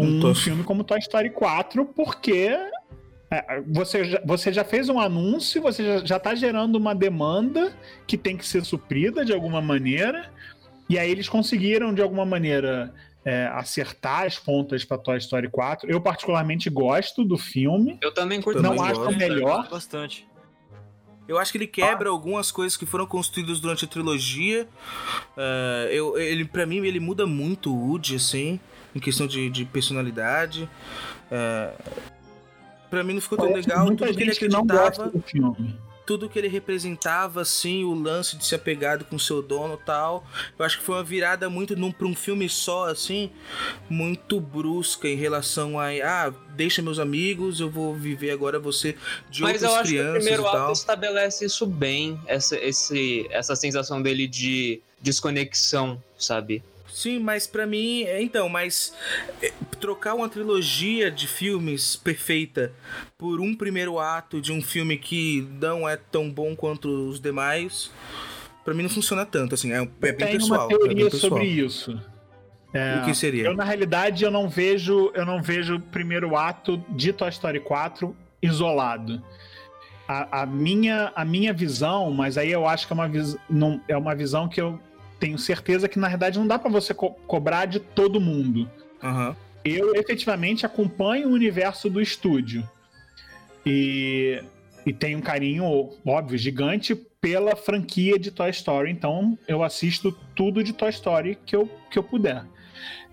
um 0.00 0.34
filme 0.34 0.64
como 0.64 0.84
Toy 0.84 0.98
Story 0.98 1.30
4, 1.30 1.84
porque 1.86 2.56
É, 3.32 3.62
você, 3.64 4.04
já, 4.04 4.20
você 4.24 4.52
já 4.52 4.64
fez 4.64 4.88
um 4.88 4.98
anúncio, 4.98 5.62
você 5.62 6.04
já 6.04 6.16
está 6.16 6.34
gerando 6.34 6.74
uma 6.74 6.92
demanda 6.94 7.72
que 8.04 8.18
tem 8.18 8.36
que 8.36 8.44
ser 8.44 8.64
suprida 8.64 9.24
de 9.24 9.32
alguma 9.32 9.62
maneira, 9.62 10.32
e 10.88 10.98
aí 10.98 11.08
eles 11.08 11.28
conseguiram, 11.28 11.94
de 11.94 12.02
alguma 12.02 12.24
maneira, 12.24 12.92
é, 13.24 13.46
acertar 13.54 14.26
as 14.26 14.36
pontas 14.36 14.84
para 14.84 14.98
Toy 14.98 15.16
Story 15.18 15.48
4. 15.48 15.88
Eu, 15.88 16.00
particularmente, 16.00 16.68
gosto 16.68 17.24
do 17.24 17.38
filme. 17.38 17.98
Eu 18.02 18.12
também 18.12 18.42
curto 18.42 18.60
Não 18.60 18.70
Também 18.74 18.90
acho 18.90 19.00
gosto, 19.00 19.16
melhor. 19.16 19.68
Bastante. 19.70 20.26
Eu 21.28 21.38
acho 21.38 21.52
que 21.52 21.58
ele 21.58 21.68
quebra 21.68 22.08
algumas 22.10 22.50
coisas 22.50 22.76
que 22.76 22.84
foram 22.84 23.06
construídas 23.06 23.60
durante 23.60 23.84
a 23.84 23.88
trilogia. 23.88 24.66
É, 25.36 25.88
eu, 25.92 26.18
ele, 26.18 26.44
para 26.44 26.66
mim, 26.66 26.78
ele 26.78 26.98
muda 26.98 27.24
muito 27.24 27.72
o 27.72 27.90
Woody, 27.90 28.16
assim, 28.16 28.58
em 28.94 29.00
questão 29.00 29.26
de, 29.26 29.48
de 29.50 29.64
personalidade. 29.64 30.68
É, 31.30 31.72
para 32.90 33.04
mim 33.04 33.14
não 33.14 33.20
ficou 33.20 33.38
tão 33.38 33.50
Parece 33.50 33.68
legal. 33.68 33.86
muita 33.86 34.06
Tudo 34.06 34.16
que 34.16 34.22
ele 34.24 34.32
gente 34.32 34.48
não 34.48 34.66
gosta 34.66 35.04
acreditava, 35.04 35.10
do 35.10 35.22
filme. 35.22 35.78
tudo 36.04 36.28
que 36.28 36.36
ele 36.36 36.48
representava, 36.48 37.42
assim, 37.42 37.84
o 37.84 37.94
lance 37.94 38.36
de 38.36 38.44
ser 38.44 38.56
apegado 38.56 39.04
com 39.04 39.16
seu 39.16 39.40
dono 39.40 39.78
e 39.80 39.84
tal. 39.86 40.26
Eu 40.58 40.64
acho 40.64 40.78
que 40.78 40.84
foi 40.84 40.96
uma 40.96 41.04
virada 41.04 41.48
muito 41.48 41.76
num, 41.76 41.92
pra 41.92 42.04
um 42.04 42.16
filme 42.16 42.48
só, 42.48 42.88
assim, 42.88 43.30
muito 43.88 44.40
brusca 44.40 45.06
em 45.06 45.14
relação 45.14 45.78
a, 45.78 45.86
ah, 46.04 46.32
deixa 46.56 46.82
meus 46.82 46.98
amigos, 46.98 47.60
eu 47.60 47.70
vou 47.70 47.94
viver 47.94 48.32
agora 48.32 48.58
você 48.58 48.96
de 49.30 49.42
Mas 49.42 49.62
outras 49.62 49.70
eu 49.70 49.76
acho 49.78 49.82
que 49.88 49.94
o 49.94 49.98
crianças 50.00 50.24
primeiro 50.24 50.42
e 50.42 50.46
ato 50.46 50.56
tal. 50.56 50.72
estabelece 50.72 51.44
isso 51.44 51.64
bem, 51.64 52.20
essa, 52.26 52.56
esse, 52.58 53.28
essa 53.30 53.54
sensação 53.54 54.02
dele 54.02 54.26
de 54.26 54.80
desconexão, 55.00 56.02
sabe? 56.18 56.60
Sim, 56.92 57.18
mas 57.20 57.46
pra 57.46 57.66
mim, 57.66 58.02
é, 58.02 58.20
então, 58.22 58.48
mas 58.48 58.94
é, 59.42 59.52
trocar 59.80 60.14
uma 60.14 60.28
trilogia 60.28 61.10
de 61.10 61.26
filmes 61.26 61.96
perfeita 61.96 62.72
por 63.16 63.40
um 63.40 63.54
primeiro 63.54 63.98
ato 63.98 64.40
de 64.40 64.52
um 64.52 64.60
filme 64.60 64.96
que 64.98 65.46
não 65.60 65.88
é 65.88 65.96
tão 65.96 66.30
bom 66.30 66.54
quanto 66.56 66.88
os 67.08 67.20
demais, 67.20 67.90
pra 68.64 68.74
mim 68.74 68.82
não 68.82 68.90
funciona 68.90 69.24
tanto, 69.24 69.54
assim, 69.54 69.72
é, 69.72 69.76
é 69.82 69.86
bem 70.12 70.14
Tem 70.14 70.32
pessoal. 70.38 70.66
uma 70.66 70.74
é 70.74 70.78
bem 70.78 70.78
teoria 70.78 71.10
pessoal. 71.10 71.30
sobre 71.30 71.46
isso. 71.46 72.00
É, 72.72 73.00
O 73.00 73.04
que 73.04 73.14
seria? 73.14 73.44
Eu, 73.44 73.54
na 73.54 73.64
realidade, 73.64 74.22
eu 74.22 74.30
não 74.30 74.48
vejo 74.48 75.10
eu 75.14 75.26
não 75.26 75.42
vejo 75.42 75.76
o 75.76 75.80
primeiro 75.80 76.36
ato 76.36 76.84
de 76.90 77.12
Toy 77.12 77.28
Story 77.28 77.58
4 77.60 78.14
isolado. 78.40 79.22
A, 80.06 80.42
a 80.42 80.46
minha, 80.46 81.12
a 81.14 81.24
minha 81.24 81.52
visão, 81.52 82.10
mas 82.10 82.36
aí 82.36 82.50
eu 82.50 82.66
acho 82.66 82.86
que 82.86 82.92
é 82.92 82.94
uma, 82.94 83.08
vis, 83.08 83.36
não, 83.48 83.80
é 83.88 83.96
uma 83.96 84.14
visão 84.14 84.48
que 84.48 84.60
eu 84.60 84.78
tenho 85.20 85.38
certeza 85.38 85.88
que, 85.88 85.98
na 85.98 86.08
verdade, 86.08 86.38
não 86.38 86.46
dá 86.46 86.58
pra 86.58 86.70
você 86.70 86.92
co- 86.92 87.10
cobrar 87.26 87.66
de 87.66 87.78
todo 87.78 88.20
mundo. 88.20 88.68
Aham. 89.02 89.36
eu 89.64 89.94
efetivamente 89.94 90.64
acompanho 90.66 91.28
o 91.28 91.32
universo 91.32 91.88
do 91.90 92.00
estúdio. 92.00 92.68
E, 93.64 94.42
e 94.86 94.92
tenho 94.92 95.18
um 95.18 95.22
carinho, 95.22 95.90
óbvio, 96.06 96.38
gigante 96.38 96.94
pela 97.20 97.54
franquia 97.54 98.18
de 98.18 98.30
Toy 98.30 98.50
Story. 98.50 98.90
Então 98.90 99.38
eu 99.46 99.62
assisto 99.62 100.12
tudo 100.34 100.64
de 100.64 100.72
Toy 100.72 100.88
Story 100.90 101.38
que 101.44 101.54
eu, 101.54 101.68
que 101.90 101.98
eu 101.98 102.02
puder. 102.02 102.44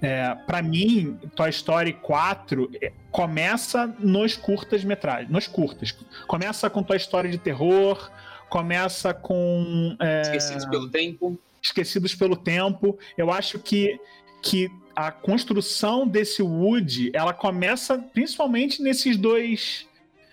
É, 0.01 0.33
para 0.45 0.61
mim, 0.61 1.17
Toy 1.35 1.49
Story 1.49 1.93
4 1.93 2.69
é, 2.81 2.91
começa 3.11 3.87
nos 3.99 4.35
curtas 4.37 4.83
metragens, 4.83 5.29
nos 5.29 5.47
curtas. 5.47 5.93
Começa 6.27 6.69
com 6.69 6.83
Toy 6.83 6.97
Story 6.97 7.29
de 7.31 7.37
terror, 7.37 8.09
começa 8.49 9.13
com 9.13 9.95
é, 9.99 10.21
Esquecidos 10.21 10.65
pelo 10.67 10.87
tempo. 10.89 11.37
Esquecidos 11.61 12.15
pelo 12.15 12.35
tempo. 12.35 12.97
Eu 13.17 13.31
acho 13.31 13.59
que, 13.59 13.99
que 14.41 14.69
a 14.95 15.11
construção 15.11 16.07
desse 16.07 16.41
Woody, 16.41 17.11
ela 17.13 17.33
começa 17.33 17.97
principalmente 17.97 18.81
nesses 18.81 19.17
dois 19.17 19.85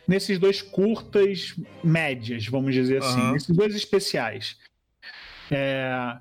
nesses 0.07 0.39
dois 0.39 0.61
curtas 0.61 1.55
médias, 1.83 2.47
vamos 2.47 2.75
dizer 2.75 3.03
assim, 3.03 3.21
Aham. 3.21 3.33
nesses 3.33 3.57
dois 3.57 3.75
especiais. 3.75 4.57
É, 5.51 6.17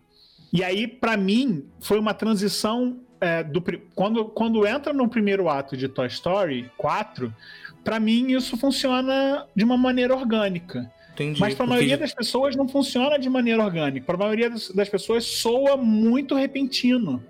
e 0.53 0.63
aí, 0.63 0.87
pra 0.87 1.17
mim, 1.17 1.65
foi 1.81 1.99
uma 1.99 2.13
transição 2.13 3.01
é, 3.19 3.43
do 3.43 3.63
quando, 3.95 4.25
quando 4.25 4.67
entra 4.67 4.93
no 4.93 5.07
primeiro 5.07 5.49
ato 5.49 5.75
de 5.75 5.87
Toy 5.87 6.07
Story 6.07 6.71
4, 6.77 7.33
pra 7.83 7.99
mim 7.99 8.31
isso 8.31 8.57
funciona 8.57 9.47
de 9.55 9.63
uma 9.63 9.77
maneira 9.77 10.15
orgânica. 10.15 10.91
Entendi. 11.13 11.39
Mas 11.39 11.53
para 11.53 11.65
a 11.65 11.67
Porque- 11.67 11.79
maioria 11.79 11.97
das 11.97 12.13
pessoas 12.13 12.55
não 12.55 12.67
funciona 12.67 13.17
de 13.19 13.29
maneira 13.29 13.63
orgânica. 13.63 14.05
Para 14.05 14.15
a 14.15 14.19
maioria 14.19 14.49
das, 14.49 14.89
pessoas 14.89 15.23
soa 15.25 15.77
muito 15.77 16.33
repentino. 16.35 17.23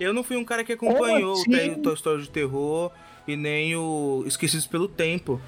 Eu 0.00 0.12
não 0.12 0.22
fui 0.22 0.36
um 0.36 0.44
cara 0.44 0.64
que 0.64 0.72
acompanhou 0.72 1.32
assim? 1.34 1.70
o 1.72 1.78
Toy 1.82 1.94
Story 1.94 2.22
de 2.22 2.30
terror 2.30 2.90
e 3.26 3.36
nem 3.36 3.74
o 3.76 4.24
Esquecidos 4.26 4.66
pelo 4.66 4.88
Tempo. 4.88 5.40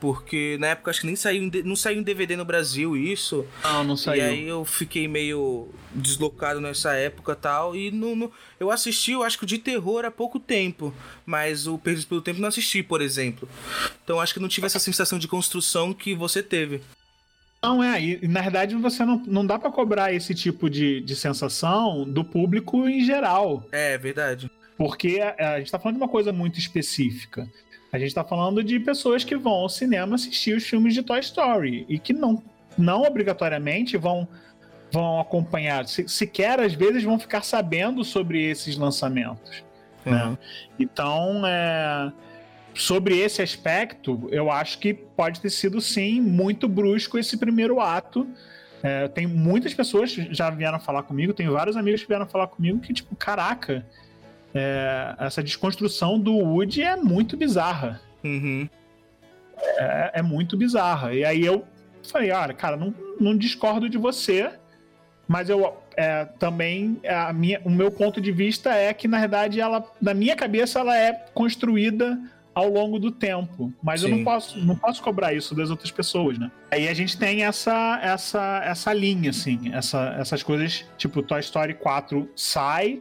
Porque 0.00 0.56
na 0.60 0.68
época 0.68 0.90
acho 0.90 1.00
que 1.00 1.06
nem 1.06 1.16
saiu, 1.16 1.50
não 1.64 1.74
saiu 1.74 1.98
em 1.98 2.02
DVD 2.02 2.36
no 2.36 2.44
Brasil 2.44 2.96
isso. 2.96 3.44
Não, 3.64 3.82
não 3.82 3.96
E 4.14 4.20
aí 4.20 4.46
eu 4.46 4.64
fiquei 4.64 5.08
meio 5.08 5.68
deslocado 5.92 6.60
nessa 6.60 6.92
época 6.94 7.32
e 7.32 7.36
tal. 7.36 7.74
E 7.74 7.90
não, 7.90 8.14
não- 8.14 8.32
eu 8.60 8.70
assisti, 8.70 9.12
eu 9.12 9.24
acho 9.24 9.36
que 9.36 9.44
o 9.44 9.46
de 9.46 9.58
terror 9.58 10.04
há 10.04 10.10
pouco 10.10 10.38
tempo. 10.38 10.94
Mas 11.26 11.66
o 11.66 11.76
Perdidos 11.78 12.04
pelo 12.04 12.22
Tempo 12.22 12.40
não 12.40 12.48
assisti, 12.48 12.82
por 12.82 13.00
exemplo. 13.00 13.48
Então 14.04 14.20
acho 14.20 14.32
que 14.32 14.40
não 14.40 14.48
tive 14.48 14.66
essa 14.66 14.78
sensação 14.78 15.18
de 15.18 15.26
construção 15.26 15.92
que 15.92 16.14
você 16.14 16.42
teve. 16.42 16.80
Não, 17.60 17.82
é. 17.82 18.00
E, 18.00 18.20
e, 18.22 18.28
na 18.28 18.40
verdade 18.40 18.76
você 18.76 19.04
não, 19.04 19.20
não 19.26 19.44
dá 19.44 19.58
para 19.58 19.70
cobrar 19.70 20.12
esse 20.12 20.32
tipo 20.32 20.70
de, 20.70 21.00
de 21.00 21.16
sensação 21.16 22.04
do 22.08 22.24
público 22.24 22.88
em 22.88 23.04
geral. 23.04 23.66
É, 23.72 23.98
verdade. 23.98 24.48
Porque 24.78 25.20
a, 25.20 25.54
a 25.54 25.58
gente 25.58 25.72
tá 25.72 25.78
falando 25.78 25.96
de 25.96 26.02
uma 26.02 26.08
coisa 26.08 26.32
muito 26.32 26.58
específica. 26.58 27.46
A 27.92 27.98
gente 27.98 28.14
tá 28.14 28.22
falando 28.22 28.62
de 28.62 28.78
pessoas 28.78 29.24
que 29.24 29.36
vão 29.36 29.52
ao 29.52 29.68
cinema 29.68 30.14
assistir 30.14 30.56
os 30.56 30.64
filmes 30.64 30.94
de 30.94 31.02
Toy 31.02 31.18
Story 31.20 31.84
e 31.88 31.98
que 31.98 32.12
não, 32.12 32.42
não 32.76 33.02
obrigatoriamente 33.02 33.96
vão, 33.96 34.28
vão 34.92 35.20
acompanhar, 35.20 35.86
se, 35.86 36.06
sequer 36.08 36.60
às 36.60 36.74
vezes 36.74 37.02
vão 37.02 37.18
ficar 37.18 37.42
sabendo 37.42 38.04
sobre 38.04 38.42
esses 38.42 38.76
lançamentos. 38.76 39.64
né? 40.04 40.24
Uhum. 40.24 40.36
Então, 40.78 41.42
é, 41.46 42.12
sobre 42.74 43.18
esse 43.18 43.42
aspecto, 43.42 44.28
eu 44.30 44.50
acho 44.50 44.78
que 44.78 44.94
pode 44.94 45.40
ter 45.40 45.50
sido 45.50 45.80
sim 45.80 46.20
muito 46.20 46.68
brusco 46.68 47.18
esse 47.18 47.36
primeiro 47.36 47.80
ato. 47.80 48.28
É, 48.82 49.08
tem 49.08 49.26
muitas 49.26 49.74
pessoas 49.74 50.14
que 50.14 50.32
já 50.32 50.50
vieram 50.50 50.78
falar 50.78 51.02
comigo, 51.02 51.32
tenho 51.32 51.52
vários 51.52 51.76
amigos 51.76 52.02
que 52.02 52.06
vieram 52.06 52.26
falar 52.26 52.46
comigo 52.46 52.78
que, 52.78 52.92
tipo, 52.92 53.16
caraca, 53.16 53.84
é, 54.54 55.14
essa 55.18 55.42
desconstrução 55.42 56.18
do 56.18 56.34
Woody 56.36 56.82
é 56.82 56.96
muito 56.96 57.36
bizarra. 57.36 58.00
Uhum. 58.24 58.68
É, 59.56 60.12
é 60.14 60.22
muito 60.22 60.56
bizarra. 60.56 61.14
E 61.14 61.24
aí 61.24 61.44
eu 61.44 61.64
falei, 62.10 62.30
olha, 62.30 62.54
cara, 62.54 62.76
não, 62.76 62.94
não 63.20 63.36
discordo 63.36 63.88
de 63.88 63.98
você, 63.98 64.50
mas 65.26 65.50
eu 65.50 65.76
é, 65.96 66.24
também 66.24 67.00
a 67.06 67.32
minha, 67.32 67.60
o 67.64 67.70
meu 67.70 67.90
ponto 67.90 68.20
de 68.20 68.32
vista 68.32 68.72
é 68.72 68.94
que 68.94 69.06
na 69.06 69.18
verdade 69.18 69.60
ela, 69.60 69.84
na 70.00 70.14
minha 70.14 70.34
cabeça, 70.34 70.78
ela 70.78 70.96
é 70.96 71.12
construída 71.34 72.18
ao 72.54 72.68
longo 72.68 72.98
do 72.98 73.12
tempo, 73.12 73.72
mas 73.80 74.02
eu 74.02 74.08
Sim. 74.08 74.16
não 74.16 74.24
posso, 74.24 74.58
não 74.58 74.74
posso 74.74 75.02
cobrar 75.02 75.32
isso 75.32 75.54
das 75.54 75.70
outras 75.70 75.92
pessoas, 75.92 76.38
né? 76.38 76.50
Aí 76.72 76.88
a 76.88 76.94
gente 76.94 77.16
tem 77.16 77.44
essa 77.44 78.00
essa 78.02 78.62
essa 78.64 78.92
linha 78.92 79.30
assim, 79.30 79.72
essa, 79.72 80.16
essas 80.18 80.42
coisas, 80.42 80.84
tipo 80.96 81.22
Toy 81.22 81.38
Story 81.38 81.74
4 81.74 82.28
sai 82.34 83.00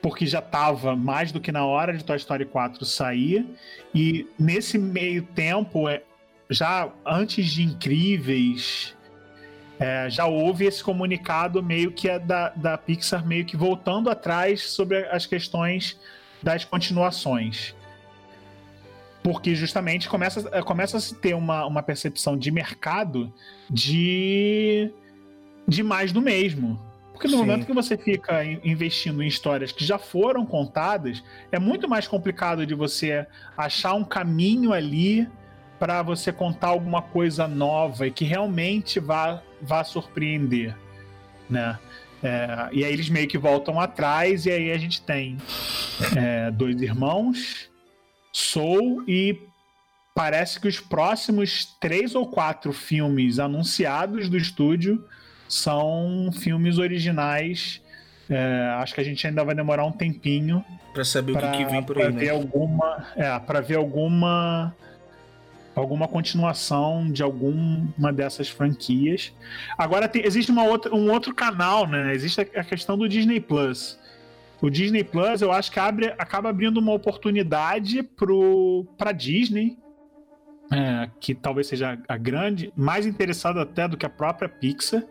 porque 0.00 0.26
já 0.26 0.38
estava 0.38 0.94
mais 0.94 1.32
do 1.32 1.40
que 1.40 1.50
na 1.50 1.64
hora 1.64 1.96
de 1.96 2.04
Toy 2.04 2.16
Story 2.16 2.44
4 2.44 2.84
sair 2.84 3.46
e 3.94 4.26
nesse 4.38 4.78
meio 4.78 5.22
tempo 5.22 5.88
é, 5.88 6.02
já 6.48 6.88
antes 7.04 7.46
de 7.46 7.62
Incríveis, 7.62 8.96
é, 9.78 10.08
já 10.10 10.26
houve 10.26 10.66
esse 10.66 10.82
comunicado 10.82 11.62
meio 11.62 11.92
que 11.92 12.08
é 12.08 12.18
da, 12.18 12.50
da 12.50 12.76
Pixar 12.76 13.26
meio 13.26 13.44
que 13.44 13.56
voltando 13.56 14.10
atrás 14.10 14.62
sobre 14.62 15.06
as 15.08 15.26
questões 15.26 15.98
das 16.42 16.64
continuações. 16.64 17.74
Porque 19.22 19.54
justamente 19.54 20.08
começa, 20.08 20.48
é, 20.52 20.62
começa 20.62 20.96
a 20.96 21.00
se 21.00 21.14
ter 21.14 21.34
uma, 21.34 21.66
uma 21.66 21.82
percepção 21.82 22.36
de 22.36 22.50
mercado 22.50 23.32
de, 23.68 24.90
de 25.66 25.82
mais 25.82 26.12
do 26.12 26.22
mesmo. 26.22 26.87
Porque 27.18 27.26
no 27.26 27.32
Sim. 27.32 27.38
momento 27.38 27.66
que 27.66 27.72
você 27.72 27.98
fica 27.98 28.44
in- 28.44 28.60
investindo 28.62 29.20
em 29.24 29.26
histórias 29.26 29.72
que 29.72 29.84
já 29.84 29.98
foram 29.98 30.46
contadas, 30.46 31.20
é 31.50 31.58
muito 31.58 31.88
mais 31.88 32.06
complicado 32.06 32.64
de 32.64 32.74
você 32.74 33.26
achar 33.56 33.94
um 33.94 34.04
caminho 34.04 34.72
ali 34.72 35.28
para 35.80 36.00
você 36.00 36.32
contar 36.32 36.68
alguma 36.68 37.02
coisa 37.02 37.48
nova 37.48 38.06
e 38.06 38.12
que 38.12 38.24
realmente 38.24 39.00
vá, 39.00 39.42
vá 39.60 39.82
surpreender, 39.82 40.76
né? 41.50 41.76
É, 42.22 42.68
e 42.70 42.84
aí 42.84 42.92
eles 42.92 43.08
meio 43.08 43.26
que 43.26 43.36
voltam 43.36 43.80
atrás 43.80 44.46
e 44.46 44.50
aí 44.52 44.70
a 44.70 44.78
gente 44.78 45.02
tem 45.02 45.38
é, 46.16 46.52
dois 46.52 46.80
irmãos, 46.80 47.68
Soul 48.32 49.02
e 49.08 49.40
parece 50.14 50.60
que 50.60 50.68
os 50.68 50.78
próximos 50.78 51.64
três 51.80 52.14
ou 52.14 52.28
quatro 52.28 52.72
filmes 52.72 53.40
anunciados 53.40 54.28
do 54.28 54.36
estúdio 54.36 55.04
são 55.48 56.30
filmes 56.32 56.78
originais. 56.78 57.80
É, 58.30 58.74
acho 58.80 58.94
que 58.94 59.00
a 59.00 59.04
gente 59.04 59.26
ainda 59.26 59.42
vai 59.42 59.54
demorar 59.54 59.84
um 59.86 59.92
tempinho 59.92 60.62
Pra 60.98 61.04
saber 61.04 61.32
o 61.32 61.34
para 61.36 61.52
que, 61.52 61.64
que 61.64 61.70
vem 61.70 61.82
por 61.82 61.96
aí, 61.96 62.10
ver 62.10 62.26
né? 62.26 62.30
alguma, 62.30 63.06
é, 63.16 63.38
para 63.38 63.60
ver 63.60 63.76
alguma 63.76 64.74
alguma 65.74 66.08
continuação 66.08 67.08
de 67.08 67.22
alguma 67.22 68.12
dessas 68.12 68.48
franquias. 68.48 69.32
Agora 69.78 70.08
tem, 70.08 70.26
existe 70.26 70.50
uma 70.50 70.64
outra, 70.64 70.92
um 70.92 71.08
outro 71.08 71.32
canal, 71.32 71.86
né? 71.86 72.12
Existe 72.12 72.40
a 72.40 72.64
questão 72.64 72.98
do 72.98 73.08
Disney 73.08 73.38
Plus. 73.38 73.96
O 74.60 74.68
Disney 74.68 75.04
Plus, 75.04 75.40
eu 75.40 75.52
acho 75.52 75.70
que 75.70 75.78
abre, 75.78 76.12
acaba 76.18 76.48
abrindo 76.48 76.78
uma 76.78 76.92
oportunidade 76.92 78.02
para 78.02 79.12
Disney, 79.12 79.76
é, 80.72 81.08
que 81.20 81.34
talvez 81.34 81.66
seja 81.66 81.98
a 82.08 82.16
grande, 82.16 82.72
mais 82.76 83.06
interessada 83.06 83.62
até 83.62 83.88
do 83.88 83.96
que 83.96 84.04
a 84.06 84.10
própria 84.10 84.48
Pixar, 84.48 85.02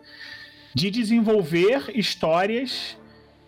de 0.74 0.90
desenvolver 0.90 1.90
histórias 1.94 2.96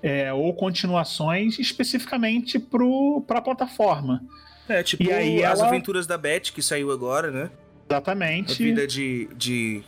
é, 0.02 0.32
ou 0.32 0.52
continuações 0.54 1.58
especificamente 1.58 2.58
para 2.58 3.38
a 3.38 3.42
plataforma. 3.42 4.22
É, 4.68 4.82
tipo 4.82 5.02
E 5.02 5.12
aí 5.12 5.44
as 5.44 5.58
ela- 5.58 5.68
aventuras 5.68 6.06
da 6.06 6.16
Beth, 6.16 6.52
que 6.54 6.62
saiu 6.62 6.90
agora, 6.90 7.30
né? 7.30 7.50
A 7.88 7.94
Exatamente. 7.94 8.62
vida 8.62 8.86
de, 8.86 9.28
de 9.36 9.82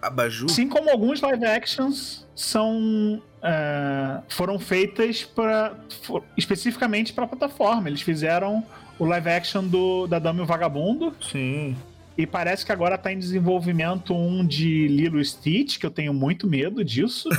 Abaju. 0.00 0.46
Assim 0.46 0.68
como 0.68 0.88
alguns 0.90 1.20
live 1.20 1.44
actions 1.44 2.26
são 2.34 3.22
é, 3.42 4.20
foram 4.28 4.58
feitas 4.58 5.22
para 5.22 5.78
especificamente 6.36 7.12
para 7.12 7.24
a 7.24 7.28
plataforma. 7.28 7.88
Eles 7.88 8.00
fizeram 8.00 8.64
o 8.98 9.04
live 9.04 9.28
action 9.28 9.64
do, 9.64 10.06
da 10.06 10.18
Dama 10.18 10.40
e 10.40 10.42
o 10.42 10.46
Vagabundo 10.46 11.14
Sim. 11.20 11.76
e 12.16 12.26
parece 12.26 12.64
que 12.64 12.72
agora 12.72 12.94
está 12.94 13.12
em 13.12 13.18
desenvolvimento 13.18 14.14
um 14.14 14.46
de 14.46 14.88
Lilo 14.88 15.20
e 15.20 15.24
Stitch, 15.24 15.78
que 15.78 15.84
eu 15.84 15.90
tenho 15.90 16.14
muito 16.14 16.46
medo 16.46 16.82
disso. 16.84 17.28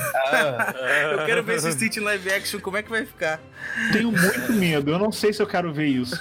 Eu 1.10 1.24
quero 1.26 1.42
ver 1.42 1.56
esse 1.56 1.72
Stitch 1.72 1.96
em 1.96 2.00
live 2.00 2.30
action, 2.30 2.60
como 2.60 2.76
é 2.76 2.82
que 2.82 2.90
vai 2.90 3.04
ficar? 3.04 3.40
tenho 3.92 4.12
muito 4.12 4.52
medo. 4.52 4.90
Eu 4.90 4.98
não 4.98 5.10
sei 5.10 5.32
se 5.32 5.42
eu 5.42 5.46
quero 5.46 5.72
ver 5.72 5.86
isso. 5.86 6.16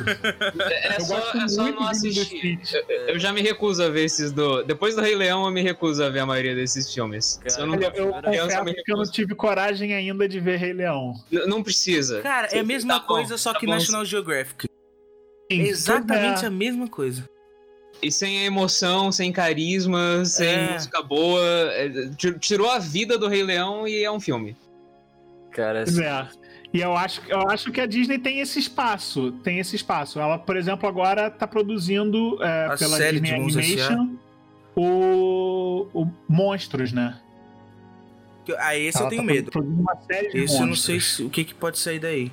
É, 0.71 0.93
é 0.93 0.95
eu 0.97 1.01
só, 1.01 1.15
gosto 1.15 1.37
é 1.37 1.47
só 1.47 1.61
muito 1.63 1.79
não 1.81 1.91
de 1.91 1.97
Lilo 1.99 2.15
e 2.15 2.19
assistir. 2.21 2.59
Stitch. 2.65 2.73
Eu 3.07 3.19
já 3.19 3.31
me 3.33 3.41
recuso 3.41 3.83
a 3.83 3.89
ver 3.89 4.05
esses 4.05 4.31
do. 4.31 4.63
Depois 4.63 4.95
do 4.95 5.01
Rei 5.01 5.15
Leão, 5.15 5.45
eu 5.45 5.51
me 5.51 5.61
recuso 5.61 6.03
a 6.03 6.09
ver 6.09 6.19
a 6.19 6.25
maioria 6.25 6.55
desses 6.55 6.91
filmes. 6.93 7.39
Eu 7.57 7.67
não, 7.67 7.75
eu 7.75 7.81
eu 7.81 8.11
só 8.13 8.21
confesso 8.21 8.63
me 8.63 8.73
que 8.73 8.91
eu 8.91 8.97
não 8.97 9.03
tive 9.11 9.35
coragem 9.35 9.93
ainda 9.93 10.27
de 10.27 10.39
ver 10.39 10.57
Rei 10.57 10.73
Leão. 10.73 11.13
N- 11.31 11.45
não 11.45 11.61
precisa. 11.61 12.21
Cara, 12.21 12.47
é 12.51 12.59
a 12.59 12.63
mesma 12.63 12.93
Tá 12.95 12.99
bom, 13.01 13.05
coisa, 13.07 13.37
só 13.37 13.53
tá 13.53 13.59
que 13.59 13.65
bom. 13.65 13.73
National 13.73 14.03
Geographic. 14.05 14.67
Sim, 15.51 15.61
Exatamente 15.61 16.43
é- 16.43 16.47
a 16.47 16.51
mesma 16.51 16.87
coisa. 16.87 17.27
E 18.01 18.11
sem 18.11 18.45
emoção, 18.45 19.11
sem 19.11 19.31
carisma, 19.31 20.23
sem 20.23 20.47
É. 20.47 20.73
música 20.73 21.01
boa. 21.01 21.41
é, 21.71 21.89
ti- 22.15 22.37
Tirou 22.39 22.69
a 22.69 22.77
vida 22.79 23.17
do 23.17 23.27
Rei 23.27 23.41
Leão 23.43 23.87
e 23.87 24.03
é 24.03 24.11
um 24.11 24.19
filme. 24.19 24.55
Cara, 25.51 25.83
Pois 25.83 25.97
é. 25.97 26.27
E 26.73 26.81
eu 26.81 26.95
acho, 26.95 27.21
eu 27.27 27.47
acho 27.49 27.71
que 27.71 27.79
a 27.81 27.85
Disney 27.87 28.19
tem 28.19 28.39
esse 28.39 28.59
espaço. 28.59 29.31
Tem 29.43 29.57
esse 29.57 29.75
espaço. 29.75 30.19
Ela, 30.19 30.37
por 30.37 30.55
exemplo, 30.57 30.87
agora 30.87 31.31
tá 31.31 31.47
produzindo 31.47 32.37
é, 32.43 32.65
A 32.65 32.77
pela 32.77 32.97
série 32.97 33.19
Disney 33.19 33.37
de 33.37 33.41
Monstros 33.41 33.65
Animation 33.65 34.15
o, 34.75 35.87
o 35.93 36.07
Monstros, 36.29 36.91
né? 36.91 37.17
Ah, 38.59 38.77
esse 38.77 38.97
eu 38.97 39.01
Ela 39.01 39.09
tenho 39.09 39.21
tá 39.23 39.27
medo. 39.33 39.51
uma 39.59 39.95
série 40.09 40.29
de 40.29 40.37
Esse 40.39 40.53
eu 40.55 40.59
não 40.61 40.67
monstros. 40.67 40.85
sei 40.85 40.99
se- 40.99 41.23
o 41.23 41.29
que, 41.29 41.43
que 41.43 41.53
pode 41.55 41.79
sair 41.79 41.99
daí. 41.99 42.31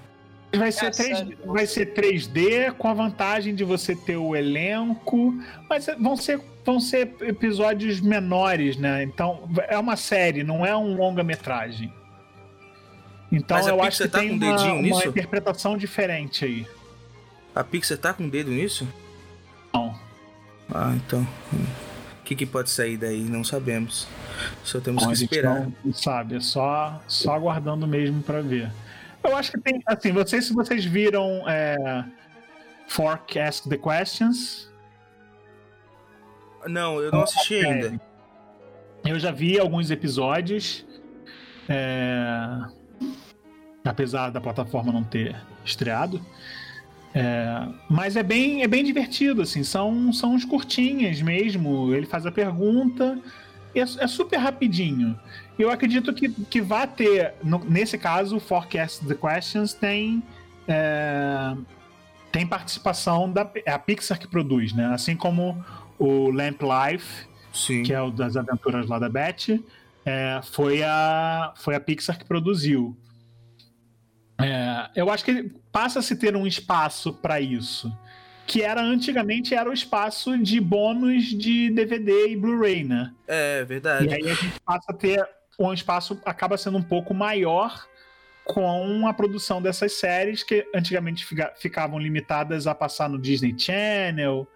Vai 0.58 0.72
ser, 0.72 0.84
É 0.84 0.88
a 0.88 0.90
3, 0.90 1.18
série 1.18 1.24
de 1.30 1.36
vai 1.46 1.66
ser 1.66 1.94
3D 1.94 2.72
com 2.72 2.88
a 2.88 2.94
vantagem 2.94 3.54
de 3.54 3.64
você 3.64 3.94
ter 3.94 4.16
o 4.16 4.34
elenco, 4.34 5.34
mas 5.68 5.86
vão 5.98 6.16
ser, 6.16 6.40
vão 6.64 6.80
ser 6.80 7.14
episódios 7.20 8.00
menores, 8.00 8.76
né? 8.76 9.02
Então 9.02 9.48
é 9.68 9.78
uma 9.78 9.96
série, 9.96 10.42
não 10.42 10.64
é 10.64 10.76
um 10.76 10.96
longa-metragem. 10.96 11.92
Então 13.30 13.58
eu 13.58 13.76
Pixar 13.76 13.86
acho 13.86 14.02
que 14.04 14.08
tá 14.08 14.18
tem 14.20 14.30
uma, 14.30 14.72
uma 14.72 15.04
interpretação 15.04 15.76
diferente 15.76 16.44
aí. 16.44 16.66
A 17.54 17.64
Pixar 17.64 17.98
tá 17.98 18.12
com 18.12 18.26
o 18.26 18.30
dedo 18.30 18.50
nisso? 18.50 18.86
Não. 19.72 19.94
Ah, 20.72 20.92
então. 20.94 21.26
hum. 21.52 21.64
O 22.20 22.26
que, 22.26 22.34
que 22.34 22.46
pode 22.46 22.70
sair 22.70 22.96
daí? 22.96 23.20
Não 23.20 23.44
sabemos. 23.44 24.08
Só 24.62 24.80
temos 24.80 25.04
Bom, 25.04 25.10
que 25.10 25.24
esperar. 25.24 25.68
não 25.84 25.92
sabe, 25.92 26.36
é 26.36 26.40
só, 26.40 27.02
só 27.06 27.34
aguardando 27.34 27.86
mesmo 27.86 28.22
pra 28.22 28.40
ver. 28.40 28.72
Eu 29.24 29.36
acho 29.36 29.52
que 29.52 29.60
tem, 29.60 29.82
assim, 29.86 30.12
vocês, 30.12 30.44
se 30.44 30.52
vocês 30.52 30.84
viram 30.84 31.48
é, 31.48 32.04
Fork 32.86 33.38
Ask 33.38 33.66
the 33.68 33.78
Questions, 33.78 34.70
Não, 36.66 37.00
eu 37.00 37.10
não 37.10 37.22
assisti 37.22 37.56
É, 37.56 37.70
ainda. 37.70 38.00
Eu 39.04 39.18
já 39.18 39.30
vi 39.30 39.58
alguns 39.58 39.90
episódios, 39.90 40.86
é, 41.68 42.26
apesar 43.84 44.30
da 44.30 44.40
plataforma 44.40 44.92
não 44.92 45.04
ter 45.04 45.36
estreado. 45.64 46.24
É, 47.14 47.68
mas 47.88 48.16
é 48.16 48.22
bem, 48.22 48.62
é 48.62 48.68
bem 48.68 48.82
divertido, 48.82 49.42
assim, 49.42 49.62
são, 49.62 50.12
são 50.12 50.34
uns 50.34 50.44
curtinhas 50.44 51.20
mesmo. 51.22 51.94
Ele 51.94 52.06
faz 52.06 52.26
a 52.26 52.32
pergunta, 52.32 53.18
e 53.74 53.80
é, 53.80 53.82
é 53.82 54.06
super 54.06 54.38
rapidinho. 54.38 55.18
Eu 55.58 55.70
acredito 55.70 56.12
que, 56.12 56.28
que 56.28 56.60
vai 56.60 56.86
ter, 56.86 57.34
no- 57.42 57.64
nesse 57.64 57.96
caso, 57.96 58.36
o 58.36 58.40
Forecast 58.40 59.06
the 59.06 59.14
Questions 59.14 59.72
tem, 59.72 60.22
é, 60.66 61.54
tem 62.32 62.46
participação 62.46 63.30
da 63.30 63.48
é 63.64 63.70
a 63.72 63.78
Pixar 63.78 64.18
que 64.18 64.26
produz, 64.26 64.72
né? 64.72 64.86
Assim 64.86 65.14
como 65.14 65.64
o 65.98 66.30
Lamp 66.30 66.60
Life 66.62 67.26
Sim. 67.52 67.84
que 67.84 67.92
é 67.92 68.00
o 68.02 68.10
das 68.10 68.36
aventuras 68.36 68.88
lá 68.88 68.98
da 68.98 69.08
Beth, 69.08 69.60
é, 70.04 70.40
foi, 70.52 70.82
a, 70.82 71.52
foi 71.56 71.76
a 71.76 71.80
Pixar 71.80 72.18
que 72.18 72.24
produziu. 72.24 72.96
É, 74.40 74.90
eu 74.96 75.08
acho 75.10 75.24
que 75.24 75.52
passa 75.70 76.00
a 76.00 76.02
se 76.02 76.16
ter 76.16 76.34
um 76.36 76.46
espaço 76.46 77.12
para 77.12 77.40
isso. 77.40 77.96
Que 78.46 78.60
era 78.60 78.82
antigamente 78.82 79.54
era 79.54 79.70
o 79.70 79.72
espaço 79.72 80.36
de 80.36 80.60
bônus 80.60 81.26
de 81.26 81.70
DVD 81.70 82.28
e 82.30 82.36
Blu-ray, 82.36 82.84
né? 82.84 83.12
É, 83.26 83.64
verdade. 83.64 84.06
E 84.06 84.12
aí 84.12 84.30
a 84.30 84.34
gente 84.34 84.60
passa 84.60 84.92
a 84.92 84.94
ter 84.94 85.24
um 85.58 85.72
espaço 85.72 86.20
acaba 86.24 86.56
sendo 86.56 86.78
um 86.78 86.82
pouco 86.82 87.14
maior 87.14 87.86
com 88.44 89.06
a 89.06 89.14
produção 89.14 89.62
dessas 89.62 89.92
séries 89.92 90.42
que 90.42 90.66
antigamente 90.74 91.24
fica- 91.24 91.52
ficavam 91.56 91.98
limitadas 91.98 92.66
a 92.66 92.74
passar 92.74 93.08
no 93.08 93.18
Disney 93.18 93.54
Channel 93.58 94.46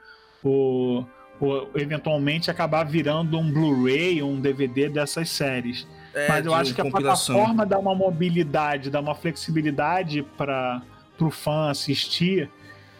ou, 0.42 1.08
ou 1.40 1.70
eventualmente 1.74 2.50
acabar 2.50 2.84
virando 2.84 3.38
um 3.38 3.50
Blu-ray 3.50 4.22
ou 4.22 4.30
um 4.30 4.40
DVD 4.40 4.88
dessas 4.88 5.30
séries. 5.30 5.86
É, 6.14 6.28
Mas 6.28 6.44
eu 6.44 6.54
acho 6.54 6.74
que 6.74 6.80
a 6.80 6.90
plataforma 6.90 7.64
dá 7.64 7.78
uma 7.78 7.94
mobilidade, 7.94 8.90
dá 8.90 9.00
uma 9.00 9.14
flexibilidade 9.14 10.22
para 10.36 10.82
o 11.20 11.30
fã 11.30 11.70
assistir 11.70 12.50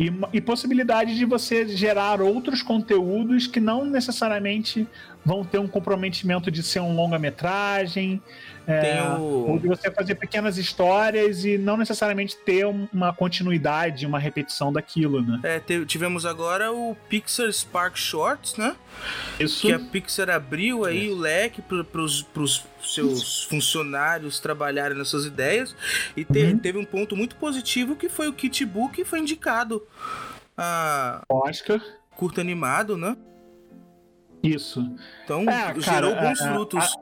e, 0.01 0.13
e 0.33 0.41
possibilidade 0.41 1.17
de 1.17 1.25
você 1.25 1.67
gerar 1.69 2.23
outros 2.23 2.63
conteúdos 2.63 3.47
que 3.47 3.61
não 3.61 3.85
necessariamente 3.85 4.87
vão 5.29 5.45
ter 5.45 5.59
um 5.59 5.69
comprometimento 5.69 6.51
de 6.51 6.63
ser 6.63 6.81
um 6.81 6.95
longa-metragem, 6.97 8.21
é, 8.67 9.03
o. 9.19 9.59
de 9.61 9.69
você 9.69 9.91
fazer 9.91 10.15
pequenas 10.15 10.57
histórias 10.57 11.45
e 11.45 11.59
não 11.59 11.77
necessariamente 11.77 12.37
ter 12.39 12.67
um- 12.67 12.89
uma 12.93 13.13
continuidade, 13.13 14.07
uma 14.07 14.19
repetição 14.19 14.73
daquilo, 14.73 15.21
né? 15.21 15.39
É, 15.43 15.61
tivemos 15.85 16.25
agora 16.25 16.73
o 16.73 16.97
Pixar 17.11 17.53
Spark 17.53 17.97
Shorts, 17.99 18.57
né? 18.57 18.75
Isso 19.39 19.67
Que 19.67 19.73
a 19.75 19.79
Pixar 19.79 20.31
abriu 20.31 20.85
aí 20.87 21.11
o 21.11 21.17
leque 21.17 21.61
para 21.61 22.01
os 22.03 22.67
seus 22.83 23.45
funcionários 23.45 24.41
trabalharem 24.41 24.97
nas 24.97 25.09
suas 25.09 25.27
ideias. 25.27 25.77
E 26.17 26.25
te- 26.25 26.39
Uhum. 26.45 26.59
teve 26.59 26.79
um 26.79 26.85
ponto 26.87 27.15
muito 27.15 27.37
positivo 27.37 27.97
que 27.97 28.09
foi 28.09 28.29
o 28.29 28.33
Kit 28.33 28.65
Book 28.65 28.95
que 28.95 29.05
foi 29.05 29.19
indicado 29.19 29.83
a 30.57 31.23
Oscar. 31.29 31.81
curta 32.17 32.41
animado, 32.41 32.97
né? 32.97 33.17
Isso. 34.43 34.81
Então 35.25 35.43
É, 35.43 35.75
cara, 35.75 35.81
gerou 35.81 36.15
bons 36.15 36.41
é, 36.41 36.53
frutos. 36.53 36.97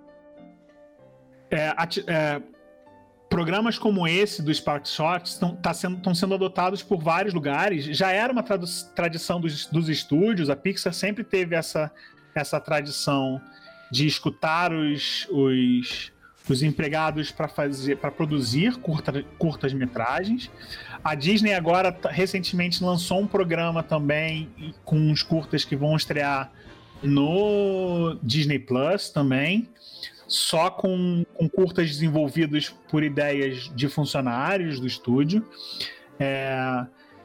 é, 1.50 1.74
é, 2.06 2.42
programas 3.28 3.78
como 3.78 4.06
esse 4.06 4.42
do 4.42 4.52
Spark 4.52 4.86
Shots 4.86 5.32
estão 5.32 5.54
tá 5.56 5.74
sendo, 5.74 6.14
sendo 6.14 6.34
adotados 6.34 6.82
por 6.82 7.02
vários 7.02 7.34
lugares. 7.34 7.84
Já 7.84 8.10
era 8.12 8.32
uma 8.32 8.42
tradição 8.42 9.40
dos, 9.40 9.66
dos 9.66 9.88
estúdios, 9.88 10.48
a 10.48 10.56
Pixar 10.56 10.92
sempre 10.92 11.24
teve 11.24 11.54
essa, 11.54 11.90
essa 12.34 12.60
tradição 12.60 13.40
de 13.90 14.06
escutar 14.06 14.72
os, 14.72 15.28
os, 15.30 16.12
os 16.48 16.62
empregados 16.62 17.30
para 17.30 17.48
fazer 17.48 17.96
para 17.96 18.10
produzir 18.10 18.76
curta, 18.78 19.24
curtas 19.38 19.72
metragens. 19.72 20.50
A 21.04 21.14
Disney 21.14 21.54
agora 21.54 21.96
recentemente 22.10 22.82
lançou 22.82 23.20
um 23.20 23.26
programa 23.26 23.82
também 23.82 24.74
com 24.84 24.96
uns 24.96 25.22
curtas 25.22 25.64
que 25.64 25.76
vão 25.76 25.94
estrear 25.94 26.50
no 27.06 28.18
Disney 28.22 28.58
Plus 28.58 29.08
também 29.10 29.68
só 30.28 30.70
com, 30.70 31.24
com 31.34 31.48
curtas 31.48 31.88
desenvolvidos 31.88 32.70
por 32.90 33.04
ideias 33.04 33.70
de 33.76 33.88
funcionários 33.88 34.80
do 34.80 34.86
estúdio. 34.86 35.46
É, 36.18 36.84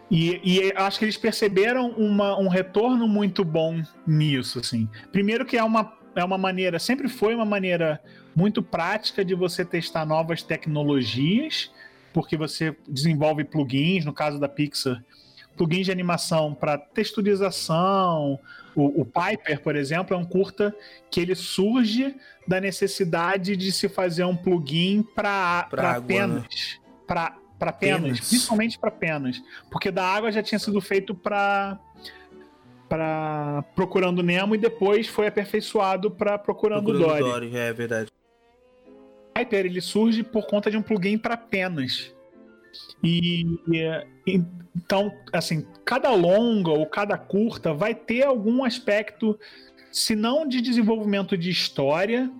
e, 0.09 0.39
e 0.43 0.73
acho 0.75 0.99
que 0.99 1.05
eles 1.05 1.17
perceberam 1.17 1.89
uma- 1.91 2.37
um 2.39 2.47
retorno 2.47 3.07
muito 3.07 3.43
bom 3.43 3.81
nisso. 4.05 4.59
Assim. 4.59 4.87
Primeiro 5.11 5.45
que 5.45 5.57
é 5.57 5.63
uma, 5.63 5.97
é 6.15 6.23
uma 6.23 6.37
maneira, 6.37 6.77
sempre 6.77 7.07
foi 7.09 7.33
uma 7.33 7.45
maneira 7.45 7.99
muito 8.35 8.61
prática 8.61 9.25
de 9.25 9.33
você 9.33 9.65
testar 9.65 10.05
novas 10.05 10.43
tecnologias, 10.43 11.71
porque 12.13 12.37
você 12.37 12.75
desenvolve 12.87 13.43
plugins, 13.45 14.05
no 14.05 14.13
caso 14.13 14.39
da 14.39 14.47
Pixar, 14.47 15.03
plugins 15.55 15.85
de 15.85 15.91
animação 15.91 16.53
para 16.53 16.77
texturização. 16.77 18.39
O, 18.75 19.01
o, 19.01 19.05
Piper, 19.05 19.61
por 19.61 19.75
exemplo, 19.75 20.15
é 20.15 20.17
um 20.17 20.25
curta 20.25 20.75
que 21.09 21.19
ele 21.19 21.35
surge 21.35 22.15
da 22.47 22.59
necessidade 22.59 23.55
de 23.57 23.71
se 23.71 23.89
fazer 23.89 24.23
um 24.23 24.35
plugin 24.35 25.03
para 25.03 25.67
penas. 26.05 26.43
Né? 26.43 26.47
Para 27.05 27.71
penas, 27.73 28.01
penas, 28.01 28.19
principalmente 28.21 28.79
para 28.79 28.89
penas. 28.89 29.41
Porque 29.69 29.91
da 29.91 30.03
água 30.03 30.31
já 30.31 30.41
tinha 30.41 30.57
sido 30.57 30.81
feito 30.81 31.13
para 31.13 31.79
para 32.89 33.63
Procurando 33.73 34.21
Nemo 34.21 34.53
e 34.53 34.57
depois 34.57 35.07
foi 35.07 35.25
aperfeiçoado 35.25 36.11
para 36.11 36.37
Procurando, 36.37 36.85
Procurando 36.85 37.21
Dory. 37.21 37.49
Dory. 37.49 37.57
É 37.57 37.71
verdade. 37.71 38.11
O 39.33 39.39
Hyper 39.39 39.65
ele 39.65 39.79
surge 39.79 40.23
por 40.23 40.45
conta 40.45 40.69
de 40.69 40.75
um 40.75 40.81
plugin 40.81 41.17
para 41.17 41.37
penas. 41.37 42.13
E, 43.03 43.45
e, 44.25 44.43
então, 44.75 45.13
assim, 45.33 45.65
cada 45.85 46.11
longa 46.11 46.71
ou 46.71 46.85
cada 46.85 47.17
curta 47.17 47.73
vai 47.73 47.93
ter 47.93 48.23
algum 48.23 48.63
aspecto, 48.63 49.37
se 49.91 50.15
não 50.15 50.47
de 50.47 50.61
desenvolvimento 50.61 51.37
de 51.37 51.49
história, 51.49 52.31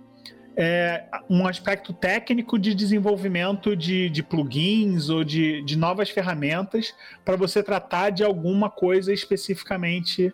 é, 0.56 1.06
um 1.30 1.48
aspecto 1.48 1.94
técnico 1.94 2.60
de 2.60 2.76
desenvolvimento 2.76 3.76
de, 3.76 4.10
de 4.10 4.22
plugins 4.22 5.10
ou 5.10 5.24
de, 5.24 5.62
de 5.64 5.78
novas 5.78 6.10
ferramentas 6.10 6.94
para 7.24 7.36
você 7.36 7.64
tratar 7.64 8.10
de 8.10 8.24
alguma 8.24 8.70
coisa 8.70 9.14
especificamente 9.14 10.34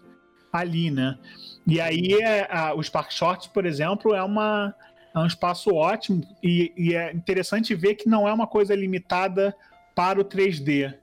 ali, 0.52 0.90
né? 0.90 1.18
E 1.66 1.80
aí 1.80 2.14
é, 2.22 2.48
a, 2.50 2.74
o 2.74 2.82
Spark 2.82 3.12
Shorts, 3.12 3.48
por 3.48 3.66
exemplo, 3.66 4.16
é, 4.16 4.24
uma, 4.24 4.74
é 5.16 5.20
um 5.20 5.26
espaço 5.26 5.74
ótimo 5.74 6.24
e, 6.42 6.74
e 6.78 6.96
é 6.96 7.14
interessante 7.14 7.76
ver 7.76 7.96
que 7.96 8.10
não 8.10 8.28
é 8.28 8.34
uma 8.34 8.48
coisa 8.48 8.74
limitada 8.74 9.56
para 9.98 10.22
o 10.22 10.24
3D 10.24 10.94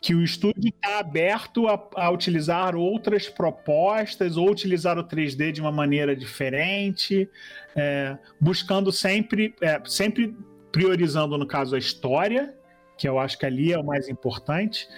que 0.00 0.14
o 0.14 0.22
estúdio 0.22 0.68
está 0.68 0.98
aberto 0.98 1.68
a, 1.68 1.78
a, 1.96 2.10
utilizar 2.10 2.74
outras 2.74 3.28
propostas 3.28 4.36
ou 4.36 4.48
utilizar 4.48 4.96
o 4.96 5.04
3D 5.04 5.52
de 5.52 5.60
uma 5.60 5.72
maneira 5.72 6.16
diferente, 6.16 7.28
é, 7.76 8.16
buscando 8.40 8.90
sempre, 8.92 9.54
é, 9.60 9.78
sempre 9.84 10.34
priorizando, 10.70 11.36
no 11.36 11.46
caso, 11.46 11.74
a 11.74 11.78
história, 11.78 12.54
que 12.96 13.08
eu 13.08 13.18
acho 13.18 13.36
que 13.36 13.44
ali 13.44 13.72
é 13.72 13.78
o 13.78 13.84
mais 13.84 14.08
importante, 14.08 14.88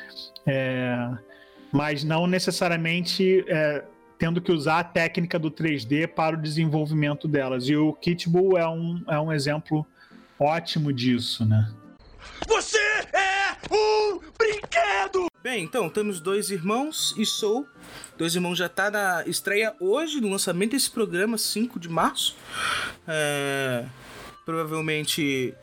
é, 0.46 1.10
mas 1.72 2.04
não 2.04 2.26
necessariamente 2.26 3.44
é, 3.48 3.82
tendo 4.18 4.40
que 4.40 4.52
usar 4.52 4.80
a 4.80 4.84
técnica 4.84 5.38
do 5.38 5.50
3D 5.50 6.06
para 6.06 6.36
o 6.36 6.40
desenvolvimento 6.40 7.26
delas. 7.26 7.68
E 7.68 7.74
o 7.74 7.94
Kitbull 7.94 8.58
é 8.58 8.68
um, 8.68 9.02
é 9.08 9.18
um 9.18 9.32
exemplo 9.32 9.86
ótimo 10.38 10.92
disso, 10.92 11.44
né? 11.44 11.72
Você 12.48 12.78
é 13.12 13.56
um 13.70 14.20
brinquedo! 14.38 15.26
Bem, 15.42 15.64
então, 15.64 15.88
temos 15.88 16.20
dois 16.20 16.50
irmãos 16.50 17.14
e 17.16 17.24
Sou. 17.24 17.66
Dois 18.18 18.34
Irmãos 18.34 18.56
já 18.56 18.68
tá 18.68 18.90
na 18.90 19.24
estreia 19.26 19.74
hoje, 19.80 20.20
no 20.20 20.28
lançamento 20.28 20.72
desse 20.72 20.90
programa, 20.90 21.38
5 21.38 21.80
de 21.80 21.88
março. 21.88 22.36
É... 23.08 23.86
Provavelmente, 24.44 25.54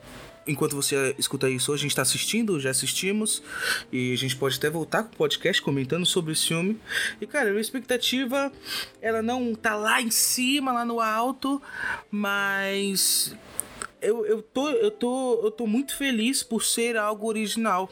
enquanto 0.47 0.75
você 0.75 1.13
escuta 1.19 1.47
isso, 1.49 1.71
a 1.71 1.77
gente 1.77 1.95
tá 1.95 2.01
assistindo, 2.01 2.59
já 2.59 2.71
assistimos. 2.71 3.43
E 3.91 4.13
a 4.13 4.17
gente 4.17 4.35
pode 4.35 4.57
até 4.57 4.69
voltar 4.69 5.03
com 5.03 5.13
o 5.13 5.17
podcast 5.17 5.61
comentando 5.61 6.05
sobre 6.05 6.31
esse 6.31 6.47
filme. 6.47 6.79
E, 7.21 7.27
cara, 7.27 7.49
a 7.49 7.51
minha 7.51 7.61
expectativa, 7.61 8.51
ela 8.99 9.21
não 9.21 9.53
tá 9.53 9.75
lá 9.75 10.01
em 10.01 10.09
cima, 10.09 10.71
lá 10.71 10.83
no 10.83 10.99
alto, 10.99 11.61
mas 12.09 13.35
eu, 14.01 14.25
eu, 14.25 14.41
tô, 14.41 14.69
eu, 14.69 14.91
tô, 14.91 15.41
eu 15.43 15.51
tô 15.51 15.67
muito 15.67 15.95
feliz 15.95 16.43
por 16.43 16.63
ser 16.63 16.97
algo 16.97 17.27
original. 17.27 17.89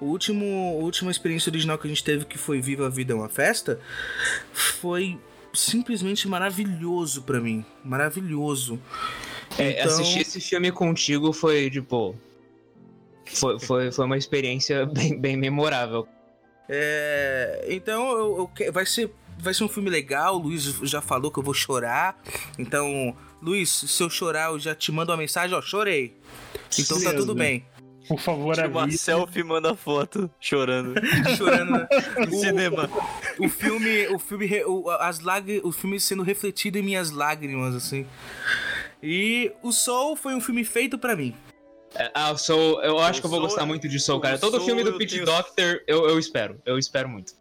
O 0.00 0.06
último, 0.06 0.44
a 0.80 0.84
última 0.84 1.10
experiência 1.10 1.50
original 1.50 1.78
que 1.78 1.86
a 1.86 1.88
gente 1.88 2.04
teve, 2.04 2.24
que 2.24 2.36
foi 2.36 2.60
Viva 2.60 2.86
a 2.86 2.90
Vida 2.90 3.12
é 3.12 3.16
uma 3.16 3.28
Festa, 3.28 3.80
foi 4.52 5.18
simplesmente 5.54 6.28
maravilhoso 6.28 7.22
para 7.22 7.40
mim. 7.40 7.64
Maravilhoso. 7.82 8.78
É, 9.58 9.80
então... 9.80 9.86
assistir 9.86 10.20
esse 10.20 10.40
filme 10.40 10.70
contigo 10.70 11.32
foi, 11.32 11.70
tipo. 11.70 12.14
Foi, 13.24 13.58
foi, 13.58 13.90
foi 13.90 14.04
uma 14.04 14.18
experiência 14.18 14.84
bem, 14.86 15.18
bem 15.18 15.36
memorável. 15.36 16.06
É, 16.68 17.66
então 17.68 18.10
eu, 18.10 18.50
eu, 18.58 18.72
vai, 18.72 18.84
ser, 18.84 19.10
vai 19.38 19.54
ser 19.54 19.64
um 19.64 19.68
filme 19.68 19.88
legal. 19.88 20.36
O 20.36 20.38
Luiz 20.38 20.62
já 20.82 21.00
falou 21.00 21.30
que 21.30 21.38
eu 21.38 21.42
vou 21.42 21.54
chorar. 21.54 22.20
Então 22.58 23.16
Luiz, 23.40 23.70
se 23.70 24.02
eu 24.02 24.08
chorar, 24.08 24.50
eu 24.50 24.58
já 24.58 24.74
te 24.74 24.90
mando 24.90 25.12
uma 25.12 25.18
mensagem, 25.18 25.56
ó, 25.56 25.60
chorei. 25.60 26.16
Então 26.78 27.00
tá 27.02 27.12
tudo 27.12 27.34
bem. 27.34 27.64
Por 28.08 28.20
favor, 28.20 28.54
Tira 28.54 28.68
uma 28.68 28.90
selfie 28.90 29.42
manda 29.42 29.74
foto 29.74 30.30
chorando. 30.38 30.94
chorando 31.36 31.72
né? 31.72 31.88
no 32.18 32.38
cinema. 32.38 32.88
O 33.38 33.48
filme, 33.48 34.06
o 34.08 34.18
filme, 34.18 34.64
o, 34.64 34.88
as 34.90 35.20
lag, 35.20 35.60
o 35.64 35.72
filme 35.72 35.98
sendo 35.98 36.22
refletido 36.22 36.78
em 36.78 36.82
minhas 36.82 37.10
lágrimas, 37.10 37.74
assim. 37.74 38.06
E 39.02 39.52
o 39.62 39.72
Soul 39.72 40.14
foi 40.14 40.34
um 40.34 40.40
filme 40.40 40.64
feito 40.64 40.96
para 40.96 41.16
mim. 41.16 41.34
É, 41.94 42.10
ah, 42.14 42.32
o 42.32 42.38
Soul, 42.38 42.82
eu 42.82 42.98
acho 42.98 43.18
o 43.18 43.22
que 43.22 43.26
eu 43.26 43.30
vou 43.30 43.40
Soul, 43.40 43.48
gostar 43.48 43.66
muito 43.66 43.88
de 43.88 43.98
Soul, 43.98 44.20
cara. 44.20 44.38
Todo 44.38 44.56
Soul 44.56 44.66
filme 44.66 44.84
do 44.84 44.96
Pete 44.96 45.14
tenho... 45.14 45.26
Doctor, 45.26 45.82
eu, 45.86 46.08
eu 46.08 46.18
espero. 46.18 46.60
Eu 46.64 46.78
espero 46.78 47.08
muito. 47.08 47.32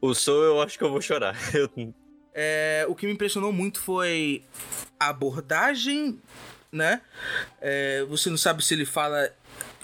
O 0.00 0.14
Soul, 0.14 0.42
eu 0.42 0.62
acho 0.62 0.76
que 0.76 0.84
eu 0.84 0.90
vou 0.90 1.00
chorar. 1.00 1.36
Eu 1.54 1.68
é, 2.34 2.84
o 2.88 2.94
que 2.94 3.06
me 3.06 3.12
impressionou 3.12 3.52
muito 3.52 3.80
foi 3.80 4.44
a 4.98 5.08
abordagem, 5.08 6.18
né? 6.70 7.00
É, 7.60 8.04
você 8.08 8.30
não 8.30 8.36
sabe 8.36 8.64
se 8.64 8.74
ele 8.74 8.84
fala 8.84 9.32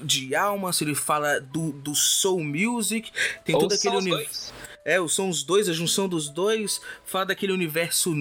de 0.01 0.35
alma, 0.35 0.73
se 0.73 0.85
ele 0.85 0.95
fala 0.95 1.41
do, 1.41 1.73
do 1.73 1.95
soul 1.95 2.43
music, 2.43 3.11
tem 3.45 3.55
Ou 3.55 3.63
todo 3.63 3.75
aquele 3.75 3.97
universo. 3.97 4.53
É, 4.87 5.05
são 5.09 5.29
os 5.29 5.43
dois, 5.43 5.69
a 5.69 5.73
junção 5.73 6.09
dos 6.09 6.29
dois, 6.29 6.81
fala 7.05 7.27
daquele 7.27 7.53
universo 7.53 8.15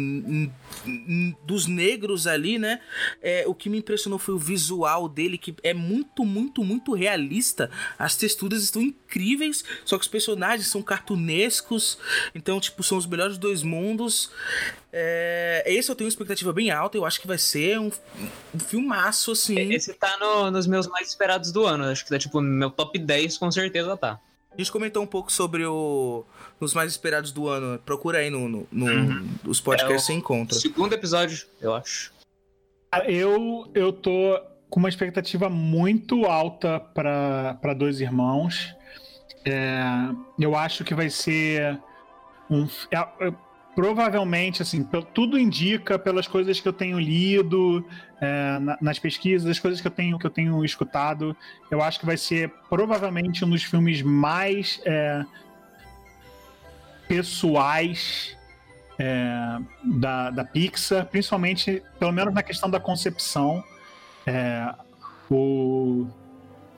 dos 1.44 1.68
negros 1.68 2.26
ali, 2.26 2.58
né? 2.58 2.82
É, 3.22 3.44
o 3.46 3.54
que 3.54 3.70
me 3.70 3.78
impressionou 3.78 4.18
foi 4.18 4.34
o 4.34 4.40
visual 4.40 5.08
dele, 5.08 5.38
que 5.38 5.56
é 5.62 5.76
muito, 5.76 6.26
muito, 6.26 6.64
muito 6.64 6.96
realista. 6.96 7.70
As 8.00 8.16
texturas 8.16 8.64
estão 8.64 8.82
incríveis, 8.82 9.64
só 9.86 9.96
que 9.96 10.06
os 10.06 10.08
personagens 10.08 10.68
são 10.68 10.82
cartunescos, 10.82 12.00
então, 12.34 12.60
tipo, 12.60 12.82
são 12.82 12.98
os 12.98 13.06
melhores 13.06 13.38
dois 13.38 13.62
mundos. 13.62 14.32
É, 14.92 15.64
esse 15.68 15.92
eu 15.92 15.96
tenho 15.96 16.08
uma 16.08 16.10
expectativa 16.10 16.52
bem 16.52 16.72
alta, 16.72 16.98
eu 16.98 17.06
acho 17.06 17.22
que 17.22 17.28
vai 17.28 17.38
ser 17.38 17.80
um, 17.80 17.92
um 18.56 18.60
filmaço, 18.60 19.34
assim. 19.34 19.72
Esse 19.72 19.94
tá 19.94 20.18
no, 20.20 20.50
nos 20.50 20.66
meus 20.66 20.88
mais 20.88 21.10
esperados 21.10 21.52
do 21.52 21.64
ano, 21.64 21.84
acho 21.84 22.04
que 22.04 22.10
tá, 22.10 22.18
tipo, 22.18 22.42
meu 22.42 22.72
top 22.72 22.98
10 22.98 23.38
com 23.38 23.52
certeza 23.52 23.96
tá. 23.96 24.20
A 24.56 24.58
gente 24.58 24.72
comentou 24.72 25.04
um 25.04 25.08
pouco 25.08 25.32
sobre 25.32 25.66
o 25.66 26.26
nos 26.60 26.74
mais 26.74 26.92
esperados 26.92 27.32
do 27.32 27.48
ano. 27.48 27.80
Procura 27.80 28.20
aí 28.20 28.30
no, 28.30 28.48
no, 28.48 28.68
no 28.72 28.86
uhum. 28.86 29.30
os 29.46 29.60
podcasts 29.62 30.04
é 30.04 30.06
você 30.06 30.14
encontra. 30.14 30.58
Segundo 30.58 30.94
episódio, 30.94 31.46
eu 31.62 31.74
acho. 31.74 32.14
Eu 33.08 33.70
eu 33.74 33.92
tô 33.92 34.40
com 34.70 34.80
uma 34.80 34.90
expectativa 34.90 35.50
muito 35.50 36.26
alta 36.26 36.80
para 36.80 37.74
Dois 37.74 38.00
Irmãos. 38.00 38.74
É, 39.46 39.84
eu 40.40 40.56
acho 40.56 40.84
que 40.84 40.94
vai 40.94 41.10
ser 41.10 41.80
um 42.50 42.68
é, 42.92 42.98
é, 43.28 43.34
provavelmente 43.76 44.62
assim 44.62 44.88
tudo 45.14 45.38
indica 45.38 46.00
pelas 46.00 46.28
coisas 46.28 46.60
que 46.60 46.68
eu 46.68 46.74
tenho 46.74 47.00
lido 47.00 47.86
é, 48.20 48.60
nas 48.82 48.98
pesquisas 48.98 49.50
as 49.50 49.60
coisas 49.60 49.82
que 49.82 49.88
eu 49.88 49.92
tenho 49.92 50.18
que 50.18 50.26
eu 50.26 50.32
tenho 50.32 50.64
escutado 50.64 51.36
eu 51.70 51.82
acho 51.82 52.00
que 52.00 52.06
vai 52.06 52.18
ser 52.18 52.52
provavelmente 52.70 53.44
um 53.46 53.50
dos 53.50 53.64
filmes 53.64 54.02
mais 54.02 54.82
é, 54.86 55.24
pessoais 57.08 58.36
é, 58.98 59.58
da, 59.84 60.30
da 60.30 60.46
Pixar 60.46 61.06
principalmente 61.06 61.84
pelo 62.00 62.12
menos 62.12 62.34
na 62.34 62.42
questão 62.42 62.70
da 62.70 62.80
concepção 62.80 63.64
é, 64.26 64.74
o 65.30 66.08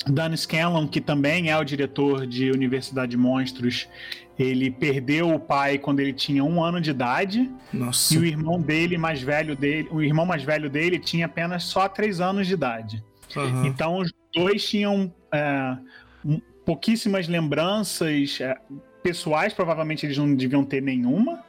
Dan 0.05 0.35
Scanlon, 0.35 0.87
que 0.87 1.01
também 1.01 1.49
é 1.49 1.57
o 1.57 1.63
diretor 1.63 2.25
de 2.25 2.51
Universidade 2.51 3.11
de 3.11 3.17
Monstros, 3.17 3.87
ele 4.37 4.69
perdeu 4.69 5.33
o 5.33 5.39
pai 5.39 5.77
quando 5.77 5.99
ele 5.99 6.13
tinha 6.13 6.43
um 6.43 6.63
ano 6.63 6.79
de 6.79 6.91
idade. 6.91 7.51
Nossa. 7.73 8.13
E 8.13 8.17
o 8.17 8.25
irmão 8.25 8.61
dele, 8.61 8.97
mais 8.97 9.21
velho 9.21 9.55
dele, 9.55 9.87
o 9.91 10.01
irmão 10.01 10.25
mais 10.25 10.43
velho 10.43 10.69
dele 10.69 10.99
tinha 10.99 11.25
apenas 11.25 11.63
só 11.63 11.89
três 11.89 12.21
anos 12.21 12.47
de 12.47 12.53
idade. 12.53 13.03
Uhum. 13.35 13.65
Então 13.65 13.99
os 13.99 14.13
dois 14.33 14.63
tinham 14.67 15.13
é, 15.33 15.77
pouquíssimas 16.65 17.27
lembranças 17.27 18.39
é, 18.39 18.55
pessoais, 19.07 19.53
provavelmente 19.53 20.05
eles 20.05 20.17
não 20.17 20.35
deviam 20.35 20.65
ter 20.65 20.81
nenhuma. 20.81 21.41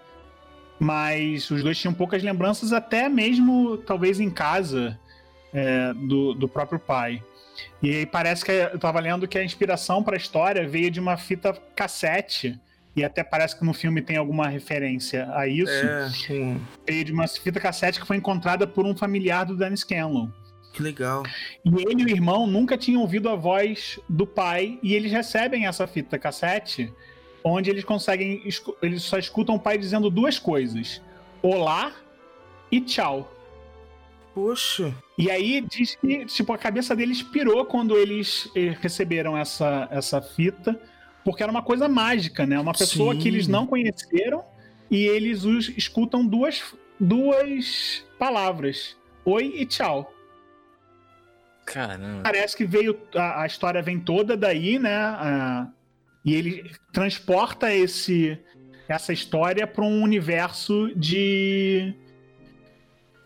Mas 0.78 1.50
os 1.50 1.60
dois 1.60 1.76
tinham 1.76 1.92
poucas 1.92 2.22
lembranças, 2.22 2.72
até 2.72 3.08
mesmo 3.08 3.78
talvez 3.78 4.20
em 4.20 4.30
casa 4.30 4.96
é, 5.52 5.92
do, 5.92 6.34
do 6.34 6.48
próprio 6.48 6.78
pai. 6.78 7.20
E 7.82 7.90
aí 7.90 8.06
parece 8.06 8.44
que 8.44 8.52
eu 8.52 8.78
tava 8.78 9.00
lendo 9.00 9.26
que 9.26 9.36
a 9.36 9.44
inspiração 9.44 10.04
para 10.04 10.14
a 10.14 10.16
história 10.16 10.68
veio 10.68 10.88
de 10.88 11.00
uma 11.00 11.16
fita 11.16 11.52
cassete. 11.74 12.58
E 12.94 13.04
até 13.04 13.24
parece 13.24 13.58
que 13.58 13.64
no 13.64 13.74
filme 13.74 14.00
tem 14.02 14.16
alguma 14.16 14.46
referência 14.48 15.28
a 15.32 15.48
isso. 15.48 15.70
É, 15.70 16.08
sim. 16.10 16.60
Veio 16.86 17.04
de 17.04 17.12
uma 17.12 17.26
fita 17.26 17.58
cassete 17.58 18.00
que 18.00 18.06
foi 18.06 18.16
encontrada 18.16 18.64
por 18.64 18.86
um 18.86 18.96
familiar 18.96 19.44
do 19.44 19.56
Dennis 19.56 19.80
Scanlon. 19.80 20.28
Que 20.72 20.82
legal. 20.82 21.24
E 21.64 21.68
ele 21.90 22.02
e 22.02 22.04
o 22.04 22.08
irmão 22.08 22.46
nunca 22.46 22.78
tinham 22.78 23.00
ouvido 23.00 23.28
a 23.28 23.34
voz 23.34 23.98
do 24.08 24.26
pai 24.26 24.78
e 24.80 24.94
eles 24.94 25.10
recebem 25.10 25.66
essa 25.66 25.88
fita 25.88 26.16
cassete 26.18 26.92
onde 27.44 27.70
eles 27.70 27.84
conseguem 27.84 28.42
eles 28.82 29.02
só 29.02 29.18
escutam 29.18 29.54
o 29.54 29.60
pai 29.60 29.78
dizendo 29.78 30.10
duas 30.10 30.38
coisas: 30.38 31.00
olá 31.42 31.92
e 32.70 32.80
tchau. 32.80 33.32
Poxa. 34.34 34.94
E 35.16 35.30
aí 35.30 35.60
diz 35.60 35.96
que 35.96 36.24
tipo 36.26 36.52
a 36.52 36.58
cabeça 36.58 36.94
deles 36.94 37.22
pirou 37.22 37.64
quando 37.64 37.96
eles 37.96 38.48
eh, 38.54 38.76
receberam 38.80 39.36
essa 39.36 39.88
essa 39.90 40.22
fita, 40.22 40.80
porque 41.24 41.42
era 41.42 41.50
uma 41.50 41.62
coisa 41.62 41.88
mágica, 41.88 42.46
né? 42.46 42.58
Uma 42.60 42.72
pessoa 42.72 43.14
Sim. 43.14 43.20
que 43.20 43.28
eles 43.28 43.48
não 43.48 43.66
conheceram 43.66 44.44
e 44.90 45.04
eles 45.06 45.44
os 45.44 45.68
escutam 45.70 46.24
duas 46.24 46.62
duas 47.00 48.04
palavras: 48.18 48.96
oi 49.24 49.54
e 49.56 49.66
tchau. 49.66 50.12
Caramba. 51.64 52.22
Parece 52.22 52.56
que 52.56 52.64
veio. 52.64 52.98
A, 53.14 53.42
a 53.42 53.46
história 53.46 53.82
vem 53.82 53.98
toda 54.00 54.36
daí, 54.36 54.78
né? 54.78 54.94
a- 54.96 55.68
e 56.24 56.34
ele 56.34 56.70
transporta 56.92 57.72
esse, 57.74 58.38
essa 58.88 59.12
história 59.12 59.66
para 59.66 59.84
um 59.84 60.02
universo 60.02 60.90
de, 60.96 61.94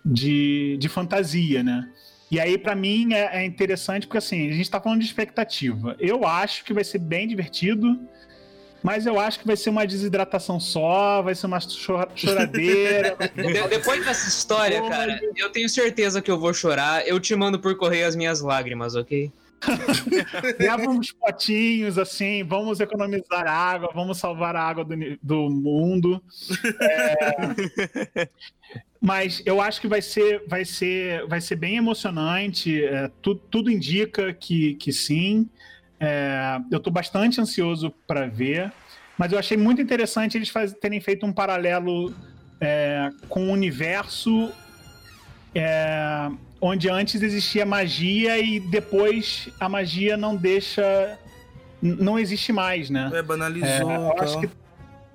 de, 0.04 0.76
de 0.78 0.88
fantasia, 0.88 1.62
né? 1.62 1.88
E 2.30 2.40
aí, 2.40 2.56
pra 2.56 2.74
mim, 2.74 3.12
é, 3.12 3.42
é 3.42 3.44
interessante 3.44 4.06
porque, 4.06 4.18
assim, 4.18 4.48
a 4.48 4.52
gente 4.54 4.70
tá 4.70 4.80
falando 4.80 5.00
de 5.00 5.06
expectativa. 5.06 5.94
Eu 5.98 6.26
acho 6.26 6.64
que 6.64 6.72
vai 6.72 6.82
ser 6.82 6.98
bem 6.98 7.28
divertido, 7.28 8.00
mas 8.82 9.04
eu 9.04 9.20
acho 9.20 9.38
que 9.38 9.46
vai 9.46 9.54
ser 9.56 9.68
uma 9.68 9.86
desidratação 9.86 10.58
só, 10.58 11.20
vai 11.20 11.34
ser 11.34 11.46
uma 11.46 11.60
cho- 11.60 12.08
choradeira. 12.16 13.16
De- 13.36 13.68
depois 13.68 14.02
dessa 14.04 14.28
história, 14.28 14.80
Pô, 14.80 14.88
cara, 14.88 15.20
eu 15.36 15.50
tenho 15.50 15.68
certeza 15.68 16.22
que 16.22 16.30
eu 16.30 16.38
vou 16.40 16.54
chorar. 16.54 17.06
Eu 17.06 17.20
te 17.20 17.36
mando 17.36 17.60
por 17.60 17.76
correio 17.76 18.06
as 18.06 18.16
minhas 18.16 18.40
lágrimas, 18.40 18.94
ok? 18.94 19.30
Leva 20.58 20.88
uns 20.90 21.12
potinhos 21.12 21.98
assim, 21.98 22.42
vamos 22.44 22.80
economizar 22.80 23.46
água, 23.46 23.90
vamos 23.94 24.18
salvar 24.18 24.56
a 24.56 24.62
água 24.62 24.84
do, 24.84 24.96
do 25.22 25.50
mundo. 25.50 26.22
É, 26.80 28.28
Mas 29.00 29.42
eu 29.44 29.60
acho 29.60 29.80
que 29.80 29.88
vai 29.88 30.00
ser, 30.00 30.44
vai 30.46 30.64
ser, 30.64 31.26
vai 31.26 31.40
ser 31.40 31.56
bem 31.56 31.76
emocionante. 31.76 32.84
é, 32.84 33.10
tu- 33.20 33.34
tudo 33.34 33.70
indica 33.70 34.32
que, 34.32 34.74
que 34.74 34.92
sim. 34.92 35.48
É, 35.98 36.58
eu 36.70 36.78
estou 36.78 36.92
bastante 36.92 37.40
ansioso 37.40 37.90
para 38.06 38.26
ver. 38.28 38.72
Mas 39.18 39.32
eu 39.32 39.38
achei 39.38 39.56
muito 39.56 39.82
interessante 39.82 40.36
eles 40.38 40.48
faz- 40.48 40.72
terem 40.74 41.00
feito 41.00 41.26
um 41.26 41.32
paralelo 41.32 42.14
é, 42.60 43.10
com 43.28 43.48
o 43.48 43.50
universo 43.52 44.52
é, 45.54 46.30
onde 46.64 46.88
antes 46.88 47.20
existia 47.20 47.66
magia 47.66 48.38
e 48.38 48.60
depois 48.60 49.48
a 49.58 49.68
magia 49.68 50.16
não 50.16 50.36
deixa. 50.36 51.18
não 51.82 52.16
existe 52.16 52.52
mais, 52.52 52.88
né? 52.88 53.10
É, 53.12 53.20
banalizou. 53.20 53.90
É, 53.90 53.96
eu 53.96 54.12
acho 54.22 54.34
tal. 54.34 54.40
que 54.42 54.48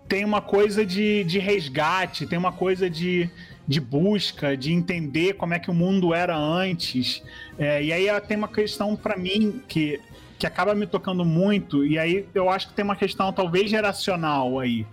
tem 0.09 0.25
uma 0.25 0.41
coisa 0.41 0.85
de, 0.85 1.23
de 1.23 1.39
resgate, 1.39 2.27
tem 2.27 2.37
uma 2.37 2.51
coisa 2.51 2.89
de, 2.89 3.29
de 3.65 3.79
busca, 3.79 4.57
de 4.57 4.73
entender 4.73 5.35
como 5.35 5.53
é 5.53 5.59
que 5.59 5.71
o 5.71 5.73
mundo 5.73 6.13
era 6.13 6.35
antes. 6.37 7.23
É, 7.57 7.81
e 7.81 7.93
aí 7.93 8.07
tem 8.27 8.35
uma 8.35 8.49
questão 8.49 8.93
para 8.97 9.15
mim 9.15 9.61
que, 9.69 10.01
que 10.37 10.45
acaba 10.45 10.75
me 10.75 10.85
tocando 10.85 11.23
muito, 11.23 11.85
e 11.85 11.97
aí 11.97 12.27
eu 12.35 12.49
acho 12.49 12.67
que 12.67 12.73
tem 12.73 12.83
uma 12.83 12.95
questão 12.95 13.31
talvez 13.31 13.69
geracional 13.69 14.59
aí. 14.59 14.85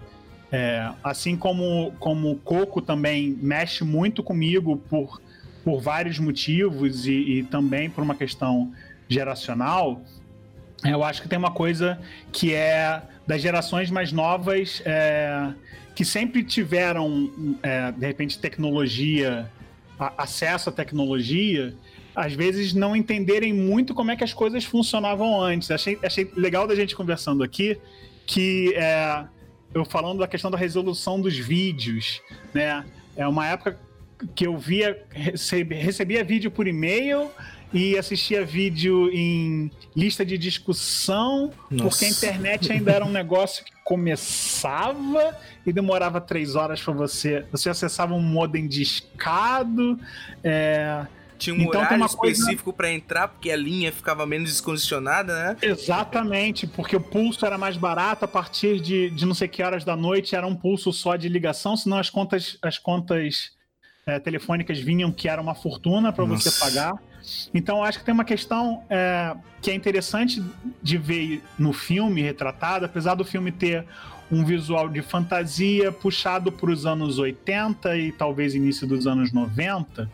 É, 0.53 0.89
assim 1.03 1.37
como, 1.37 1.93
como 1.99 2.31
o 2.31 2.37
Coco 2.37 2.81
também 2.81 3.37
mexe 3.43 3.83
muito 3.83 4.23
comigo 4.23 4.77
por, 4.89 5.21
por 5.65 5.81
vários 5.81 6.19
motivos 6.19 7.07
e, 7.07 7.13
e 7.13 7.43
também 7.45 7.89
por 7.89 8.05
uma 8.05 8.15
questão 8.15 8.73
geracional, 9.09 10.03
eu 10.85 11.03
acho 11.03 11.23
que 11.23 11.29
tem 11.29 11.39
uma 11.39 11.51
coisa 11.53 11.99
que 12.31 12.53
é 12.53 13.03
das 13.27 13.41
gerações 13.41 13.91
mais 13.91 14.13
novas 14.13 14.83
é, 14.85 15.53
que 15.95 16.05
sempre 16.05 16.45
tiveram, 16.45 17.31
é, 17.63 17.91
de 17.93 18.07
repente, 18.07 18.39
tecnologia, 18.39 19.51
a- 19.99 20.13
acesso 20.19 20.69
à 20.69 20.73
tecnologia, 20.73 21.75
às 22.15 22.35
vezes 22.35 22.75
não 22.75 22.95
entenderem 22.95 23.53
muito 23.53 23.95
como 23.95 24.11
é 24.11 24.17
que 24.17 24.23
as 24.25 24.35
coisas 24.35 24.65
funcionavam 24.65 25.41
antes. 25.41 25.71
Achei, 25.71 25.99
achei 26.03 26.31
legal 26.37 26.67
da 26.67 26.75
gente 26.75 26.95
conversando 26.95 27.43
aqui 27.43 27.79
que 28.27 28.75
é, 28.77 29.25
eu 29.73 29.85
falando 29.85 30.19
da 30.19 30.29
questão 30.29 30.51
da 30.51 30.59
resolução 30.59 31.21
dos 31.21 31.37
vídeos, 31.37 32.21
né? 32.53 32.85
É 33.17 33.27
uma 33.27 33.47
época 33.47 33.79
que 34.35 34.47
eu 34.47 34.57
via, 34.57 35.03
recebia, 35.11 35.79
recebia 35.83 36.25
vídeo 36.25 36.51
por 36.51 36.67
e-mail 36.67 37.31
e 37.73 37.99
assistia 37.99 38.45
vídeo 38.45 39.11
em 39.13 39.71
lista 39.97 40.25
de 40.25 40.39
discussão, 40.39 41.51
Nossa. 41.71 41.89
porque 41.91 42.05
a 42.05 42.09
internet 42.09 42.71
ainda 42.73 42.93
era 42.93 43.05
um 43.05 43.11
negócio 43.13 43.65
que 43.65 43.73
começava 43.83 45.37
e 45.67 45.73
demorava 45.73 46.21
três 46.21 46.55
horas 46.55 46.81
para 46.81 46.93
você. 46.95 47.45
Você 47.51 47.69
acessava 47.69 48.15
um 48.15 48.21
modem 48.21 48.67
discado. 48.67 49.99
É, 50.43 51.05
Tinha 51.39 51.55
um 51.55 51.59
Então 51.63 51.73
tem 51.73 51.81
horário 51.81 51.97
uma 51.99 52.09
coisa- 52.09 52.39
específico 52.41 52.73
pra 52.73 52.93
entrar, 52.93 53.29
porque 53.29 53.51
a 53.51 53.57
linha 53.57 53.91
ficava 53.93 54.25
menos 54.25 54.51
descondicionada, 54.51 55.35
né? 55.35 55.57
Exatamente, 55.61 56.67
porque 56.67 56.95
o 56.97 57.01
pulso 57.01 57.45
era 57.45 57.59
mais 57.59 57.77
barato 57.77 58.25
a 58.25 58.29
partir 58.29 58.81
de, 58.81 59.11
de 59.11 59.27
não 59.27 59.35
sei 59.35 59.49
que 59.49 59.63
horas 59.63 59.85
da 59.85 59.97
noite, 59.97 60.37
era 60.37 60.47
um 60.47 60.55
pulso 60.55 60.93
só 60.93 61.17
de 61.17 61.29
ligação, 61.29 61.77
senão 61.77 61.99
as 61.99 62.09
contas, 62.09 62.57
as 62.63 62.79
contas 62.79 63.51
é, 64.07 64.19
telefônicas 64.19 64.79
vinham 64.79 65.11
que 65.11 65.29
era 65.29 65.41
uma 65.41 65.55
fortuna 65.55 66.13
para 66.13 66.25
você 66.25 66.51
pagar. 66.51 66.95
Então 67.53 67.83
acho 67.83 67.99
que 67.99 68.05
tem 68.05 68.13
uma 68.13 68.25
questão 68.25 68.83
é, 68.91 69.35
que 69.63 69.71
é 69.71 69.75
interessante 69.75 70.43
de 70.83 70.99
ver 70.99 71.43
no 71.59 71.73
filme 71.73 72.21
retratado, 72.21 72.85
apesar 72.85 73.15
do 73.15 73.25
filme 73.25 73.51
ter 73.51 73.87
um 74.31 74.45
visual 74.45 74.89
de 74.89 75.01
fantasia 75.01 75.93
puxado 75.93 76.51
para 76.51 76.71
os 76.71 76.87
anos 76.87 77.19
80 77.19 77.97
e 77.97 78.13
talvez 78.13 78.55
início 78.55 78.87
dos 78.87 79.07
anos 79.07 79.33
90, 79.33 80.11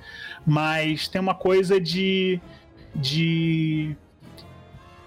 mas 0.46 1.08
tem 1.08 1.20
uma 1.20 1.34
coisa 1.34 1.80
de, 1.80 2.40
de 2.94 3.96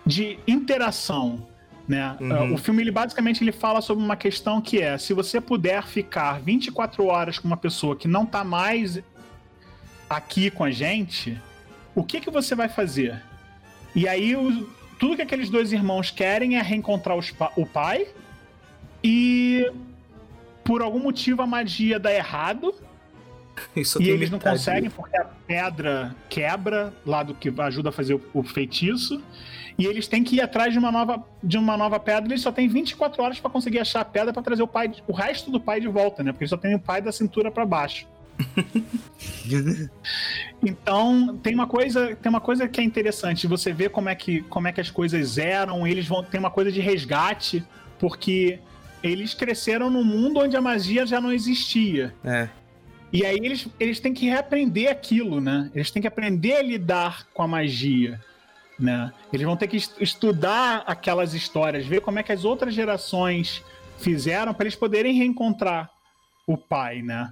de 0.05 0.37
interação, 0.47 1.47
né? 1.87 2.15
Uhum. 2.19 2.53
O 2.53 2.57
filme 2.57 2.81
ele 2.81 2.91
basicamente 2.91 3.43
ele 3.43 3.51
fala 3.51 3.81
sobre 3.81 4.03
uma 4.03 4.15
questão 4.15 4.61
que 4.61 4.81
é, 4.81 4.97
se 4.97 5.13
você 5.13 5.41
puder 5.41 5.83
ficar 5.83 6.39
24 6.41 7.05
horas 7.05 7.37
com 7.37 7.47
uma 7.47 7.57
pessoa 7.57 7.95
que 7.95 8.07
não 8.07 8.25
tá 8.25 8.43
mais 8.43 9.01
aqui 10.09 10.49
com 10.49 10.63
a 10.63 10.71
gente, 10.71 11.39
o 11.95 12.03
que 12.03 12.19
que 12.21 12.29
você 12.31 12.55
vai 12.55 12.69
fazer? 12.69 13.21
E 13.95 14.07
aí 14.07 14.35
o- 14.35 14.69
tudo 14.99 15.15
que 15.15 15.21
aqueles 15.21 15.49
dois 15.49 15.73
irmãos 15.73 16.09
querem 16.11 16.57
é 16.57 16.61
reencontrar 16.61 17.17
os 17.17 17.33
o 17.57 17.65
pai 17.65 18.07
e 19.03 19.69
por 20.63 20.81
algum 20.81 20.99
motivo 20.99 21.41
a 21.41 21.47
magia 21.47 21.99
dá 21.99 22.13
errado 22.13 22.73
Isso 23.75 24.01
e 24.01 24.09
eles 24.09 24.29
não 24.29 24.39
conseguem 24.39 24.89
porque 24.89 25.17
a 25.17 25.25
pedra 25.25 26.15
quebra 26.29 26.93
lá 27.05 27.21
do 27.23 27.33
que 27.35 27.53
ajuda 27.59 27.89
a 27.89 27.91
fazer 27.91 28.13
o, 28.13 28.21
o 28.33 28.43
feitiço. 28.43 29.21
E 29.77 29.85
eles 29.85 30.07
têm 30.07 30.23
que 30.23 30.35
ir 30.35 30.41
atrás 30.41 30.71
de 30.71 30.79
uma 30.79 30.91
nova, 30.91 31.23
de 31.43 31.57
uma 31.57 31.75
nova 31.75 31.99
pedra. 31.99 32.31
Eles 32.31 32.41
só 32.41 32.51
têm 32.51 32.67
24 32.67 33.23
horas 33.23 33.39
pra 33.39 33.49
conseguir 33.49 33.79
achar 33.79 34.01
a 34.01 34.05
pedra 34.05 34.31
pra 34.31 34.43
trazer 34.43 34.63
o 34.63 34.67
pai, 34.67 34.91
o 35.07 35.13
resto 35.13 35.49
do 35.49 35.59
pai 35.59 35.79
de 35.79 35.87
volta, 35.87 36.23
né? 36.23 36.31
Porque 36.31 36.43
eles 36.43 36.49
só 36.49 36.57
tem 36.57 36.75
o 36.75 36.79
pai 36.79 37.01
da 37.01 37.11
cintura 37.11 37.51
pra 37.51 37.65
baixo. 37.65 38.07
Então, 40.65 41.37
tem 41.43 41.53
uma 41.53 41.67
coisa, 41.67 42.15
tem 42.15 42.29
uma 42.29 42.39
coisa 42.39 42.69
que 42.69 42.79
é 42.79 42.83
interessante, 42.83 43.47
você 43.47 43.73
vê 43.73 43.89
como 43.89 44.07
é 44.07 44.15
que, 44.15 44.41
como 44.43 44.65
é 44.65 44.71
que 44.71 44.79
as 44.79 44.89
coisas 44.89 45.37
eram, 45.37 45.85
eles 45.85 46.07
vão 46.07 46.23
tem 46.23 46.39
uma 46.39 46.49
coisa 46.49 46.71
de 46.71 46.79
resgate, 46.79 47.61
porque 47.99 48.59
eles 49.03 49.33
cresceram 49.33 49.89
num 49.89 50.05
mundo 50.05 50.39
onde 50.39 50.55
a 50.55 50.61
magia 50.61 51.05
já 51.05 51.19
não 51.19 51.33
existia. 51.33 52.13
É. 52.23 52.47
E 53.11 53.25
aí 53.25 53.37
eles, 53.43 53.67
eles 53.79 53.99
têm 53.99 54.13
que 54.13 54.25
reaprender 54.25 54.89
aquilo, 54.89 55.41
né? 55.41 55.69
Eles 55.75 55.91
têm 55.91 56.01
que 56.01 56.07
aprender 56.07 56.53
a 56.53 56.61
lidar 56.63 57.27
com 57.33 57.43
a 57.43 57.47
magia, 57.47 58.19
né? 58.79 59.11
Eles 59.31 59.45
vão 59.45 59.55
ter 59.55 59.67
que 59.67 59.77
est- 59.77 59.99
estudar 60.01 60.83
aquelas 60.87 61.33
histórias, 61.33 61.85
ver 61.85 62.01
como 62.01 62.19
é 62.19 62.23
que 62.23 62.31
as 62.31 62.43
outras 62.45 62.73
gerações 62.73 63.63
fizeram 63.99 64.53
para 64.53 64.65
eles 64.65 64.75
poderem 64.75 65.13
reencontrar 65.17 65.89
o 66.47 66.57
pai, 66.57 67.01
né? 67.01 67.31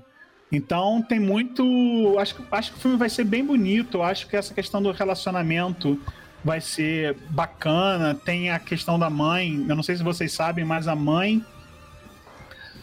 Então 0.51 1.01
tem 1.01 1.19
muito. 1.19 2.15
Acho, 2.19 2.35
que- 2.35 2.43
acho 2.51 2.71
que 2.71 2.77
o 2.77 2.81
filme 2.81 2.97
vai 2.97 3.09
ser 3.09 3.23
bem 3.23 3.43
bonito. 3.45 4.01
Acho 4.01 4.27
que 4.27 4.35
essa 4.35 4.53
questão 4.53 4.81
do 4.81 4.91
relacionamento 4.91 5.99
vai 6.43 6.59
ser 6.61 7.15
bacana. 7.29 8.13
Tem 8.15 8.49
a 8.51 8.59
questão 8.59 8.99
da 8.99 9.09
mãe. 9.09 9.65
Eu 9.67 9.75
não 9.75 9.83
sei 9.83 9.95
se 9.95 10.03
vocês 10.03 10.31
sabem, 10.33 10.65
mas 10.65 10.87
a 10.87 10.95
mãe, 10.95 11.43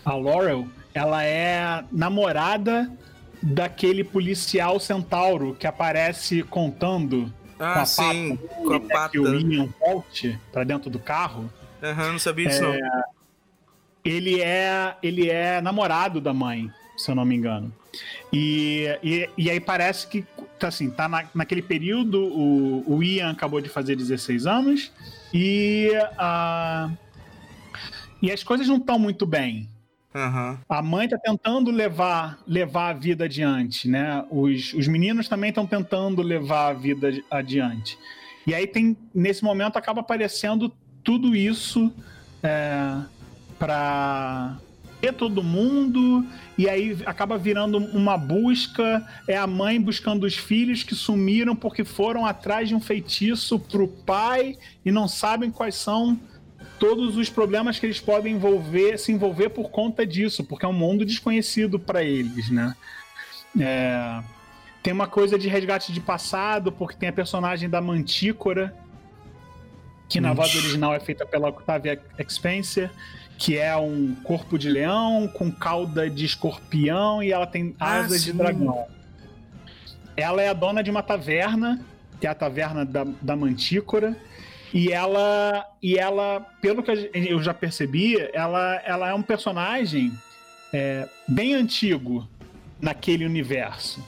a 0.05 0.15
Laurel, 0.15 0.67
ela 0.95 1.23
é 1.25 1.85
namorada 1.93 2.91
daquele 3.43 4.03
policial 4.03 4.81
centauro 4.81 5.55
que 5.55 5.67
aparece 5.67 6.43
contando 6.43 7.33
Ah, 7.59 7.85
sim. 7.85 8.37
pata 8.37 8.49
Com 8.55 8.73
a 8.73 8.79
né, 8.79 8.89
pata. 8.89 9.11
que 9.11 9.19
o 9.19 9.41
Ian 9.41 9.69
volte 9.81 10.39
pra 10.53 10.65
dentro 10.65 10.89
do 10.91 10.99
carro. 10.99 11.51
Aham, 11.83 12.13
não 12.13 12.19
sabia 12.19 12.49
disso, 12.49 12.63
não. 12.63 12.75
ele 14.05 14.41
é 14.41 14.97
ele 15.03 15.29
é 15.29 15.61
namorado 15.61 16.21
da 16.21 16.33
mãe, 16.33 16.71
se 16.97 17.11
eu 17.11 17.15
não 17.15 17.25
me 17.25 17.35
engano. 17.35 17.73
E, 18.33 18.87
e, 19.03 19.31
e 19.37 19.51
aí 19.51 19.61
parece 19.61 20.07
que 20.07 20.25
tá 20.59 20.69
assim, 20.69 20.91
tá 20.91 21.09
na, 21.09 21.25
naquele 21.35 21.63
período, 21.63 22.21
o, 22.25 22.97
o 22.97 23.03
Ian 23.03 23.31
acabou 23.31 23.61
de 23.61 23.69
fazer 23.69 23.97
16 23.97 24.47
anos 24.47 24.93
e, 25.33 25.91
uh, 25.95 26.97
e 28.21 28.31
as 28.31 28.43
coisas 28.43 28.67
não 28.67 28.77
estão 28.77 28.99
muito 28.99 29.25
bem. 29.25 29.69
Uhum. 30.19 30.59
A 30.69 30.83
mãe 30.83 31.05
está 31.05 31.17
tentando 31.17 31.71
levar, 31.71 32.41
levar 32.45 32.91
a 32.91 32.93
vida 32.93 33.27
adiante, 33.27 33.89
né? 33.89 34.25
Os, 34.31 34.75
os 34.75 34.89
meninos 34.89 35.29
também 35.29 35.51
estão 35.51 35.65
tentando 35.65 36.23
levar 36.23 36.71
a 36.71 36.73
vida 36.73 37.13
adiante. 37.31 37.97
E 38.45 38.53
aí 38.53 38.67
tem, 38.67 38.97
nesse 39.15 39.45
momento, 39.45 39.77
acaba 39.77 40.01
aparecendo 40.01 40.73
tudo 41.05 41.37
isso 41.37 41.93
é, 42.43 42.97
para 43.59 44.57
ter 45.01 45.13
todo 45.13 45.41
mundo, 45.41 46.27
e 46.57 46.69
aí 46.69 46.99
acaba 47.07 47.39
virando 47.39 47.79
uma 47.79 48.19
busca, 48.19 49.07
é 49.29 49.37
a 49.37 49.47
mãe 49.47 49.81
buscando 49.81 50.25
os 50.25 50.37
filhos 50.37 50.83
que 50.83 50.97
sumiram 50.97 51.55
porque 51.55 51.85
foram 51.85 52.27
atrás 52.27 52.69
de 52.69 52.75
um 52.75 52.81
feitiço 52.81 53.61
pro 53.61 53.87
pai 53.87 54.59
e 54.85 54.91
não 54.91 55.07
sabem 55.07 55.53
quais 55.53 55.77
são 55.77 56.19
todos 56.79 57.17
os 57.17 57.29
problemas 57.29 57.79
que 57.79 57.87
eles 57.87 58.01
podem 58.01 58.35
envolver, 58.35 58.99
se 58.99 59.13
envolver 59.13 59.51
por 59.51 59.71
conta 59.71 60.07
disso, 60.07 60.45
porque 60.45 60.65
é 60.65 60.69
um 60.69 60.73
mundo 60.73 61.05
desconhecido 61.05 61.79
para 61.79 62.03
eles, 62.03 62.51
né? 62.51 62.75
É... 63.59 64.23
Tem 64.83 64.93
uma 64.93 65.09
coisa 65.09 65.39
de 65.39 65.49
resgate 65.49 65.93
de 65.93 66.01
passado, 66.01 66.71
porque 66.71 66.97
tem 66.97 67.09
a 67.09 67.13
personagem 67.13 67.69
da 67.69 67.81
Mantícora, 67.81 68.75
que 70.09 70.21
na 70.21 70.33
voz 70.33 70.55
original 70.55 70.95
é 70.95 71.01
feita 71.01 71.27
pela 71.27 71.49
Octavia 71.49 72.01
Spencer, 72.29 72.91
que 73.37 73.57
é 73.57 73.77
um 73.77 74.17
corpo 74.25 74.59
de 74.59 74.69
leão 74.69 75.29
com 75.29 75.51
cauda 75.51 76.09
de 76.09 76.25
escorpião 76.25 77.23
e 77.23 77.31
ela 77.31 77.47
tem 77.47 77.75
ah, 77.79 77.99
asas 77.99 78.23
sim. 78.23 78.33
de 78.33 78.39
dragão. 78.39 78.87
Ela 80.17 80.43
é 80.43 80.49
a 80.49 80.53
dona 80.53 80.83
de 80.83 80.91
uma 80.91 81.03
taverna, 81.03 81.81
que 82.21 82.27
é 82.27 82.31
a 82.31 82.35
taverna 82.35 82.85
da, 82.85 83.05
da 83.23 83.37
Mantícora, 83.37 84.17
e 84.73 84.93
ela, 84.93 85.67
e 85.83 85.99
ela, 85.99 86.41
pelo 86.61 86.83
que 86.83 87.11
eu 87.15 87.43
já 87.43 87.55
percebi, 87.55 88.17
ela, 88.33 88.75
ela 88.85 89.09
é 89.09 89.15
um 89.15 89.23
personagem 89.23 90.13
é, 90.73 91.09
bem 91.27 91.55
antigo 91.55 92.29
naquele 92.81 93.25
universo. 93.25 94.05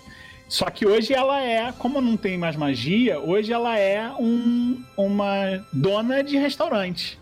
Só 0.49 0.69
que 0.69 0.85
hoje 0.85 1.15
ela 1.15 1.41
é, 1.41 1.73
como 1.73 2.01
não 2.01 2.17
tem 2.17 2.37
mais 2.37 2.57
magia, 2.57 3.21
hoje 3.21 3.53
ela 3.53 3.79
é 3.79 4.11
um, 4.19 4.83
uma 4.97 5.65
dona 5.73 6.23
de 6.23 6.37
restaurante, 6.37 7.19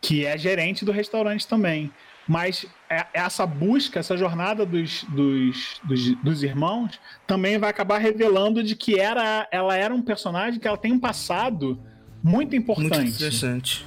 que 0.00 0.24
é 0.24 0.36
gerente 0.36 0.84
do 0.84 0.92
restaurante 0.92 1.46
também. 1.46 1.92
Mas 2.26 2.66
é, 2.88 3.06
essa 3.12 3.44
busca, 3.44 4.00
essa 4.00 4.16
jornada 4.16 4.64
dos, 4.64 5.04
dos, 5.04 5.80
dos, 5.84 6.14
dos, 6.22 6.42
irmãos 6.42 6.98
também 7.26 7.58
vai 7.58 7.68
acabar 7.68 7.98
revelando 7.98 8.62
de 8.62 8.74
que 8.74 8.98
era, 8.98 9.46
ela 9.52 9.76
era 9.76 9.94
um 9.94 10.00
personagem 10.00 10.58
que 10.58 10.66
ela 10.66 10.78
tem 10.78 10.92
um 10.92 10.98
passado 10.98 11.78
muito 12.24 12.56
importante. 12.56 12.96
Muito 12.96 13.14
interessante. 13.14 13.84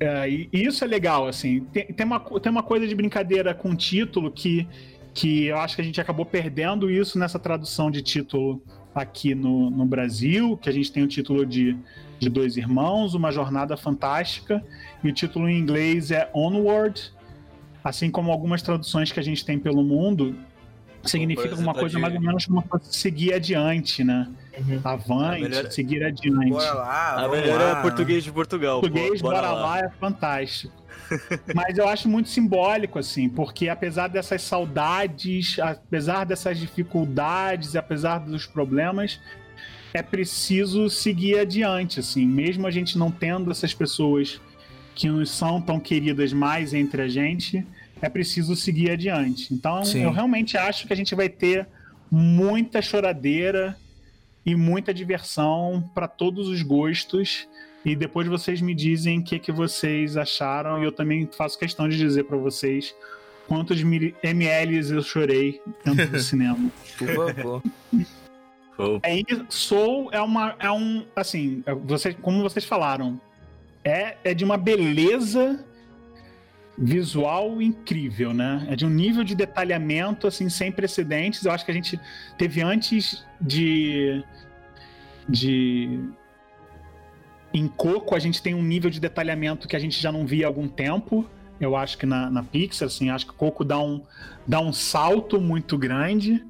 É, 0.00 0.28
e 0.30 0.48
isso 0.52 0.82
é 0.82 0.86
legal, 0.86 1.28
assim. 1.28 1.60
Tem, 1.72 1.84
tem, 1.84 2.06
uma, 2.06 2.18
tem 2.18 2.50
uma 2.50 2.62
coisa 2.62 2.88
de 2.88 2.94
brincadeira 2.94 3.52
com 3.52 3.70
o 3.70 3.76
título 3.76 4.30
que, 4.30 4.66
que 5.12 5.44
eu 5.44 5.58
acho 5.58 5.76
que 5.76 5.82
a 5.82 5.84
gente 5.84 6.00
acabou 6.00 6.24
perdendo 6.24 6.90
isso 6.90 7.18
nessa 7.18 7.38
tradução 7.38 7.90
de 7.90 8.00
título 8.00 8.62
aqui 8.94 9.34
no, 9.34 9.70
no 9.70 9.84
Brasil, 9.84 10.56
que 10.56 10.70
a 10.70 10.72
gente 10.72 10.90
tem 10.90 11.02
o 11.02 11.06
título 11.06 11.44
de, 11.44 11.76
de 12.18 12.30
Dois 12.30 12.56
Irmãos, 12.56 13.12
Uma 13.12 13.30
Jornada 13.30 13.76
Fantástica, 13.76 14.64
e 15.04 15.08
o 15.08 15.12
título 15.12 15.48
em 15.48 15.58
inglês 15.58 16.10
é 16.10 16.30
Onward, 16.34 17.12
assim 17.84 18.10
como 18.10 18.32
algumas 18.32 18.62
traduções 18.62 19.12
que 19.12 19.20
a 19.20 19.22
gente 19.22 19.44
tem 19.44 19.58
pelo 19.58 19.84
mundo, 19.84 20.34
significa 21.04 21.50
alguma 21.50 21.74
coisa 21.74 21.98
mais 21.98 22.14
ou 22.14 22.20
menos 22.20 22.46
como 22.46 22.64
seguir 22.82 23.34
adiante, 23.34 24.02
né? 24.02 24.28
Uhum. 24.60 24.80
Avante, 24.84 25.42
melhor... 25.42 25.70
seguir 25.70 26.04
adiante. 26.04 26.50
Bora 26.50 26.72
lá, 26.74 27.24
a 27.24 27.28
melhor 27.28 27.78
é 27.78 27.82
português 27.82 28.24
de 28.24 28.32
Portugal. 28.32 28.80
Português, 28.80 29.20
bora, 29.20 29.40
bora 29.40 29.52
lá. 29.52 29.60
lá 29.60 29.78
é 29.80 29.90
fantástico. 29.98 30.74
Mas 31.54 31.78
eu 31.78 31.88
acho 31.88 32.08
muito 32.08 32.28
simbólico, 32.28 32.98
assim, 32.98 33.28
porque 33.28 33.68
apesar 33.68 34.08
dessas 34.08 34.42
saudades, 34.42 35.58
apesar 35.58 36.24
dessas 36.24 36.58
dificuldades, 36.58 37.74
apesar 37.74 38.18
dos 38.18 38.46
problemas, 38.46 39.18
é 39.92 40.02
preciso 40.02 40.88
seguir 40.88 41.38
adiante, 41.38 41.98
assim, 42.00 42.26
mesmo 42.26 42.66
a 42.66 42.70
gente 42.70 42.96
não 42.96 43.10
tendo 43.10 43.50
essas 43.50 43.74
pessoas 43.74 44.40
que 44.94 45.08
não 45.08 45.24
são 45.24 45.60
tão 45.60 45.80
queridas 45.80 46.32
mais 46.32 46.74
entre 46.74 47.02
a 47.02 47.08
gente, 47.08 47.66
é 48.00 48.08
preciso 48.08 48.54
seguir 48.54 48.90
adiante. 48.90 49.52
Então, 49.52 49.84
Sim. 49.84 50.02
eu 50.02 50.12
realmente 50.12 50.56
acho 50.56 50.86
que 50.86 50.92
a 50.92 50.96
gente 50.96 51.14
vai 51.14 51.28
ter 51.28 51.66
muita 52.10 52.82
choradeira 52.82 53.76
e 54.44 54.54
muita 54.54 54.92
diversão 54.92 55.88
para 55.94 56.08
todos 56.08 56.48
os 56.48 56.62
gostos. 56.62 57.48
E 57.84 57.96
depois 57.96 58.28
vocês 58.28 58.60
me 58.60 58.74
dizem 58.74 59.20
o 59.20 59.24
que, 59.24 59.38
que 59.38 59.52
vocês 59.52 60.16
acharam. 60.16 60.80
E 60.80 60.84
eu 60.84 60.92
também 60.92 61.28
faço 61.30 61.58
questão 61.58 61.88
de 61.88 61.96
dizer 61.96 62.24
para 62.24 62.36
vocês 62.36 62.94
quantos 63.48 63.80
ml 64.22 64.90
eu 64.90 65.02
chorei 65.02 65.60
dentro 65.84 66.08
do 66.08 66.18
cinema. 66.20 66.70
Por 66.98 67.08
favor. 67.14 67.62
É, 69.02 69.22
Soul 69.48 70.10
é 70.12 70.20
uma. 70.20 70.56
É 70.58 70.70
um. 70.70 71.04
Assim, 71.14 71.62
você, 71.84 72.14
como 72.14 72.42
vocês 72.42 72.64
falaram, 72.64 73.20
é, 73.84 74.16
é 74.24 74.34
de 74.34 74.44
uma 74.44 74.56
beleza 74.56 75.64
visual 76.80 77.60
incrível, 77.60 78.32
né? 78.32 78.66
É 78.70 78.74
de 78.74 78.86
um 78.86 78.88
nível 78.88 79.22
de 79.22 79.34
detalhamento 79.34 80.26
assim 80.26 80.48
sem 80.48 80.72
precedentes. 80.72 81.44
Eu 81.44 81.52
acho 81.52 81.64
que 81.64 81.70
a 81.70 81.74
gente 81.74 82.00
teve 82.38 82.62
antes 82.62 83.22
de 83.38 84.24
de 85.28 86.00
em 87.52 87.68
Coco 87.68 88.14
a 88.14 88.18
gente 88.18 88.40
tem 88.40 88.54
um 88.54 88.62
nível 88.62 88.88
de 88.88 88.98
detalhamento 88.98 89.68
que 89.68 89.76
a 89.76 89.78
gente 89.78 90.00
já 90.00 90.10
não 90.10 90.26
via 90.26 90.46
há 90.46 90.48
algum 90.48 90.66
tempo. 90.66 91.28
Eu 91.60 91.76
acho 91.76 91.98
que 91.98 92.06
na, 92.06 92.30
na 92.30 92.42
Pixar, 92.42 92.86
assim, 92.86 93.10
acho 93.10 93.26
que 93.26 93.34
Coco 93.34 93.62
dá 93.62 93.78
um, 93.78 94.00
dá 94.46 94.60
um 94.60 94.72
salto 94.72 95.38
muito 95.38 95.76
grande, 95.76 96.42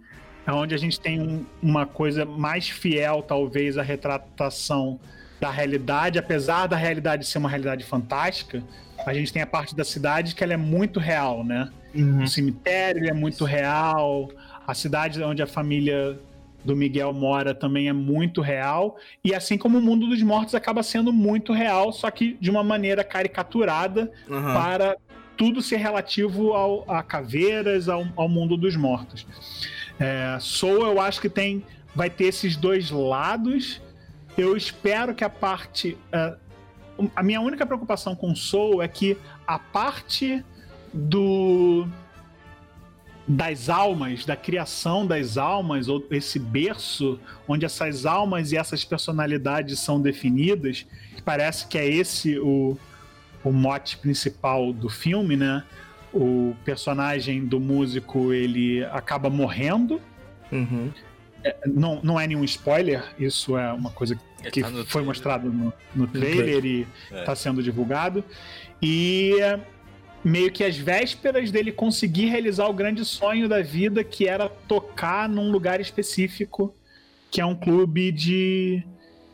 onde 0.46 0.72
a 0.72 0.78
gente 0.78 1.00
tem 1.00 1.20
um, 1.20 1.44
uma 1.60 1.84
coisa 1.84 2.24
mais 2.24 2.68
fiel, 2.68 3.20
talvez, 3.20 3.76
à 3.76 3.82
retratação 3.82 5.00
da 5.40 5.50
realidade, 5.50 6.18
apesar 6.18 6.68
da 6.68 6.76
realidade 6.76 7.26
ser 7.26 7.38
uma 7.38 7.48
realidade 7.48 7.82
fantástica, 7.84 8.62
a 9.06 9.14
gente 9.14 9.32
tem 9.32 9.42
a 9.42 9.46
parte 9.46 9.74
da 9.74 9.84
cidade 9.84 10.34
que 10.34 10.42
ela 10.44 10.52
é 10.52 10.56
muito 10.56 11.00
real, 11.00 11.44
né? 11.44 11.70
Uhum. 11.94 12.22
O 12.22 12.28
cemitério 12.28 13.08
é 13.08 13.12
muito 13.12 13.44
real, 13.44 14.30
a 14.66 14.74
cidade 14.74 15.22
onde 15.22 15.42
a 15.42 15.46
família 15.46 16.18
do 16.64 16.76
Miguel 16.76 17.12
mora 17.12 17.54
também 17.54 17.88
é 17.88 17.92
muito 17.92 18.40
real, 18.40 18.96
e 19.24 19.34
assim 19.34 19.56
como 19.56 19.78
o 19.78 19.82
mundo 19.82 20.06
dos 20.06 20.22
mortos 20.22 20.54
acaba 20.54 20.82
sendo 20.82 21.12
muito 21.12 21.52
real, 21.52 21.92
só 21.92 22.10
que 22.10 22.36
de 22.40 22.50
uma 22.50 22.62
maneira 22.62 23.02
caricaturada 23.02 24.12
uhum. 24.28 24.42
para 24.42 24.96
tudo 25.36 25.62
ser 25.62 25.78
relativo 25.78 26.52
ao, 26.52 26.84
a 26.86 27.02
caveiras, 27.02 27.88
ao, 27.88 28.06
ao 28.14 28.28
mundo 28.28 28.58
dos 28.58 28.76
mortos. 28.76 29.26
É, 29.98 30.36
Soul, 30.38 30.82
eu 30.82 31.00
acho 31.00 31.20
que 31.20 31.30
tem 31.30 31.64
vai 31.94 32.10
ter 32.10 32.24
esses 32.24 32.56
dois 32.56 32.90
lados. 32.90 33.80
Eu 34.36 34.56
espero 34.56 35.14
que 35.14 35.24
a 35.24 35.30
parte. 35.30 35.96
Uh, 36.12 36.49
a 37.14 37.22
minha 37.22 37.40
única 37.40 37.64
preocupação 37.64 38.14
com 38.14 38.34
Soul 38.34 38.82
é 38.82 38.88
que 38.88 39.16
a 39.46 39.58
parte 39.58 40.44
do 40.92 41.86
das 43.26 43.68
almas, 43.68 44.24
da 44.24 44.34
criação 44.34 45.06
das 45.06 45.38
almas, 45.38 45.86
ou 45.86 46.04
esse 46.10 46.36
berço 46.36 47.20
onde 47.46 47.64
essas 47.64 48.04
almas 48.04 48.50
e 48.50 48.56
essas 48.56 48.84
personalidades 48.84 49.78
são 49.78 50.00
definidas, 50.00 50.84
parece 51.24 51.68
que 51.68 51.78
é 51.78 51.88
esse 51.88 52.40
o, 52.40 52.76
o 53.44 53.52
mote 53.52 53.98
principal 53.98 54.72
do 54.72 54.88
filme, 54.88 55.36
né? 55.36 55.62
O 56.12 56.56
personagem 56.64 57.44
do 57.44 57.60
músico 57.60 58.32
ele 58.32 58.84
acaba 58.86 59.30
morrendo. 59.30 60.00
Uhum. 60.50 60.90
É, 61.44 61.56
não, 61.68 62.00
não 62.02 62.18
é 62.18 62.26
nenhum 62.26 62.42
spoiler, 62.44 63.14
isso 63.16 63.56
é 63.56 63.72
uma 63.72 63.90
coisa 63.90 64.16
que 64.16 64.22
tá 64.42 64.84
foi 64.86 65.02
mostrado 65.02 65.52
no, 65.52 65.72
no 65.94 66.06
trailer 66.06 66.64
e 66.64 66.86
está 67.10 67.32
é. 67.32 67.34
sendo 67.34 67.62
divulgado. 67.62 68.24
E 68.82 69.36
meio 70.24 70.50
que 70.50 70.62
as 70.64 70.76
vésperas 70.76 71.50
dele 71.50 71.72
conseguir 71.72 72.26
realizar 72.26 72.66
o 72.66 72.72
grande 72.72 73.04
sonho 73.04 73.48
da 73.48 73.62
vida, 73.62 74.04
que 74.04 74.26
era 74.26 74.48
tocar 74.48 75.28
num 75.28 75.50
lugar 75.50 75.80
específico, 75.80 76.74
que 77.30 77.40
é 77.40 77.46
um 77.46 77.54
clube 77.54 78.10
de, 78.12 78.82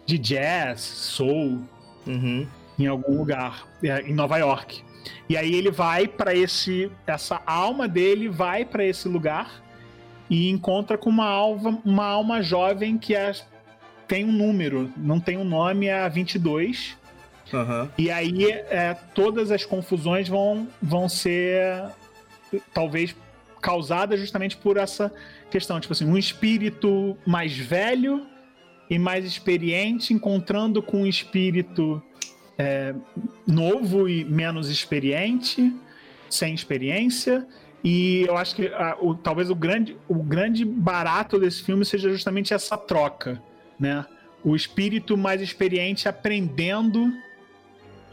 de 0.05 0.19
jazz, 0.19 0.81
soul, 0.81 1.63
uhum. 2.07 2.47
em 2.79 2.87
algum 2.87 3.19
lugar, 3.19 3.67
é, 3.83 4.03
em 4.03 4.15
Nova 4.15 4.37
York. 4.39 4.83
E 5.29 5.37
aí 5.37 5.55
ele 5.55 5.71
vai 5.71 6.07
para 6.07 6.35
esse, 6.35 6.91
essa 7.07 7.41
alma 7.47 7.89
dele 7.89 8.29
vai 8.29 8.65
para 8.65 8.85
esse 8.85 9.09
lugar 9.09 9.63
e 10.29 10.49
encontra 10.51 10.99
com 10.99 11.11
uma 11.11 11.27
alma, 11.27 11.81
uma 11.85 12.05
alma 12.05 12.43
jovem 12.43 12.99
que 12.99 13.15
é, 13.15 13.33
tem 14.07 14.25
um 14.25 14.33
número, 14.33 14.91
não 14.97 15.21
tem 15.21 15.37
um 15.37 15.45
nome, 15.45 15.87
é 15.87 16.01
a 16.01 16.09
22. 16.09 16.97
Uhum. 17.53 17.89
E 17.97 18.11
aí 18.11 18.51
é, 18.51 18.97
todas 19.15 19.51
as 19.51 19.65
confusões 19.65 20.29
vão, 20.29 20.69
vão 20.83 21.09
ser 21.09 21.85
talvez 22.75 23.15
causada 23.61 24.17
justamente 24.17 24.57
por 24.57 24.77
essa 24.77 25.13
questão, 25.51 25.81
tipo 25.81 25.93
assim, 25.93 26.05
um 26.05 26.17
espírito 26.17 27.17
mais 27.27 27.57
velho 27.57 28.27
e 28.89 28.99
mais 28.99 29.25
experiente 29.25 30.13
encontrando 30.13 30.83
com 30.83 31.03
um 31.03 31.07
espírito 31.07 32.03
é, 32.59 32.95
novo 33.47 34.09
e 34.09 34.25
menos 34.25 34.69
experiente, 34.69 35.75
sem 36.31 36.55
experiência. 36.55 37.47
E 37.83 38.25
eu 38.27 38.37
acho 38.37 38.57
que 38.57 38.67
a, 38.69 38.97
o, 39.01 39.15
talvez 39.15 39.51
o 39.51 39.55
grande, 39.55 39.97
o 40.09 40.23
grande 40.23 40.65
barato 40.65 41.39
desse 41.39 41.63
filme 41.63 41.85
seja 41.85 42.11
justamente 42.11 42.53
essa 42.53 42.77
troca, 42.77 43.41
né? 43.79 44.05
O 44.45 44.55
espírito 44.55 45.17
mais 45.17 45.41
experiente 45.41 46.09
aprendendo 46.09 47.13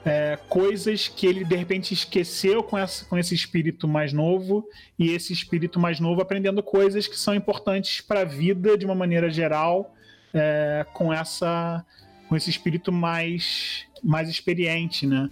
é, 0.06 0.38
coisas 0.50 1.08
que 1.08 1.26
ele 1.26 1.46
de 1.46 1.56
repente 1.56 1.94
esqueceu 1.94 2.62
com, 2.62 2.78
essa, 2.78 3.06
com 3.06 3.18
esse 3.18 3.34
espírito 3.34 3.88
mais 3.88 4.12
novo 4.12 4.68
e 5.00 5.12
esse 5.12 5.32
espírito 5.32 5.80
mais 5.80 6.00
novo 6.00 6.22
aprendendo 6.22 6.62
coisas 6.62 7.08
que 7.08 7.18
são 7.18 7.34
importantes 7.34 8.02
para 8.02 8.22
a 8.22 8.26
vida 8.26 8.78
de 8.78 8.86
uma 8.86 8.96
maneira 8.96 9.30
geral 9.30 9.94
é, 10.34 10.86
com 10.94 11.14
essa 11.14 11.86
com 12.28 12.36
esse 12.36 12.50
espírito 12.50 12.92
mais 12.92 13.86
mais 14.04 14.28
experiente, 14.28 15.08
né? 15.08 15.30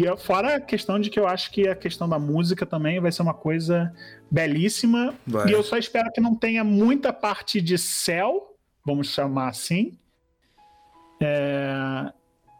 E 0.00 0.16
fora 0.16 0.56
a 0.56 0.60
questão 0.60 0.98
de 0.98 1.10
que 1.10 1.20
eu 1.20 1.28
acho 1.28 1.50
que 1.50 1.68
a 1.68 1.74
questão 1.74 2.08
da 2.08 2.18
música 2.18 2.66
também 2.66 2.98
vai 3.00 3.12
ser 3.12 3.22
uma 3.22 3.34
coisa 3.34 3.92
belíssima. 4.30 5.14
Vai. 5.26 5.48
E 5.48 5.52
eu 5.52 5.62
só 5.62 5.76
espero 5.76 6.10
que 6.10 6.20
não 6.20 6.34
tenha 6.34 6.64
muita 6.64 7.12
parte 7.12 7.60
de 7.60 7.78
céu, 7.78 8.53
vamos 8.84 9.08
chamar 9.08 9.48
assim. 9.48 9.98
É, 11.20 12.12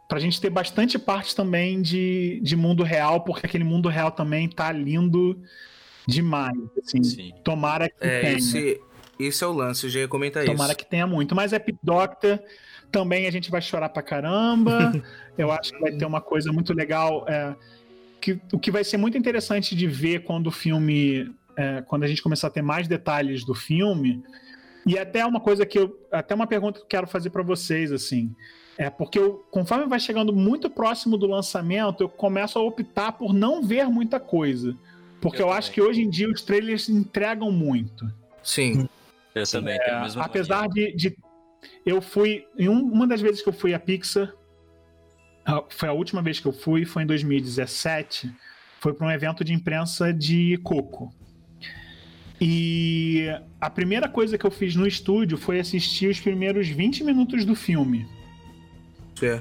pra 0.09 0.19
gente 0.19 0.41
ter 0.41 0.51
bastante 0.51 0.99
parte 0.99 1.35
também 1.35 1.83
de, 1.83 2.41
de 2.43 2.57
mundo 2.57 2.83
real, 2.83 3.23
porque 3.23 3.47
aquele 3.47 3.65
mundo 3.65 3.89
real 3.89 4.11
também 4.11 4.49
tá 4.49 4.71
lindo 4.73 5.41
demais. 6.07 6.57
Assim, 6.83 7.03
Sim. 7.03 7.33
Tomara 7.43 7.89
que 7.89 7.97
é, 8.01 8.21
tenha. 8.21 8.39
Esse, 8.39 8.81
esse 9.19 9.45
é 9.45 9.47
o 9.47 9.53
lance, 9.53 9.87
eu 9.87 9.91
já 9.91 10.01
ia 10.01 10.09
comentar 10.09 10.43
Tomara 10.43 10.53
isso. 10.53 10.57
Tomara 10.57 10.75
que 10.75 10.87
tenha 10.87 11.07
muito. 11.07 11.35
Mas 11.35 11.53
Epic 11.53 11.77
Doctor 11.83 12.41
também 12.91 13.27
a 13.27 13.31
gente 13.31 13.51
vai 13.51 13.61
chorar 13.61 13.89
pra 13.89 14.03
caramba. 14.03 14.93
eu 15.37 15.51
acho 15.51 15.73
que 15.73 15.81
vai 15.81 15.93
ter 15.93 16.05
uma 16.05 16.21
coisa 16.21 16.53
muito 16.53 16.73
legal. 16.73 17.25
É, 17.29 17.55
que, 18.21 18.41
o 18.53 18.59
que 18.59 18.71
vai 18.71 18.85
ser 18.85 18.97
muito 18.97 19.19
interessante 19.19 19.75
de 19.75 19.87
ver 19.87 20.23
quando 20.23 20.47
o 20.47 20.53
filme. 20.53 21.35
É, 21.57 21.83
quando 21.83 22.03
a 22.03 22.07
gente 22.07 22.23
começar 22.23 22.49
a 22.49 22.51
ter 22.51 22.63
mais 22.63 22.89
detalhes 22.89 23.45
do 23.45 23.55
filme. 23.55 24.23
E 24.87 24.99
até 24.99 25.25
uma 25.25 25.41
coisa 25.41 25.65
que 25.65 25.79
eu. 25.79 25.99
Até 26.13 26.35
uma 26.35 26.47
pergunta 26.47 26.79
que 26.79 26.85
eu 26.85 26.89
quero 26.89 27.07
fazer 27.07 27.31
para 27.31 27.43
vocês, 27.43 27.91
assim. 27.91 28.35
É 28.77 28.91
porque 28.91 29.19
eu, 29.19 29.45
conforme 29.51 29.87
vai 29.87 30.01
chegando 30.01 30.33
muito 30.33 30.69
próximo 30.69 31.17
do 31.17 31.27
lançamento, 31.27 32.03
eu 32.03 32.09
começo 32.09 32.59
a 32.59 32.63
optar 32.63 33.13
por 33.13 33.33
não 33.33 33.63
ver 33.63 33.87
muita 33.87 34.19
coisa. 34.19 34.77
Porque 35.21 35.41
eu, 35.41 35.47
eu 35.47 35.53
acho 35.53 35.71
que 35.71 35.81
hoje 35.81 36.03
em 36.03 36.11
dia 36.11 36.29
os 36.29 36.43
trailers 36.43 36.89
entregam 36.89 37.51
muito. 37.51 38.13
Sim. 38.43 38.89
Eu 39.35 39.47
também. 39.47 39.77
É, 39.77 40.09
apesar 40.17 40.69
de, 40.69 40.95
de, 40.95 41.17
Eu 41.87 42.03
fui. 42.03 42.47
Em 42.59 42.69
um, 42.69 42.81
uma 42.81 43.07
das 43.07 43.21
vezes 43.21 43.43
que 43.43 43.49
eu 43.49 43.53
fui 43.53 43.73
à 43.73 43.79
Pixar, 43.79 44.33
foi 45.71 45.89
a 45.89 45.93
última 45.93 46.21
vez 46.23 46.41
que 46.41 46.47
eu 46.47 46.53
fui, 46.53 46.85
foi 46.85 47.05
em 47.05 47.07
2017. 47.07 48.31
Foi 48.81 48.93
para 48.93 49.07
um 49.07 49.11
evento 49.11 49.43
de 49.45 49.53
imprensa 49.53 50.13
de 50.13 50.59
Coco. 50.63 51.13
E 52.47 53.25
a 53.59 53.71
primeira 53.71 54.07
coisa 54.07 54.37
que 54.37 54.45
eu 54.45 54.51
fiz 54.51 54.77
no 54.77 54.87
estúdio 54.87 55.39
foi 55.39 55.59
assistir 55.59 56.11
os 56.11 56.21
primeiros 56.21 56.69
20 56.69 57.03
minutos 57.03 57.43
do 57.43 57.55
filme. 57.55 58.07
É. 59.23 59.41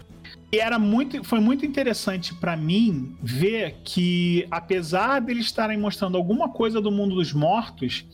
E 0.54 0.58
era 0.58 0.80
muito, 0.80 1.22
foi 1.22 1.42
muito 1.42 1.66
interessante 1.66 2.34
para 2.34 2.56
mim 2.56 3.14
ver 3.22 3.76
que, 3.84 4.48
apesar 4.50 5.20
deles 5.20 5.48
estarem 5.48 5.78
mostrando 5.78 6.16
alguma 6.16 6.48
coisa 6.48 6.80
do 6.80 6.90
mundo 6.90 7.16
dos 7.16 7.34
mortos, 7.34 8.06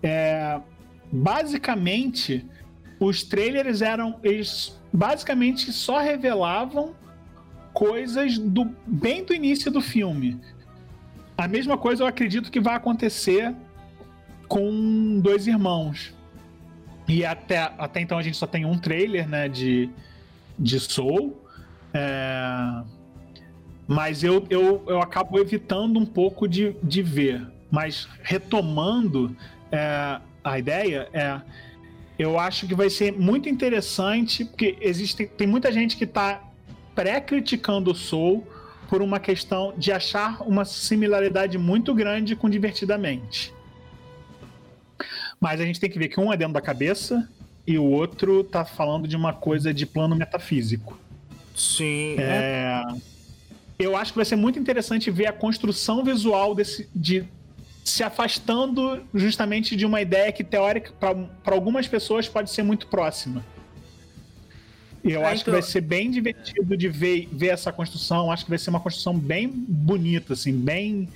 é, 0.00 0.60
basicamente 1.10 2.46
os 3.00 3.24
trailers 3.24 3.82
eram. 3.82 4.20
Eles 4.22 4.80
basicamente 4.92 5.72
só 5.72 5.98
revelavam 5.98 6.94
coisas 7.72 8.38
do 8.38 8.70
bem 8.86 9.24
do 9.24 9.34
início 9.34 9.68
do 9.68 9.80
filme. 9.80 10.40
A 11.36 11.48
mesma 11.48 11.76
coisa 11.76 12.04
eu 12.04 12.06
acredito 12.06 12.52
que 12.52 12.60
vai 12.60 12.76
acontecer 12.76 13.52
com 14.48 15.20
dois 15.20 15.46
irmãos. 15.46 16.14
E 17.06 17.24
até, 17.24 17.72
até 17.78 18.00
então 18.00 18.18
a 18.18 18.22
gente 18.22 18.36
só 18.36 18.46
tem 18.46 18.64
um 18.64 18.78
trailer, 18.78 19.28
né, 19.28 19.48
de, 19.48 19.88
de 20.58 20.80
Soul. 20.80 21.40
É... 21.92 22.82
Mas 23.86 24.22
eu, 24.22 24.46
eu, 24.50 24.84
eu 24.86 25.00
acabo 25.00 25.38
evitando 25.38 25.98
um 25.98 26.04
pouco 26.04 26.46
de, 26.46 26.76
de 26.82 27.02
ver. 27.02 27.46
Mas 27.70 28.06
retomando 28.22 29.34
é, 29.72 30.20
a 30.44 30.58
ideia, 30.58 31.08
é, 31.12 31.40
eu 32.18 32.38
acho 32.38 32.66
que 32.66 32.74
vai 32.74 32.90
ser 32.90 33.12
muito 33.12 33.48
interessante, 33.48 34.44
porque 34.44 34.76
existe, 34.80 35.26
tem 35.26 35.46
muita 35.46 35.72
gente 35.72 35.96
que 35.96 36.04
está 36.04 36.42
pré-criticando 36.94 37.92
o 37.92 37.94
Soul 37.94 38.46
por 38.88 39.00
uma 39.00 39.20
questão 39.20 39.72
de 39.76 39.92
achar 39.92 40.42
uma 40.42 40.64
similaridade 40.64 41.56
muito 41.56 41.94
grande 41.94 42.34
com 42.34 42.50
Divertidamente. 42.50 43.54
Mas 45.40 45.60
a 45.60 45.64
gente 45.64 45.80
tem 45.80 45.90
que 45.90 45.98
ver 45.98 46.08
que 46.08 46.20
um 46.20 46.32
é 46.32 46.36
dentro 46.36 46.54
da 46.54 46.60
cabeça 46.60 47.28
e 47.66 47.78
o 47.78 47.84
outro 47.84 48.42
tá 48.42 48.64
falando 48.64 49.06
de 49.06 49.16
uma 49.16 49.32
coisa 49.32 49.72
de 49.72 49.84
plano 49.84 50.16
metafísico. 50.16 50.98
Sim. 51.54 52.16
É... 52.18 52.82
Eu 53.78 53.96
acho 53.96 54.12
que 54.12 54.18
vai 54.18 54.24
ser 54.24 54.36
muito 54.36 54.58
interessante 54.58 55.10
ver 55.10 55.26
a 55.26 55.32
construção 55.32 56.02
visual 56.02 56.54
desse, 56.54 56.88
de 56.94 57.24
se 57.84 58.02
afastando 58.02 59.02
justamente 59.14 59.76
de 59.76 59.86
uma 59.86 60.00
ideia 60.00 60.32
que, 60.32 60.44
teórica, 60.44 60.92
para 60.98 61.54
algumas 61.54 61.86
pessoas, 61.86 62.28
pode 62.28 62.50
ser 62.50 62.62
muito 62.62 62.86
próxima. 62.86 63.44
Eu 65.02 65.24
ah, 65.24 65.30
acho 65.30 65.42
então... 65.42 65.54
que 65.54 65.60
vai 65.60 65.62
ser 65.62 65.80
bem 65.80 66.10
divertido 66.10 66.76
de 66.76 66.88
ver, 66.88 67.28
ver 67.32 67.48
essa 67.48 67.72
construção. 67.72 68.30
Acho 68.30 68.44
que 68.44 68.50
vai 68.50 68.58
ser 68.58 68.70
uma 68.70 68.80
construção 68.80 69.16
bem 69.16 69.48
bonita, 69.48 70.32
assim, 70.32 70.52
bem 70.52 71.08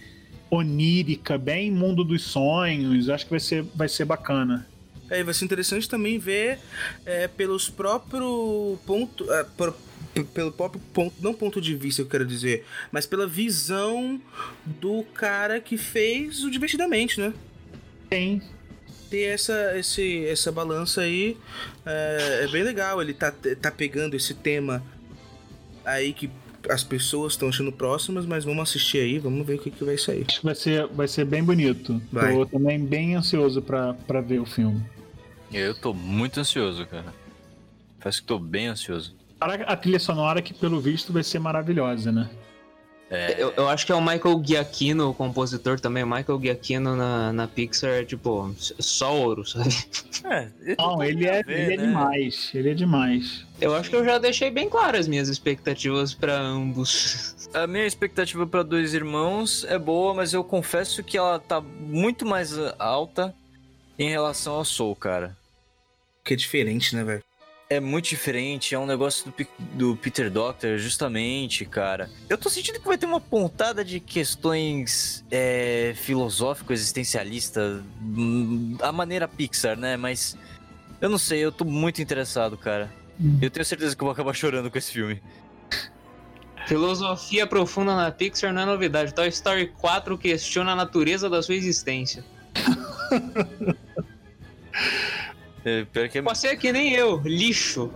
onírica, 0.52 1.38
bem 1.38 1.70
mundo 1.70 2.04
dos 2.04 2.22
sonhos. 2.22 3.08
Acho 3.08 3.24
que 3.24 3.30
vai 3.30 3.40
ser, 3.40 3.64
vai 3.74 3.88
ser 3.88 4.04
bacana. 4.04 4.66
É, 5.08 5.24
vai 5.24 5.32
ser 5.32 5.46
interessante 5.46 5.88
também 5.88 6.18
ver 6.18 6.58
é, 7.06 7.26
pelos 7.26 7.70
próprios 7.70 8.78
pontos. 8.86 9.28
É, 9.30 9.44
por, 9.56 9.74
pelo 10.34 10.52
próprio 10.52 10.80
ponto, 10.92 11.14
não 11.22 11.32
ponto 11.32 11.58
de 11.58 11.74
vista 11.74 12.02
eu 12.02 12.06
quero 12.06 12.26
dizer, 12.26 12.66
mas 12.90 13.06
pela 13.06 13.26
visão 13.26 14.20
do 14.66 15.02
cara 15.14 15.58
que 15.58 15.78
fez 15.78 16.44
o 16.44 16.50
Divertidamente, 16.50 17.18
né? 17.18 17.32
Tem. 18.10 18.42
Ter 19.08 19.22
essa, 19.22 19.78
esse, 19.78 20.26
essa 20.26 20.52
balança 20.52 21.00
aí 21.00 21.34
é, 21.86 22.40
é 22.44 22.48
bem 22.48 22.62
legal. 22.62 23.00
Ele 23.00 23.14
tá, 23.14 23.30
tá 23.30 23.70
pegando 23.70 24.14
esse 24.14 24.34
tema 24.34 24.82
aí 25.82 26.12
que 26.12 26.30
as 26.68 26.84
pessoas 26.84 27.32
estão 27.32 27.48
achando 27.48 27.72
próximas, 27.72 28.26
mas 28.26 28.44
vamos 28.44 28.62
assistir 28.62 28.98
aí, 28.98 29.18
vamos 29.18 29.46
ver 29.46 29.54
o 29.54 29.58
que, 29.58 29.70
que 29.70 29.84
vai 29.84 29.98
sair. 29.98 30.24
Acho 30.28 30.40
que 30.40 30.46
vai 30.46 30.54
ser, 30.54 30.86
vai 30.88 31.08
ser 31.08 31.24
bem 31.24 31.42
bonito. 31.42 32.00
Vai. 32.12 32.32
Tô 32.34 32.46
também 32.46 32.84
bem 32.84 33.14
ansioso 33.14 33.62
para 33.62 34.20
ver 34.20 34.40
o 34.40 34.46
filme. 34.46 34.82
Eu 35.52 35.74
tô 35.74 35.92
muito 35.92 36.40
ansioso, 36.40 36.86
cara. 36.86 37.12
Parece 37.98 38.20
que 38.20 38.26
tô 38.26 38.38
bem 38.38 38.68
ansioso. 38.68 39.14
A 39.40 39.76
trilha 39.76 39.98
sonora 39.98 40.40
que, 40.40 40.54
pelo 40.54 40.80
visto, 40.80 41.12
vai 41.12 41.22
ser 41.22 41.38
maravilhosa, 41.38 42.12
né? 42.12 42.30
É... 43.12 43.34
Eu, 43.36 43.52
eu, 43.58 43.68
acho 43.68 43.84
que 43.84 43.92
é 43.92 43.94
o 43.94 44.00
Michael 44.00 44.42
Giacchino, 44.42 45.10
o 45.10 45.14
compositor 45.14 45.78
também. 45.78 46.02
O 46.02 46.06
Michael 46.06 46.40
Giacchino 46.40 46.96
na, 46.96 47.30
na 47.30 47.46
Pixar 47.46 47.90
é 47.90 48.04
tipo 48.04 48.54
só 48.58 49.14
ouro, 49.14 49.44
sabe? 49.44 49.68
É, 50.24 50.48
Não, 50.78 51.02
ele 51.02 51.26
é, 51.26 51.42
ver, 51.42 51.58
ele 51.58 51.74
é 51.74 51.76
né? 51.76 51.86
demais. 51.88 52.50
Ele 52.54 52.70
é 52.70 52.74
demais. 52.74 53.44
Eu 53.60 53.74
acho 53.74 53.90
que 53.90 53.96
eu 53.96 54.04
já 54.04 54.18
deixei 54.18 54.50
bem 54.50 54.68
claras 54.68 55.00
as 55.00 55.08
minhas 55.08 55.28
expectativas 55.28 56.14
para 56.14 56.38
ambos. 56.38 57.36
A 57.52 57.66
minha 57.66 57.84
expectativa 57.84 58.46
para 58.46 58.62
Dois 58.62 58.94
Irmãos 58.94 59.64
é 59.64 59.78
boa, 59.78 60.14
mas 60.14 60.32
eu 60.32 60.42
confesso 60.42 61.04
que 61.04 61.18
ela 61.18 61.38
tá 61.38 61.60
muito 61.60 62.24
mais 62.24 62.56
alta 62.78 63.34
em 63.98 64.08
relação 64.08 64.54
ao 64.54 64.64
Soul, 64.64 64.96
cara. 64.96 65.36
Que 66.24 66.32
é 66.32 66.36
diferente, 66.36 66.96
né, 66.96 67.04
velho? 67.04 67.22
É 67.72 67.80
muito 67.80 68.10
diferente, 68.10 68.74
é 68.74 68.78
um 68.78 68.84
negócio 68.84 69.32
do, 69.32 69.46
do 69.72 69.96
Peter 69.96 70.30
Doctor, 70.30 70.76
justamente, 70.76 71.64
cara. 71.64 72.10
Eu 72.28 72.36
tô 72.36 72.50
sentindo 72.50 72.78
que 72.78 72.86
vai 72.86 72.98
ter 72.98 73.06
uma 73.06 73.18
pontada 73.18 73.82
de 73.82 73.98
questões 73.98 75.24
é, 75.30 75.94
filosófico 75.96 76.70
existencialistas, 76.70 77.80
hum, 78.02 78.76
a 78.82 78.92
maneira 78.92 79.26
Pixar, 79.26 79.78
né? 79.78 79.96
Mas 79.96 80.36
eu 81.00 81.08
não 81.08 81.16
sei, 81.16 81.40
eu 81.40 81.50
tô 81.50 81.64
muito 81.64 82.02
interessado, 82.02 82.58
cara. 82.58 82.92
Hum. 83.18 83.38
Eu 83.40 83.50
tenho 83.50 83.64
certeza 83.64 83.96
que 83.96 84.02
eu 84.02 84.04
vou 84.04 84.12
acabar 84.12 84.34
chorando 84.34 84.70
com 84.70 84.76
esse 84.76 84.92
filme. 84.92 85.22
Filosofia 86.66 87.46
profunda 87.46 87.96
na 87.96 88.10
Pixar 88.10 88.52
não 88.52 88.60
é 88.60 88.66
novidade. 88.66 89.14
Toy 89.14 89.28
Story 89.28 89.68
4 89.78 90.18
questiona 90.18 90.72
a 90.72 90.76
natureza 90.76 91.30
da 91.30 91.42
sua 91.42 91.54
existência. 91.54 92.22
É, 95.64 96.08
que 96.08 96.18
é... 96.18 96.22
Você 96.22 96.48
é 96.48 96.56
que 96.56 96.72
nem 96.72 96.92
eu, 96.92 97.20
lixo. 97.24 97.90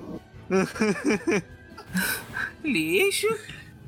lixo? 2.62 3.26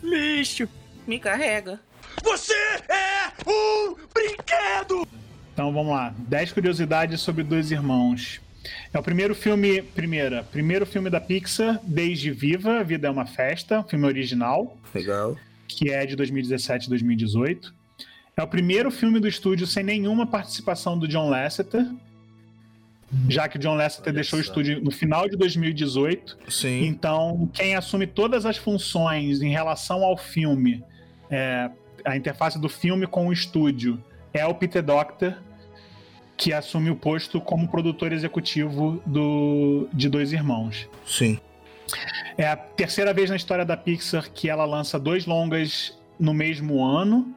Lixo. 0.02 0.68
Me 1.06 1.18
carrega. 1.18 1.80
Você 2.22 2.54
é 2.88 3.32
um 3.46 3.94
brinquedo! 4.12 5.06
Então 5.52 5.72
vamos 5.72 5.92
lá. 5.92 6.14
10 6.18 6.52
curiosidades 6.52 7.20
sobre 7.20 7.44
Dois 7.44 7.70
Irmãos. 7.70 8.40
É 8.92 8.98
o 8.98 9.02
primeiro 9.02 9.34
filme, 9.34 9.82
primeira, 9.82 10.42
primeiro 10.42 10.84
filme 10.84 11.08
da 11.08 11.20
Pixar 11.20 11.80
desde 11.82 12.30
Viva, 12.30 12.82
Vida 12.84 13.08
é 13.08 13.10
uma 13.10 13.26
Festa, 13.26 13.82
filme 13.84 14.06
original, 14.06 14.76
Legal. 14.94 15.36
que 15.66 15.90
é 15.90 16.04
de 16.04 16.16
2017 16.16 16.86
e 16.86 16.88
2018. 16.88 17.74
É 18.36 18.42
o 18.42 18.46
primeiro 18.46 18.90
filme 18.90 19.18
do 19.18 19.26
estúdio 19.26 19.66
sem 19.66 19.82
nenhuma 19.82 20.26
participação 20.26 20.98
do 20.98 21.08
John 21.08 21.28
Lasseter, 21.28 21.86
já 23.28 23.48
que 23.48 23.56
o 23.56 23.60
John 23.60 23.74
Lasseter 23.74 24.08
Olha 24.08 24.14
deixou 24.14 24.38
o 24.38 24.42
estúdio 24.42 24.82
no 24.82 24.90
final 24.90 25.28
de 25.28 25.36
2018. 25.36 26.38
Sim. 26.48 26.84
Então, 26.84 27.48
quem 27.52 27.74
assume 27.74 28.06
todas 28.06 28.44
as 28.44 28.56
funções 28.56 29.40
em 29.40 29.50
relação 29.50 30.04
ao 30.04 30.16
filme, 30.16 30.84
é, 31.30 31.70
a 32.04 32.16
interface 32.16 32.58
do 32.58 32.68
filme 32.68 33.06
com 33.06 33.28
o 33.28 33.32
estúdio, 33.32 34.02
é 34.32 34.44
o 34.46 34.54
Peter 34.54 34.82
Docter, 34.82 35.36
que 36.36 36.52
assume 36.52 36.90
o 36.90 36.96
posto 36.96 37.40
como 37.40 37.66
produtor 37.66 38.12
executivo 38.12 39.02
do, 39.04 39.88
de 39.92 40.08
Dois 40.08 40.32
Irmãos. 40.32 40.88
Sim. 41.04 41.40
É 42.36 42.46
a 42.46 42.56
terceira 42.56 43.12
vez 43.12 43.30
na 43.30 43.36
história 43.36 43.64
da 43.64 43.76
Pixar 43.76 44.30
que 44.30 44.48
ela 44.48 44.64
lança 44.64 44.98
dois 44.98 45.26
longas 45.26 45.98
no 46.20 46.34
mesmo 46.34 46.84
ano. 46.84 47.34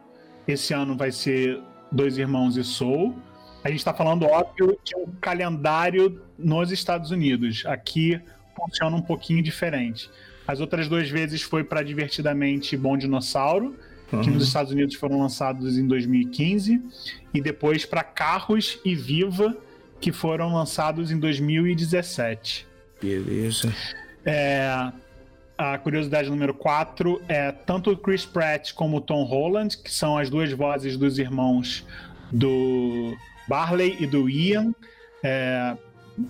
Esse 0.47 0.73
ano 0.73 0.95
vai 0.95 1.11
ser 1.11 1.59
Dois 1.91 2.17
Irmãos 2.17 2.57
e 2.57 2.63
Soul. 2.63 3.15
A 3.63 3.69
gente 3.69 3.79
está 3.79 3.93
falando, 3.93 4.25
óbvio, 4.25 4.77
de 4.83 4.95
um 4.95 5.07
calendário 5.19 6.21
nos 6.37 6.71
Estados 6.71 7.11
Unidos. 7.11 7.63
Aqui 7.65 8.19
funciona 8.55 8.95
um 8.95 9.01
pouquinho 9.01 9.41
diferente. 9.43 10.09
As 10.47 10.59
outras 10.59 10.87
duas 10.87 11.09
vezes 11.09 11.41
foi 11.41 11.63
para 11.63 11.83
Divertidamente 11.83 12.75
Bom 12.75 12.97
Dinossauro, 12.97 13.75
que 14.09 14.15
Uhum. 14.15 14.23
nos 14.33 14.47
Estados 14.47 14.71
Unidos 14.71 14.95
foram 14.95 15.19
lançados 15.19 15.77
em 15.77 15.87
2015, 15.87 16.81
e 17.33 17.39
depois 17.39 17.85
para 17.85 18.03
Carros 18.03 18.79
e 18.83 18.93
Viva, 18.95 19.55
que 20.01 20.11
foram 20.11 20.53
lançados 20.53 21.11
em 21.11 21.19
2017. 21.19 22.67
Beleza. 23.01 23.73
É, 24.25 24.91
a 25.57 25.77
curiosidade 25.77 26.29
número 26.29 26.53
4 26.53 27.21
é 27.27 27.51
tanto 27.51 27.91
o 27.91 27.97
Chris 27.97 28.25
Pratt 28.25 28.73
como 28.73 28.97
o 28.97 29.01
Tom 29.01 29.23
Holland, 29.23 29.77
que 29.77 29.91
são 29.91 30.17
as 30.17 30.29
duas 30.29 30.51
vozes 30.51 30.97
dos 30.97 31.17
irmãos 31.19 31.85
do 32.31 33.15
Barley 33.51 33.97
e 33.99 34.07
do 34.07 34.29
Ian, 34.29 34.73
é, 35.21 35.75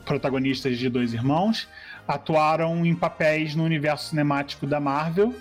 protagonistas 0.05 0.79
de 0.79 0.89
dois 0.89 1.13
irmãos, 1.13 1.69
atuaram 2.07 2.83
em 2.83 2.95
papéis 2.95 3.53
no 3.53 3.63
universo 3.63 4.09
cinemático 4.09 4.65
da 4.65 4.79
Marvel, 4.79 5.31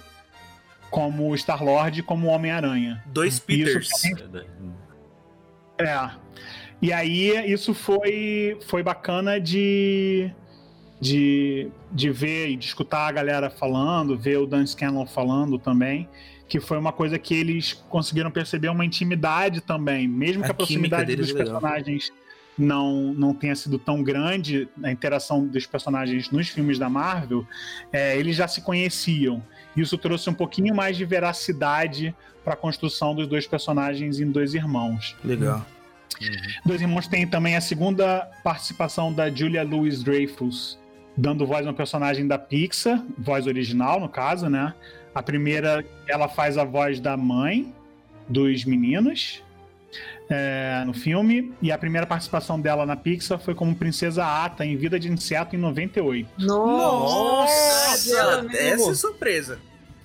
como 0.90 1.34
Star-Lord 1.34 2.00
e 2.00 2.02
como 2.02 2.26
Homem-Aranha. 2.26 3.02
Dois 3.06 3.40
Peters. 3.40 3.88
É. 5.78 6.10
E 6.82 6.92
aí 6.92 7.50
isso 7.50 7.72
foi, 7.72 8.58
foi 8.66 8.82
bacana 8.82 9.40
de, 9.40 10.30
de, 11.00 11.70
de 11.90 12.10
ver 12.10 12.50
e 12.50 12.56
de 12.56 12.66
escutar 12.66 13.08
a 13.08 13.12
galera 13.12 13.48
falando, 13.48 14.18
ver 14.18 14.36
o 14.36 14.46
Dan 14.46 14.66
Scanlon 14.66 15.06
falando 15.06 15.58
também, 15.58 16.06
que 16.50 16.58
foi 16.58 16.76
uma 16.76 16.92
coisa 16.92 17.16
que 17.16 17.32
eles 17.32 17.74
conseguiram 17.88 18.28
perceber 18.28 18.68
uma 18.70 18.84
intimidade 18.84 19.60
também, 19.60 20.08
mesmo 20.08 20.42
A 20.42 20.46
que 20.46 20.50
a 20.50 20.54
proximidade 20.54 21.14
dos 21.14 21.30
é 21.30 21.34
personagens 21.34 22.12
não, 22.58 23.14
não 23.14 23.32
tenha 23.32 23.54
sido 23.54 23.78
tão 23.78 24.02
grande, 24.02 24.68
a 24.82 24.90
interação 24.90 25.46
dos 25.46 25.64
personagens 25.64 26.28
nos 26.30 26.48
filmes 26.48 26.76
da 26.76 26.88
Marvel, 26.88 27.46
é, 27.92 28.18
eles 28.18 28.34
já 28.34 28.48
se 28.48 28.62
conheciam. 28.62 29.40
Isso 29.76 29.96
trouxe 29.96 30.28
um 30.28 30.34
pouquinho 30.34 30.74
mais 30.74 30.96
de 30.96 31.04
veracidade 31.04 32.12
para 32.44 32.54
a 32.54 32.56
construção 32.56 33.14
dos 33.14 33.28
dois 33.28 33.46
personagens 33.46 34.18
em 34.18 34.28
Dois 34.28 34.52
Irmãos. 34.52 35.16
Legal. 35.24 35.64
Dois 36.66 36.82
Irmãos 36.82 37.06
tem 37.06 37.28
também 37.28 37.54
a 37.54 37.60
segunda 37.60 38.28
participação 38.42 39.12
da 39.12 39.30
Julia 39.30 39.62
Louis 39.62 40.02
Dreyfus, 40.02 40.76
dando 41.16 41.46
voz 41.46 41.64
a 41.64 41.70
um 41.70 41.74
personagem 41.74 42.26
da 42.26 42.36
Pixar, 42.36 43.00
voz 43.16 43.46
original, 43.46 44.00
no 44.00 44.08
caso, 44.08 44.48
né? 44.48 44.74
A 45.14 45.22
primeira, 45.22 45.84
ela 46.06 46.28
faz 46.28 46.56
a 46.56 46.64
voz 46.64 47.00
da 47.00 47.16
mãe 47.16 47.74
dos 48.28 48.64
meninos 48.64 49.42
é, 50.28 50.84
no 50.86 50.94
filme, 50.94 51.52
e 51.60 51.72
a 51.72 51.78
primeira 51.78 52.06
participação 52.06 52.60
dela 52.60 52.86
na 52.86 52.94
Pixar 52.94 53.40
foi 53.40 53.54
como 53.54 53.74
Princesa 53.74 54.24
Ata 54.24 54.64
em 54.64 54.76
Vida 54.76 55.00
de 55.00 55.10
Inseto 55.10 55.56
em 55.56 55.58
98. 55.58 56.28
Nossa! 56.38 58.42
mesmo. 58.42 58.56
Essa 58.56 58.90
é 58.92 58.94
surpresa. 58.94 59.58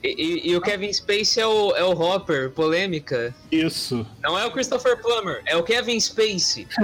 E, 0.04 0.08
e- 0.08 0.52
e 0.52 0.56
o 0.56 0.62
Kevin 0.62 0.92
Spacey 0.92 1.44
é 1.44 1.48
o, 1.48 1.76
é 1.76 1.84
o 1.84 1.92
Hopper, 1.92 2.50
polêmica. 2.52 3.34
Isso. 3.52 4.06
Não 4.24 4.38
é 4.38 4.46
o 4.46 4.52
Christopher 4.52 5.00
Plummer, 5.00 5.42
é 5.46 5.56
o 5.56 5.64
Kevin 5.64 6.00
Spacey. 6.00 6.68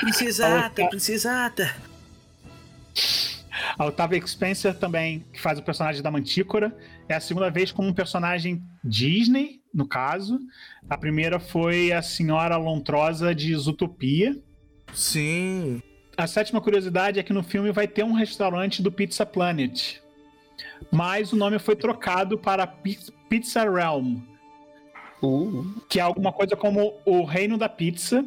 Precisata, 0.00 0.86
precisata. 0.88 1.76
A 3.78 3.86
Octavia 3.86 4.24
Spencer 4.26 4.74
também, 4.74 5.26
que 5.32 5.40
faz 5.40 5.58
o 5.58 5.62
personagem 5.62 6.02
da 6.02 6.10
Mantícora, 6.10 6.76
é 7.08 7.14
a 7.14 7.20
segunda 7.20 7.50
vez 7.50 7.72
como 7.72 7.88
um 7.88 7.92
personagem 7.94 8.62
Disney, 8.84 9.60
no 9.72 9.86
caso. 9.86 10.38
A 10.88 10.96
primeira 10.96 11.38
foi 11.40 11.92
a 11.92 12.02
Senhora 12.02 12.56
Lontrosa 12.56 13.34
de 13.34 13.54
Zootopia. 13.54 14.36
Sim. 14.92 15.82
A 16.16 16.26
sétima 16.26 16.60
curiosidade 16.60 17.18
é 17.18 17.22
que 17.22 17.32
no 17.32 17.42
filme 17.42 17.72
vai 17.72 17.86
ter 17.88 18.04
um 18.04 18.12
restaurante 18.12 18.82
do 18.82 18.92
Pizza 18.92 19.24
Planet. 19.24 19.96
Mas 20.90 21.32
o 21.32 21.36
nome 21.36 21.58
foi 21.58 21.76
trocado 21.76 22.36
para 22.36 22.66
Pi- 22.66 22.98
Pizza 23.28 23.62
Realm, 23.70 24.18
que 25.88 25.98
é 25.98 26.02
alguma 26.02 26.32
coisa 26.32 26.56
como 26.56 26.94
o 27.06 27.24
reino 27.24 27.56
da 27.56 27.68
pizza, 27.68 28.24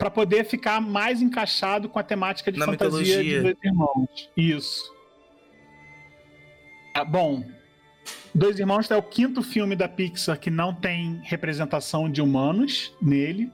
para 0.00 0.10
poder 0.10 0.44
ficar 0.46 0.80
mais 0.80 1.20
encaixado 1.20 1.86
com 1.86 1.98
a 1.98 2.02
temática 2.02 2.50
de 2.50 2.58
Na 2.58 2.64
fantasia 2.64 3.18
mitologia. 3.18 3.36
de 3.36 3.42
Dois 3.42 3.56
Irmãos. 3.62 4.30
Isso. 4.34 4.94
Ah, 6.94 7.04
bom, 7.04 7.44
Dois 8.34 8.58
Irmãos 8.58 8.90
é 8.90 8.96
o 8.96 9.02
quinto 9.02 9.42
filme 9.42 9.76
da 9.76 9.86
Pixar 9.86 10.40
que 10.40 10.48
não 10.48 10.72
tem 10.72 11.20
representação 11.24 12.10
de 12.10 12.22
humanos 12.22 12.94
nele. 13.00 13.52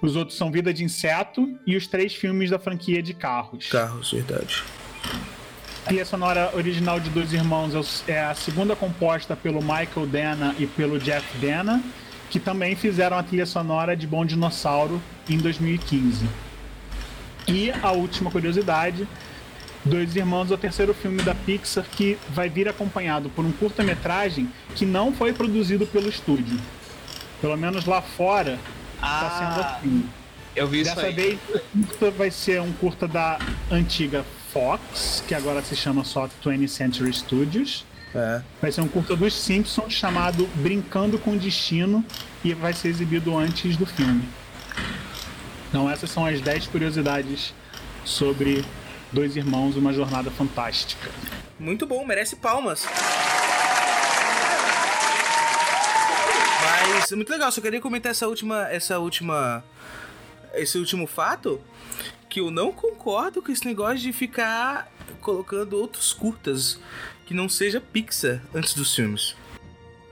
Os 0.00 0.14
outros 0.14 0.38
são 0.38 0.48
Vida 0.52 0.72
de 0.72 0.84
Inseto 0.84 1.58
e 1.66 1.76
os 1.76 1.88
três 1.88 2.14
filmes 2.14 2.50
da 2.50 2.58
franquia 2.60 3.02
de 3.02 3.12
carros. 3.12 3.68
Carros, 3.68 4.12
verdade. 4.12 4.62
A 5.82 5.86
trilha 5.88 6.04
sonora 6.04 6.52
original 6.54 7.00
de 7.00 7.10
Dois 7.10 7.32
Irmãos 7.32 7.74
é 8.06 8.12
é 8.12 8.20
a 8.20 8.34
segunda 8.36 8.76
composta 8.76 9.34
pelo 9.34 9.60
Michael 9.60 10.06
Dana 10.06 10.54
e 10.56 10.68
pelo 10.68 11.00
Jeff 11.00 11.36
Dana, 11.38 11.82
que 12.30 12.38
também 12.40 12.76
fizeram 12.76 13.18
a 13.18 13.22
trilha 13.22 13.44
sonora 13.44 13.96
de 13.96 14.06
Bom 14.06 14.24
Dinossauro 14.24 15.02
em 15.28 15.36
2015. 15.38 16.24
E 17.48 17.70
a 17.82 17.90
última 17.92 18.30
curiosidade, 18.30 19.06
Dois 19.84 20.14
Irmãos 20.14 20.50
é 20.50 20.54
o 20.54 20.58
terceiro 20.58 20.94
filme 20.94 21.22
da 21.22 21.34
Pixar 21.34 21.84
que 21.90 22.16
vai 22.28 22.48
vir 22.48 22.68
acompanhado 22.68 23.28
por 23.30 23.44
um 23.44 23.50
curta-metragem 23.52 24.48
que 24.76 24.86
não 24.86 25.12
foi 25.12 25.32
produzido 25.32 25.86
pelo 25.86 26.08
estúdio. 26.08 26.58
Pelo 27.40 27.56
menos 27.56 27.86
lá 27.86 28.00
fora 28.00 28.58
está 28.96 29.30
sendo 29.30 29.64
Ah, 29.66 29.76
assim. 29.78 30.04
Eu 30.54 30.66
vi 30.68 30.80
isso 30.82 30.94
Dessa 30.94 31.06
aí. 31.06 31.14
vez, 31.14 31.38
o 31.74 31.86
curta 31.86 32.10
vai 32.10 32.30
ser 32.30 32.60
um 32.60 32.72
curta 32.74 33.08
da 33.08 33.38
antiga 33.70 34.24
Fox, 34.52 35.22
que 35.26 35.34
agora 35.34 35.62
se 35.62 35.74
chama 35.74 36.04
só 36.04 36.28
20th 36.44 36.68
Century 36.68 37.12
Studios. 37.12 37.86
É. 38.14 38.42
Vai 38.60 38.72
ser 38.72 38.80
um 38.80 38.88
curta 38.88 39.14
dos 39.14 39.34
Simpsons 39.34 39.92
chamado 39.92 40.46
Brincando 40.56 41.18
com 41.18 41.32
o 41.32 41.38
Destino 41.38 42.04
e 42.44 42.52
vai 42.54 42.72
ser 42.72 42.88
exibido 42.88 43.36
antes 43.36 43.76
do 43.76 43.86
filme. 43.86 44.28
Então, 45.68 45.88
essas 45.88 46.10
são 46.10 46.26
as 46.26 46.40
10 46.40 46.66
curiosidades 46.66 47.54
sobre 48.04 48.64
Dois 49.12 49.36
Irmãos 49.36 49.76
Uma 49.76 49.92
Jornada 49.92 50.30
Fantástica. 50.30 51.10
Muito 51.58 51.86
bom, 51.86 52.04
merece 52.04 52.36
palmas. 52.36 52.86
Mas 56.62 57.12
é 57.12 57.16
muito 57.16 57.30
legal, 57.30 57.52
só 57.52 57.60
queria 57.60 57.80
comentar 57.80 58.10
essa 58.10 58.26
última. 58.26 58.68
Essa 58.68 58.98
última. 58.98 59.62
Esse 60.54 60.78
último 60.78 61.06
fato. 61.06 61.60
Que 62.28 62.40
eu 62.40 62.50
não 62.50 62.72
concordo 62.72 63.42
com 63.42 63.50
esse 63.50 63.66
negócio 63.66 63.98
de 63.98 64.12
ficar 64.12 64.90
colocando 65.20 65.76
outros 65.76 66.12
curtas 66.12 66.78
que 67.30 67.34
não 67.34 67.48
seja 67.48 67.80
Pixar 67.80 68.42
antes 68.52 68.74
dos 68.74 68.92
filmes. 68.92 69.36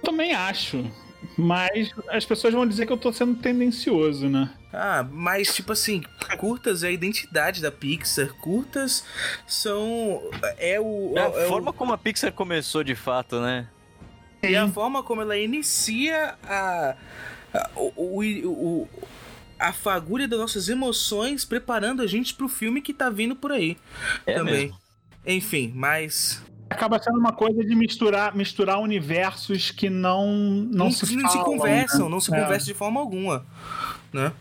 Também 0.05 0.33
acho, 0.35 0.89
mas 1.37 1.91
as 2.11 2.25
pessoas 2.25 2.55
vão 2.55 2.65
dizer 2.65 2.87
que 2.87 2.93
eu 2.93 2.97
tô 2.97 3.13
sendo 3.13 3.35
tendencioso, 3.35 4.29
né? 4.29 4.49
Ah, 4.73 5.05
mas 5.11 5.53
tipo 5.53 5.73
assim, 5.73 6.05
curtas 6.39 6.85
é 6.85 6.89
a 6.89 6.91
identidade 6.93 7.61
da 7.61 7.73
Pixar. 7.73 8.33
Curtas 8.35 9.05
são. 9.49 10.23
É 10.59 10.79
o. 10.81 11.13
é 11.17 11.21
a 11.21 11.25
é 11.25 11.45
o- 11.47 11.49
forma 11.49 11.73
como 11.73 11.93
a 11.93 11.99
Pixar 11.99 12.33
começou 12.33 12.85
de 12.85 12.95
fato, 12.95 13.41
né? 13.41 13.67
E 14.45 14.55
a 14.55 14.69
forma 14.69 15.03
como 15.03 15.21
ela 15.21 15.37
inicia 15.37 16.37
a, 16.45 16.95
a, 17.53 17.71
o, 17.75 18.21
o- 18.23 18.47
o- 18.47 18.89
a 19.59 19.73
fagulha 19.73 20.29
das 20.29 20.39
nossas 20.39 20.69
emoções, 20.69 21.45
preparando 21.45 22.01
a 22.01 22.07
gente 22.07 22.33
pro 22.35 22.49
filme 22.49 22.81
que 22.81 22.95
tá 22.95 23.11
vindo 23.11 23.35
por 23.35 23.51
aí 23.51 23.77
É 24.25 24.35
também. 24.35 24.55
mesmo. 24.67 24.79
Enfim, 25.27 25.73
mas. 25.75 26.41
Acaba 26.71 27.03
sendo 27.03 27.19
uma 27.19 27.33
coisa 27.33 27.65
de 27.65 27.75
misturar, 27.75 28.35
misturar 28.37 28.79
universos 28.81 29.71
que 29.71 29.89
não 29.91 30.27
não, 30.27 30.87
Não, 30.87 30.91
se, 30.91 31.07
se 31.07 31.21
falam, 31.21 31.45
conversam, 31.45 32.05
né? 32.05 32.11
não 32.11 32.21
se 32.21 32.35
É. 32.35 32.41
conversam 32.41 32.67
de 32.67 32.75
forma 32.75 33.01
alguma. 33.01 33.47
Né? 34.13 34.33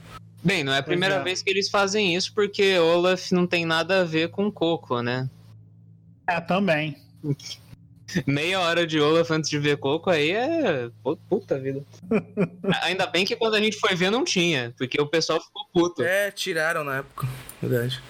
Bem, 0.44 0.64
não 0.64 0.74
é 0.74 0.78
a 0.80 0.84
primeira 0.84 1.16
é. 1.16 1.24
vez 1.24 1.42
que 1.42 1.50
eles 1.50 1.70
fazem 1.70 2.16
isso, 2.16 2.34
porque 2.34 2.78
Olaf 2.80 3.32
não 3.32 3.46
tem 3.48 3.66
nada 3.66 4.02
a 4.02 4.04
ver 4.04 4.30
com 4.30 4.52
Coco, 4.52 5.02
né? 5.02 5.30
É, 6.28 6.40
também. 6.40 6.98
Meia 8.26 8.62
hora 8.62 8.88
de 8.88 9.00
Olaf 9.02 9.30
antes 9.32 9.50
de 9.50 9.60
ver 9.60 9.78
Coco 9.78 10.10
aí 10.10 10.32
é. 10.32 10.90
Pu- 11.04 11.18
Puta 11.30 11.60
vida. 11.60 11.84
Ainda 12.84 13.06
bem 13.06 13.26
que 13.26 13.36
quando 13.36 13.56
a 13.56 13.60
gente 13.60 13.78
foi 13.78 13.96
ver 13.96 14.10
não 14.10 14.24
tinha, 14.24 14.74
porque 14.78 15.02
o 15.02 15.06
pessoal 15.08 15.42
ficou 15.42 15.66
puto. 15.74 16.04
É, 16.04 16.32
tiraram 16.32 16.86
na 16.86 16.98
época. 17.00 17.28
Verdade. 17.62 18.02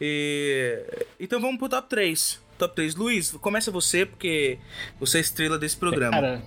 E... 0.00 0.82
Então 1.20 1.40
vamos 1.40 1.58
pro 1.58 1.68
top 1.68 1.88
3. 1.90 2.40
Top 2.58 2.74
3. 2.74 2.94
Luiz, 2.96 3.30
começa 3.32 3.70
você, 3.70 4.04
porque 4.04 4.58
você 4.98 5.18
é 5.18 5.20
a 5.20 5.22
estrela 5.22 5.58
desse 5.58 5.76
programa. 5.76 6.10
Cara, 6.10 6.42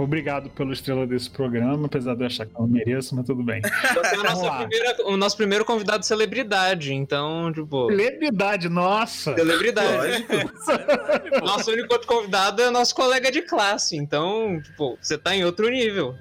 obrigado 0.00 0.48
pelo 0.50 0.72
estrela 0.72 1.06
desse 1.06 1.28
programa, 1.28 1.86
apesar 1.86 2.14
de 2.14 2.22
eu 2.22 2.26
achar 2.26 2.46
que 2.46 2.54
eu 2.54 2.60
não 2.60 2.68
mereço, 2.68 3.14
mas 3.16 3.26
tudo 3.26 3.42
bem. 3.42 3.60
Você 3.66 4.14
é 4.14 4.18
a 4.18 4.22
nossa 4.22 4.42
lá. 4.46 4.58
primeira- 4.66 5.06
o 5.08 5.16
nosso 5.16 5.36
primeiro 5.36 5.64
convidado 5.64 6.06
celebridade, 6.06 6.94
então, 6.94 7.52
tipo. 7.52 7.86
Celebridade, 7.88 8.68
nossa! 8.68 9.34
Celebridade. 9.34 10.26
Nosso 11.42 11.70
único 11.72 11.92
outro 11.92 12.06
convidado 12.08 12.62
é 12.62 12.70
nosso 12.70 12.94
colega 12.94 13.30
de 13.30 13.42
classe, 13.42 13.96
então, 13.96 14.60
tipo, 14.62 14.96
você 15.00 15.18
tá 15.18 15.34
em 15.34 15.44
outro 15.44 15.68
nível. 15.68 16.14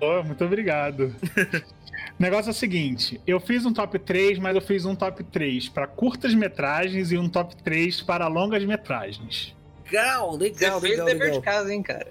Pô, 0.00 0.22
muito 0.22 0.44
obrigado. 0.44 1.14
O 2.18 2.22
negócio 2.22 2.48
é 2.48 2.52
o 2.52 2.54
seguinte: 2.54 3.20
eu 3.26 3.38
fiz 3.38 3.64
um 3.66 3.72
top 3.72 3.98
3, 3.98 4.38
mas 4.38 4.54
eu 4.54 4.62
fiz 4.62 4.84
um 4.84 4.94
top 4.94 5.22
3 5.24 5.68
para 5.68 5.86
curtas 5.86 6.34
metragens 6.34 7.12
e 7.12 7.18
um 7.18 7.28
top 7.28 7.54
3 7.62 8.02
para 8.02 8.26
longas 8.26 8.64
metragens. 8.64 9.54
Legal, 9.86 10.32
Você 10.32 10.38
legal, 10.44 10.80
fez 10.80 10.92
legal, 10.92 11.06
dever 11.06 11.24
legal. 11.24 11.40
de 11.40 11.44
casa, 11.44 11.74
hein, 11.74 11.82
cara? 11.82 12.08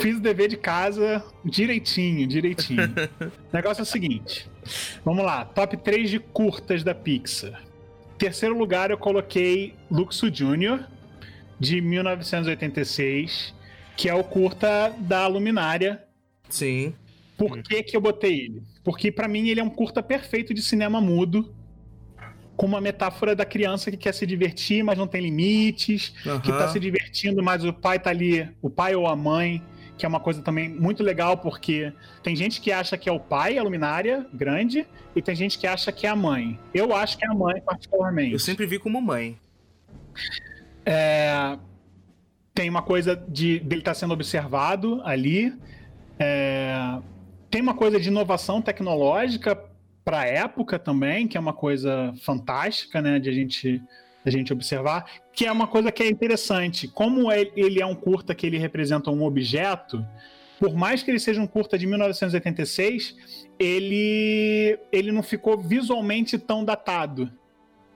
Fiz 0.00 0.16
o 0.16 0.20
dever 0.20 0.48
de 0.48 0.56
casa 0.56 1.24
direitinho, 1.44 2.26
direitinho. 2.26 2.82
o 3.20 3.32
negócio 3.54 3.80
é 3.80 3.84
o 3.84 3.86
seguinte: 3.86 4.50
vamos 5.04 5.24
lá, 5.24 5.44
top 5.44 5.76
3 5.76 6.10
de 6.10 6.18
curtas 6.18 6.82
da 6.82 6.94
Pixar. 6.94 7.62
Terceiro 8.18 8.56
lugar, 8.56 8.90
eu 8.90 8.98
coloquei 8.98 9.74
Luxo 9.90 10.30
Jr., 10.30 10.84
de 11.60 11.80
1986, 11.80 13.54
que 13.96 14.08
é 14.08 14.14
o 14.14 14.24
curta 14.24 14.94
da 14.98 15.26
Luminária, 15.26 16.02
Sim. 16.48 16.94
Por 17.36 17.62
que, 17.62 17.82
que 17.82 17.96
eu 17.96 18.00
botei 18.00 18.40
ele? 18.40 18.62
Porque 18.86 19.10
pra 19.10 19.26
mim 19.26 19.48
ele 19.48 19.58
é 19.58 19.64
um 19.64 19.68
curta 19.68 20.00
perfeito 20.00 20.54
de 20.54 20.62
cinema 20.62 21.00
mudo, 21.00 21.52
com 22.56 22.66
uma 22.66 22.80
metáfora 22.80 23.34
da 23.34 23.44
criança 23.44 23.90
que 23.90 23.96
quer 23.96 24.14
se 24.14 24.24
divertir, 24.24 24.84
mas 24.84 24.96
não 24.96 25.08
tem 25.08 25.22
limites, 25.22 26.14
que 26.44 26.52
tá 26.52 26.68
se 26.68 26.78
divertindo, 26.78 27.42
mas 27.42 27.64
o 27.64 27.72
pai 27.72 27.98
tá 27.98 28.10
ali, 28.10 28.48
o 28.62 28.70
pai 28.70 28.94
ou 28.94 29.08
a 29.08 29.16
mãe, 29.16 29.60
que 29.98 30.06
é 30.06 30.08
uma 30.08 30.20
coisa 30.20 30.40
também 30.40 30.68
muito 30.68 31.02
legal, 31.02 31.36
porque 31.36 31.92
tem 32.22 32.36
gente 32.36 32.60
que 32.60 32.70
acha 32.70 32.96
que 32.96 33.08
é 33.08 33.12
o 33.12 33.18
pai, 33.18 33.58
a 33.58 33.62
luminária, 33.64 34.24
grande, 34.32 34.86
e 35.16 35.20
tem 35.20 35.34
gente 35.34 35.58
que 35.58 35.66
acha 35.66 35.90
que 35.90 36.06
é 36.06 36.10
a 36.10 36.14
mãe. 36.14 36.56
Eu 36.72 36.94
acho 36.94 37.18
que 37.18 37.26
é 37.26 37.28
a 37.28 37.34
mãe, 37.34 37.60
particularmente. 37.62 38.34
Eu 38.34 38.38
sempre 38.38 38.66
vi 38.66 38.78
como 38.78 39.02
mãe. 39.02 39.36
É, 40.84 41.58
tem 42.54 42.70
uma 42.70 42.82
coisa 42.82 43.20
de 43.28 43.58
dele 43.58 43.80
estar 43.80 43.94
sendo 43.94 44.14
observado 44.14 45.02
ali. 45.04 45.52
É, 46.20 47.00
tem 47.56 47.62
uma 47.62 47.72
coisa 47.72 47.98
de 47.98 48.08
inovação 48.08 48.60
tecnológica 48.60 49.58
para 50.04 50.20
a 50.20 50.26
época 50.26 50.78
também, 50.78 51.26
que 51.26 51.38
é 51.38 51.40
uma 51.40 51.54
coisa 51.54 52.12
fantástica, 52.20 53.00
né, 53.00 53.18
de 53.18 53.30
a 53.30 53.32
gente 53.32 53.82
a 54.26 54.30
gente 54.30 54.52
observar, 54.52 55.06
que 55.32 55.46
é 55.46 55.52
uma 55.52 55.66
coisa 55.66 55.90
que 55.90 56.02
é 56.02 56.08
interessante. 56.08 56.86
Como 56.86 57.32
ele 57.32 57.50
ele 57.56 57.80
é 57.80 57.86
um 57.86 57.94
curta 57.94 58.34
que 58.34 58.46
ele 58.46 58.58
representa 58.58 59.10
um 59.10 59.22
objeto, 59.24 60.04
por 60.60 60.74
mais 60.74 61.02
que 61.02 61.10
ele 61.10 61.18
seja 61.18 61.40
um 61.40 61.46
curta 61.46 61.78
de 61.78 61.86
1986, 61.86 63.16
ele 63.58 64.78
ele 64.92 65.10
não 65.10 65.22
ficou 65.22 65.58
visualmente 65.58 66.36
tão 66.36 66.62
datado. 66.62 67.32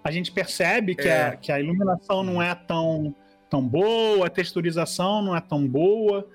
A 0.02 0.10
gente 0.10 0.32
percebe 0.32 0.94
que, 0.94 1.06
É. 1.06 1.26
a, 1.26 1.36
que 1.36 1.52
a 1.52 1.60
iluminação 1.60 2.22
não 2.22 2.40
é 2.40 2.54
tão, 2.54 3.14
tão 3.50 3.60
boa, 3.60 4.26
a 4.26 4.30
texturização 4.30 5.20
não 5.20 5.36
é 5.36 5.40
tão 5.42 5.68
boa, 5.68 6.26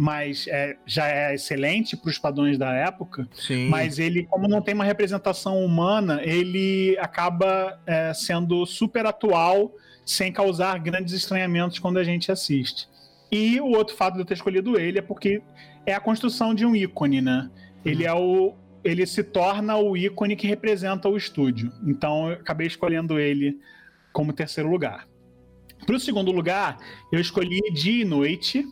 mas 0.00 0.46
é, 0.48 0.78
já 0.86 1.08
é 1.08 1.34
excelente 1.34 1.94
para 1.94 2.08
os 2.08 2.18
padrões 2.18 2.56
da 2.56 2.72
época. 2.72 3.28
Sim. 3.34 3.68
Mas 3.68 3.98
ele, 3.98 4.24
como 4.24 4.48
não 4.48 4.62
tem 4.62 4.74
uma 4.74 4.82
representação 4.82 5.62
humana, 5.62 6.22
ele 6.24 6.96
acaba 6.98 7.78
é, 7.86 8.10
sendo 8.14 8.64
super 8.64 9.04
atual, 9.04 9.74
sem 10.02 10.32
causar 10.32 10.78
grandes 10.78 11.12
estranhamentos 11.12 11.78
quando 11.78 11.98
a 11.98 12.02
gente 12.02 12.32
assiste. 12.32 12.88
E 13.30 13.60
o 13.60 13.66
outro 13.66 13.94
fato 13.94 14.14
de 14.14 14.20
eu 14.20 14.24
ter 14.24 14.32
escolhido 14.32 14.80
ele 14.80 14.98
é 14.98 15.02
porque 15.02 15.42
é 15.84 15.92
a 15.92 16.00
construção 16.00 16.54
de 16.54 16.64
um 16.64 16.74
ícone, 16.74 17.20
né? 17.20 17.50
Ele 17.84 18.06
é 18.06 18.14
o. 18.14 18.54
Ele 18.82 19.04
se 19.04 19.22
torna 19.22 19.76
o 19.76 19.98
ícone 19.98 20.34
que 20.34 20.46
representa 20.46 21.10
o 21.10 21.16
estúdio. 21.18 21.70
Então 21.86 22.30
eu 22.30 22.36
acabei 22.36 22.66
escolhendo 22.66 23.18
ele 23.20 23.58
como 24.14 24.32
terceiro 24.32 24.70
lugar. 24.70 25.06
Para 25.84 25.96
o 25.96 26.00
segundo 26.00 26.32
lugar, 26.32 26.78
eu 27.12 27.20
escolhi 27.20 27.60
Dia 27.74 28.00
e 28.00 28.04
Noite, 28.06 28.64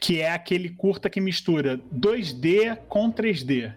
que 0.00 0.20
é 0.20 0.30
aquele 0.30 0.70
curta 0.70 1.08
que 1.08 1.20
mistura 1.20 1.78
2D 1.94 2.76
com 2.88 3.12
3D. 3.12 3.72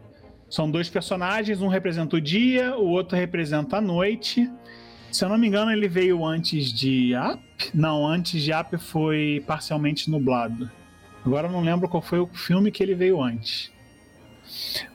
São 0.49 0.69
dois 0.69 0.89
personagens, 0.89 1.61
um 1.61 1.67
representa 1.67 2.15
o 2.15 2.21
dia, 2.21 2.75
o 2.75 2.87
outro 2.87 3.15
representa 3.17 3.77
a 3.77 3.81
noite. 3.81 4.49
Se 5.11 5.23
eu 5.23 5.29
não 5.29 5.37
me 5.37 5.47
engano, 5.47 5.71
ele 5.71 5.87
veio 5.87 6.25
antes 6.25 6.71
de 6.71 7.13
Up? 7.15 7.41
Não, 7.73 8.05
antes 8.07 8.41
de 8.41 8.51
Up 8.51 8.77
foi 8.77 9.43
parcialmente 9.45 10.09
nublado. 10.09 10.69
Agora 11.25 11.47
eu 11.47 11.51
não 11.51 11.61
lembro 11.61 11.87
qual 11.87 12.01
foi 12.01 12.19
o 12.19 12.27
filme 12.27 12.71
que 12.71 12.81
ele 12.81 12.95
veio 12.95 13.21
antes. 13.21 13.71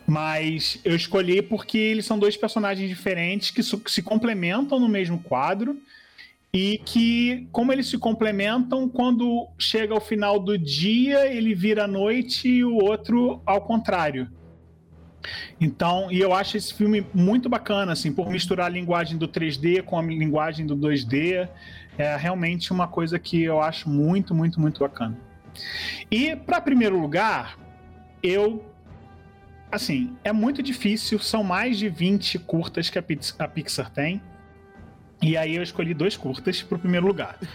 Mas 0.07 0.81
eu 0.85 0.97
escolhi 0.97 1.41
porque 1.41 1.79
eles 1.79 2.05
são 2.05 2.19
dois 2.19 2.37
personagens 2.37 2.89
diferentes 2.89 3.51
que 3.51 3.63
se 3.63 4.03
complementam 4.03 4.81
no 4.81 4.89
mesmo 4.89 5.19
quadro 5.21 5.81
e 6.55 6.78
que, 6.85 7.48
como 7.51 7.72
eles 7.72 7.89
se 7.89 7.98
complementam, 7.98 8.89
quando 8.89 9.48
chega 9.59 9.93
ao 9.93 10.01
final 10.01 10.39
do 10.39 10.56
dia, 10.56 11.26
ele 11.26 11.52
vira 11.52 11.85
noite 11.89 12.48
e 12.48 12.64
o 12.64 12.76
outro 12.76 13.43
ao 13.44 13.60
contrário. 13.62 14.31
Então, 15.60 16.12
e 16.12 16.20
eu 16.20 16.32
acho 16.32 16.56
esse 16.56 16.72
filme 16.72 17.05
muito 17.12 17.48
bacana, 17.48 17.90
assim, 17.90 18.12
por 18.12 18.31
misturar 18.31 18.66
a 18.66 18.68
linguagem 18.68 19.18
do 19.18 19.26
3D 19.26 19.82
com 19.82 19.98
a 19.98 20.02
linguagem 20.02 20.64
do 20.64 20.76
2D. 20.76 21.48
É 21.98 22.16
realmente 22.16 22.72
uma 22.72 22.86
coisa 22.86 23.18
que 23.18 23.43
eu 23.43 23.60
acho 23.60 23.90
muito, 23.90 24.32
muito, 24.32 24.60
muito 24.60 24.78
bacana. 24.78 25.18
E, 26.09 26.36
para 26.36 26.60
primeiro 26.60 27.01
lugar, 27.01 27.59
eu. 28.22 28.64
Assim, 29.72 30.16
é 30.22 30.32
muito 30.32 30.62
difícil, 30.62 31.18
são 31.18 31.43
mais 31.43 31.78
de 31.78 31.89
20 31.89 32.39
curtas 32.39 32.89
que 32.90 32.98
a 32.98 33.02
Pix- 33.02 33.35
a 33.40 33.48
Pixar 33.48 33.90
tem. 33.90 34.22
E 35.23 35.36
aí 35.36 35.57
eu 35.57 35.62
escolhi 35.62 35.95
dois 35.95 36.16
curtas 36.16 36.62
pro 36.62 36.78
primeiro 36.78 37.07
lugar. 37.07 37.39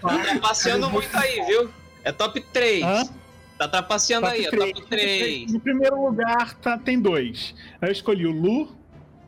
Tá 0.00 0.38
passeando 0.40 0.90
muito 0.90 1.16
aí, 1.16 1.44
viu? 1.46 1.70
É 2.04 2.12
top 2.12 2.40
3. 2.40 2.82
Hã? 2.84 3.02
Tá 3.58 3.68
trapaceando 3.68 4.26
aí, 4.26 4.46
é 4.46 4.50
top 4.50 4.86
3. 4.86 5.52
No 5.52 5.60
primeiro 5.60 6.04
lugar 6.04 6.54
tá, 6.54 6.78
tem 6.78 7.00
dois. 7.00 7.54
Eu 7.80 7.90
escolhi 7.90 8.26
o 8.26 8.30
Lu, 8.32 8.76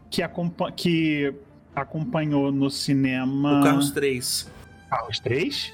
que, 0.08 0.22
acompa- 0.22 0.70
que 0.72 1.32
acompanhou 1.74 2.50
no 2.52 2.70
cinema. 2.70 3.60
O 3.60 3.62
Carros 3.64 3.90
3. 3.90 4.50
Carros 4.88 5.18
3. 5.20 5.72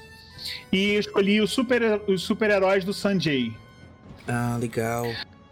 E 0.71 0.91
eu 0.93 0.99
escolhi 0.99 1.41
o 1.41 1.47
super, 1.47 2.01
os 2.07 2.21
super-heróis 2.23 2.83
do 2.83 2.93
Sanjay. 2.93 3.53
Ah, 4.27 4.57
legal. 4.59 5.05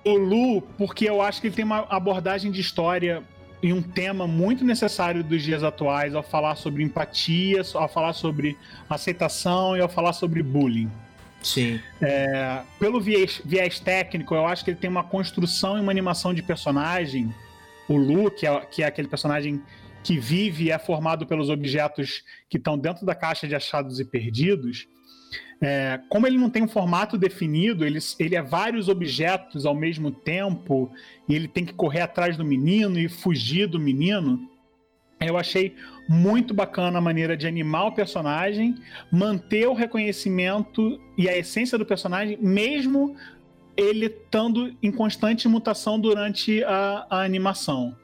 O 0.04 0.14
Lu, 0.18 0.62
porque 0.78 1.10
eu 1.10 1.22
acho 1.22 1.42
que 1.42 1.48
ele 1.48 1.56
tem 1.56 1.66
uma 1.66 1.86
abordagem 1.90 2.52
de 2.52 2.62
história 2.62 3.24
e 3.66 3.74
um 3.74 3.82
tema 3.82 4.28
muito 4.28 4.64
necessário 4.64 5.24
dos 5.24 5.42
dias 5.42 5.64
atuais 5.64 6.14
ao 6.14 6.22
falar 6.22 6.56
sobre 6.56 6.84
empatia, 6.84 7.64
ao 7.74 7.90
falar 7.90 8.14
sobre 8.14 8.56
aceitação 8.88 9.76
e 9.76 9.82
ao 9.82 9.90
falar 9.90 10.14
sobre 10.14 10.44
bullying. 10.44 10.88
Sim. 11.42 11.80
É, 12.00 12.62
pelo 12.78 13.02
viés, 13.02 13.42
viés 13.44 13.80
técnico, 13.80 14.36
eu 14.36 14.46
acho 14.46 14.64
que 14.64 14.70
ele 14.70 14.78
tem 14.78 14.88
uma 14.88 15.04
construção 15.04 15.80
e 15.80 15.82
uma 15.82 15.92
animação 15.92 16.32
de 16.32 16.44
personagem. 16.44 17.34
O 17.90 17.98
Lu, 17.98 18.30
que 18.30 18.46
é, 18.46 18.60
que 18.60 18.84
é 18.84 18.86
aquele 18.86 19.08
personagem 19.08 19.60
que 20.04 20.20
vive 20.20 20.66
e 20.66 20.72
é 20.72 20.78
formado 20.78 21.26
pelos 21.26 21.50
objetos 21.50 22.24
que 22.48 22.58
estão 22.58 22.78
dentro 22.78 23.04
da 23.04 23.16
caixa 23.16 23.48
de 23.48 23.56
achados 23.56 24.00
e 24.00 24.06
perdidos. 24.06 24.88
É, 25.62 26.00
como 26.10 26.28
ele 26.28 26.38
não 26.38 26.50
tem 26.50 26.64
um 26.64 26.68
formato 26.68 27.18
definido, 27.18 27.86
ele, 27.86 28.00
ele 28.20 28.36
é 28.36 28.42
vários 28.42 28.90
objetos 28.90 29.66
ao 29.66 29.74
mesmo 29.74 30.12
tempo 30.12 30.92
e 31.28 31.34
ele 31.34 31.48
tem 31.48 31.66
que 31.66 31.74
correr 31.74 32.02
atrás 32.02 32.36
do 32.36 32.44
menino 32.44 33.00
e 33.00 33.08
fugir 33.08 33.68
do 33.68 33.80
menino. 33.80 34.50
Eu 35.20 35.38
achei 35.38 35.76
muito 36.10 36.54
bacana 36.54 36.98
a 36.98 37.02
maneira 37.02 37.38
de 37.38 37.48
animar 37.48 37.88
o 37.88 37.92
personagem, 37.94 38.76
manter 39.12 39.68
o 39.68 39.74
reconhecimento 39.74 41.00
e 41.18 41.30
a 41.30 41.38
essência 41.38 41.78
do 41.78 41.86
personagem, 41.86 42.38
mesmo 42.42 43.16
ele 43.78 44.06
estando 44.06 44.76
em 44.84 44.92
constante 44.92 45.48
mutação 45.48 46.00
durante 46.00 46.64
a, 46.64 47.08
a 47.10 47.22
animação. 47.24 47.96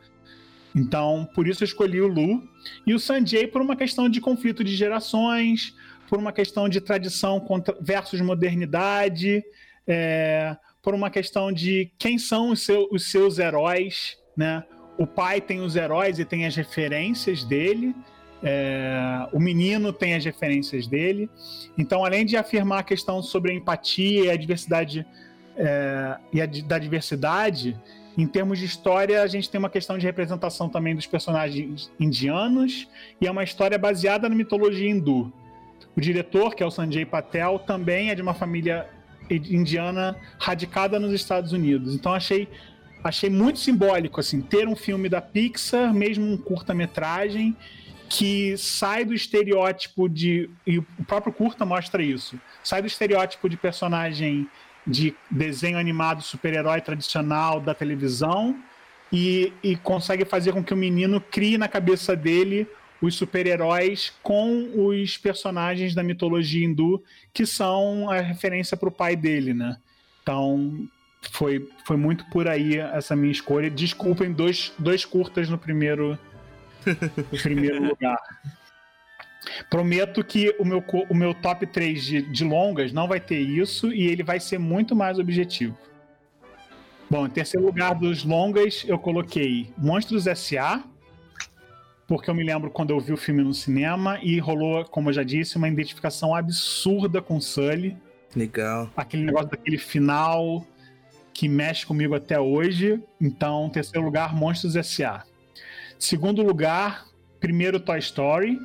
Então, 0.75 1.27
por 1.35 1.47
isso 1.47 1.63
eu 1.63 1.65
escolhi 1.65 2.01
o 2.01 2.07
Lu. 2.07 2.43
E 2.85 2.93
o 2.93 2.99
Sanjay 2.99 3.47
por 3.47 3.61
uma 3.61 3.75
questão 3.75 4.07
de 4.09 4.21
conflito 4.21 4.63
de 4.63 4.75
gerações, 4.75 5.75
por 6.11 6.19
uma 6.19 6.33
questão 6.33 6.67
de 6.67 6.81
tradição 6.81 7.41
versus 7.79 8.19
modernidade, 8.19 9.41
é, 9.87 10.57
por 10.81 10.93
uma 10.93 11.09
questão 11.09 11.53
de 11.53 11.89
quem 11.97 12.17
são 12.17 12.49
os, 12.49 12.65
seu, 12.65 12.89
os 12.91 13.09
seus 13.09 13.39
heróis. 13.39 14.17
né? 14.35 14.61
O 14.97 15.07
pai 15.07 15.39
tem 15.39 15.61
os 15.61 15.77
heróis 15.77 16.19
e 16.19 16.25
tem 16.25 16.45
as 16.45 16.53
referências 16.53 17.45
dele. 17.45 17.95
É, 18.43 19.25
o 19.31 19.39
menino 19.39 19.93
tem 19.93 20.13
as 20.13 20.25
referências 20.25 20.85
dele. 20.85 21.29
Então, 21.77 22.03
além 22.03 22.25
de 22.25 22.35
afirmar 22.35 22.79
a 22.79 22.83
questão 22.83 23.23
sobre 23.23 23.53
a 23.53 23.55
empatia 23.55 24.25
e 24.25 24.29
a 24.29 24.35
diversidade 24.35 25.07
é, 25.55 26.17
e 26.33 26.41
a 26.41 26.45
da 26.45 26.77
diversidade, 26.77 27.79
em 28.17 28.27
termos 28.27 28.59
de 28.59 28.65
história, 28.65 29.23
a 29.23 29.27
gente 29.27 29.49
tem 29.49 29.59
uma 29.59 29.69
questão 29.69 29.97
de 29.97 30.05
representação 30.05 30.67
também 30.67 30.93
dos 30.93 31.07
personagens 31.07 31.89
indianos 31.97 32.89
e 33.21 33.27
é 33.27 33.31
uma 33.31 33.45
história 33.45 33.77
baseada 33.77 34.27
na 34.27 34.35
mitologia 34.35 34.89
hindu. 34.89 35.31
O 35.95 36.01
diretor, 36.01 36.55
que 36.55 36.63
é 36.63 36.65
o 36.65 36.71
Sanjay 36.71 37.05
Patel, 37.05 37.59
também 37.59 38.09
é 38.09 38.15
de 38.15 38.21
uma 38.21 38.33
família 38.33 38.87
indiana 39.29 40.15
radicada 40.39 40.99
nos 40.99 41.13
Estados 41.13 41.51
Unidos. 41.51 41.95
Então 41.95 42.13
achei 42.13 42.47
achei 43.03 43.29
muito 43.29 43.57
simbólico 43.57 44.19
assim 44.19 44.41
ter 44.41 44.67
um 44.67 44.75
filme 44.75 45.09
da 45.09 45.19
Pixar, 45.19 45.93
mesmo 45.93 46.25
um 46.25 46.37
curta-metragem 46.37 47.55
que 48.07 48.57
sai 48.57 49.05
do 49.05 49.13
estereótipo 49.13 50.09
de 50.09 50.49
e 50.67 50.77
o 50.77 50.85
próprio 51.07 51.33
curta 51.33 51.65
mostra 51.65 52.03
isso. 52.03 52.39
Sai 52.63 52.81
do 52.81 52.87
estereótipo 52.87 53.49
de 53.49 53.57
personagem 53.57 54.47
de 54.85 55.15
desenho 55.29 55.77
animado 55.77 56.21
super-herói 56.21 56.81
tradicional 56.81 57.59
da 57.59 57.73
televisão 57.73 58.55
e, 59.11 59.53
e 59.63 59.75
consegue 59.77 60.25
fazer 60.25 60.51
com 60.51 60.63
que 60.63 60.73
o 60.73 60.77
menino 60.77 61.21
crie 61.21 61.57
na 61.57 61.67
cabeça 61.67 62.15
dele 62.15 62.67
os 63.01 63.15
super-heróis 63.15 64.13
com 64.21 64.89
os 64.89 65.17
personagens 65.17 65.95
da 65.95 66.03
mitologia 66.03 66.65
hindu 66.65 67.03
que 67.33 67.45
são 67.45 68.09
a 68.09 68.19
referência 68.19 68.77
para 68.77 68.89
o 68.89 68.91
pai 68.91 69.15
dele, 69.15 69.53
né? 69.53 69.77
Então 70.21 70.87
foi, 71.31 71.67
foi 71.85 71.97
muito 71.97 72.25
por 72.29 72.47
aí 72.47 72.77
essa 72.77 73.15
minha 73.15 73.31
escolha. 73.31 73.69
Desculpem, 73.69 74.31
dois, 74.31 74.71
dois 74.77 75.03
curtas 75.03 75.49
no 75.49 75.57
primeiro, 75.57 76.17
primeiro 77.41 77.81
lugar. 77.89 78.19
Prometo 79.69 80.23
que 80.23 80.55
o 80.59 80.65
meu, 80.65 80.83
o 81.09 81.15
meu 81.15 81.33
top 81.33 81.65
3 81.65 82.03
de, 82.03 82.21
de 82.21 82.43
longas 82.43 82.93
não 82.93 83.07
vai 83.07 83.19
ter 83.19 83.39
isso 83.39 83.91
e 83.91 84.03
ele 84.03 84.23
vai 84.23 84.39
ser 84.39 84.59
muito 84.59 84.95
mais 84.95 85.17
objetivo. 85.17 85.77
Bom, 87.09 87.25
em 87.25 87.29
terceiro 87.29 87.65
lugar 87.65 87.93
dos 87.95 88.23
longas, 88.23 88.85
eu 88.87 88.97
coloquei 88.97 89.69
Monstros 89.77 90.27
S.A., 90.27 90.83
porque 92.11 92.29
eu 92.29 92.35
me 92.35 92.43
lembro 92.43 92.69
quando 92.69 92.89
eu 92.89 92.99
vi 92.99 93.13
o 93.13 93.17
filme 93.17 93.41
no 93.41 93.53
cinema 93.53 94.19
e 94.21 94.37
rolou, 94.37 94.83
como 94.83 95.07
eu 95.07 95.13
já 95.13 95.23
disse, 95.23 95.55
uma 95.55 95.69
identificação 95.69 96.35
absurda 96.35 97.21
com 97.21 97.39
Sully. 97.39 97.97
Legal. 98.35 98.91
Aquele 98.97 99.23
negócio 99.23 99.49
daquele 99.49 99.77
final 99.77 100.67
que 101.33 101.47
mexe 101.47 101.85
comigo 101.85 102.13
até 102.13 102.37
hoje. 102.37 103.01
Então, 103.21 103.69
terceiro 103.69 104.03
lugar, 104.03 104.35
Monstros 104.35 104.75
S.A. 104.75 105.23
Segundo 105.97 106.43
lugar, 106.43 107.05
primeiro 107.39 107.79
Toy 107.79 107.99
Story. 107.99 108.59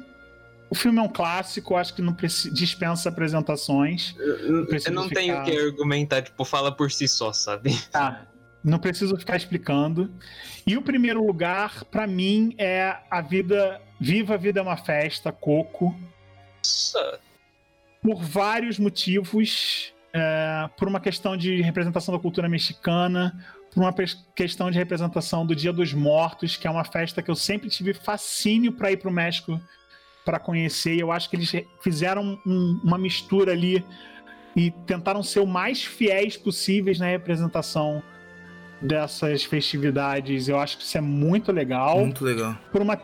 O 0.68 0.74
filme 0.74 0.98
é 0.98 1.02
um 1.02 1.08
clássico, 1.08 1.76
acho 1.76 1.94
que 1.94 2.02
não 2.02 2.16
dispensa 2.52 3.10
apresentações. 3.10 4.16
Eu, 4.18 4.66
eu 4.66 4.92
não 4.92 5.08
tenho 5.08 5.44
que 5.44 5.56
argumentar, 5.56 6.20
tipo, 6.22 6.44
fala 6.44 6.72
por 6.72 6.90
si 6.90 7.06
só, 7.06 7.32
sabe? 7.32 7.80
Tá. 7.92 8.26
Não 8.66 8.80
preciso 8.80 9.16
ficar 9.16 9.36
explicando. 9.36 10.12
E 10.66 10.76
o 10.76 10.82
primeiro 10.82 11.24
lugar, 11.24 11.84
para 11.84 12.04
mim, 12.04 12.52
é 12.58 12.96
a 13.08 13.20
vida. 13.20 13.80
Viva 14.00 14.34
a 14.34 14.36
Vida 14.36 14.58
é 14.58 14.62
uma 14.62 14.76
Festa, 14.76 15.30
Coco. 15.30 15.94
Nossa. 16.58 17.20
Por 18.02 18.20
vários 18.20 18.76
motivos. 18.76 19.94
É, 20.12 20.68
por 20.76 20.88
uma 20.88 20.98
questão 20.98 21.36
de 21.36 21.60
representação 21.60 22.12
da 22.12 22.20
cultura 22.20 22.48
mexicana, 22.48 23.38
por 23.72 23.82
uma 23.82 23.94
questão 24.34 24.70
de 24.70 24.78
representação 24.78 25.46
do 25.46 25.54
Dia 25.54 25.72
dos 25.72 25.92
Mortos, 25.92 26.56
que 26.56 26.66
é 26.66 26.70
uma 26.70 26.84
festa 26.84 27.22
que 27.22 27.30
eu 27.30 27.34
sempre 27.36 27.68
tive 27.68 27.94
fascínio 27.94 28.72
para 28.72 28.90
ir 28.90 28.96
para 28.96 29.10
o 29.10 29.12
México 29.12 29.60
para 30.24 30.40
conhecer. 30.40 30.94
E 30.94 31.00
eu 31.00 31.12
acho 31.12 31.30
que 31.30 31.36
eles 31.36 31.52
fizeram 31.82 32.40
um, 32.44 32.80
uma 32.82 32.98
mistura 32.98 33.52
ali 33.52 33.84
e 34.56 34.70
tentaram 34.86 35.22
ser 35.22 35.40
o 35.40 35.46
mais 35.46 35.84
fiéis 35.84 36.36
possíveis 36.36 36.98
na 36.98 37.06
representação 37.06 38.02
dessas 38.80 39.44
festividades. 39.44 40.48
Eu 40.48 40.58
acho 40.58 40.78
que 40.78 40.84
isso 40.84 40.96
é 40.98 41.00
muito 41.00 41.52
legal. 41.52 42.00
Muito 42.00 42.24
legal. 42.24 42.56
Por 42.70 42.82
uma 42.82 42.96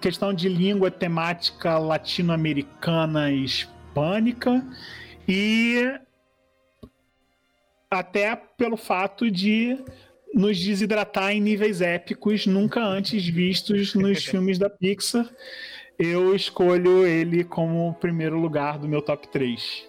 questão 0.00 0.32
de 0.32 0.48
língua 0.48 0.90
temática 0.90 1.78
latino-americana 1.78 3.30
e 3.30 3.44
hispânica. 3.44 4.64
E 5.26 5.98
até 7.90 8.34
pelo 8.34 8.76
fato 8.76 9.30
de 9.30 9.78
nos 10.34 10.58
desidratar 10.58 11.30
em 11.30 11.40
níveis 11.40 11.80
épicos 11.80 12.44
nunca 12.44 12.80
antes 12.82 13.24
vistos 13.26 13.94
nos 13.94 14.24
filmes 14.26 14.58
da 14.58 14.68
Pixar 14.68 15.30
eu 15.98 16.34
escolho 16.34 17.06
ele 17.06 17.44
como 17.44 17.94
primeiro 17.94 18.38
lugar 18.38 18.78
do 18.78 18.88
meu 18.88 19.00
top 19.00 19.28
3. 19.28 19.84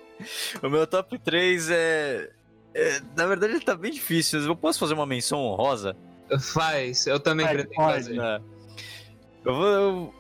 O 0.61 0.69
meu 0.69 0.85
top 0.85 1.17
3 1.17 1.69
é. 1.71 2.29
É 2.75 3.01
na 3.15 3.25
verdade, 3.25 3.53
ele 3.53 3.61
tá 3.63 3.75
bem 3.75 3.91
difícil. 3.91 4.41
Eu 4.41 4.55
posso 4.55 4.77
fazer 4.77 4.93
uma 4.93 5.05
menção 5.05 5.39
honrosa? 5.39 5.95
Faz, 6.39 7.07
eu 7.07 7.19
também 7.19 7.47
pretendo 7.47 7.75
fazer. 7.75 8.19
É. 8.19 8.41
Eu, 9.45 9.55
vou, 9.55 9.67
eu, 9.67 10.13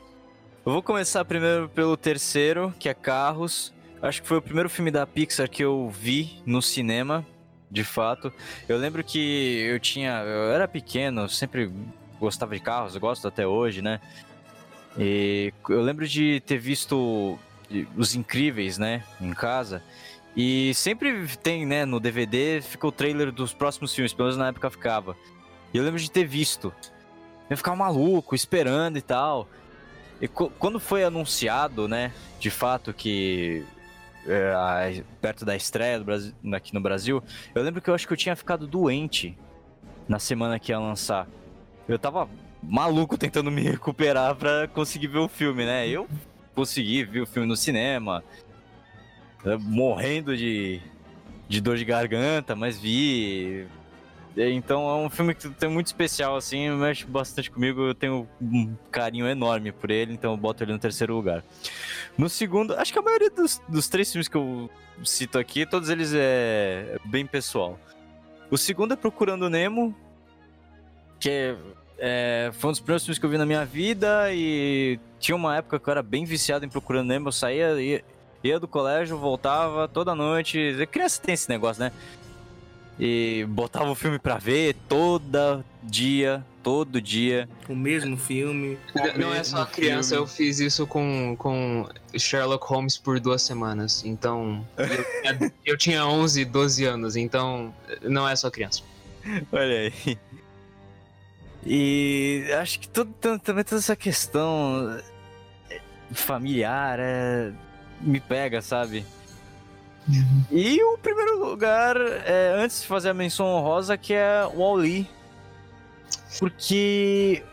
eu 0.65 0.71
vou 0.71 0.81
começar 0.81 1.25
primeiro 1.25 1.67
pelo 1.69 1.97
terceiro, 1.97 2.73
que 2.79 2.87
é 2.87 2.93
Carros. 2.93 3.73
Acho 4.01 4.21
que 4.21 4.27
foi 4.27 4.37
o 4.37 4.41
primeiro 4.41 4.69
filme 4.69 4.91
da 4.91 5.05
Pixar 5.05 5.49
que 5.49 5.63
eu 5.63 5.89
vi 5.89 6.41
no 6.45 6.61
cinema, 6.61 7.25
de 7.69 7.83
fato. 7.83 8.31
Eu 8.69 8.77
lembro 8.77 9.03
que 9.03 9.63
eu 9.67 9.79
tinha. 9.79 10.21
Eu 10.21 10.51
era 10.51 10.67
pequeno, 10.67 11.27
sempre 11.27 11.71
gostava 12.19 12.55
de 12.55 12.61
carros, 12.61 12.95
gosto 12.97 13.27
até 13.27 13.45
hoje, 13.45 13.81
né? 13.81 13.99
E 14.97 15.53
eu 15.69 15.81
lembro 15.81 16.07
de 16.07 16.39
ter 16.45 16.57
visto 16.57 17.37
Os 17.97 18.15
Incríveis, 18.15 18.77
né, 18.77 19.03
em 19.19 19.33
casa. 19.33 19.83
E 20.35 20.73
sempre 20.73 21.27
tem, 21.37 21.65
né, 21.65 21.85
no 21.85 21.99
DVD, 21.99 22.61
fica 22.61 22.85
o 22.85 22.91
trailer 22.91 23.31
dos 23.31 23.53
próximos 23.53 23.93
filmes, 23.93 24.13
pelo 24.13 24.27
menos 24.27 24.37
na 24.37 24.49
época 24.49 24.69
ficava. 24.69 25.15
E 25.73 25.77
eu 25.77 25.83
lembro 25.83 25.99
de 25.99 26.11
ter 26.11 26.25
visto. 26.25 26.73
Eu 27.49 27.55
ficava 27.55 27.77
maluco, 27.77 28.35
esperando 28.35 28.97
e 28.97 29.01
tal. 29.01 29.47
E 30.21 30.27
quando 30.27 30.79
foi 30.79 31.03
anunciado, 31.03 31.87
né, 31.87 32.11
de 32.39 32.49
fato 32.49 32.93
que 32.93 33.63
é, 34.27 35.03
perto 35.21 35.45
da 35.45 35.55
estreia 35.55 35.99
Brasil, 35.99 36.33
aqui 36.53 36.73
no 36.73 36.81
Brasil, 36.81 37.23
eu 37.53 37.63
lembro 37.63 37.81
que 37.81 37.89
eu 37.89 37.93
acho 37.93 38.07
que 38.07 38.13
eu 38.13 38.17
tinha 38.17 38.35
ficado 38.35 38.67
doente 38.67 39.37
na 40.07 40.19
semana 40.19 40.59
que 40.59 40.71
ia 40.71 40.79
lançar. 40.79 41.27
Eu 41.87 41.99
tava 41.99 42.27
maluco 42.61 43.17
tentando 43.17 43.51
me 43.51 43.61
recuperar 43.61 44.35
para 44.35 44.67
conseguir 44.67 45.07
ver 45.07 45.19
o 45.19 45.27
filme, 45.27 45.65
né? 45.65 45.87
Eu 45.87 46.07
consegui 46.55 47.03
ver 47.03 47.21
o 47.21 47.27
filme 47.27 47.47
no 47.47 47.55
cinema, 47.55 48.23
morrendo 49.59 50.35
de, 50.35 50.81
de 51.47 51.61
dor 51.61 51.77
de 51.77 51.85
garganta, 51.85 52.55
mas 52.55 52.79
vi. 52.79 53.67
Então 54.35 54.89
é 54.89 54.95
um 54.95 55.09
filme 55.09 55.33
que 55.33 55.49
tem 55.49 55.69
muito 55.69 55.87
especial, 55.87 56.35
assim, 56.35 56.69
mexe 56.71 57.05
bastante 57.05 57.49
comigo. 57.49 57.81
Eu 57.81 57.95
tenho 57.95 58.27
um 58.41 58.75
carinho 58.91 59.27
enorme 59.27 59.71
por 59.71 59.89
ele, 59.89 60.13
então 60.13 60.31
eu 60.31 60.37
boto 60.37 60.63
ele 60.63 60.73
no 60.73 60.79
terceiro 60.79 61.15
lugar. 61.15 61.43
No 62.17 62.27
segundo, 62.27 62.75
acho 62.75 62.91
que 62.91 62.99
a 62.99 63.01
maioria 63.01 63.29
dos, 63.29 63.61
dos 63.67 63.87
três 63.87 64.11
filmes 64.11 64.27
que 64.27 64.35
eu 64.35 64.69
cito 65.03 65.37
aqui, 65.37 65.65
todos 65.65 65.89
eles 65.89 66.11
é 66.13 66.97
bem 67.05 67.25
pessoal. 67.25 67.79
O 68.51 68.57
segundo 68.57 68.93
é 68.93 68.97
Procurando 68.97 69.49
Nemo, 69.49 69.95
que 71.19 71.29
é 71.29 71.55
é, 71.97 72.51
foi 72.53 72.69
um 72.69 72.71
dos 72.71 72.79
primeiros 72.79 73.03
filmes 73.03 73.17
que 73.17 73.25
eu 73.25 73.29
vi 73.29 73.37
na 73.37 73.45
minha 73.45 73.65
vida 73.65 74.33
e 74.33 74.99
tinha 75.19 75.35
uma 75.35 75.57
época 75.57 75.79
que 75.79 75.87
eu 75.87 75.91
era 75.91 76.03
bem 76.03 76.25
viciado 76.25 76.65
em 76.65 76.69
Procurando 76.69 77.07
Nemo. 77.07 77.29
Eu 77.29 77.31
saía, 77.31 77.81
ia, 77.81 78.03
ia 78.45 78.59
do 78.59 78.67
colégio, 78.67 79.17
voltava 79.17 79.87
toda 79.87 80.15
noite. 80.15 80.75
Criança 80.91 81.21
tem 81.21 81.33
esse 81.33 81.49
negócio, 81.49 81.83
né? 81.83 81.91
E 82.99 83.45
botava 83.49 83.89
o 83.89 83.95
filme 83.95 84.17
pra 84.17 84.37
ver 84.37 84.75
todo 84.87 85.63
dia, 85.83 86.45
todo 86.63 87.01
dia. 87.01 87.49
O 87.67 87.75
mesmo 87.75 88.15
filme. 88.15 88.77
O 88.93 89.19
não 89.19 89.33
é 89.33 89.43
só 89.43 89.65
criança, 89.65 90.15
filme. 90.15 90.23
eu 90.23 90.27
fiz 90.27 90.59
isso 90.59 90.87
com, 90.87 91.35
com 91.37 91.87
Sherlock 92.17 92.65
Holmes 92.65 92.97
por 92.97 93.19
duas 93.19 93.41
semanas. 93.41 94.05
Então, 94.05 94.65
eu, 94.77 95.51
eu 95.73 95.77
tinha 95.77 96.05
11, 96.05 96.45
12 96.45 96.85
anos, 96.85 97.15
então 97.17 97.73
não 98.01 98.27
é 98.27 98.35
só 98.35 98.49
criança. 98.49 98.81
Olha 99.51 99.91
aí. 99.91 100.17
E 101.65 102.45
acho 102.61 102.79
que 102.79 102.87
tudo, 102.87 103.11
também 103.39 103.63
toda 103.63 103.81
essa 103.81 103.95
questão 103.95 105.01
eh, 105.69 105.81
familiar 106.13 106.99
é, 106.99 107.51
me 108.01 108.19
pega, 108.19 108.61
sabe? 108.61 109.05
Uhum. 110.07 110.43
E 110.51 110.83
o 110.83 110.97
primeiro 110.97 111.43
lugar, 111.43 111.97
é, 111.97 112.53
antes 112.57 112.81
de 112.81 112.87
fazer 112.87 113.09
a 113.09 113.13
menção 113.13 113.47
honrosa, 113.47 113.97
que 113.97 114.13
é 114.13 114.45
o 114.53 114.59
Wall-E. 114.59 115.07
Porque 116.39 117.43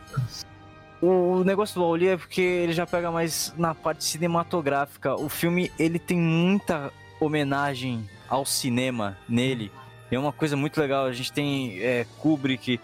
o 1.00 1.42
negócio 1.44 1.74
do 1.74 1.82
Wall-E 1.82 2.08
é 2.08 2.16
porque 2.16 2.40
ele 2.40 2.72
já 2.72 2.86
pega 2.86 3.10
mais 3.10 3.54
na 3.56 3.74
parte 3.74 4.04
cinematográfica. 4.04 5.14
O 5.14 5.28
filme, 5.28 5.72
ele 5.78 5.98
tem 5.98 6.18
muita 6.18 6.92
homenagem 7.18 8.08
ao 8.28 8.44
cinema 8.44 9.16
nele. 9.28 9.70
É 10.10 10.18
uma 10.18 10.32
coisa 10.32 10.56
muito 10.56 10.78
legal. 10.78 11.06
A 11.06 11.12
gente 11.12 11.32
tem 11.32 11.80
é, 11.80 12.06
Kubrick, 12.18 12.78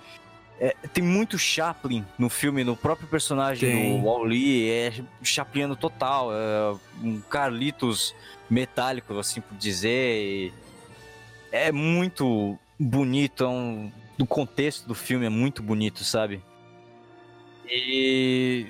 É, 0.60 0.74
tem 0.92 1.04
muito 1.04 1.38
Chaplin 1.38 2.04
no 2.18 2.28
filme, 2.28 2.64
no 2.64 2.76
próprio 2.76 3.06
personagem 3.06 3.70
Tem. 3.70 4.00
do 4.00 4.04
Wall-E, 4.04 4.70
é 4.70 4.92
Chapliano 5.22 5.76
total, 5.76 6.30
é 6.32 6.76
um 7.02 7.20
Carlitos 7.20 8.14
metálico, 8.50 9.16
assim 9.18 9.40
por 9.40 9.56
dizer. 9.56 10.20
e 10.20 10.52
É 11.52 11.70
muito 11.70 12.58
bonito, 12.78 13.44
é 13.44 13.48
um, 13.48 13.92
do 14.16 14.26
contexto 14.26 14.86
do 14.86 14.94
filme 14.94 15.26
é 15.26 15.28
muito 15.28 15.62
bonito, 15.62 16.02
sabe? 16.02 16.42
E 17.64 18.66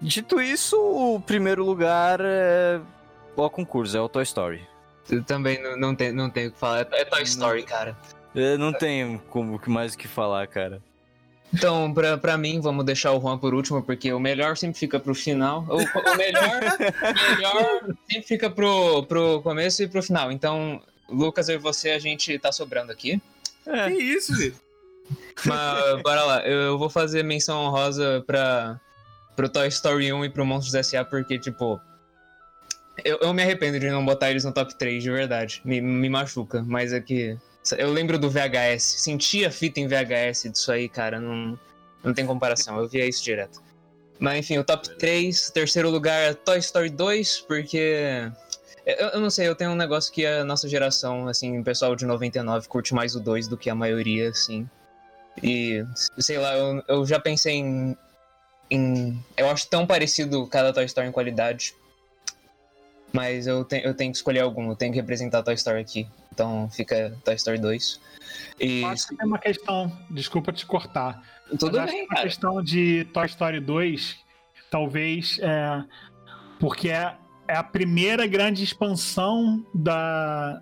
dito 0.00 0.40
isso, 0.40 0.76
o 0.78 1.18
primeiro 1.20 1.64
lugar 1.64 2.20
é 2.20 2.78
o 3.34 3.48
concurso, 3.48 3.96
é 3.96 4.00
o 4.00 4.08
Toy 4.08 4.22
Story. 4.22 4.66
Eu 5.08 5.22
também 5.24 5.62
não, 5.62 5.76
não, 5.76 5.94
tem, 5.94 6.12
não 6.12 6.28
tenho 6.28 6.48
o 6.50 6.52
que 6.52 6.58
falar. 6.58 6.80
É, 6.92 7.00
é 7.00 7.04
Toy 7.04 7.22
Story, 7.22 7.62
cara. 7.62 7.96
Eu 8.34 8.58
não 8.58 8.72
tenho 8.72 9.18
como 9.30 9.58
mais 9.66 9.94
o 9.94 9.98
que 9.98 10.06
falar, 10.06 10.46
cara. 10.46 10.82
Então, 11.52 11.92
pra, 11.94 12.18
pra 12.18 12.36
mim, 12.36 12.60
vamos 12.60 12.84
deixar 12.84 13.12
o 13.12 13.20
Juan 13.20 13.38
por 13.38 13.54
último, 13.54 13.82
porque 13.82 14.12
o 14.12 14.20
melhor 14.20 14.56
sempre 14.56 14.78
fica 14.78 14.98
pro 14.98 15.14
final. 15.14 15.64
O, 15.68 15.76
o 15.76 16.16
melhor, 16.16 16.60
o 16.60 17.36
melhor 17.36 17.80
sempre 18.10 18.28
fica 18.28 18.50
pro, 18.50 19.04
pro 19.04 19.40
começo 19.42 19.82
e 19.82 19.88
pro 19.88 20.02
final. 20.02 20.30
Então, 20.32 20.82
Lucas, 21.08 21.48
eu 21.48 21.56
e 21.56 21.58
você, 21.58 21.90
a 21.90 21.98
gente 21.98 22.38
tá 22.38 22.52
sobrando 22.52 22.92
aqui. 22.92 23.20
Que 23.64 23.92
isso, 23.92 24.34
gente? 24.36 24.56
Mas 25.44 26.02
bora 26.02 26.24
lá, 26.24 26.46
eu 26.46 26.78
vou 26.78 26.90
fazer 26.90 27.22
menção 27.22 27.64
honrosa 27.64 28.24
pra, 28.26 28.80
pro 29.34 29.48
Toy 29.48 29.68
Story 29.68 30.12
1 30.12 30.24
e 30.24 30.30
pro 30.30 30.46
Monstros 30.46 30.74
S.A. 30.74 31.04
porque, 31.04 31.38
tipo. 31.38 31.80
Eu, 33.04 33.18
eu 33.20 33.34
me 33.34 33.42
arrependo 33.42 33.78
de 33.78 33.90
não 33.90 34.04
botar 34.04 34.30
eles 34.30 34.44
no 34.44 34.52
top 34.52 34.74
3, 34.74 35.02
de 35.02 35.10
verdade. 35.10 35.60
Me, 35.64 35.80
me 35.80 36.08
machuca, 36.08 36.64
mas 36.66 36.92
é 36.92 37.00
que. 37.00 37.36
Eu 37.76 37.92
lembro 37.92 38.18
do 38.18 38.30
VHS, 38.30 38.82
senti 38.82 39.44
a 39.44 39.50
fita 39.50 39.80
em 39.80 39.88
VHS 39.88 40.50
disso 40.52 40.70
aí, 40.70 40.88
cara, 40.88 41.18
não, 41.20 41.58
não 42.04 42.14
tem 42.14 42.26
comparação, 42.26 42.78
eu 42.78 42.88
via 42.88 43.06
isso 43.06 43.24
direto. 43.24 43.60
Mas 44.18 44.38
enfim, 44.38 44.58
o 44.58 44.64
top 44.64 44.88
3, 44.96 45.50
terceiro 45.50 45.90
lugar 45.90 46.30
é 46.30 46.34
Toy 46.34 46.58
Story 46.58 46.90
2, 46.90 47.40
porque. 47.40 48.30
Eu, 48.84 49.08
eu 49.08 49.20
não 49.20 49.30
sei, 49.30 49.48
eu 49.48 49.54
tenho 49.54 49.72
um 49.72 49.76
negócio 49.76 50.12
que 50.12 50.24
a 50.24 50.44
nossa 50.44 50.68
geração, 50.68 51.28
assim, 51.28 51.58
o 51.58 51.64
pessoal 51.64 51.96
de 51.96 52.06
99 52.06 52.68
curte 52.68 52.94
mais 52.94 53.16
o 53.16 53.20
2 53.20 53.48
do 53.48 53.56
que 53.56 53.68
a 53.68 53.74
maioria, 53.74 54.30
assim. 54.30 54.68
E, 55.42 55.84
sei 56.18 56.38
lá, 56.38 56.56
eu, 56.56 56.82
eu 56.88 57.06
já 57.06 57.20
pensei 57.20 57.54
em, 57.54 57.96
em. 58.70 59.22
Eu 59.36 59.50
acho 59.50 59.68
tão 59.68 59.86
parecido 59.86 60.46
cada 60.46 60.72
Toy 60.72 60.84
Story 60.84 61.08
em 61.08 61.12
qualidade. 61.12 61.74
Mas 63.16 63.46
eu, 63.46 63.64
te, 63.64 63.80
eu 63.82 63.94
tenho 63.94 64.12
que 64.12 64.18
escolher 64.18 64.40
algum, 64.40 64.68
eu 64.68 64.76
tenho 64.76 64.92
que 64.92 65.00
representar 65.00 65.42
Toy 65.42 65.54
Story 65.54 65.80
aqui. 65.80 66.06
Então 66.32 66.68
fica 66.70 67.16
Toy 67.24 67.34
Story 67.34 67.58
2. 67.58 68.00
E. 68.60 68.84
Acho 68.84 69.08
que 69.08 69.16
é 69.20 69.24
uma 69.24 69.38
questão, 69.38 69.90
desculpa 70.10 70.52
te 70.52 70.66
cortar. 70.66 71.22
Tudo 71.58 71.80
bem, 71.80 71.86
que 71.86 72.12
a 72.12 72.16
cara. 72.16 72.22
questão 72.22 72.62
de 72.62 73.06
Toy 73.14 73.26
Story 73.26 73.60
2, 73.60 74.16
talvez 74.70 75.38
é 75.40 75.84
porque 76.58 76.88
é, 76.90 77.14
é 77.48 77.56
a 77.56 77.62
primeira 77.62 78.26
grande 78.26 78.62
expansão 78.62 79.64
da, 79.74 80.60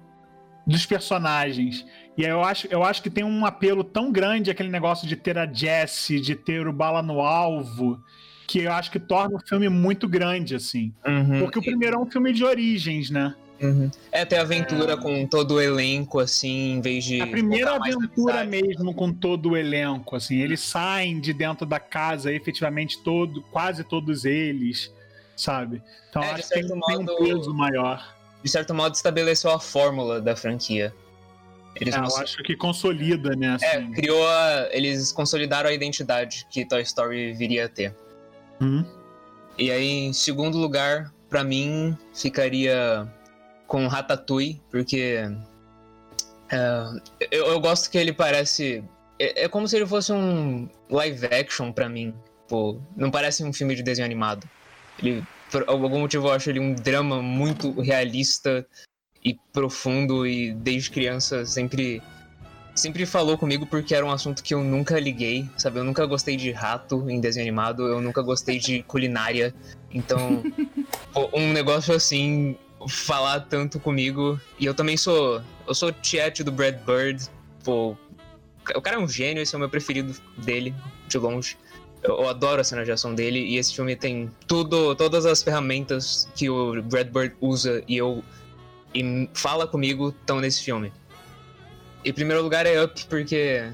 dos 0.66 0.86
personagens. 0.86 1.84
E 2.16 2.24
aí 2.24 2.30
eu 2.30 2.42
acho, 2.42 2.66
eu 2.68 2.84
acho 2.84 3.02
que 3.02 3.10
tem 3.10 3.24
um 3.24 3.44
apelo 3.44 3.82
tão 3.82 4.12
grande 4.12 4.50
aquele 4.50 4.68
negócio 4.68 5.06
de 5.06 5.16
ter 5.16 5.36
a 5.38 5.52
Jessie, 5.52 6.20
de 6.20 6.34
ter 6.34 6.66
o 6.66 6.72
bala 6.72 7.02
no 7.02 7.20
alvo, 7.20 8.00
que 8.46 8.60
eu 8.60 8.72
acho 8.72 8.90
que 8.90 8.98
torna 8.98 9.36
o 9.36 9.40
filme 9.46 9.68
muito 9.68 10.08
grande, 10.08 10.54
assim. 10.54 10.92
Uhum. 11.06 11.40
Porque 11.40 11.58
o 11.58 11.62
primeiro 11.62 11.96
é 11.96 11.98
um 11.98 12.10
filme 12.10 12.32
de 12.32 12.44
origens, 12.44 13.10
né? 13.10 13.34
Uhum. 13.62 13.90
É 14.10 14.24
ter 14.24 14.36
aventura 14.36 14.96
com 14.96 15.26
todo 15.26 15.54
o 15.54 15.60
elenco, 15.60 16.18
assim, 16.18 16.72
em 16.72 16.80
vez 16.80 17.04
de. 17.04 17.20
A 17.20 17.26
primeira 17.26 17.76
aventura 17.76 18.44
mesmo 18.44 18.92
com 18.92 19.12
todo 19.12 19.50
o 19.50 19.56
elenco, 19.56 20.16
assim, 20.16 20.40
eles 20.40 20.60
saem 20.60 21.20
de 21.20 21.32
dentro 21.32 21.64
da 21.64 21.78
casa, 21.78 22.32
efetivamente 22.32 22.98
todo, 22.98 23.42
quase 23.52 23.84
todos 23.84 24.24
eles, 24.24 24.92
sabe? 25.36 25.80
Então 26.10 26.22
É, 26.22 26.32
acho 26.32 26.42
que 26.42 26.48
tem, 26.54 26.62
certo 26.68 26.80
tem 26.86 26.96
um 26.98 27.02
modo- 27.04 27.16
peso 27.18 27.54
maior. 27.54 28.14
De 28.42 28.50
certo 28.50 28.74
modo, 28.74 28.94
estabeleceu 28.94 29.50
a 29.50 29.58
fórmula 29.60 30.20
da 30.20 30.36
franquia. 30.36 30.92
Eles 31.80 31.94
É, 31.94 31.98
não 31.98 32.08
eu 32.08 32.16
acho 32.18 32.42
que 32.42 32.54
consolida, 32.54 33.34
né? 33.34 33.56
É, 33.62 33.76
Assim. 33.78 33.92
criou 33.92 34.28
a... 34.28 34.68
Eles 34.70 35.10
consolidaram 35.10 35.70
a 35.70 35.72
identidade 35.72 36.46
que 36.50 36.64
Toy 36.64 36.82
Story 36.82 37.32
viria 37.32 37.64
a 37.64 37.68
ter. 37.68 37.94
Hum? 38.60 38.84
E 39.58 39.70
aí, 39.70 39.88
em 39.88 40.12
segundo 40.12 40.58
lugar, 40.58 41.12
pra 41.28 41.44
mim, 41.44 41.96
ficaria 42.14 43.06
com 43.66 43.86
Ratatouille, 43.86 44.60
porque 44.70 45.28
é, 46.50 47.26
eu, 47.30 47.46
eu 47.46 47.60
gosto 47.60 47.90
que 47.90 47.98
ele 47.98 48.12
parece. 48.12 48.84
É, 49.18 49.44
é 49.44 49.48
como 49.48 49.66
se 49.66 49.76
ele 49.76 49.86
fosse 49.86 50.12
um 50.12 50.68
live 50.90 51.26
action 51.26 51.72
pra 51.72 51.88
mim. 51.88 52.14
Pô, 52.48 52.78
não 52.96 53.10
parece 53.10 53.42
um 53.42 53.52
filme 53.52 53.74
de 53.74 53.82
desenho 53.82 54.04
animado. 54.04 54.48
Ele, 54.98 55.24
por 55.50 55.64
algum 55.66 56.00
motivo, 56.00 56.28
eu 56.28 56.32
acho 56.32 56.50
ele 56.50 56.60
um 56.60 56.74
drama 56.74 57.22
muito 57.22 57.80
realista 57.80 58.66
e 59.24 59.36
profundo, 59.52 60.26
e 60.26 60.52
desde 60.52 60.90
criança 60.90 61.44
sempre. 61.46 62.02
Sempre 62.74 63.06
falou 63.06 63.38
comigo 63.38 63.66
porque 63.66 63.94
era 63.94 64.04
um 64.04 64.10
assunto 64.10 64.42
que 64.42 64.52
eu 64.52 64.62
nunca 64.62 64.98
liguei, 64.98 65.48
sabe? 65.56 65.78
Eu 65.78 65.84
nunca 65.84 66.04
gostei 66.06 66.36
de 66.36 66.50
rato 66.50 67.08
em 67.08 67.20
desenho 67.20 67.44
animado, 67.44 67.86
eu 67.86 68.00
nunca 68.00 68.20
gostei 68.20 68.58
de 68.58 68.82
culinária. 68.82 69.54
Então, 69.92 70.42
um 71.32 71.52
negócio 71.52 71.94
assim 71.94 72.56
falar 72.88 73.40
tanto 73.40 73.78
comigo. 73.78 74.40
E 74.58 74.66
eu 74.66 74.74
também 74.74 74.96
sou. 74.96 75.40
Eu 75.66 75.74
sou 75.74 75.92
tiete 75.92 76.42
do 76.42 76.50
Brad 76.50 76.76
Bird. 76.84 77.26
Pô, 77.62 77.96
o 78.74 78.80
cara 78.80 78.96
é 78.96 78.98
um 78.98 79.08
gênio, 79.08 79.42
esse 79.42 79.54
é 79.54 79.56
o 79.56 79.60
meu 79.60 79.68
preferido 79.68 80.14
dele, 80.38 80.74
de 81.08 81.18
longe. 81.18 81.56
Eu, 82.02 82.20
eu 82.20 82.28
adoro 82.28 82.60
a 82.60 82.64
cena 82.64 82.84
de 82.84 82.92
ação 82.92 83.14
dele 83.14 83.38
e 83.38 83.56
esse 83.56 83.74
filme 83.74 83.96
tem 83.96 84.30
tudo, 84.46 84.94
todas 84.94 85.24
as 85.24 85.42
ferramentas 85.42 86.28
que 86.34 86.50
o 86.50 86.82
Brad 86.82 87.08
Bird 87.08 87.34
usa 87.40 87.82
e 87.88 87.96
eu 87.96 88.22
e 88.94 89.28
fala 89.34 89.66
comigo 89.66 90.10
estão 90.20 90.40
nesse 90.40 90.62
filme. 90.62 90.92
Em 92.04 92.12
primeiro 92.12 92.42
lugar 92.42 92.66
é 92.66 92.82
Up, 92.82 93.06
porque, 93.06 93.64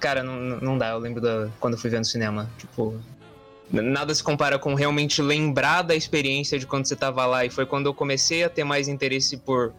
cara, 0.00 0.22
não, 0.22 0.36
não 0.36 0.78
dá. 0.78 0.90
Eu 0.90 0.98
lembro 0.98 1.20
da, 1.20 1.48
quando 1.60 1.74
eu 1.74 1.78
fui 1.78 1.90
ver 1.90 1.98
no 1.98 2.04
cinema. 2.04 2.48
Tipo, 2.58 2.98
nada 3.70 4.14
se 4.14 4.22
compara 4.22 4.58
com 4.58 4.74
realmente 4.74 5.20
lembrar 5.20 5.82
da 5.82 5.94
experiência 5.94 6.58
de 6.58 6.66
quando 6.66 6.86
você 6.86 6.96
tava 6.96 7.26
lá. 7.26 7.44
E 7.44 7.50
foi 7.50 7.66
quando 7.66 7.86
eu 7.86 7.94
comecei 7.94 8.44
a 8.44 8.48
ter 8.48 8.64
mais 8.64 8.88
interesse 8.88 9.36
por, 9.36 9.74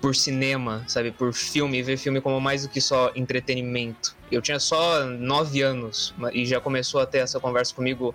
por 0.00 0.16
cinema, 0.16 0.84
sabe? 0.86 1.10
Por 1.10 1.34
filme, 1.34 1.82
ver 1.82 1.98
filme 1.98 2.20
como 2.20 2.40
mais 2.40 2.62
do 2.62 2.68
que 2.70 2.80
só 2.80 3.12
entretenimento. 3.14 4.16
Eu 4.32 4.40
tinha 4.40 4.58
só 4.58 5.04
nove 5.04 5.60
anos 5.60 6.14
e 6.32 6.46
já 6.46 6.60
começou 6.60 7.00
a 7.00 7.06
ter 7.06 7.18
essa 7.18 7.38
conversa 7.38 7.74
comigo 7.74 8.14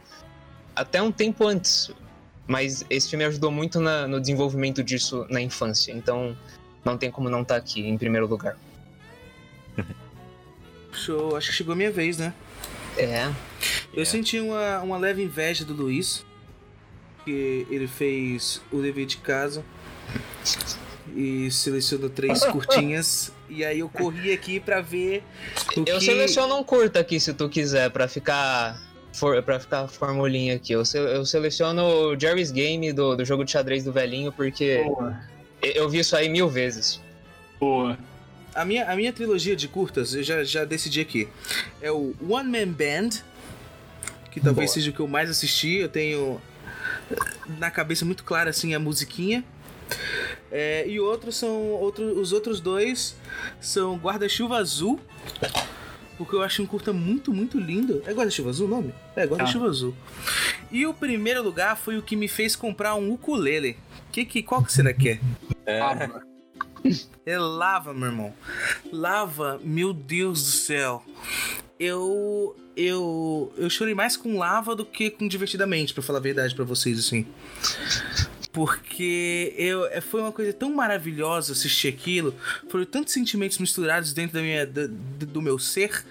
até 0.75 1.01
um 1.01 1.11
tempo 1.11 1.45
antes. 1.45 1.91
Mas 2.47 2.83
esse 2.89 3.07
filme 3.07 3.23
ajudou 3.25 3.51
muito 3.51 3.79
na- 3.79 4.07
no 4.07 4.19
desenvolvimento 4.19 4.83
disso 4.83 5.27
na 5.29 5.39
infância. 5.39 5.91
Então 5.91 6.35
não 6.83 6.97
tem 6.97 7.11
como 7.11 7.29
não 7.29 7.43
estar 7.43 7.57
aqui 7.57 7.87
em 7.87 7.95
primeiro 7.95 8.25
lugar. 8.25 8.57
Show, 10.91 11.35
acho 11.35 11.49
que 11.49 11.55
chegou 11.55 11.73
a 11.73 11.75
minha 11.75 11.91
vez, 11.91 12.17
né? 12.17 12.33
É. 12.97 13.31
Eu 13.93 14.05
senti 14.05 14.39
uma, 14.39 14.79
uma 14.81 14.97
leve 14.97 15.23
inveja 15.23 15.63
do 15.63 15.73
Luiz, 15.73 16.25
que 17.23 17.65
ele 17.69 17.87
fez 17.87 18.61
o 18.71 18.81
dever 18.81 19.05
de 19.05 19.17
casa 19.17 19.63
e 21.15 21.49
selecionou 21.51 22.09
três 22.09 22.43
curtinhas. 22.51 23.31
E 23.49 23.63
aí 23.65 23.79
eu 23.79 23.89
corri 23.89 24.31
aqui 24.31 24.59
pra 24.59 24.81
ver 24.81 25.23
o 25.75 25.79
Eu 25.81 25.97
que... 25.99 26.05
seleciono 26.05 26.55
um 26.57 26.63
curto 26.63 26.97
aqui 26.99 27.19
se 27.19 27.33
tu 27.33 27.47
quiser, 27.49 27.89
pra 27.91 28.07
ficar. 28.07 28.79
For, 29.11 29.41
pra 29.41 29.59
ficar 29.59 29.87
formulinha 29.87 30.55
aqui. 30.55 30.71
Eu, 30.73 30.85
se- 30.85 30.97
eu 30.99 31.25
seleciono 31.25 31.81
o 31.83 32.19
Jerry's 32.19 32.51
Game 32.51 32.93
do, 32.93 33.15
do 33.15 33.25
jogo 33.25 33.43
de 33.43 33.49
xadrez 33.51 33.83
do 33.83 33.91
velhinho, 33.91 34.31
porque 34.31 34.83
Boa, 34.83 35.19
eu 35.63 35.89
vi 35.89 35.97
isso 35.99 36.15
aí 36.15 36.29
mil 36.29 36.47
vezes. 36.47 37.01
boa. 37.59 37.97
A 38.59 38.65
minha, 38.65 38.91
a 38.91 38.93
minha 38.93 39.13
trilogia 39.13 39.55
de 39.55 39.69
curtas, 39.69 40.13
eu 40.13 40.21
já, 40.21 40.43
já 40.43 40.65
decidi 40.65 40.99
aqui. 40.99 41.29
É 41.81 41.89
o 41.93 42.13
One 42.21 42.49
Man 42.49 42.73
Band, 42.73 43.21
que 44.31 44.41
talvez 44.41 44.71
Boa. 44.71 44.73
seja 44.73 44.91
o 44.91 44.93
que 44.93 44.99
eu 44.99 45.07
mais 45.07 45.29
assisti. 45.29 45.75
Eu 45.75 45.87
tenho 45.87 46.41
na 47.57 47.71
cabeça 47.71 48.03
muito 48.03 48.25
clara 48.25 48.49
assim 48.49 48.73
a 48.73 48.79
musiquinha. 48.79 49.45
É, 50.51 50.85
e 50.85 50.99
outros 50.99 51.37
são 51.37 51.55
outro, 51.55 52.19
os 52.19 52.33
outros 52.33 52.59
dois 52.59 53.15
são 53.61 53.95
Guarda-chuva 53.95 54.57
Azul, 54.57 54.99
porque 56.17 56.35
eu 56.35 56.41
acho 56.41 56.61
um 56.61 56.65
curta 56.65 56.91
muito 56.91 57.33
muito 57.33 57.57
lindo. 57.57 58.03
É 58.05 58.11
Guarda-chuva 58.11 58.49
Azul 58.49 58.67
o 58.67 58.69
nome? 58.69 58.93
É 59.15 59.25
Guarda-chuva 59.25 59.67
Azul. 59.67 59.95
E 60.69 60.85
o 60.85 60.93
primeiro 60.93 61.41
lugar 61.41 61.77
foi 61.77 61.97
o 61.97 62.01
que 62.01 62.13
me 62.13 62.27
fez 62.27 62.57
comprar 62.57 62.95
um 62.95 63.09
ukulele. 63.09 63.77
Que 64.11 64.25
que 64.25 64.43
qual 64.43 64.61
que 64.61 64.73
será 64.73 64.91
que 64.91 65.11
é? 65.11 65.19
É 65.65 66.28
lava, 67.37 67.93
meu 67.93 68.07
irmão. 68.07 68.33
Lava, 68.91 69.59
meu 69.63 69.93
Deus 69.93 70.43
do 70.43 70.51
céu. 70.51 71.03
Eu. 71.79 72.55
Eu. 72.75 73.53
Eu 73.57 73.69
chorei 73.69 73.93
mais 73.93 74.15
com 74.15 74.37
lava 74.37 74.75
do 74.75 74.85
que 74.85 75.09
com 75.09 75.27
divertidamente, 75.27 75.93
pra 75.93 76.03
falar 76.03 76.19
a 76.19 76.21
verdade 76.21 76.55
pra 76.55 76.65
vocês, 76.65 76.99
assim. 76.99 77.25
porque 78.51 79.53
eu, 79.57 79.85
é, 79.85 80.01
foi 80.01 80.21
uma 80.21 80.31
coisa 80.31 80.51
tão 80.51 80.73
maravilhosa 80.73 81.53
assistir 81.53 81.87
aquilo, 81.87 82.35
foram 82.67 82.85
tantos 82.85 83.13
sentimentos 83.13 83.57
misturados 83.57 84.11
dentro 84.11 84.33
da 84.33 84.41
minha, 84.41 84.65
do, 84.65 84.87
do 84.87 85.41
meu 85.41 85.59
ser, 85.59 86.03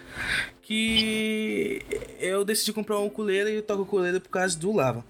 que 0.69 1.81
eu 2.21 2.45
decidi 2.45 2.75
comprar 2.75 2.99
um 2.99 3.07
ukulele 3.07 3.53
e 3.53 3.55
eu 3.55 3.63
toco 3.63 3.85
ukulele 3.85 4.21
por 4.21 4.29
causa 4.29 4.59
do 4.59 4.71
Lava. 4.71 5.03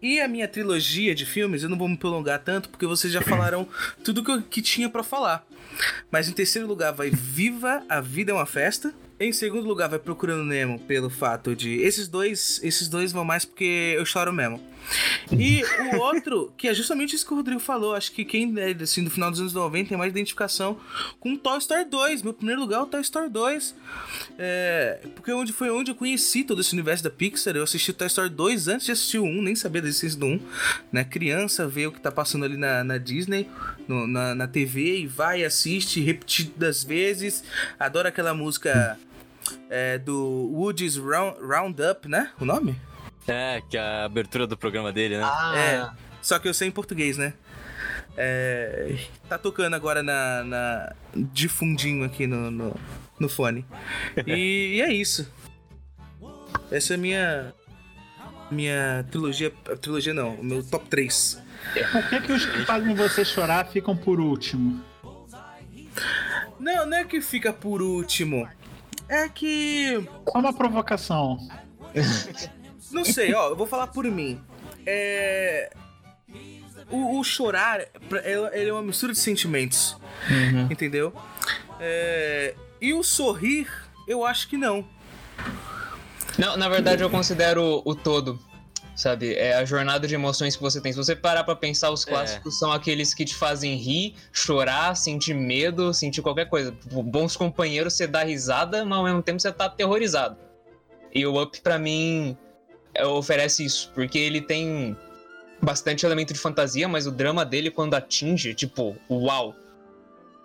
E 0.00 0.20
a 0.20 0.28
minha 0.28 0.46
trilogia 0.46 1.16
de 1.16 1.26
filmes, 1.26 1.64
eu 1.64 1.68
não 1.68 1.76
vou 1.76 1.88
me 1.88 1.96
prolongar 1.96 2.38
tanto, 2.38 2.68
porque 2.68 2.86
vocês 2.86 3.12
já 3.12 3.20
falaram 3.20 3.66
tudo 4.04 4.22
que, 4.22 4.30
eu, 4.30 4.40
que 4.40 4.62
tinha 4.62 4.88
para 4.88 5.02
falar. 5.02 5.44
Mas 6.12 6.28
em 6.28 6.32
terceiro 6.32 6.68
lugar 6.68 6.92
vai 6.92 7.10
Viva, 7.10 7.82
a 7.88 8.00
Vida 8.00 8.30
é 8.30 8.34
uma 8.36 8.46
Festa. 8.46 8.94
Em 9.18 9.32
segundo 9.32 9.66
lugar, 9.66 9.88
vai 9.88 9.98
Procurando 9.98 10.44
Nemo 10.44 10.78
pelo 10.78 11.10
fato 11.10 11.56
de. 11.56 11.74
Esses 11.80 12.06
dois, 12.06 12.60
esses 12.62 12.86
dois 12.86 13.10
vão 13.10 13.24
mais 13.24 13.44
porque 13.44 13.94
eu 13.96 14.06
choro 14.06 14.32
mesmo. 14.32 14.60
E 15.32 15.62
o 15.92 15.96
outro, 16.00 16.52
que 16.56 16.68
é 16.68 16.74
justamente 16.74 17.14
isso 17.14 17.26
que 17.26 17.32
o 17.32 17.36
Rodrigo 17.36 17.60
falou, 17.60 17.94
acho 17.94 18.12
que 18.12 18.24
quem 18.24 18.52
é 18.58 18.70
assim, 18.82 19.02
do 19.02 19.10
final 19.10 19.30
dos 19.30 19.40
anos 19.40 19.52
90 19.52 19.88
tem 19.88 19.98
mais 19.98 20.10
identificação 20.10 20.78
com 21.18 21.36
Toy 21.36 21.58
Story 21.58 21.84
2. 21.84 22.22
Meu 22.22 22.32
primeiro 22.32 22.60
lugar 22.60 22.80
é 22.80 22.82
o 22.82 22.86
Toy 22.86 23.00
Story 23.00 23.30
2. 23.30 23.74
É, 24.38 25.00
porque 25.14 25.32
onde 25.32 25.52
foi 25.52 25.70
onde 25.70 25.90
eu 25.90 25.94
conheci 25.94 26.44
todo 26.44 26.60
esse 26.60 26.72
universo 26.72 27.04
da 27.04 27.10
Pixar. 27.10 27.56
Eu 27.56 27.64
assisti 27.64 27.90
o 27.90 27.94
Toy 27.94 28.06
Story 28.06 28.30
2 28.30 28.68
antes 28.68 28.86
de 28.86 28.92
assistir 28.92 29.18
o 29.18 29.24
1, 29.24 29.42
nem 29.42 29.54
sabia 29.54 29.82
da 29.82 29.88
existência 29.88 30.18
do 30.18 30.26
1. 30.26 30.40
Né? 30.92 31.04
Criança 31.04 31.66
vê 31.66 31.86
o 31.86 31.92
que 31.92 32.00
tá 32.00 32.12
passando 32.12 32.44
ali 32.44 32.56
na, 32.56 32.84
na 32.84 32.98
Disney, 32.98 33.48
no, 33.88 34.06
na, 34.06 34.34
na 34.34 34.46
TV, 34.46 35.00
e 35.00 35.06
vai, 35.06 35.44
assiste 35.44 36.00
repetidas 36.00 36.84
vezes. 36.84 37.44
Adora 37.78 38.08
aquela 38.08 38.34
música 38.34 38.98
é, 39.68 39.98
do 39.98 40.50
Woody's 40.52 40.96
Round, 40.96 41.38
Roundup, 41.40 42.08
né? 42.08 42.30
O 42.40 42.44
nome? 42.44 42.76
É, 43.26 43.62
que 43.68 43.76
é 43.76 43.80
a 43.80 44.04
abertura 44.04 44.46
do 44.46 44.56
programa 44.56 44.92
dele, 44.92 45.16
né? 45.16 45.24
Ah, 45.24 45.52
É. 45.56 46.04
Só 46.20 46.38
que 46.38 46.48
eu 46.48 46.54
sei 46.54 46.68
em 46.68 46.70
português, 46.70 47.18
né? 47.18 47.34
É, 48.16 48.96
tá 49.28 49.36
tocando 49.36 49.74
agora 49.74 50.02
na, 50.02 50.44
na 50.44 50.92
de 51.14 51.48
fundinho 51.48 52.04
aqui 52.04 52.26
no, 52.26 52.50
no, 52.50 52.76
no 53.18 53.28
fone. 53.28 53.66
E, 54.26 54.76
e 54.76 54.80
é 54.80 54.92
isso. 54.92 55.30
Essa 56.70 56.94
é 56.94 56.96
a 56.96 56.98
minha 56.98 57.54
minha 58.50 59.04
trilogia, 59.10 59.50
trilogia 59.80 60.14
não, 60.14 60.34
o 60.34 60.44
meu 60.44 60.62
top 60.62 60.88
3. 60.88 61.42
Por 61.92 62.08
que, 62.08 62.20
que 62.20 62.32
os 62.32 62.46
que 62.46 62.64
fazem 62.64 62.94
você 62.94 63.24
chorar 63.24 63.66
ficam 63.66 63.96
por 63.96 64.20
último? 64.20 64.82
Não, 66.60 66.86
não 66.86 66.96
é 66.96 67.04
que 67.04 67.20
fica 67.20 67.52
por 67.52 67.82
último. 67.82 68.48
É 69.08 69.28
que 69.28 70.02
Só 70.30 70.38
uma 70.38 70.52
provocação. 70.52 71.38
Não 72.94 73.04
sei, 73.04 73.34
ó, 73.34 73.50
eu 73.50 73.56
vou 73.56 73.66
falar 73.66 73.88
por 73.88 74.04
mim. 74.04 74.40
É. 74.86 75.70
O, 76.90 77.18
o 77.18 77.24
chorar, 77.24 77.80
pra- 78.08 78.22
ele 78.52 78.68
é 78.68 78.72
uma 78.72 78.82
mistura 78.82 79.12
de 79.12 79.18
sentimentos. 79.18 79.96
Entendeu? 80.70 81.12
É, 81.80 82.54
E 82.80 82.92
o 82.94 83.02
sorrir, 83.02 83.66
eu 84.06 84.24
acho 84.24 84.48
que 84.48 84.56
não. 84.56 84.86
Não, 86.38 86.56
na 86.56 86.68
verdade 86.68 87.02
eu 87.02 87.10
considero 87.10 87.82
o 87.84 87.94
todo. 87.94 88.38
Sabe? 88.96 89.34
É 89.34 89.54
a 89.56 89.64
jornada 89.64 90.06
de 90.06 90.14
emoções 90.14 90.54
que 90.54 90.62
você 90.62 90.80
tem. 90.80 90.92
Se 90.92 90.98
você 90.98 91.16
parar 91.16 91.42
pra 91.42 91.56
pensar, 91.56 91.90
os 91.90 92.04
clássicos 92.04 92.58
são 92.60 92.70
aqueles 92.70 93.12
que 93.12 93.24
te 93.24 93.34
fazem 93.34 93.74
rir, 93.76 94.14
chorar, 94.32 94.94
sentir 94.96 95.34
medo, 95.34 95.92
sentir 95.92 96.22
qualquer 96.22 96.48
coisa. 96.48 96.70
Tipo, 96.70 97.02
Bons 97.02 97.36
companheiros, 97.36 97.94
você 97.94 98.06
dá 98.06 98.22
risada, 98.22 98.84
mas 98.84 98.96
ao 98.98 99.04
mesmo 99.04 99.20
tempo 99.22 99.40
você 99.40 99.50
tá 99.50 99.64
aterrorizado. 99.64 100.36
E 101.12 101.26
o 101.26 101.42
Up, 101.42 101.60
pra 101.60 101.76
mim, 101.76 102.36
é, 102.36 102.43
oferece 103.02 103.64
isso. 103.64 103.90
Porque 103.94 104.18
ele 104.18 104.40
tem 104.40 104.96
bastante 105.60 106.04
elemento 106.04 106.32
de 106.32 106.38
fantasia, 106.38 106.86
mas 106.86 107.06
o 107.06 107.10
drama 107.10 107.44
dele, 107.44 107.70
quando 107.70 107.94
atinge, 107.94 108.54
tipo, 108.54 108.96
uau. 109.10 109.54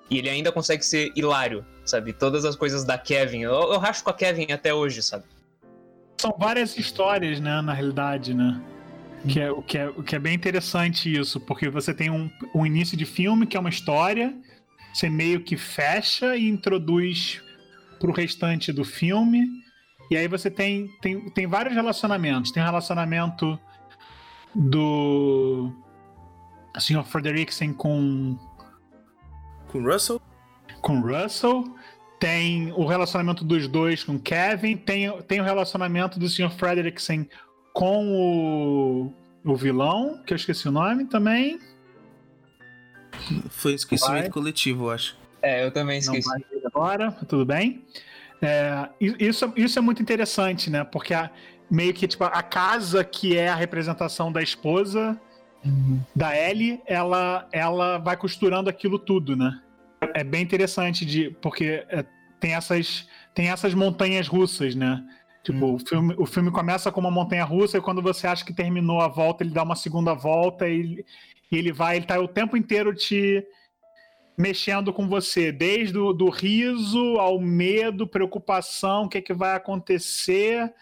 E 0.09 0.17
ele 0.17 0.29
ainda 0.29 0.51
consegue 0.51 0.83
ser 0.83 1.11
hilário, 1.15 1.65
sabe? 1.85 2.13
Todas 2.13 2.45
as 2.45 2.55
coisas 2.55 2.83
da 2.83 2.97
Kevin. 2.97 3.41
Eu, 3.41 3.53
eu 3.53 3.79
racho 3.79 4.03
com 4.03 4.09
a 4.09 4.13
Kevin 4.13 4.51
até 4.51 4.73
hoje, 4.73 5.03
sabe? 5.03 5.25
São 6.19 6.35
várias 6.37 6.77
histórias, 6.77 7.39
né, 7.39 7.61
na 7.61 7.73
realidade, 7.73 8.33
né? 8.33 8.59
Que 9.27 9.39
é, 9.39 9.51
o, 9.51 9.61
que 9.61 9.77
é, 9.77 9.89
o 9.89 10.01
que 10.01 10.15
é 10.15 10.19
bem 10.19 10.33
interessante 10.33 11.13
isso, 11.13 11.39
porque 11.41 11.69
você 11.69 11.93
tem 11.93 12.09
um, 12.09 12.29
um 12.55 12.65
início 12.65 12.97
de 12.97 13.05
filme, 13.05 13.45
que 13.45 13.57
é 13.57 13.59
uma 13.59 13.69
história, 13.69 14.33
você 14.93 15.09
meio 15.09 15.41
que 15.41 15.57
fecha 15.57 16.35
e 16.37 16.47
introduz 16.47 17.41
pro 17.99 18.13
restante 18.13 18.71
do 18.71 18.85
filme, 18.85 19.47
e 20.09 20.17
aí 20.17 20.27
você 20.27 20.49
tem, 20.49 20.87
tem, 21.01 21.29
tem 21.29 21.47
vários 21.47 21.73
relacionamentos. 21.75 22.51
Tem 22.51 22.61
o 22.61 22.65
relacionamento 22.65 23.59
do 24.55 25.71
Sr. 26.77 27.03
Frederiksen 27.03 27.73
com 27.73 28.37
Com 29.67 29.79
o 29.79 29.91
Russell? 29.91 30.21
com 30.81 31.01
Russell, 31.01 31.63
tem 32.19 32.71
o 32.73 32.85
relacionamento 32.85 33.43
dos 33.43 33.67
dois 33.67 34.03
com 34.03 34.17
Kevin, 34.17 34.77
tem, 34.77 35.11
tem 35.23 35.41
o 35.41 35.43
relacionamento 35.43 36.17
do 36.19 36.29
Sr. 36.29 36.49
Frederiksen 36.51 37.27
com 37.73 38.07
o, 38.13 39.13
o 39.43 39.55
vilão, 39.55 40.21
que 40.25 40.33
eu 40.33 40.35
esqueci 40.37 40.67
o 40.67 40.71
nome 40.71 41.05
também. 41.05 41.59
Foi 43.49 43.73
esquecimento 43.73 44.21
Vai. 44.21 44.29
coletivo, 44.29 44.85
eu 44.85 44.91
acho. 44.91 45.17
É, 45.41 45.65
eu 45.65 45.71
também 45.71 46.01
Não 46.05 46.15
esqueci. 46.15 46.45
agora, 46.65 47.11
tudo 47.27 47.45
bem. 47.45 47.83
É, 48.41 48.89
isso, 48.99 49.51
isso 49.55 49.77
é 49.77 49.81
muito 49.81 50.01
interessante, 50.01 50.69
né? 50.69 50.83
Porque 50.83 51.13
a- 51.13 51.29
meio 51.69 51.93
que 51.93 52.07
tipo, 52.07 52.23
a 52.23 52.41
casa 52.41 53.03
que 53.03 53.37
é 53.37 53.49
a 53.49 53.55
representação 53.55 54.31
da 54.31 54.41
esposa 54.41 55.19
da 56.15 56.35
Ellie, 56.37 56.81
ela, 56.87 57.47
ela 57.51 57.97
vai 57.97 58.15
costurando 58.15 58.69
aquilo 58.69 58.97
tudo, 58.97 59.35
né? 59.35 59.59
É 60.13 60.23
bem 60.23 60.41
interessante 60.41 61.05
de 61.05 61.31
porque 61.41 61.85
é, 61.89 62.05
tem 62.39 62.53
essas 62.53 63.07
tem 63.35 63.49
essas 63.49 63.73
montanhas 63.73 64.27
russas, 64.27 64.73
né? 64.73 65.03
Tipo, 65.43 65.75
o, 65.75 65.79
filme, 65.79 66.15
o 66.17 66.25
filme 66.25 66.51
começa 66.51 66.91
com 66.91 66.99
uma 66.99 67.11
montanha 67.11 67.43
russa 67.45 67.77
e 67.77 67.81
quando 67.81 68.01
você 68.01 68.27
acha 68.27 68.43
que 68.43 68.53
terminou 68.53 69.01
a 69.01 69.07
volta, 69.07 69.43
ele 69.43 69.53
dá 69.53 69.63
uma 69.63 69.75
segunda 69.75 70.13
volta 70.13 70.67
e, 70.67 71.05
e 71.51 71.57
ele 71.57 71.71
vai, 71.71 71.97
ele 71.97 72.05
tá 72.05 72.19
o 72.19 72.27
tempo 72.27 72.57
inteiro 72.57 72.93
te 72.93 73.43
mexendo 74.39 74.93
com 74.93 75.05
você, 75.05 75.51
desde 75.51 75.97
o 75.97 76.13
do 76.13 76.29
riso 76.29 77.17
ao 77.19 77.41
medo, 77.41 78.07
preocupação, 78.07 79.03
o 79.03 79.09
que, 79.09 79.17
é 79.17 79.21
que 79.21 79.33
vai 79.33 79.53
acontecer, 79.53 80.73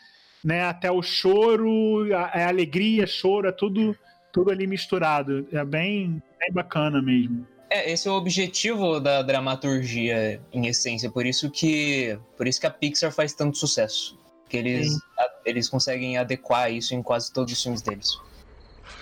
né, 0.43 0.65
até 0.65 0.91
o 0.91 1.01
choro, 1.01 2.05
a, 2.15 2.39
é 2.39 2.45
alegria, 2.45 3.07
choro, 3.07 3.47
é 3.47 3.51
tudo, 3.51 3.97
tudo 4.31 4.51
ali 4.51 4.67
misturado. 4.67 5.47
É 5.51 5.65
bem, 5.65 6.21
bem 6.39 6.51
bacana 6.53 7.01
mesmo. 7.01 7.47
É, 7.67 7.91
esse 7.91 8.07
é 8.07 8.11
o 8.11 8.13
objetivo 8.13 8.99
da 8.99 9.23
dramaturgia, 9.23 10.39
em 10.53 10.67
essência. 10.67 11.09
Por 11.09 11.25
isso 11.25 11.49
que, 11.49 12.17
por 12.38 12.47
isso 12.47 12.61
que 12.61 12.67
a 12.67 12.71
Pixar 12.71 13.11
faz 13.11 13.34
tanto 13.34 13.57
sucesso. 13.57 14.17
Que 14.47 14.57
eles, 14.57 14.95
a- 15.17 15.31
eles 15.45 15.67
conseguem 15.67 16.15
adequar 16.15 16.71
isso 16.71 16.93
em 16.93 17.01
quase 17.01 17.34
todos 17.34 17.51
os 17.51 17.61
filmes 17.61 17.81
deles. 17.81 18.17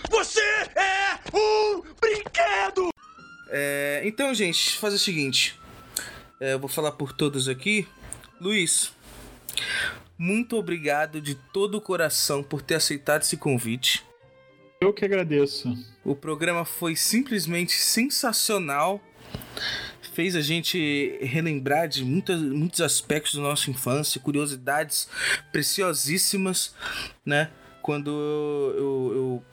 Você 0.10 0.40
é 0.40 1.20
um 1.38 1.82
brinquedo! 2.02 2.95
É, 3.50 4.02
então, 4.06 4.34
gente, 4.34 4.78
faz 4.78 4.94
o 4.94 5.00
seguinte. 5.00 5.60
É, 6.40 6.54
eu 6.54 6.60
vou 6.60 6.70
falar 6.70 6.92
por 6.92 7.14
todos 7.14 7.48
aqui. 7.48 7.88
Luiz, 8.40 8.92
muito 10.18 10.58
obrigado 10.58 11.22
de 11.22 11.36
todo 11.36 11.76
o 11.76 11.82
coração 11.82 12.44
por 12.44 12.62
ter 12.62 12.76
aceitado 12.76 13.22
esse 13.22 13.38
convite. 13.38 14.04
Eu 14.82 14.94
que 14.94 15.06
agradeço. 15.06 15.74
O 16.04 16.16
programa 16.16 16.66
foi 16.66 16.96
simplesmente 16.96 17.72
sensacional. 17.74 19.02
Fez 20.14 20.36
a 20.36 20.42
gente 20.42 21.18
relembrar 21.22 21.88
de 21.90 22.04
muitas, 22.06 22.40
muitos 22.42 22.80
aspectos 22.82 23.36
da 23.36 23.42
nossa 23.42 23.70
infância, 23.70 24.20
curiosidades 24.22 25.10
preciosíssimas, 25.52 26.74
né? 27.26 27.50
Quando 27.82 28.10
eu, 28.10 29.12
eu- 29.16 29.44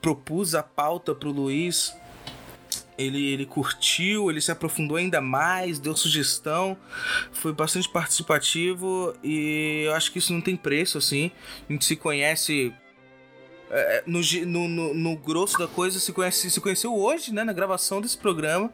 propus 0.00 0.54
a 0.54 0.62
pauta 0.62 1.14
pro 1.14 1.30
Luiz, 1.30 1.94
ele, 3.02 3.24
ele 3.32 3.46
curtiu, 3.46 4.30
ele 4.30 4.40
se 4.40 4.50
aprofundou 4.52 4.96
ainda 4.96 5.20
mais, 5.20 5.78
deu 5.78 5.96
sugestão, 5.96 6.76
foi 7.32 7.52
bastante 7.52 7.88
participativo 7.88 9.14
e 9.22 9.84
eu 9.86 9.94
acho 9.94 10.12
que 10.12 10.18
isso 10.18 10.32
não 10.32 10.40
tem 10.40 10.56
preço, 10.56 10.98
assim. 10.98 11.30
A 11.68 11.72
gente 11.72 11.84
se 11.84 11.96
conhece 11.96 12.72
é, 13.72 14.02
no, 14.06 14.20
gi- 14.22 14.44
no, 14.44 14.66
no, 14.66 14.92
no 14.94 15.16
grosso 15.16 15.56
da 15.58 15.68
coisa, 15.68 16.00
se, 16.00 16.12
conhece, 16.12 16.50
se 16.50 16.60
conheceu 16.60 16.92
hoje, 16.94 17.32
né? 17.32 17.44
Na 17.44 17.52
gravação 17.52 18.00
desse 18.00 18.18
programa. 18.18 18.70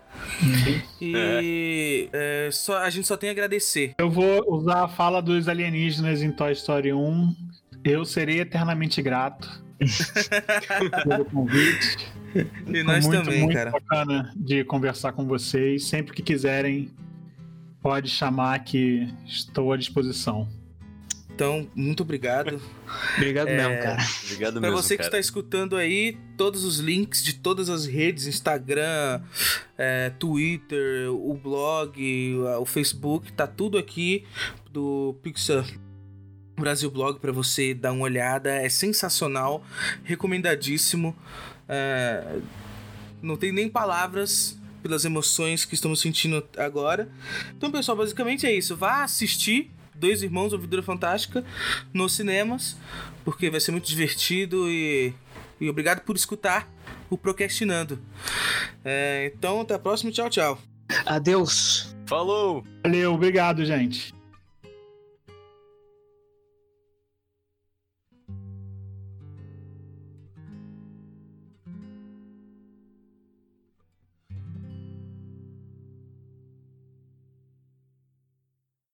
E 1.01 2.09
é, 2.12 2.48
só, 2.53 2.78
a 2.78 2.89
gente 2.90 3.07
só 3.07 3.16
tem 3.16 3.28
a 3.28 3.32
agradecer. 3.32 3.94
Eu 3.98 4.11
vou 4.11 4.43
usar 4.55 4.85
a 4.85 4.89
fala 4.89 5.20
dos 5.20 5.48
alienígenas 5.48 6.23
em 6.23 6.31
Toy 6.32 6.53
Story 6.53 6.93
1. 6.93 7.36
Eu 7.85 8.05
serei 8.05 8.40
eternamente 8.40 9.01
grato 9.03 9.62
pelo 11.07 11.24
convite. 11.27 11.98
E 12.66 12.82
nós 12.82 13.06
muito, 13.06 13.24
também, 13.24 13.40
muito 13.42 13.54
cara. 13.54 13.70
bacana 13.70 14.32
de 14.36 14.64
conversar 14.64 15.12
com 15.12 15.26
vocês. 15.26 15.84
Sempre 15.84 16.14
que 16.14 16.22
quiserem, 16.22 16.90
pode 17.82 18.10
chamar 18.10 18.58
que 18.64 19.08
estou 19.26 19.72
à 19.72 19.76
disposição. 19.76 20.48
Então, 21.34 21.68
muito 21.74 22.02
obrigado. 22.02 22.58
Obrigado 23.18 23.48
É, 23.48 23.56
mesmo, 23.56 23.82
cara. 23.82 24.02
Obrigado 24.24 24.52
Pra 24.52 24.60
mesmo, 24.62 24.76
você 24.76 24.94
que 24.94 25.02
cara. 25.02 25.08
está 25.08 25.18
escutando 25.18 25.76
aí, 25.76 26.16
todos 26.34 26.64
os 26.64 26.78
links 26.78 27.22
de 27.22 27.34
todas 27.34 27.68
as 27.68 27.84
redes, 27.84 28.26
Instagram, 28.26 29.20
é, 29.76 30.08
Twitter, 30.18 31.12
o 31.12 31.34
blog, 31.34 32.38
o 32.58 32.64
Facebook, 32.64 33.30
tá 33.34 33.46
tudo 33.46 33.76
aqui 33.76 34.24
do 34.72 35.14
Pixar 35.22 35.66
Brasil 36.58 36.90
Blog 36.90 37.20
para 37.20 37.32
você 37.32 37.74
dar 37.74 37.92
uma 37.92 38.04
olhada. 38.04 38.50
É 38.50 38.68
sensacional, 38.70 39.62
recomendadíssimo. 40.04 41.14
É, 41.68 42.38
não 43.22 43.36
tem 43.36 43.52
nem 43.52 43.68
palavras 43.68 44.59
pelas 44.82 45.05
emoções 45.05 45.64
que 45.64 45.74
estamos 45.74 46.01
sentindo 46.01 46.47
agora. 46.56 47.09
Então, 47.56 47.70
pessoal, 47.70 47.98
basicamente 47.98 48.47
é 48.47 48.52
isso. 48.52 48.76
Vá 48.76 49.02
assistir 49.02 49.70
Dois 49.94 50.22
Irmãos 50.22 50.52
Ouvidura 50.52 50.82
Fantástica 50.82 51.44
nos 51.93 52.12
cinemas, 52.12 52.76
porque 53.24 53.51
vai 53.51 53.60
ser 53.60 53.72
muito 53.72 53.88
divertido 53.88 54.70
e, 54.70 55.12
e 55.60 55.68
obrigado 55.68 56.02
por 56.02 56.14
escutar 56.14 56.68
o 57.10 57.16
Procrastinando. 57.16 57.98
É, 58.84 59.32
então, 59.34 59.60
até 59.60 59.74
a 59.74 59.78
próxima. 59.78 60.12
Tchau, 60.12 60.30
tchau. 60.30 60.59
Adeus. 61.05 61.94
Falou! 62.06 62.64
Valeu, 62.84 63.14
obrigado, 63.14 63.64
gente. 63.64 64.15